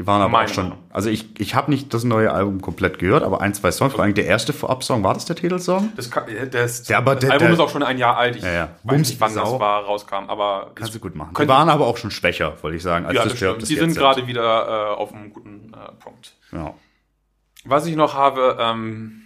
Die 0.00 0.06
waren 0.06 0.22
aber 0.22 0.30
Meine 0.30 0.48
auch 0.48 0.54
schon. 0.54 0.72
Also 0.88 1.10
ich, 1.10 1.38
ich 1.38 1.54
habe 1.54 1.70
nicht 1.70 1.92
das 1.92 2.04
neue 2.04 2.32
Album 2.32 2.62
komplett 2.62 2.98
gehört, 2.98 3.22
aber 3.22 3.42
ein, 3.42 3.52
zwei 3.52 3.70
Songs. 3.70 3.92
Vor 3.92 4.02
allem 4.02 4.14
der 4.14 4.24
erste 4.24 4.54
Vorab-Song, 4.54 5.04
war 5.04 5.12
das 5.12 5.26
der 5.26 5.36
Titelsong? 5.36 5.92
Das, 5.94 6.10
kann, 6.10 6.26
äh, 6.26 6.48
das, 6.48 6.88
Ja, 6.88 6.96
aber 6.96 7.16
das 7.16 7.20
der- 7.24 7.32
Album 7.32 7.48
der- 7.48 7.52
ist 7.54 7.60
auch 7.60 7.68
schon 7.68 7.82
ein 7.82 7.98
Jahr 7.98 8.16
alt. 8.16 8.36
Ich 8.36 8.42
Ja, 8.42 8.50
ja. 8.50 8.62
weiß 8.84 8.94
Bums 8.94 9.08
nicht, 9.10 9.20
wann 9.20 9.34
das 9.34 9.50
war, 9.60 9.84
rauskam, 9.84 10.24
aber 10.28 10.70
Kannst 10.74 10.94
du 10.94 11.00
gut 11.00 11.14
machen. 11.16 11.34
Die 11.38 11.46
waren 11.48 11.68
aber 11.68 11.86
auch 11.86 11.98
schon 11.98 12.10
schwächer, 12.10 12.54
wollte 12.62 12.78
ich 12.78 12.82
sagen, 12.82 13.04
als 13.04 13.14
ja, 13.14 13.24
das 13.24 13.36
stimmt. 13.36 13.68
Die 13.68 13.74
sind 13.76 13.94
gerade 13.94 14.26
wieder 14.26 14.92
äh, 14.92 14.94
auf 14.96 15.12
einem 15.12 15.34
guten 15.34 15.74
äh, 15.74 15.92
Punkt. 16.02 16.34
Ja. 16.50 16.72
Was 17.66 17.84
ich 17.84 17.94
noch 17.94 18.14
habe, 18.14 18.56
ähm, 18.58 19.20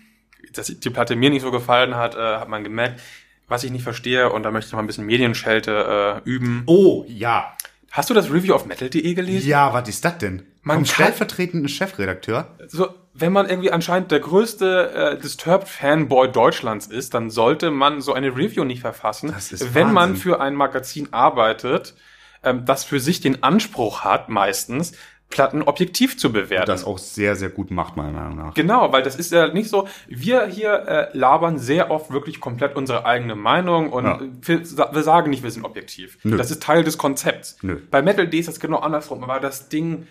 dass 0.54 0.66
die 0.66 0.90
Platte 0.90 1.14
mir 1.14 1.30
nicht 1.30 1.42
so 1.42 1.52
gefallen 1.52 1.94
hat, 1.94 2.16
äh, 2.16 2.18
hat 2.38 2.48
man 2.48 2.64
gemerkt. 2.64 3.00
Was 3.46 3.62
ich 3.62 3.70
nicht 3.70 3.84
verstehe, 3.84 4.32
und 4.32 4.42
da 4.42 4.50
möchte 4.50 4.66
ich 4.66 4.72
noch 4.72 4.78
mal 4.78 4.82
ein 4.82 4.88
bisschen 4.88 5.06
Medienschelte 5.06 6.22
äh, 6.24 6.28
üben. 6.28 6.64
Oh, 6.66 7.04
ja. 7.06 7.52
Hast 7.92 8.10
du 8.10 8.14
das 8.14 8.28
Review 8.32 8.54
auf 8.56 8.66
metal.de 8.66 9.14
gelesen? 9.14 9.46
Ja, 9.48 9.72
was 9.72 9.88
ist 9.88 10.04
das 10.04 10.18
denn? 10.18 10.42
Man 10.64 10.84
stellvertretenden 10.84 11.68
Chefredakteur? 11.68 12.48
So, 12.68 12.88
wenn 13.12 13.32
man 13.32 13.48
irgendwie 13.48 13.70
anscheinend 13.70 14.10
der 14.10 14.20
größte 14.20 15.14
äh, 15.16 15.18
Disturbed-Fanboy 15.20 16.32
Deutschlands 16.32 16.86
ist, 16.86 17.14
dann 17.14 17.30
sollte 17.30 17.70
man 17.70 18.00
so 18.00 18.12
eine 18.12 18.28
Review 18.36 18.64
nicht 18.64 18.80
verfassen, 18.80 19.30
Das 19.32 19.52
ist 19.52 19.74
wenn 19.74 19.92
man 19.92 20.16
für 20.16 20.40
ein 20.40 20.54
Magazin 20.54 21.08
arbeitet, 21.12 21.94
ähm, 22.42 22.64
das 22.64 22.84
für 22.84 22.98
sich 22.98 23.20
den 23.20 23.42
Anspruch 23.42 24.00
hat, 24.02 24.28
meistens 24.28 24.92
Platten 25.30 25.62
objektiv 25.62 26.18
zu 26.18 26.32
bewerten. 26.32 26.66
Das 26.66 26.84
auch 26.84 26.98
sehr, 26.98 27.34
sehr 27.34 27.48
gut 27.48 27.70
macht, 27.70 27.96
meiner 27.96 28.12
Meinung 28.12 28.36
nach. 28.36 28.54
Genau, 28.54 28.92
weil 28.92 29.02
das 29.02 29.16
ist 29.16 29.32
ja 29.32 29.48
nicht 29.48 29.68
so, 29.68 29.88
wir 30.06 30.46
hier 30.46 30.72
äh, 30.86 31.16
labern 31.16 31.58
sehr 31.58 31.90
oft 31.90 32.10
wirklich 32.10 32.40
komplett 32.40 32.76
unsere 32.76 33.04
eigene 33.04 33.34
Meinung 33.34 33.90
und 33.90 34.04
Ja. 34.04 34.20
wir, 34.20 34.60
wir 34.60 35.02
sagen 35.02 35.30
nicht, 35.30 35.42
wir 35.42 35.50
sind 35.50 35.64
objektiv. 35.64 36.18
Nö. 36.22 36.36
Das 36.36 36.50
ist 36.50 36.62
Teil 36.62 36.84
des 36.84 36.98
Konzepts. 36.98 37.56
Nö. 37.62 37.80
Bei 37.90 38.00
Metal 38.02 38.28
D 38.28 38.38
ist 38.38 38.48
das 38.48 38.60
genau 38.60 38.78
andersrum, 38.78 39.24
aber 39.24 39.40
das 39.40 39.68
Ding, 39.68 40.06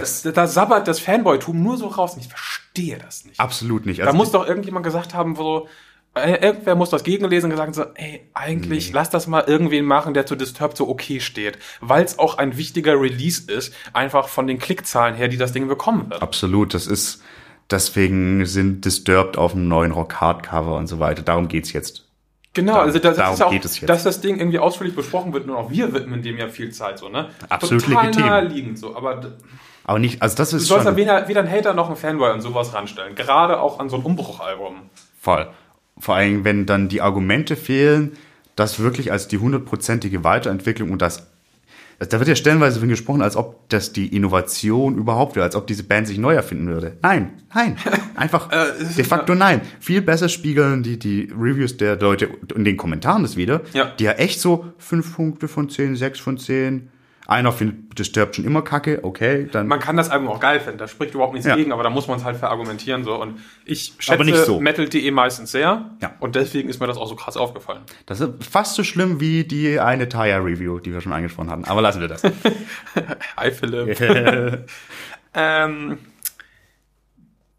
Das 0.00 0.22
da, 0.22 0.30
da 0.32 0.46
sabbert 0.46 0.88
das 0.88 1.00
Fanboy-Tum 1.00 1.62
nur 1.62 1.76
so 1.76 1.86
raus 1.88 2.14
und 2.14 2.20
ich 2.20 2.28
verstehe 2.28 2.98
das 2.98 3.24
nicht. 3.24 3.38
absolut 3.40 3.86
nicht. 3.86 4.00
da 4.00 4.06
Also 4.06 4.16
muss 4.16 4.30
doch 4.32 4.46
irgendjemand 4.46 4.84
gesagt 4.84 5.14
haben, 5.14 5.34
so, 5.36 5.68
äh, 6.14 6.34
irgendwer 6.44 6.74
muss 6.74 6.90
das 6.90 7.04
gegenlesen 7.04 7.46
und 7.46 7.50
gesagt 7.50 7.66
haben, 7.68 7.74
so, 7.74 7.84
ey, 7.94 8.28
eigentlich 8.34 8.92
lass 8.92 9.10
das 9.10 9.26
mal 9.26 9.44
irgendwen 9.46 9.84
machen, 9.84 10.14
der 10.14 10.26
zu 10.26 10.34
Disturbed 10.36 10.76
so 10.76 10.88
okay 10.88 11.20
steht. 11.20 11.58
Weil 11.80 12.04
es 12.04 12.18
auch 12.18 12.38
ein 12.38 12.56
wichtiger 12.56 13.00
Release 13.00 13.50
ist, 13.50 13.72
einfach 13.92 14.28
von 14.28 14.46
den 14.46 14.58
Klickzahlen 14.58 15.14
her, 15.14 15.28
die 15.28 15.36
das 15.36 15.52
Ding 15.52 15.68
bekommen 15.68 16.10
wird. 16.10 16.22
absolut, 16.22 16.74
das 16.74 16.86
ist, 16.86 17.22
deswegen 17.70 18.46
sind 18.46 18.84
Disturbed 18.84 19.36
auf 19.36 19.54
einem 19.54 19.68
neuen 19.68 19.92
Rock-Hard-Cover 19.92 20.76
und 20.76 20.86
so 20.86 20.98
weiter. 20.98 21.22
Darum 21.22 21.48
geht's 21.48 21.72
jetzt. 21.72 22.06
Genau, 22.54 22.72
Darum- 22.72 22.86
also 22.86 22.98
das, 22.98 23.16
darum 23.18 23.34
ist 23.34 23.40
ja 23.40 23.46
auch, 23.46 23.50
geht 23.52 23.64
es 23.64 23.80
jetzt. 23.80 23.88
dass 23.90 24.02
das 24.04 24.20
Ding 24.20 24.38
irgendwie 24.38 24.58
ausführlich 24.58 24.96
besprochen 24.96 25.32
wird 25.32 25.44
und 25.46 25.54
auch 25.54 25.70
wir 25.70 25.92
widmen 25.92 26.22
dem 26.22 26.38
ja 26.38 26.48
viel 26.48 26.72
Zeit, 26.72 26.98
so, 26.98 27.08
ne? 27.08 27.28
Absolut 27.48 27.84
Total 27.84 28.06
legitim. 28.06 28.26
naheliegend, 28.26 28.78
so, 28.78 28.96
aber 28.96 29.36
Aber 29.88 29.98
nicht, 29.98 30.20
also 30.20 30.36
das 30.36 30.50
du 30.50 30.58
ist 30.58 30.66
sollst 30.66 30.84
ja 30.84 30.90
schon 30.90 30.96
weder, 30.98 31.28
weder 31.28 31.40
einen 31.40 31.50
Hater 31.50 31.72
noch 31.72 31.86
einen 31.88 31.96
Fanboy 31.96 32.30
an 32.30 32.42
sowas 32.42 32.74
ranstellen. 32.74 33.14
Gerade 33.14 33.58
auch 33.60 33.80
an 33.80 33.88
so 33.88 33.96
ein 33.96 34.02
Umbruchalbum. 34.02 34.74
voll. 35.20 35.48
Vor 35.98 36.14
allem, 36.14 36.44
wenn 36.44 36.66
dann 36.66 36.88
die 36.88 37.00
Argumente 37.00 37.56
fehlen, 37.56 38.12
das 38.54 38.78
wirklich 38.80 39.10
als 39.12 39.28
die 39.28 39.38
hundertprozentige 39.38 40.22
Weiterentwicklung 40.24 40.90
und 40.90 41.00
das 41.02 41.26
da 42.00 42.18
wird 42.20 42.28
ja 42.28 42.36
stellenweise 42.36 42.76
davon 42.76 42.90
gesprochen, 42.90 43.22
als 43.22 43.34
ob 43.34 43.68
das 43.70 43.92
die 43.92 44.14
Innovation 44.14 44.94
überhaupt 44.96 45.34
wäre, 45.34 45.44
als 45.44 45.56
ob 45.56 45.66
diese 45.66 45.82
Band 45.82 46.06
sich 46.06 46.18
neu 46.18 46.32
erfinden 46.34 46.68
würde. 46.68 46.96
Nein, 47.02 47.32
nein. 47.52 47.76
Einfach 48.14 48.52
Äh, 48.52 48.66
de 48.96 49.04
facto 49.04 49.34
nein. 49.34 49.62
Viel 49.80 50.00
besser 50.02 50.28
spiegeln 50.28 50.84
die, 50.84 50.96
die 50.98 51.32
Reviews 51.36 51.76
der 51.76 51.98
Leute 51.98 52.28
in 52.54 52.64
den 52.64 52.76
Kommentaren 52.76 53.22
das 53.22 53.36
wieder, 53.36 53.62
Ja. 53.72 53.86
die 53.98 54.04
ja 54.04 54.12
echt 54.12 54.38
so 54.40 54.66
fünf 54.78 55.16
Punkte 55.16 55.48
von 55.48 55.70
zehn, 55.70 55.96
sechs 55.96 56.20
von 56.20 56.38
zehn. 56.38 56.90
Einer 57.28 57.52
findet 57.52 57.98
Disturbed 57.98 58.34
schon 58.36 58.46
immer 58.46 58.62
kacke, 58.62 59.00
okay, 59.02 59.46
dann. 59.52 59.66
Man 59.68 59.80
kann 59.80 59.98
das 59.98 60.08
Album 60.08 60.28
auch 60.28 60.40
geil 60.40 60.60
finden, 60.60 60.78
da 60.78 60.88
spricht 60.88 61.12
überhaupt 61.12 61.34
nichts 61.34 61.46
Ja. 61.46 61.56
gegen, 61.56 61.72
aber 61.72 61.82
da 61.82 61.90
muss 61.90 62.08
man 62.08 62.18
es 62.18 62.24
halt 62.24 62.38
verargumentieren, 62.38 63.04
so. 63.04 63.20
Und 63.20 63.40
ich 63.66 63.92
schätze 63.98 64.44
so. 64.46 64.60
Metal.de 64.60 65.10
meistens 65.10 65.52
sehr. 65.52 65.90
Ja. 66.00 66.14
Und 66.20 66.36
deswegen 66.36 66.70
ist 66.70 66.80
mir 66.80 66.86
das 66.86 66.96
auch 66.96 67.06
so 67.06 67.16
krass 67.16 67.36
aufgefallen. 67.36 67.82
Das 68.06 68.20
ist 68.20 68.30
fast 68.50 68.76
so 68.76 68.82
schlimm 68.82 69.20
wie 69.20 69.44
die 69.44 69.78
eine 69.78 70.08
Tire-Review, 70.08 70.78
die 70.78 70.90
wir 70.90 71.02
schon 71.02 71.12
angesprochen 71.12 71.50
hatten. 71.50 71.64
Aber 71.66 71.82
lassen 71.82 72.00
wir 72.00 72.08
das. 72.08 72.22
Hi, 73.36 73.50
Philipp. 73.52 74.00
ähm, 75.34 75.98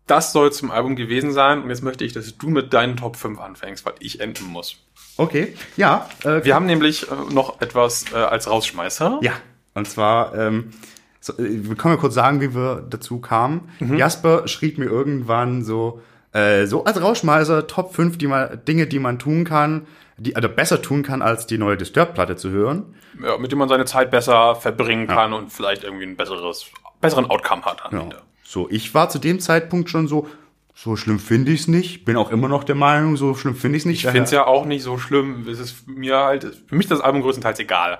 das 0.07 0.31
soll 0.33 0.51
zum 0.51 0.71
Album 0.71 0.95
gewesen 0.95 1.31
sein. 1.31 1.61
Und 1.61 1.69
jetzt 1.69 1.83
möchte 1.83 2.03
ich, 2.05 2.13
dass 2.13 2.35
du 2.35 2.49
mit 2.49 2.73
deinen 2.73 2.97
Top 2.97 3.15
5 3.17 3.39
anfängst, 3.39 3.85
weil 3.85 3.93
ich 3.99 4.19
enden 4.19 4.45
muss. 4.45 4.77
Okay, 5.17 5.53
ja. 5.77 6.09
Äh, 6.23 6.43
Wir 6.43 6.55
haben 6.55 6.65
nämlich 6.65 7.03
äh, 7.11 7.33
noch 7.33 7.61
etwas 7.61 8.05
äh, 8.11 8.15
als 8.15 8.49
Rausschmeißer. 8.49 9.19
Ja, 9.21 9.33
und 9.73 9.87
zwar, 9.87 10.35
ähm, 10.35 10.71
so, 11.19 11.33
äh, 11.33 11.67
wir 11.67 11.75
können 11.75 11.95
ja 11.95 11.99
kurz 11.99 12.13
sagen, 12.13 12.41
wie 12.41 12.53
wir 12.55 12.85
dazu 12.89 13.19
kamen. 13.19 13.69
Mhm. 13.79 13.97
Jasper 13.97 14.47
schrieb 14.47 14.77
mir 14.77 14.85
irgendwann 14.85 15.63
so, 15.63 16.01
äh, 16.33 16.65
so 16.65 16.83
als 16.85 17.01
Rauschmeißer 17.01 17.67
Top 17.67 17.93
5 17.95 18.17
die 18.17 18.27
man, 18.27 18.59
Dinge, 18.67 18.87
die 18.87 18.99
man 18.99 19.19
tun 19.19 19.43
kann, 19.45 19.87
die 20.17 20.35
also 20.35 20.49
besser 20.49 20.81
tun 20.81 21.03
kann, 21.03 21.21
als 21.21 21.47
die 21.47 21.57
neue 21.57 21.77
Disturbed-Platte 21.77 22.35
zu 22.35 22.49
hören. 22.49 22.95
Ja, 23.23 23.37
mit 23.37 23.51
dem 23.51 23.59
man 23.59 23.69
seine 23.69 23.85
Zeit 23.85 24.11
besser 24.11 24.55
verbringen 24.55 25.07
kann 25.07 25.33
und 25.33 25.51
vielleicht 25.51 25.83
irgendwie 25.83 26.05
ein 26.05 26.15
besseres, 26.17 26.65
besseren 27.01 27.25
Outcome 27.29 27.63
hat 27.63 27.85
am 27.85 27.93
Ja. 27.93 28.01
Ende. 28.01 28.21
So, 28.43 28.67
ich 28.69 28.93
war 28.93 29.09
zu 29.09 29.19
dem 29.19 29.39
Zeitpunkt 29.39 29.89
schon 29.89 30.07
so, 30.07 30.27
so 30.73 30.95
schlimm 30.95 31.19
finde 31.19 31.51
ich 31.51 31.61
es 31.61 31.67
nicht. 31.67 32.05
Bin 32.05 32.15
auch 32.17 32.31
immer 32.31 32.47
noch 32.47 32.63
der 32.63 32.75
Meinung, 32.75 33.17
so 33.17 33.35
schlimm 33.35 33.55
finde 33.55 33.77
ich 33.77 33.81
es 33.83 33.85
nicht. 33.85 34.03
Ich 34.05 34.09
finde 34.09 34.23
es 34.23 34.31
ja 34.31 34.45
auch 34.47 34.65
nicht 34.65 34.83
so 34.83 34.97
schlimm. 34.97 35.45
Es 35.47 35.59
ist 35.59 35.87
mir 35.87 36.17
halt, 36.17 36.43
für 36.67 36.75
mich 36.75 36.85
ist 36.85 36.91
das 36.91 37.01
Album 37.01 37.21
größtenteils 37.21 37.59
egal. 37.59 37.99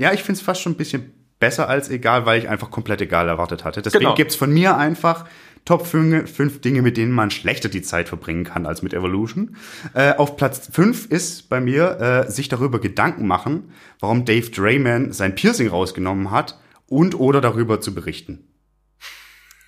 Ja, 0.00 0.14
ich 0.14 0.22
finde 0.22 0.38
es 0.38 0.42
fast 0.44 0.62
schon 0.62 0.72
ein 0.72 0.76
bisschen 0.76 1.12
besser 1.40 1.68
als 1.68 1.90
egal, 1.90 2.24
weil 2.24 2.38
ich 2.38 2.48
einfach 2.48 2.70
komplett 2.70 3.02
egal 3.02 3.28
erwartet 3.28 3.64
hatte. 3.64 3.82
Deswegen 3.82 4.04
Genau. 4.04 4.14
gibt's 4.14 4.34
von 4.34 4.50
mir 4.50 4.78
einfach 4.78 5.26
Top 5.66 5.86
5, 5.86 6.34
fünf 6.34 6.62
Dinge, 6.62 6.80
mit 6.80 6.96
denen 6.96 7.12
man 7.12 7.30
schlechter 7.30 7.68
die 7.68 7.82
Zeit 7.82 8.08
verbringen 8.08 8.44
kann 8.44 8.64
als 8.64 8.80
mit 8.80 8.94
Evolution. 8.94 9.56
Äh, 9.92 10.14
auf 10.14 10.38
Platz 10.38 10.70
5 10.72 11.04
ist 11.10 11.50
bei 11.50 11.60
mir 11.60 12.00
äh, 12.00 12.30
sich 12.30 12.48
darüber 12.48 12.80
Gedanken 12.80 13.26
machen, 13.26 13.72
warum 14.00 14.24
Dave 14.24 14.50
Drayman 14.50 15.12
sein 15.12 15.34
Piercing 15.34 15.68
rausgenommen 15.68 16.30
hat 16.30 16.58
und 16.86 17.14
oder 17.14 17.42
darüber 17.42 17.82
zu 17.82 17.94
berichten. 17.94 18.48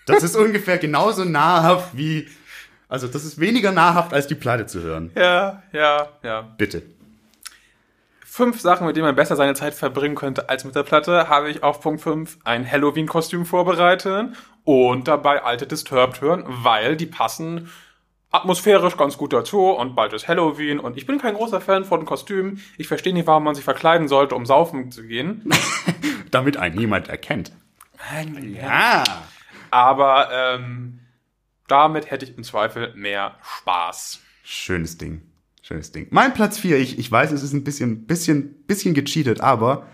Das 0.07 0.23
ist 0.23 0.35
ungefähr 0.45 0.79
genauso 0.79 1.25
nahrhaft 1.27 1.95
wie, 1.95 2.27
also 2.89 3.07
das 3.07 3.27
ist 3.27 3.39
weniger 3.39 3.71
nahrhaft 3.71 4.15
als 4.15 4.27
die 4.27 4.35
Platte 4.35 4.65
zu 4.65 4.81
hören. 4.81 5.11
Ja, 5.15 5.63
ja, 5.75 6.09
ja. 6.23 6.55
Bitte. 6.57 6.83
Fünf 8.35 8.63
Sachen, 8.63 8.87
mit 8.87 8.97
denen 8.97 9.05
man 9.05 9.15
besser 9.15 9.37
seine 9.37 9.53
Zeit 9.53 9.75
verbringen 9.75 10.15
könnte 10.15 10.49
als 10.49 10.65
mit 10.65 10.75
der 10.75 10.85
Platte, 10.85 11.29
habe 11.29 11.51
ich 11.51 11.63
auf 11.63 11.83
Punkt 11.83 12.01
5 12.01 12.39
ein 12.45 12.67
Halloween-Kostüm 12.67 13.45
vorbereitet 13.45 14.35
und 14.65 15.07
dabei 15.07 15.43
alte 15.43 15.67
Disturbed 15.67 16.23
hören, 16.23 16.45
weil 16.47 16.97
die 16.97 17.05
passen 17.05 17.71
atmosphärisch 18.31 18.97
ganz 18.97 19.19
gut 19.19 19.35
dazu 19.35 19.67
und 19.73 19.95
bald 19.95 20.15
ist 20.15 20.29
Halloween 20.29 20.81
und 20.81 20.97
ich 20.97 21.05
bin 21.05 21.19
kein 21.19 21.35
großer 21.35 21.61
Fan 21.61 21.85
von 21.85 22.07
Kostümen. 22.07 22.63
Ich 22.79 22.89
verstehe 22.89 23.13
nicht, 23.13 23.27
warum 23.27 23.45
man 23.45 23.55
sich 23.55 23.65
verkleiden 23.65 24.09
sollte, 24.09 24.35
um 24.35 24.47
saufen 24.47 24.91
zu 24.91 25.03
gehen. 25.03 25.53
Damit 26.31 26.57
einen 26.57 26.77
niemand 26.77 27.09
erkennt. 27.09 27.53
Ja. 28.41 29.05
Aber 29.71 30.31
ähm, 30.33 31.01
damit 31.69 32.11
hätte 32.11 32.25
ich 32.25 32.35
im 32.39 32.45
Zweifel 32.45 32.95
mehr 32.95 33.37
Spaß. 33.43 34.23
Schönes 34.43 34.97
Ding. 34.97 35.32
Schönes 35.63 35.93
Ding. 35.93 36.09
Mein 36.11 36.35
Platz 36.35 36.59
4, 36.59 36.77
ich, 36.79 36.99
ich 36.99 37.11
weiß, 37.11 37.31
es 37.31 37.45
ist 37.45 37.53
ein 37.53 37.63
bisschen, 37.63 38.05
bisschen, 38.05 38.55
bisschen 38.67 38.95
gecheatet, 38.95 39.41
aber 39.41 39.87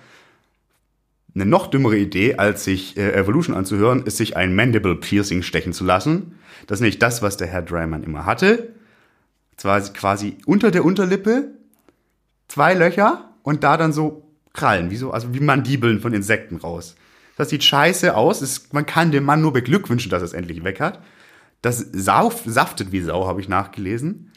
Eine 1.35 1.45
noch 1.45 1.67
dümmere 1.69 1.99
Idee, 1.99 2.37
als 2.37 2.65
sich 2.65 2.97
äh, 2.97 3.13
Evolution 3.13 3.55
anzuhören, 3.55 4.03
ist 4.05 4.17
sich 4.17 4.37
ein 4.37 4.55
Mandible 4.55 4.97
Piercing 4.97 5.43
stechen 5.43 5.75
zu 5.75 5.85
lassen. 5.85 6.39
Das 6.67 6.79
ist 6.79 6.83
nicht 6.83 7.03
das, 7.03 7.21
was 7.21 7.37
der 7.37 7.49
Herr 7.49 7.63
Dryman 7.63 8.03
immer 8.03 8.25
hatte. 8.25 8.73
Zwar 9.59 9.81
quasi 9.93 10.39
unter 10.47 10.71
der 10.71 10.85
Unterlippe 10.85 11.53
zwei 12.49 12.73
Löcher 12.73 13.31
und 13.43 13.63
da 13.63 13.77
dann 13.77 13.93
so 13.93 14.25
Krallen, 14.55 14.91
wie 14.91 14.97
so, 14.97 15.11
also 15.13 15.35
wie 15.35 15.41
Mandibeln 15.41 16.01
von 16.01 16.15
Insekten 16.15 16.57
raus. 16.57 16.97
Das 17.37 17.51
sieht 17.51 17.63
scheiße 17.63 18.17
aus. 18.17 18.41
Es, 18.41 18.73
man 18.73 18.87
kann 18.87 19.13
dem 19.13 19.25
Mann 19.25 19.43
nur 19.43 19.53
beglückwünschen, 19.53 20.11
dass 20.11 20.23
er 20.23 20.27
es 20.27 20.33
endlich 20.33 20.65
weg 20.65 20.81
hat. 20.81 21.03
Das 21.61 21.87
sauf, 21.93 22.43
saftet 22.47 22.91
wie 22.91 23.03
Sau, 23.03 23.27
habe 23.27 23.41
ich 23.41 23.49
nachgelesen. 23.49 24.33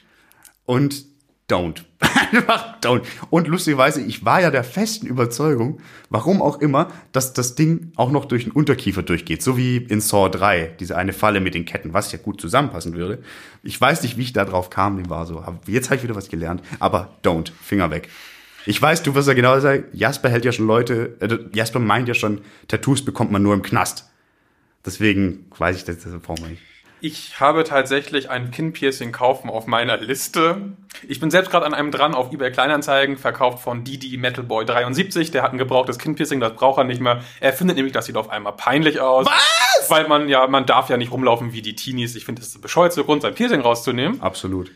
Und 0.66 1.11
don't. 1.52 1.84
Einfach 2.00 2.80
don't. 2.82 3.04
Und 3.30 3.48
lustigerweise, 3.48 4.02
ich 4.02 4.24
war 4.26 4.42
ja 4.42 4.52
der 4.52 4.64
festen 4.64 5.06
Überzeugung, 5.06 5.82
warum 6.10 6.42
auch 6.42 6.60
immer, 6.60 6.90
dass 7.12 7.34
das 7.34 7.56
Ding 7.56 7.92
auch 7.96 8.12
noch 8.12 8.26
durch 8.26 8.46
den 8.46 8.54
Unterkiefer 8.54 9.04
durchgeht. 9.04 9.44
So 9.44 9.58
wie 9.58 9.78
in 9.78 10.02
Saw 10.02 10.30
3, 10.30 10.76
diese 10.80 10.98
eine 10.98 11.14
Falle 11.14 11.42
mit 11.42 11.54
den 11.54 11.66
Ketten, 11.66 11.94
was 11.94 12.12
ja 12.12 12.20
gut 12.20 12.40
zusammenpassen 12.40 12.94
würde. 12.96 13.22
Ich 13.64 13.80
weiß 13.80 14.02
nicht, 14.04 14.18
wie 14.18 14.24
ich 14.24 14.34
da 14.34 14.46
drauf 14.46 14.70
kam, 14.70 15.02
die 15.02 15.10
war 15.10 15.26
so. 15.26 15.44
Jetzt 15.68 15.88
habe 15.88 15.98
ich 15.98 16.04
wieder 16.04 16.16
was 16.16 16.30
gelernt. 16.30 16.62
Aber 16.80 17.18
don't. 17.24 17.52
Finger 17.62 17.92
weg. 17.92 18.10
Ich 18.66 18.80
weiß, 18.80 19.04
du 19.04 19.16
wirst 19.16 19.28
ja 19.28 19.34
genau 19.34 19.60
sagen, 19.60 19.86
Jasper 19.92 20.30
hält 20.30 20.46
ja 20.46 20.52
schon 20.52 20.68
Leute, 20.68 21.18
äh, 21.20 21.56
Jasper 21.56 21.80
meint 21.80 22.08
ja 22.08 22.14
schon, 22.14 22.42
Tattoos 22.68 23.04
bekommt 23.04 23.32
man 23.32 23.42
nur 23.42 23.56
im 23.56 23.64
Knast. 23.64 24.10
Deswegen 24.86 25.46
weiß 25.58 25.78
ich, 25.78 25.84
das, 25.84 26.00
das 26.00 26.14
brauchen 26.22 26.44
wir 26.44 26.50
nicht. 26.50 26.62
Ich 27.04 27.40
habe 27.40 27.64
tatsächlich 27.64 28.30
ein 28.30 28.52
Kinnpiercing 28.52 29.12
kaufen 29.12 29.50
auf 29.50 29.66
meiner 29.66 29.98
Liste. 29.98 30.74
Ich 31.08 31.20
bin 31.20 31.32
selbst 31.32 31.50
gerade 31.50 31.66
an 31.66 31.74
einem 31.74 31.90
dran 31.90 32.14
auf 32.14 32.32
eBay 32.32 32.52
Kleinanzeigen, 32.52 33.18
verkauft 33.18 33.64
von 33.64 33.84
Didi 33.84 34.18
Metalboy 34.18 34.66
73. 34.66 35.32
Der 35.32 35.42
hat 35.42 35.52
ein 35.52 35.58
gebrauchtes 35.58 35.98
Kinnpiercing, 35.98 36.40
das 36.40 36.54
braucht 36.54 36.78
er 36.78 36.84
nicht 36.84 37.02
mehr. 37.02 37.24
Er 37.40 37.54
findet 37.54 37.78
nämlich, 37.78 37.92
das 37.92 38.06
sieht 38.06 38.18
auf 38.18 38.30
einmal 38.30 38.54
peinlich 38.54 39.00
aus. 39.02 39.26
Was? 39.26 39.90
Weil 39.90 40.08
man 40.08 40.30
ja, 40.30 40.46
man 40.46 40.68
darf 40.68 40.90
ja 40.90 40.98
nicht 40.98 41.12
rumlaufen 41.12 41.54
wie 41.54 41.64
die 41.64 41.76
Teenies. 41.76 42.16
Ich 42.16 42.24
finde, 42.24 42.40
das 42.40 42.50
ist 42.50 42.58
der 42.58 42.62
bescheuerte 42.62 43.04
Grund, 43.04 43.24
sein 43.24 43.34
Piercing 43.34 43.62
rauszunehmen. 43.62 44.22
Absolut. 44.22 44.72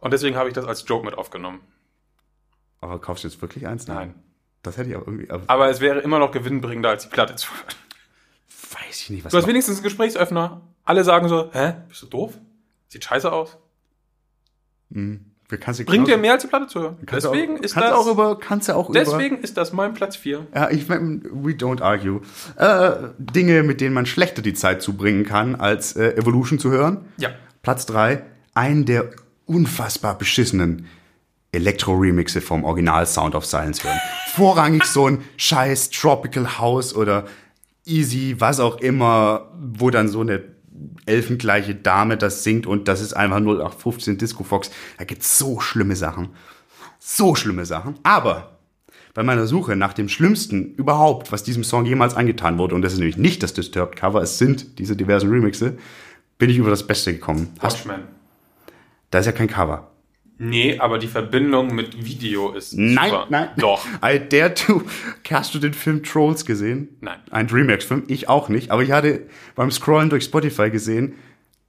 Und 0.00 0.14
deswegen 0.14 0.36
habe 0.36 0.48
ich 0.48 0.54
das 0.54 0.64
als 0.64 0.82
Joke 0.88 1.04
mit 1.04 1.18
aufgenommen. 1.18 1.60
Aber 2.80 2.98
kaufst 3.00 3.24
du 3.24 3.28
jetzt 3.28 3.42
wirklich 3.42 3.66
eins? 3.66 3.86
Nein. 3.86 4.14
Das 4.62 4.78
hätte 4.78 4.88
ich 4.88 4.96
auch 4.96 5.06
irgendwie. 5.06 5.30
Aber 5.30 5.42
Aber 5.46 5.68
es 5.68 5.80
wäre 5.80 6.00
immer 6.00 6.18
noch 6.18 6.30
gewinnbringender, 6.30 6.88
als 6.88 7.02
die 7.02 7.10
Platte 7.10 7.36
zu 7.36 7.50
hören. 7.50 7.74
weiß 8.88 9.02
ich 9.02 9.10
nicht, 9.10 9.24
was. 9.26 9.30
Du 9.32 9.36
hast 9.36 9.46
wenigstens 9.46 9.76
einen 9.76 9.84
Gesprächsöffner. 9.84 10.62
Alle 10.86 11.04
sagen 11.04 11.28
so, 11.28 11.50
hä, 11.52 11.74
bist 11.88 12.02
du 12.02 12.06
doof? 12.06 12.38
Sieht 12.88 13.04
scheiße 13.04 13.30
aus. 13.30 13.58
Hm. 14.92 15.32
Du 15.48 15.56
Bringt 15.84 16.08
dir 16.08 16.16
mehr 16.16 16.32
als 16.32 16.42
die 16.42 16.48
Platte 16.48 16.66
zu 16.66 16.80
hören. 16.80 16.96
Deswegen 17.02 17.58
auch, 17.58 17.62
ist 17.62 17.74
kannst 17.74 17.90
das, 17.90 17.96
auch 17.96 18.06
über, 18.08 18.36
kannst 18.36 18.68
du 18.68 18.74
auch 18.74 18.90
über. 18.90 18.98
deswegen 18.98 19.38
ist 19.38 19.56
das 19.56 19.72
mein 19.72 19.94
Platz 19.94 20.16
4. 20.16 20.44
Ja, 20.52 20.70
ich 20.70 20.88
meine, 20.88 21.20
we 21.30 21.52
don't 21.52 21.80
argue. 21.80 22.20
Äh, 22.56 23.10
Dinge, 23.18 23.62
mit 23.62 23.80
denen 23.80 23.94
man 23.94 24.06
schlechter 24.06 24.42
die 24.42 24.54
Zeit 24.54 24.82
zubringen 24.82 25.24
kann, 25.24 25.54
als 25.54 25.94
äh, 25.94 26.16
Evolution 26.16 26.58
zu 26.58 26.72
hören. 26.72 27.04
Ja. 27.18 27.30
Platz 27.62 27.86
drei, 27.86 28.24
einen 28.54 28.86
der 28.86 29.10
unfassbar 29.44 30.18
beschissenen 30.18 30.86
Elektro-Remixe 31.52 32.40
vom 32.40 32.64
Original 32.64 33.06
Sound 33.06 33.36
of 33.36 33.46
Silence 33.46 33.84
hören. 33.84 34.00
Vorrangig 34.34 34.84
so 34.84 35.06
ein 35.06 35.22
scheiß 35.36 35.90
Tropical 35.90 36.58
House 36.58 36.94
oder 36.94 37.24
Easy, 37.84 38.34
was 38.40 38.58
auch 38.58 38.78
immer, 38.78 39.52
wo 39.56 39.90
dann 39.90 40.08
so 40.08 40.22
eine 40.22 40.55
elfengleiche 41.06 41.74
Dame 41.74 42.16
das 42.16 42.44
singt 42.44 42.66
und 42.66 42.88
das 42.88 43.00
ist 43.00 43.14
einfach 43.14 43.38
0815 43.38 44.18
Disco 44.18 44.44
Fox. 44.44 44.70
Da 44.98 45.04
gibt's 45.04 45.38
so 45.38 45.60
schlimme 45.60 45.96
Sachen. 45.96 46.30
So 46.98 47.34
schlimme 47.34 47.64
Sachen. 47.64 47.94
Aber 48.02 48.58
bei 49.14 49.22
meiner 49.22 49.46
Suche 49.46 49.76
nach 49.76 49.94
dem 49.94 50.10
Schlimmsten 50.10 50.74
überhaupt, 50.74 51.32
was 51.32 51.42
diesem 51.42 51.64
Song 51.64 51.86
jemals 51.86 52.14
angetan 52.14 52.58
wurde, 52.58 52.74
und 52.74 52.82
das 52.82 52.92
ist 52.92 52.98
nämlich 52.98 53.16
nicht 53.16 53.42
das 53.42 53.54
Disturbed 53.54 53.96
Cover, 53.96 54.20
es 54.20 54.36
sind 54.36 54.78
diese 54.78 54.94
diversen 54.94 55.30
Remixe, 55.30 55.78
bin 56.38 56.50
ich 56.50 56.58
über 56.58 56.68
das 56.68 56.86
Beste 56.86 57.14
gekommen. 57.14 57.48
Watchmen. 57.60 58.02
da 59.10 59.20
ist 59.20 59.26
ja 59.26 59.32
kein 59.32 59.48
Cover. 59.48 59.90
Nee, 60.38 60.78
aber 60.78 60.98
die 60.98 61.06
Verbindung 61.06 61.74
mit 61.74 62.04
Video 62.04 62.52
ist 62.52 62.74
Nein, 62.76 63.10
super. 63.10 63.26
nein. 63.30 63.48
Doch. 63.56 63.84
I 64.04 64.20
dare 64.28 64.52
to. 64.52 64.82
Hast 65.30 65.54
du 65.54 65.58
den 65.58 65.72
Film 65.72 66.02
Trolls 66.02 66.44
gesehen? 66.44 66.88
Nein. 67.00 67.18
Ein 67.30 67.46
Dreamworks-Film? 67.46 68.04
Ich 68.08 68.28
auch 68.28 68.48
nicht. 68.50 68.70
Aber 68.70 68.82
ich 68.82 68.92
hatte 68.92 69.26
beim 69.54 69.70
Scrollen 69.70 70.10
durch 70.10 70.24
Spotify 70.24 70.68
gesehen, 70.70 71.14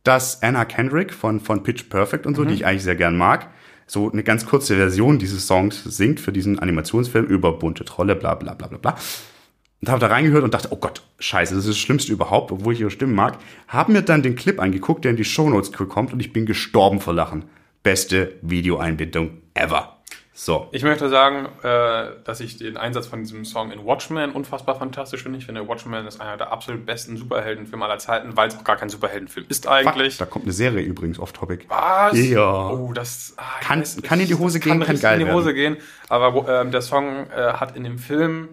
dass 0.04 0.44
Anna 0.44 0.66
Kendrick 0.66 1.14
von, 1.14 1.40
von 1.40 1.64
Pitch 1.64 1.90
Perfect 1.90 2.26
und 2.26 2.36
so, 2.36 2.44
Mhm. 2.44 2.48
die 2.50 2.54
ich 2.56 2.66
eigentlich 2.66 2.84
sehr 2.84 2.96
gern 2.96 3.18
mag, 3.18 3.50
so 3.86 4.12
eine 4.12 4.24
ganz 4.24 4.46
kurze 4.46 4.76
Version 4.76 5.18
dieses 5.18 5.48
Songs 5.48 5.84
singt 5.86 6.20
für 6.20 6.34
diesen 6.34 6.60
Animationsfilm 6.60 7.26
über 7.26 7.54
bunte 7.54 7.86
Trolle, 7.86 8.16
bla 8.16 8.36
bla 8.36 8.54
bla 8.54 8.68
bla 8.68 8.78
bla. 8.78 8.96
Und 9.80 9.90
habe 9.90 10.00
da 10.02 10.08
reingehört 10.08 10.44
und 10.44 10.54
dachte, 10.54 10.70
oh 10.72 10.78
Gott, 10.78 11.04
scheiße, 11.20 11.54
das 11.56 11.64
ist 11.66 11.70
das 11.70 11.78
Schlimmste 11.78 12.12
überhaupt, 12.12 12.52
obwohl 12.52 12.74
ich 12.74 12.82
ihre 12.82 12.90
Stimme 12.92 13.14
mag. 13.14 13.38
Hab 13.70 13.88
mir 13.90 14.02
dann 14.02 14.24
den 14.24 14.36
Clip 14.36 14.60
angeguckt, 14.60 15.06
der 15.06 15.12
in 15.12 15.18
die 15.18 15.24
Shownotes 15.24 15.72
kommt 15.72 16.12
und 16.12 16.20
ich 16.20 16.34
bin 16.34 16.46
gestorben 16.46 17.00
vor 17.00 17.14
Lachen. 17.14 17.46
Beste 17.84 18.36
Videoeinbindung 18.42 19.42
ever. 19.54 19.98
So. 20.40 20.68
Ich 20.72 20.84
möchte 20.84 21.10
sagen, 21.10 21.48
äh, 21.64 22.12
dass 22.24 22.42
ich 22.42 22.58
den 22.58 22.78
Einsatz 22.78 23.08
von 23.08 23.22
diesem 23.24 23.44
Song 23.44 23.72
in 23.72 23.84
Watchmen 23.84 24.34
unfassbar 24.34 24.76
fantastisch 24.76 25.24
finde. 25.24 25.40
Ich 25.40 25.48
finde, 25.48 25.68
Watchmen 25.68 26.06
ist 26.06 26.22
einer 26.22 26.38
der 26.38 26.52
absolut 26.52 26.86
besten 26.86 27.18
Superheldenfilme 27.18 27.84
aller 27.84 27.98
Zeiten, 27.98 28.38
weil 28.38 28.50
es 28.50 28.56
auch 28.56 28.64
gar 28.64 28.76
kein 28.76 28.90
Superheldenfilm 28.90 29.48
ist 29.50 29.68
eigentlich. 29.68 30.18
Da 30.18 30.28
kommt 30.28 30.46
eine 30.46 30.54
Serie 30.54 30.84
übrigens 30.84 31.18
off-topic. 31.18 31.66
Was? 31.70 32.16
Ja. 32.20 32.70
Oh, 32.70 32.94
das 32.94 33.34
ah, 33.38 33.42
Kann- 33.62 33.80
weiß 33.80 34.00
kann 34.04 34.20
in 34.20 34.28
die 34.28 34.36
Hose 34.36 34.60
gehen, 34.60 34.74
kann 34.74 34.84
richtig 34.84 35.02
geil 35.02 35.20
in 35.20 35.26
die 35.26 35.34
Hose 35.34 35.56
gehen. 35.56 35.78
Aber 36.08 36.48
ähm, 36.48 36.70
der 36.70 36.84
Song 36.84 37.32
äh, 37.32 37.54
hat 37.54 37.76
in 37.76 37.84
dem 37.84 37.98
Film 37.98 38.50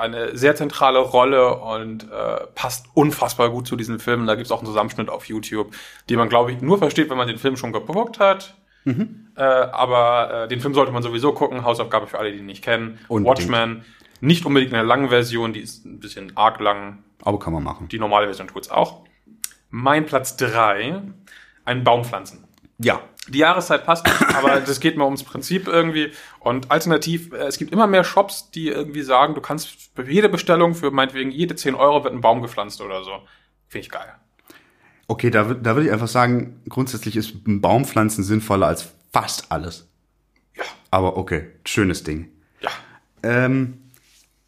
eine 0.00 0.36
sehr 0.36 0.56
zentrale 0.56 0.98
Rolle 0.98 1.56
und 1.56 2.10
äh, 2.10 2.46
passt 2.54 2.86
unfassbar 2.94 3.50
gut 3.50 3.66
zu 3.66 3.76
diesem 3.76 4.00
Film. 4.00 4.26
Da 4.26 4.34
gibt 4.34 4.46
es 4.46 4.52
auch 4.52 4.58
einen 4.58 4.66
Zusammenschnitt 4.66 5.08
auf 5.08 5.26
YouTube, 5.26 5.72
den 6.08 6.18
man, 6.18 6.28
glaube 6.28 6.52
ich, 6.52 6.60
nur 6.60 6.78
versteht, 6.78 7.10
wenn 7.10 7.18
man 7.18 7.28
den 7.28 7.38
Film 7.38 7.56
schon 7.56 7.72
geguckt 7.72 8.18
hat. 8.18 8.54
Mhm. 8.84 9.28
Äh, 9.36 9.42
aber 9.42 10.44
äh, 10.44 10.48
den 10.48 10.60
Film 10.60 10.74
sollte 10.74 10.92
man 10.92 11.02
sowieso 11.02 11.32
gucken. 11.32 11.64
Hausaufgabe 11.64 12.06
für 12.06 12.18
alle, 12.18 12.32
die 12.32 12.38
ihn 12.38 12.46
nicht 12.46 12.64
kennen. 12.64 12.98
Unbedingt. 13.08 13.50
Watchmen. 13.50 13.84
Nicht 14.22 14.44
unbedingt 14.44 14.72
in 14.72 14.76
der 14.76 14.84
langen 14.84 15.08
Version, 15.08 15.52
die 15.52 15.60
ist 15.60 15.84
ein 15.86 16.00
bisschen 16.00 16.36
arg 16.36 16.60
lang. 16.60 16.98
Aber 17.22 17.38
kann 17.38 17.52
man 17.52 17.62
machen. 17.62 17.88
Die 17.88 17.98
normale 17.98 18.26
Version 18.26 18.48
tut's 18.48 18.70
auch. 18.70 19.04
Mein 19.70 20.06
Platz 20.06 20.36
drei 20.36 21.00
ein 21.64 21.84
Baumpflanzen. 21.84 22.44
Ja. 22.78 23.00
Die 23.28 23.38
Jahreszeit 23.38 23.84
passt 23.84 24.06
aber 24.34 24.60
das 24.60 24.80
geht 24.80 24.96
mir 24.96 25.04
ums 25.04 25.24
Prinzip 25.24 25.68
irgendwie. 25.68 26.12
Und 26.38 26.70
alternativ, 26.70 27.32
äh, 27.32 27.46
es 27.46 27.58
gibt 27.58 27.72
immer 27.72 27.86
mehr 27.86 28.04
Shops, 28.04 28.50
die 28.50 28.68
irgendwie 28.68 29.02
sagen, 29.02 29.34
du 29.34 29.40
kannst 29.40 29.68
für 29.94 30.10
jede 30.10 30.28
Bestellung, 30.28 30.74
für 30.74 30.90
meinetwegen 30.90 31.30
jede 31.30 31.54
10 31.54 31.74
Euro 31.74 32.04
wird 32.04 32.14
ein 32.14 32.20
Baum 32.20 32.42
gepflanzt 32.42 32.80
oder 32.80 33.04
so. 33.04 33.12
Finde 33.68 33.86
ich 33.86 33.90
geil. 33.90 34.14
Okay, 35.06 35.30
da, 35.30 35.42
da 35.54 35.74
würde 35.74 35.86
ich 35.86 35.92
einfach 35.92 36.08
sagen, 36.08 36.62
grundsätzlich 36.68 37.16
ist 37.16 37.46
ein 37.46 37.60
Baumpflanzen 37.60 38.22
sinnvoller 38.22 38.68
als 38.68 38.92
fast 39.12 39.50
alles. 39.50 39.88
Ja. 40.56 40.62
Aber 40.90 41.16
okay, 41.16 41.48
schönes 41.64 42.04
Ding. 42.04 42.30
Ja. 42.60 42.70
Ähm, 43.22 43.90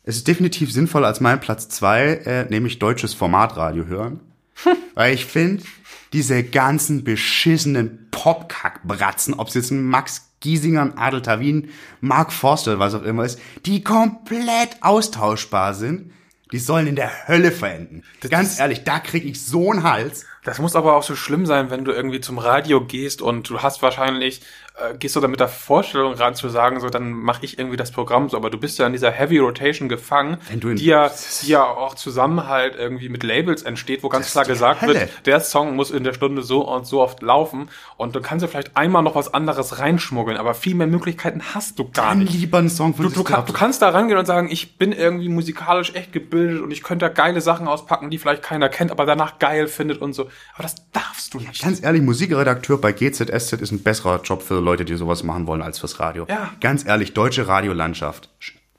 es 0.04 0.16
ist 0.16 0.28
definitiv 0.28 0.72
sinnvoller 0.72 1.08
als 1.08 1.20
mein 1.20 1.40
Platz 1.40 1.68
zwei, 1.68 2.14
äh, 2.24 2.44
nämlich 2.48 2.78
deutsches 2.78 3.14
Formatradio 3.14 3.86
hören. 3.86 4.20
Weil 4.94 5.14
ich 5.14 5.26
finde, 5.26 5.64
diese 6.12 6.44
ganzen 6.44 7.04
beschissenen 7.04 8.08
Popkackbratzen, 8.22 9.34
ob 9.34 9.48
es 9.48 9.54
jetzt 9.54 9.72
ein 9.72 9.82
Max 9.82 10.30
Giesinger, 10.38 10.82
ein 10.82 10.96
Adel 10.96 11.22
Tawin, 11.22 11.70
Mark 12.00 12.32
Forster, 12.32 12.78
was 12.78 12.94
auch 12.94 13.02
immer 13.02 13.24
ist, 13.24 13.40
die 13.66 13.82
komplett 13.82 14.76
austauschbar 14.80 15.74
sind, 15.74 16.12
die 16.52 16.60
sollen 16.60 16.86
in 16.86 16.94
der 16.94 17.26
Hölle 17.26 17.50
verenden. 17.50 18.04
Ganz 18.30 18.60
ehrlich, 18.60 18.84
da 18.84 19.00
krieg 19.00 19.24
ich 19.24 19.44
so 19.44 19.72
einen 19.72 19.82
Hals. 19.82 20.24
Das 20.44 20.58
muss 20.58 20.74
aber 20.74 20.96
auch 20.96 21.04
so 21.04 21.14
schlimm 21.14 21.46
sein, 21.46 21.70
wenn 21.70 21.84
du 21.84 21.92
irgendwie 21.92 22.20
zum 22.20 22.38
Radio 22.38 22.80
gehst 22.84 23.22
und 23.22 23.48
du 23.48 23.60
hast 23.62 23.80
wahrscheinlich, 23.80 24.40
äh, 24.76 24.96
gehst 24.98 25.14
du 25.14 25.20
da 25.20 25.28
mit 25.28 25.38
der 25.38 25.46
Vorstellung 25.46 26.14
ran 26.14 26.34
zu 26.34 26.48
sagen, 26.48 26.80
so 26.80 26.88
dann 26.88 27.12
mache 27.12 27.44
ich 27.44 27.60
irgendwie 27.60 27.76
das 27.76 27.92
Programm 27.92 28.28
so, 28.28 28.36
aber 28.36 28.50
du 28.50 28.58
bist 28.58 28.76
ja 28.80 28.86
in 28.86 28.92
dieser 28.92 29.12
Heavy 29.12 29.38
Rotation 29.38 29.88
gefangen, 29.88 30.38
die 30.52 30.84
ja, 30.84 31.12
die 31.42 31.46
ja 31.48 31.62
auch 31.64 31.94
Zusammenhalt 31.94 32.74
irgendwie 32.76 33.08
mit 33.08 33.22
Labels 33.22 33.62
entsteht, 33.62 34.02
wo 34.02 34.08
ganz 34.08 34.32
klar 34.32 34.44
gesagt 34.44 34.82
Hölle. 34.82 34.94
wird, 34.94 35.26
der 35.26 35.38
Song 35.38 35.76
muss 35.76 35.92
in 35.92 36.02
der 36.02 36.12
Stunde 36.12 36.42
so 36.42 36.68
und 36.68 36.88
so 36.88 37.00
oft 37.02 37.22
laufen 37.22 37.68
und 37.96 38.16
du 38.16 38.20
kannst 38.20 38.42
ja 38.42 38.48
vielleicht 38.48 38.76
einmal 38.76 39.04
noch 39.04 39.14
was 39.14 39.32
anderes 39.32 39.78
reinschmuggeln, 39.78 40.36
aber 40.36 40.54
viel 40.54 40.74
mehr 40.74 40.88
Möglichkeiten 40.88 41.40
hast 41.54 41.78
du 41.78 41.84
gar 41.88 42.08
Dann 42.08 42.18
nicht. 42.20 42.32
lieber 42.34 42.58
einen 42.58 42.68
Song 42.68 42.94
von 42.94 43.04
Du, 43.04 43.12
du, 43.12 43.22
kann, 43.22 43.46
du 43.46 43.52
kannst 43.52 43.80
da 43.80 43.90
rangehen 43.90 44.18
und 44.18 44.26
sagen, 44.26 44.48
ich 44.50 44.76
bin 44.76 44.90
irgendwie 44.90 45.28
musikalisch 45.28 45.94
echt 45.94 46.12
gebildet 46.12 46.60
und 46.62 46.72
ich 46.72 46.82
könnte 46.82 47.06
da 47.06 47.12
geile 47.12 47.40
Sachen 47.40 47.68
auspacken, 47.68 48.10
die 48.10 48.18
vielleicht 48.18 48.42
keiner 48.42 48.68
kennt, 48.68 48.90
aber 48.90 49.06
danach 49.06 49.38
geil 49.38 49.68
findet 49.68 50.02
und 50.02 50.14
so. 50.14 50.28
Aber 50.54 50.62
das 50.64 50.74
darfst 50.92 51.34
du 51.34 51.38
nicht. 51.38 51.62
Ganz 51.62 51.82
ehrlich, 51.82 52.02
Musikredakteur 52.02 52.78
bei 52.78 52.92
GZSZ 52.92 53.54
ist 53.54 53.72
ein 53.72 53.82
besserer 53.82 54.20
Job 54.22 54.42
für 54.42 54.60
Leute, 54.60 54.84
die 54.84 54.94
sowas 54.96 55.22
machen 55.22 55.46
wollen, 55.46 55.62
als 55.62 55.78
fürs 55.78 56.00
Radio. 56.00 56.26
Ja. 56.28 56.52
Ganz 56.60 56.84
ehrlich, 56.84 57.14
deutsche 57.14 57.48
Radiolandschaft. 57.48 58.28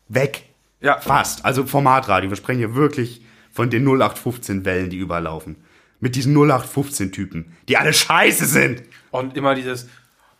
Weg. 0.07 0.43
Ja. 0.81 0.99
Fast. 0.99 1.45
Also 1.45 1.65
Formatradio. 1.65 2.29
Wir 2.29 2.37
sprechen 2.37 2.59
hier 2.59 2.75
wirklich 2.75 3.21
von 3.51 3.69
den 3.69 3.83
0815 3.83 4.65
Wellen, 4.65 4.89
die 4.89 4.97
überlaufen. 4.97 5.55
Mit 5.99 6.15
diesen 6.15 6.33
0815 6.33 7.11
Typen, 7.11 7.55
die 7.69 7.77
alle 7.77 7.93
scheiße 7.93 8.45
sind. 8.45 8.83
Und 9.11 9.37
immer 9.37 9.55
dieses, 9.55 9.87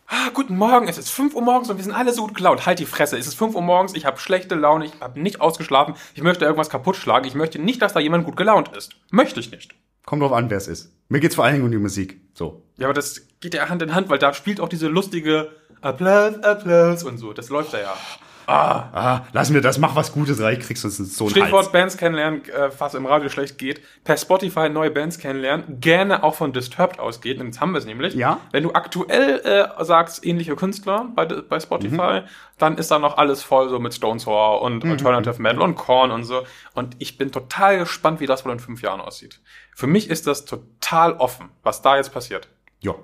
Ah, 0.06 0.28
guten 0.34 0.56
Morgen, 0.58 0.86
es 0.86 0.98
ist 0.98 1.08
5 1.10 1.34
Uhr 1.34 1.40
morgens 1.40 1.70
und 1.70 1.78
wir 1.78 1.84
sind 1.84 1.94
alle 1.94 2.12
so 2.12 2.26
gut 2.26 2.34
gelaunt. 2.34 2.66
Halt 2.66 2.78
die 2.78 2.84
Fresse, 2.84 3.16
es 3.16 3.26
ist 3.26 3.36
5 3.36 3.54
Uhr 3.54 3.62
morgens, 3.62 3.94
ich 3.94 4.04
habe 4.04 4.18
schlechte 4.18 4.54
Laune, 4.54 4.84
ich 4.84 4.92
habe 5.00 5.18
nicht 5.18 5.40
ausgeschlafen, 5.40 5.94
ich 6.14 6.22
möchte 6.22 6.44
irgendwas 6.44 6.68
kaputt 6.68 6.96
schlagen, 6.96 7.26
ich 7.26 7.34
möchte 7.34 7.58
nicht, 7.58 7.80
dass 7.80 7.94
da 7.94 8.00
jemand 8.00 8.26
gut 8.26 8.36
gelaunt 8.36 8.68
ist. 8.76 8.96
Möchte 9.10 9.40
ich 9.40 9.50
nicht. 9.50 9.74
Kommt 10.06 10.22
drauf 10.22 10.32
an, 10.32 10.50
wer 10.50 10.58
es 10.58 10.68
ist. 10.68 10.92
Mir 11.08 11.20
geht's 11.20 11.34
vor 11.34 11.44
allen 11.44 11.54
Dingen 11.54 11.64
um 11.66 11.70
die 11.70 11.78
Musik. 11.78 12.20
So. 12.34 12.62
Ja, 12.76 12.86
aber 12.86 12.94
das 12.94 13.22
geht 13.40 13.54
ja 13.54 13.68
Hand 13.68 13.82
in 13.82 13.94
Hand, 13.94 14.08
weil 14.08 14.18
da 14.18 14.32
spielt 14.34 14.60
auch 14.60 14.68
diese 14.68 14.88
lustige 14.88 15.50
Applaus, 15.80 16.36
Applaus 16.42 17.02
und 17.04 17.18
so. 17.18 17.32
Das 17.32 17.48
läuft 17.50 17.72
da 17.74 17.80
ja. 17.80 17.94
Ah, 18.46 19.22
lass 19.32 19.48
mir 19.48 19.62
das, 19.62 19.78
mach 19.78 19.96
was 19.96 20.12
Gutes 20.12 20.38
rein, 20.42 20.58
kriegst 20.58 20.84
du 20.84 20.90
so 20.90 21.24
einen 21.24 21.30
Stichwort 21.30 21.52
Hals. 21.64 21.72
Bands 21.72 21.96
kennenlernen, 21.96 22.44
äh, 22.50 22.70
was 22.78 22.92
im 22.92 23.06
Radio 23.06 23.30
schlecht 23.30 23.56
geht. 23.56 23.80
Per 24.04 24.18
Spotify 24.18 24.68
neue 24.68 24.90
Bands 24.90 25.18
kennenlernen. 25.18 25.80
Gerne 25.80 26.22
auch 26.22 26.34
von 26.34 26.52
Disturbed 26.52 26.98
ausgeht. 26.98 27.38
Jetzt 27.42 27.60
haben 27.62 27.72
wir 27.72 27.78
es 27.78 27.86
nämlich. 27.86 28.12
Ja. 28.14 28.40
Wenn 28.52 28.64
du 28.64 28.74
aktuell 28.74 29.40
äh, 29.44 29.84
sagst, 29.84 30.26
ähnliche 30.26 30.56
Künstler 30.56 31.08
bei, 31.14 31.24
bei 31.24 31.58
Spotify, 31.58 31.94
Mhm. 31.94 32.24
dann 32.58 32.76
ist 32.76 32.90
da 32.90 32.98
noch 32.98 33.16
alles 33.16 33.42
voll 33.42 33.70
so 33.70 33.78
mit 33.78 33.94
Stone 33.94 34.20
Sour 34.20 34.60
und 34.60 34.84
Alternative 34.84 35.40
Metal 35.40 35.62
und 35.62 35.74
Korn 35.76 36.10
und 36.10 36.24
so. 36.24 36.42
Und 36.74 36.96
ich 36.98 37.16
bin 37.16 37.32
total 37.32 37.78
gespannt, 37.78 38.20
wie 38.20 38.26
das 38.26 38.44
wohl 38.44 38.52
in 38.52 38.60
fünf 38.60 38.82
Jahren 38.82 39.00
aussieht. 39.00 39.40
Für 39.74 39.86
mich 39.86 40.08
ist 40.08 40.26
das 40.26 40.44
total 40.44 41.14
offen, 41.14 41.50
was 41.62 41.82
da 41.82 41.96
jetzt 41.96 42.12
passiert. 42.12 42.48
Ja, 42.80 42.94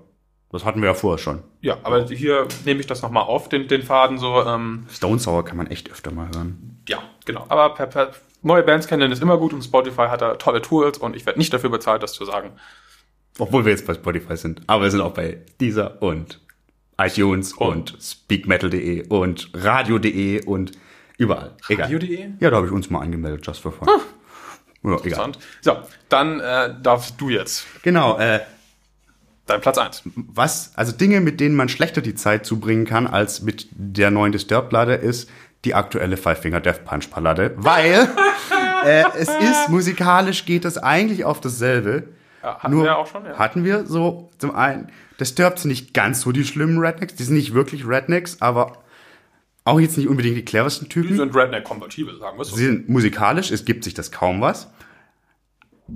das 0.52 0.64
hatten 0.64 0.80
wir 0.80 0.88
ja 0.88 0.94
vorher 0.94 1.18
schon. 1.18 1.42
Ja, 1.60 1.78
aber 1.82 2.06
hier 2.06 2.47
nehme 2.64 2.80
ich 2.80 2.86
das 2.86 3.02
nochmal 3.02 3.22
auf, 3.24 3.48
den, 3.48 3.68
den 3.68 3.82
Faden 3.82 4.18
so. 4.18 4.44
Ähm, 4.44 4.86
Stone 4.90 5.18
Sour 5.18 5.44
kann 5.44 5.56
man 5.56 5.68
echt 5.68 5.90
öfter 5.90 6.10
mal 6.12 6.28
hören. 6.28 6.82
ja, 6.88 6.98
genau. 7.24 7.47
Aber 7.48 7.74
per, 7.74 7.86
per, 7.86 8.10
neue 8.42 8.62
Bands 8.62 8.86
kennenlernen 8.86 9.12
ist 9.16 9.22
immer 9.22 9.38
gut 9.38 9.52
und 9.52 9.62
Spotify 9.62 10.09
hat 10.09 10.22
da 10.22 10.34
tolle 10.34 10.62
Tools 10.62 10.98
und 10.98 11.14
ich 11.14 11.26
werde 11.26 11.38
nicht 11.38 11.52
dafür 11.52 11.70
bezahlt, 11.70 12.02
das 12.02 12.12
zu 12.12 12.24
sagen. 12.24 12.52
Obwohl 13.38 13.64
wir 13.64 13.70
jetzt 13.70 13.86
bei 13.86 13.94
Spotify 13.94 14.36
sind. 14.36 14.62
Aber 14.66 14.84
wir 14.84 14.90
sind 14.90 15.01
auch 15.01 15.14
bei 15.14 15.38
Deezer 15.60 16.02
und 16.02 16.40
iTunes 16.98 17.52
und, 17.52 17.97
speakmetal.de 18.01 19.09
und 19.09 19.51
radio.de 19.55 20.44
und 20.44 20.72
überall. 21.16 21.56
Radio.de? 21.68 22.30
Ja, 22.40 22.51
da 22.51 22.56
habe 22.56 22.66
ich 22.66 22.72
uns 22.72 22.90
mal 22.90 23.01
angemeldet, 23.01 23.47
just 23.47 23.60
for 23.60 23.72
fun. 23.72 23.88
Ja, 24.82 24.90
egal. 24.90 25.05
Interessant. 25.05 25.39
So, 25.61 25.77
dann 26.09 26.40
äh, 26.40 26.74
darfst 26.82 27.20
du 27.20 27.28
jetzt 27.28 27.66
Genau, 27.82 28.19
äh, 28.19 28.40
dein 29.47 29.61
Platz 29.61 29.78
eins. 29.78 30.02
was, 30.15 30.73
also 30.77 30.93
Dinge, 30.93 31.20
mit 31.20 31.40
denen 31.40 31.55
man 31.55 31.69
schlechter 31.69 32.01
die 32.01 32.15
Zeit 32.15 32.47
zubringen 32.47 32.86
kann, 32.86 33.07
als 33.07 33.43
mit 33.43 33.69
der 33.73 34.11
neuen 34.11 34.32
Disturbed-Platte, 34.32 34.93
ist 34.93 35.28
die 35.65 35.74
aktuelle 35.74 36.16
Five 36.16 36.40
Finger 36.40 36.61
Death 36.61 36.85
Punch 36.85 37.11
Ballade, 37.11 37.52
weil 37.57 38.09
äh, 38.85 39.05
es 39.16 39.28
ist, 39.28 39.69
musikalisch 39.69 40.47
geht 40.47 40.65
es 40.65 40.78
eigentlich 40.78 41.24
auf 41.24 41.40
dasselbe. 41.40 42.05
Ja, 42.43 42.59
hatten 42.61 42.78
wir 42.78 42.85
ja 42.86 42.97
auch 42.97 43.07
schon, 43.07 43.27
ja. 43.27 43.39
Hatten 43.39 43.65
wir 43.65 43.85
so, 43.85 44.31
zum 44.39 44.55
einen, 44.55 44.90
Disturbed 45.19 45.59
sind 45.59 45.70
nicht 45.70 45.93
ganz 45.93 46.23
so 46.23 46.32
die 46.32 46.44
schlimmen 46.44 46.78
Rednecks, 46.78 47.15
die 47.15 47.24
sind 47.24 47.36
nicht 47.36 47.52
wirklich 47.52 47.86
Rednecks, 47.86 48.39
aber 48.40 48.78
auch 49.64 49.78
jetzt 49.80 49.96
nicht 49.96 50.08
unbedingt 50.08 50.36
die 50.36 50.44
cleversten 50.44 50.88
Die 50.88 50.94
Typen. 50.94 51.16
sind 51.16 51.34
Redneck-kompatibel, 51.34 52.16
sagen 52.18 52.38
wir 52.38 52.42
es 52.42 52.48
so. 52.48 52.56
Sie 52.56 52.64
sind 52.66 52.88
musikalisch, 52.88 53.50
es 53.50 53.64
gibt 53.64 53.84
sich 53.84 53.94
das 53.94 54.10
kaum 54.10 54.40
was. 54.40 54.70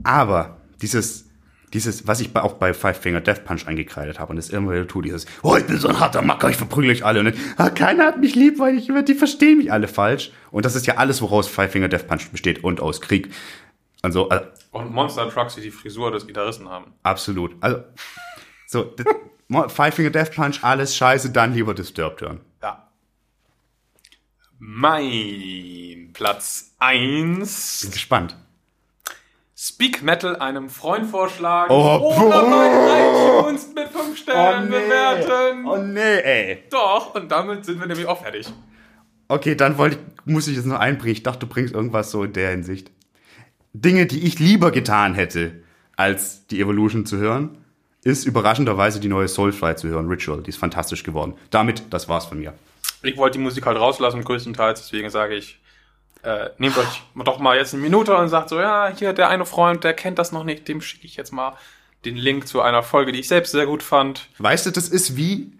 Aber 0.02 0.58
dieses, 0.82 1.30
dieses, 1.72 2.06
was 2.06 2.20
ich 2.20 2.32
bei, 2.32 2.42
auch 2.42 2.54
bei 2.54 2.74
Five 2.74 2.98
Finger 2.98 3.20
Death 3.20 3.44
Punch 3.44 3.66
eingekreidet 3.66 4.18
habe 4.20 4.30
und 4.30 4.36
das 4.36 4.50
immer 4.50 4.72
wieder 4.72 4.86
tue, 4.86 5.02
dieses, 5.02 5.26
oh, 5.42 5.56
ich 5.56 5.64
bin 5.66 5.78
so 5.78 5.88
ein 5.88 5.98
harter 5.98 6.22
Macker, 6.22 6.50
ich 6.50 6.56
verprügle 6.56 6.90
euch 6.90 7.04
alle 7.04 7.20
und 7.20 7.26
dann, 7.26 7.34
ah, 7.56 7.70
keiner 7.70 8.04
hat 8.06 8.20
mich 8.20 8.34
lieb, 8.34 8.58
weil 8.58 8.76
ich, 8.76 8.90
die 9.06 9.14
verstehen 9.14 9.58
mich 9.58 9.72
alle 9.72 9.88
falsch. 9.88 10.30
Und 10.50 10.64
das 10.64 10.74
ist 10.74 10.86
ja 10.86 10.96
alles, 10.96 11.22
woraus 11.22 11.48
Five 11.48 11.72
Finger 11.72 11.88
Death 11.88 12.06
Punch 12.06 12.30
besteht 12.30 12.62
und 12.64 12.80
aus 12.80 13.00
Krieg. 13.00 13.30
Also, 14.02 14.28
äh, 14.30 14.42
Und 14.72 14.92
Monster 14.92 15.30
Trucks, 15.30 15.54
die 15.54 15.62
die 15.62 15.70
Frisur 15.70 16.10
des 16.10 16.26
Gitarristen 16.26 16.68
haben. 16.68 16.92
absolut. 17.02 17.56
Also, 17.60 17.78
so, 18.66 18.94
Five 19.68 19.94
Finger 19.94 20.10
Death 20.10 20.32
Punch, 20.34 20.58
alles 20.62 20.96
scheiße, 20.96 21.30
dann 21.30 21.54
lieber 21.54 21.74
Disturbed 21.74 22.20
hören. 22.20 22.40
Mein 24.66 26.08
Platz 26.14 26.74
eins. 26.78 27.82
Bin 27.82 27.90
gespannt. 27.90 28.34
Speak 29.54 30.02
Metal 30.02 30.36
einem 30.36 30.70
Freund 30.70 31.06
vorschlagen. 31.06 31.70
Oh, 31.70 32.14
oder 32.16 32.42
bei 32.44 33.42
iTunes 33.42 33.68
mit 33.74 33.88
fünf 33.88 34.16
Sternen 34.16 34.70
bewerten. 34.70 35.66
Oh 35.66 35.76
nee, 35.76 36.00
ey. 36.00 36.64
Doch, 36.70 37.14
und 37.14 37.30
damit 37.30 37.66
sind 37.66 37.78
wir 37.78 37.86
nämlich 37.86 38.06
auch 38.06 38.22
fertig. 38.22 38.50
Okay, 39.28 39.54
dann 39.54 39.76
wollte 39.76 39.96
ich, 39.96 40.32
muss 40.32 40.48
ich 40.48 40.56
jetzt 40.56 40.64
noch 40.64 40.80
einbringen. 40.80 41.12
Ich 41.12 41.22
dachte, 41.22 41.40
du 41.40 41.46
bringst 41.46 41.74
irgendwas 41.74 42.10
so 42.10 42.24
in 42.24 42.32
der 42.32 42.50
Hinsicht. 42.50 42.90
Dinge, 43.74 44.06
die 44.06 44.26
ich 44.26 44.38
lieber 44.38 44.70
getan 44.70 45.14
hätte, 45.14 45.62
als 45.94 46.46
die 46.46 46.58
Evolution 46.58 47.04
zu 47.04 47.18
hören, 47.18 47.58
ist 48.02 48.24
überraschenderweise 48.24 48.98
die 48.98 49.08
neue 49.08 49.28
Soulfly 49.28 49.76
zu 49.76 49.88
hören, 49.88 50.08
Ritual. 50.08 50.42
Die 50.42 50.48
ist 50.48 50.58
fantastisch 50.58 51.02
geworden. 51.02 51.34
Damit, 51.50 51.82
das 51.90 52.08
war's 52.08 52.24
von 52.24 52.38
mir. 52.38 52.54
Ich 53.04 53.16
wollte 53.16 53.38
die 53.38 53.44
Musik 53.44 53.66
halt 53.66 53.78
rauslassen, 53.78 54.24
größtenteils, 54.24 54.80
deswegen 54.80 55.10
sage 55.10 55.34
ich, 55.34 55.60
äh, 56.22 56.50
nehmt 56.58 56.76
euch 56.78 57.02
doch 57.24 57.38
mal 57.38 57.56
jetzt 57.56 57.74
eine 57.74 57.82
Minute 57.82 58.16
und 58.16 58.28
sagt 58.28 58.48
so, 58.48 58.58
ja, 58.58 58.90
hier 58.96 59.12
der 59.12 59.28
eine 59.28 59.44
Freund, 59.44 59.84
der 59.84 59.92
kennt 59.94 60.18
das 60.18 60.32
noch 60.32 60.44
nicht, 60.44 60.66
dem 60.68 60.80
schicke 60.80 61.06
ich 61.06 61.16
jetzt 61.16 61.32
mal 61.32 61.54
den 62.04 62.16
Link 62.16 62.46
zu 62.48 62.60
einer 62.60 62.82
Folge, 62.82 63.12
die 63.12 63.20
ich 63.20 63.28
selbst 63.28 63.52
sehr 63.52 63.66
gut 63.66 63.82
fand. 63.82 64.28
Weißt 64.38 64.66
du, 64.66 64.70
das 64.70 64.88
ist 64.88 65.16
wie 65.16 65.52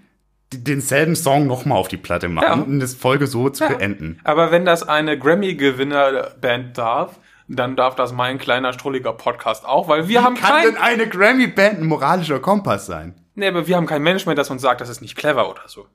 denselben 0.53 1.17
Song 1.17 1.47
nochmal 1.47 1.79
auf 1.79 1.89
die 1.89 1.97
Platte 1.97 2.29
machen 2.29 2.47
Ja. 2.47 2.53
und 2.55 2.81
das 2.81 2.95
Folge 2.95 3.27
so 3.27 3.49
zu 3.51 3.65
Ja. 3.65 3.71
beenden. 3.73 4.21
Aber 4.25 4.51
wenn 4.51 4.65
das 4.65 4.87
eine 4.87 5.19
Grammy-Gewinner-Band 5.19 6.77
darf, 6.79 7.19
dann 7.49 7.77
darf 7.77 7.95
das 7.95 8.13
mein 8.13 8.39
kleiner, 8.39 8.73
strulliger 8.73 9.13
Podcast 9.13 9.67
auch, 9.67 9.89
weil 9.89 10.09
wir 10.09 10.23
haben 10.23 10.37
Kann 10.37 10.51
kein, 10.51 10.65
denn 10.65 10.77
eine 10.77 11.09
Grammy-Band 11.09 11.81
ein 11.81 11.87
moralischer 11.87 12.41
Kompass 12.41 12.87
sein? 12.87 13.15
nee, 13.35 13.49
aber 13.49 13.67
wir 13.67 13.77
haben 13.77 13.87
kein 13.87 14.03
mehr, 14.03 14.15
das 14.35 14.51
uns 14.51 14.63
sagt, 14.63 14.81
das 14.81 14.89
ist 14.89 15.01
nicht 15.03 15.17
clever 15.17 15.51
oder 15.51 15.63
so. 15.67 15.87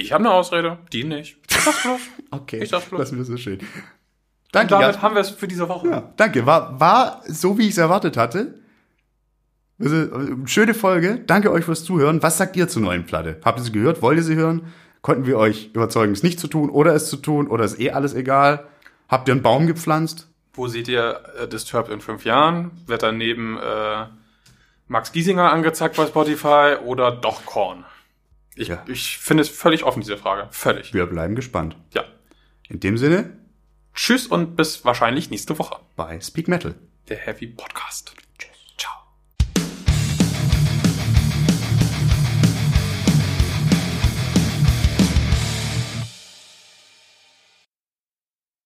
Ich 0.00 0.12
habe 0.12 0.24
eine 0.24 0.32
Ausrede, 0.32 0.78
die 0.92 1.04
nicht. 1.04 1.38
Ich 1.50 1.56
sag's 1.60 1.82
bloß. 1.82 2.00
Okay, 2.30 2.62
Ich 2.62 2.68
sag's 2.68 2.84
bloß. 2.86 3.00
das 3.00 3.12
ist 3.12 3.26
so 3.26 3.36
schön. 3.36 3.58
Und 3.60 3.68
Danke, 4.52 4.70
damit 4.70 4.86
Jasper. 4.88 5.02
haben 5.02 5.14
wir 5.14 5.20
es 5.22 5.30
für 5.30 5.48
diese 5.48 5.68
Woche. 5.68 5.88
Ja, 5.88 6.12
danke. 6.16 6.46
War, 6.46 6.78
war 6.80 7.22
so, 7.26 7.58
wie 7.58 7.64
ich 7.64 7.70
es 7.70 7.78
erwartet 7.78 8.16
hatte. 8.16 8.54
Schöne 10.46 10.74
Folge. 10.74 11.20
Danke 11.26 11.52
euch 11.52 11.64
fürs 11.64 11.84
Zuhören. 11.84 12.22
Was 12.22 12.38
sagt 12.38 12.56
ihr 12.56 12.66
zur 12.68 12.82
neuen 12.82 13.06
Platte? 13.06 13.40
Habt 13.44 13.60
ihr 13.60 13.64
sie 13.64 13.72
gehört? 13.72 14.02
Wollt 14.02 14.18
ihr 14.18 14.24
sie 14.24 14.34
hören? 14.34 14.72
Konnten 15.02 15.26
wir 15.26 15.38
euch 15.38 15.70
überzeugen, 15.74 16.12
es 16.12 16.22
nicht 16.24 16.40
zu 16.40 16.48
tun 16.48 16.68
oder 16.70 16.94
es 16.94 17.08
zu 17.08 17.16
tun? 17.16 17.46
Oder 17.46 17.64
ist 17.64 17.78
eh 17.78 17.92
alles 17.92 18.14
egal? 18.14 18.66
Habt 19.08 19.28
ihr 19.28 19.32
einen 19.32 19.42
Baum 19.42 19.66
gepflanzt? 19.66 20.28
Wo 20.54 20.66
seht 20.66 20.88
ihr 20.88 21.20
äh, 21.40 21.46
Disturbed 21.46 21.92
in 21.92 22.00
fünf 22.00 22.24
Jahren? 22.24 22.72
Wird 22.86 23.04
dann 23.04 23.16
neben 23.16 23.56
äh, 23.58 24.06
Max 24.88 25.12
Giesinger 25.12 25.52
angezeigt 25.52 25.96
bei 25.96 26.06
Spotify 26.06 26.76
oder 26.84 27.12
doch 27.12 27.46
Korn? 27.46 27.84
Ich, 28.58 28.68
Ja. 28.68 28.84
ich 28.88 29.18
finde 29.18 29.42
es 29.42 29.48
völlig 29.48 29.84
offen, 29.84 30.00
diese 30.00 30.16
Frage. 30.18 30.48
Völlig. 30.50 30.92
Wir 30.94 31.06
bleiben 31.06 31.34
gespannt. 31.34 31.76
Ja. 31.94 32.04
In 32.68 32.80
dem 32.80 32.98
Sinne, 32.98 33.36
Tschüss 33.94 34.26
und 34.26 34.56
bis 34.56 34.84
wahrscheinlich 34.84 35.30
nächste 35.30 35.58
Woche. 35.58 35.80
bei 35.96 36.20
Speak 36.20 36.48
Metal. 36.48 36.74
Der 37.08 37.16
Heavy 37.16 37.46
Podcast. 37.48 38.14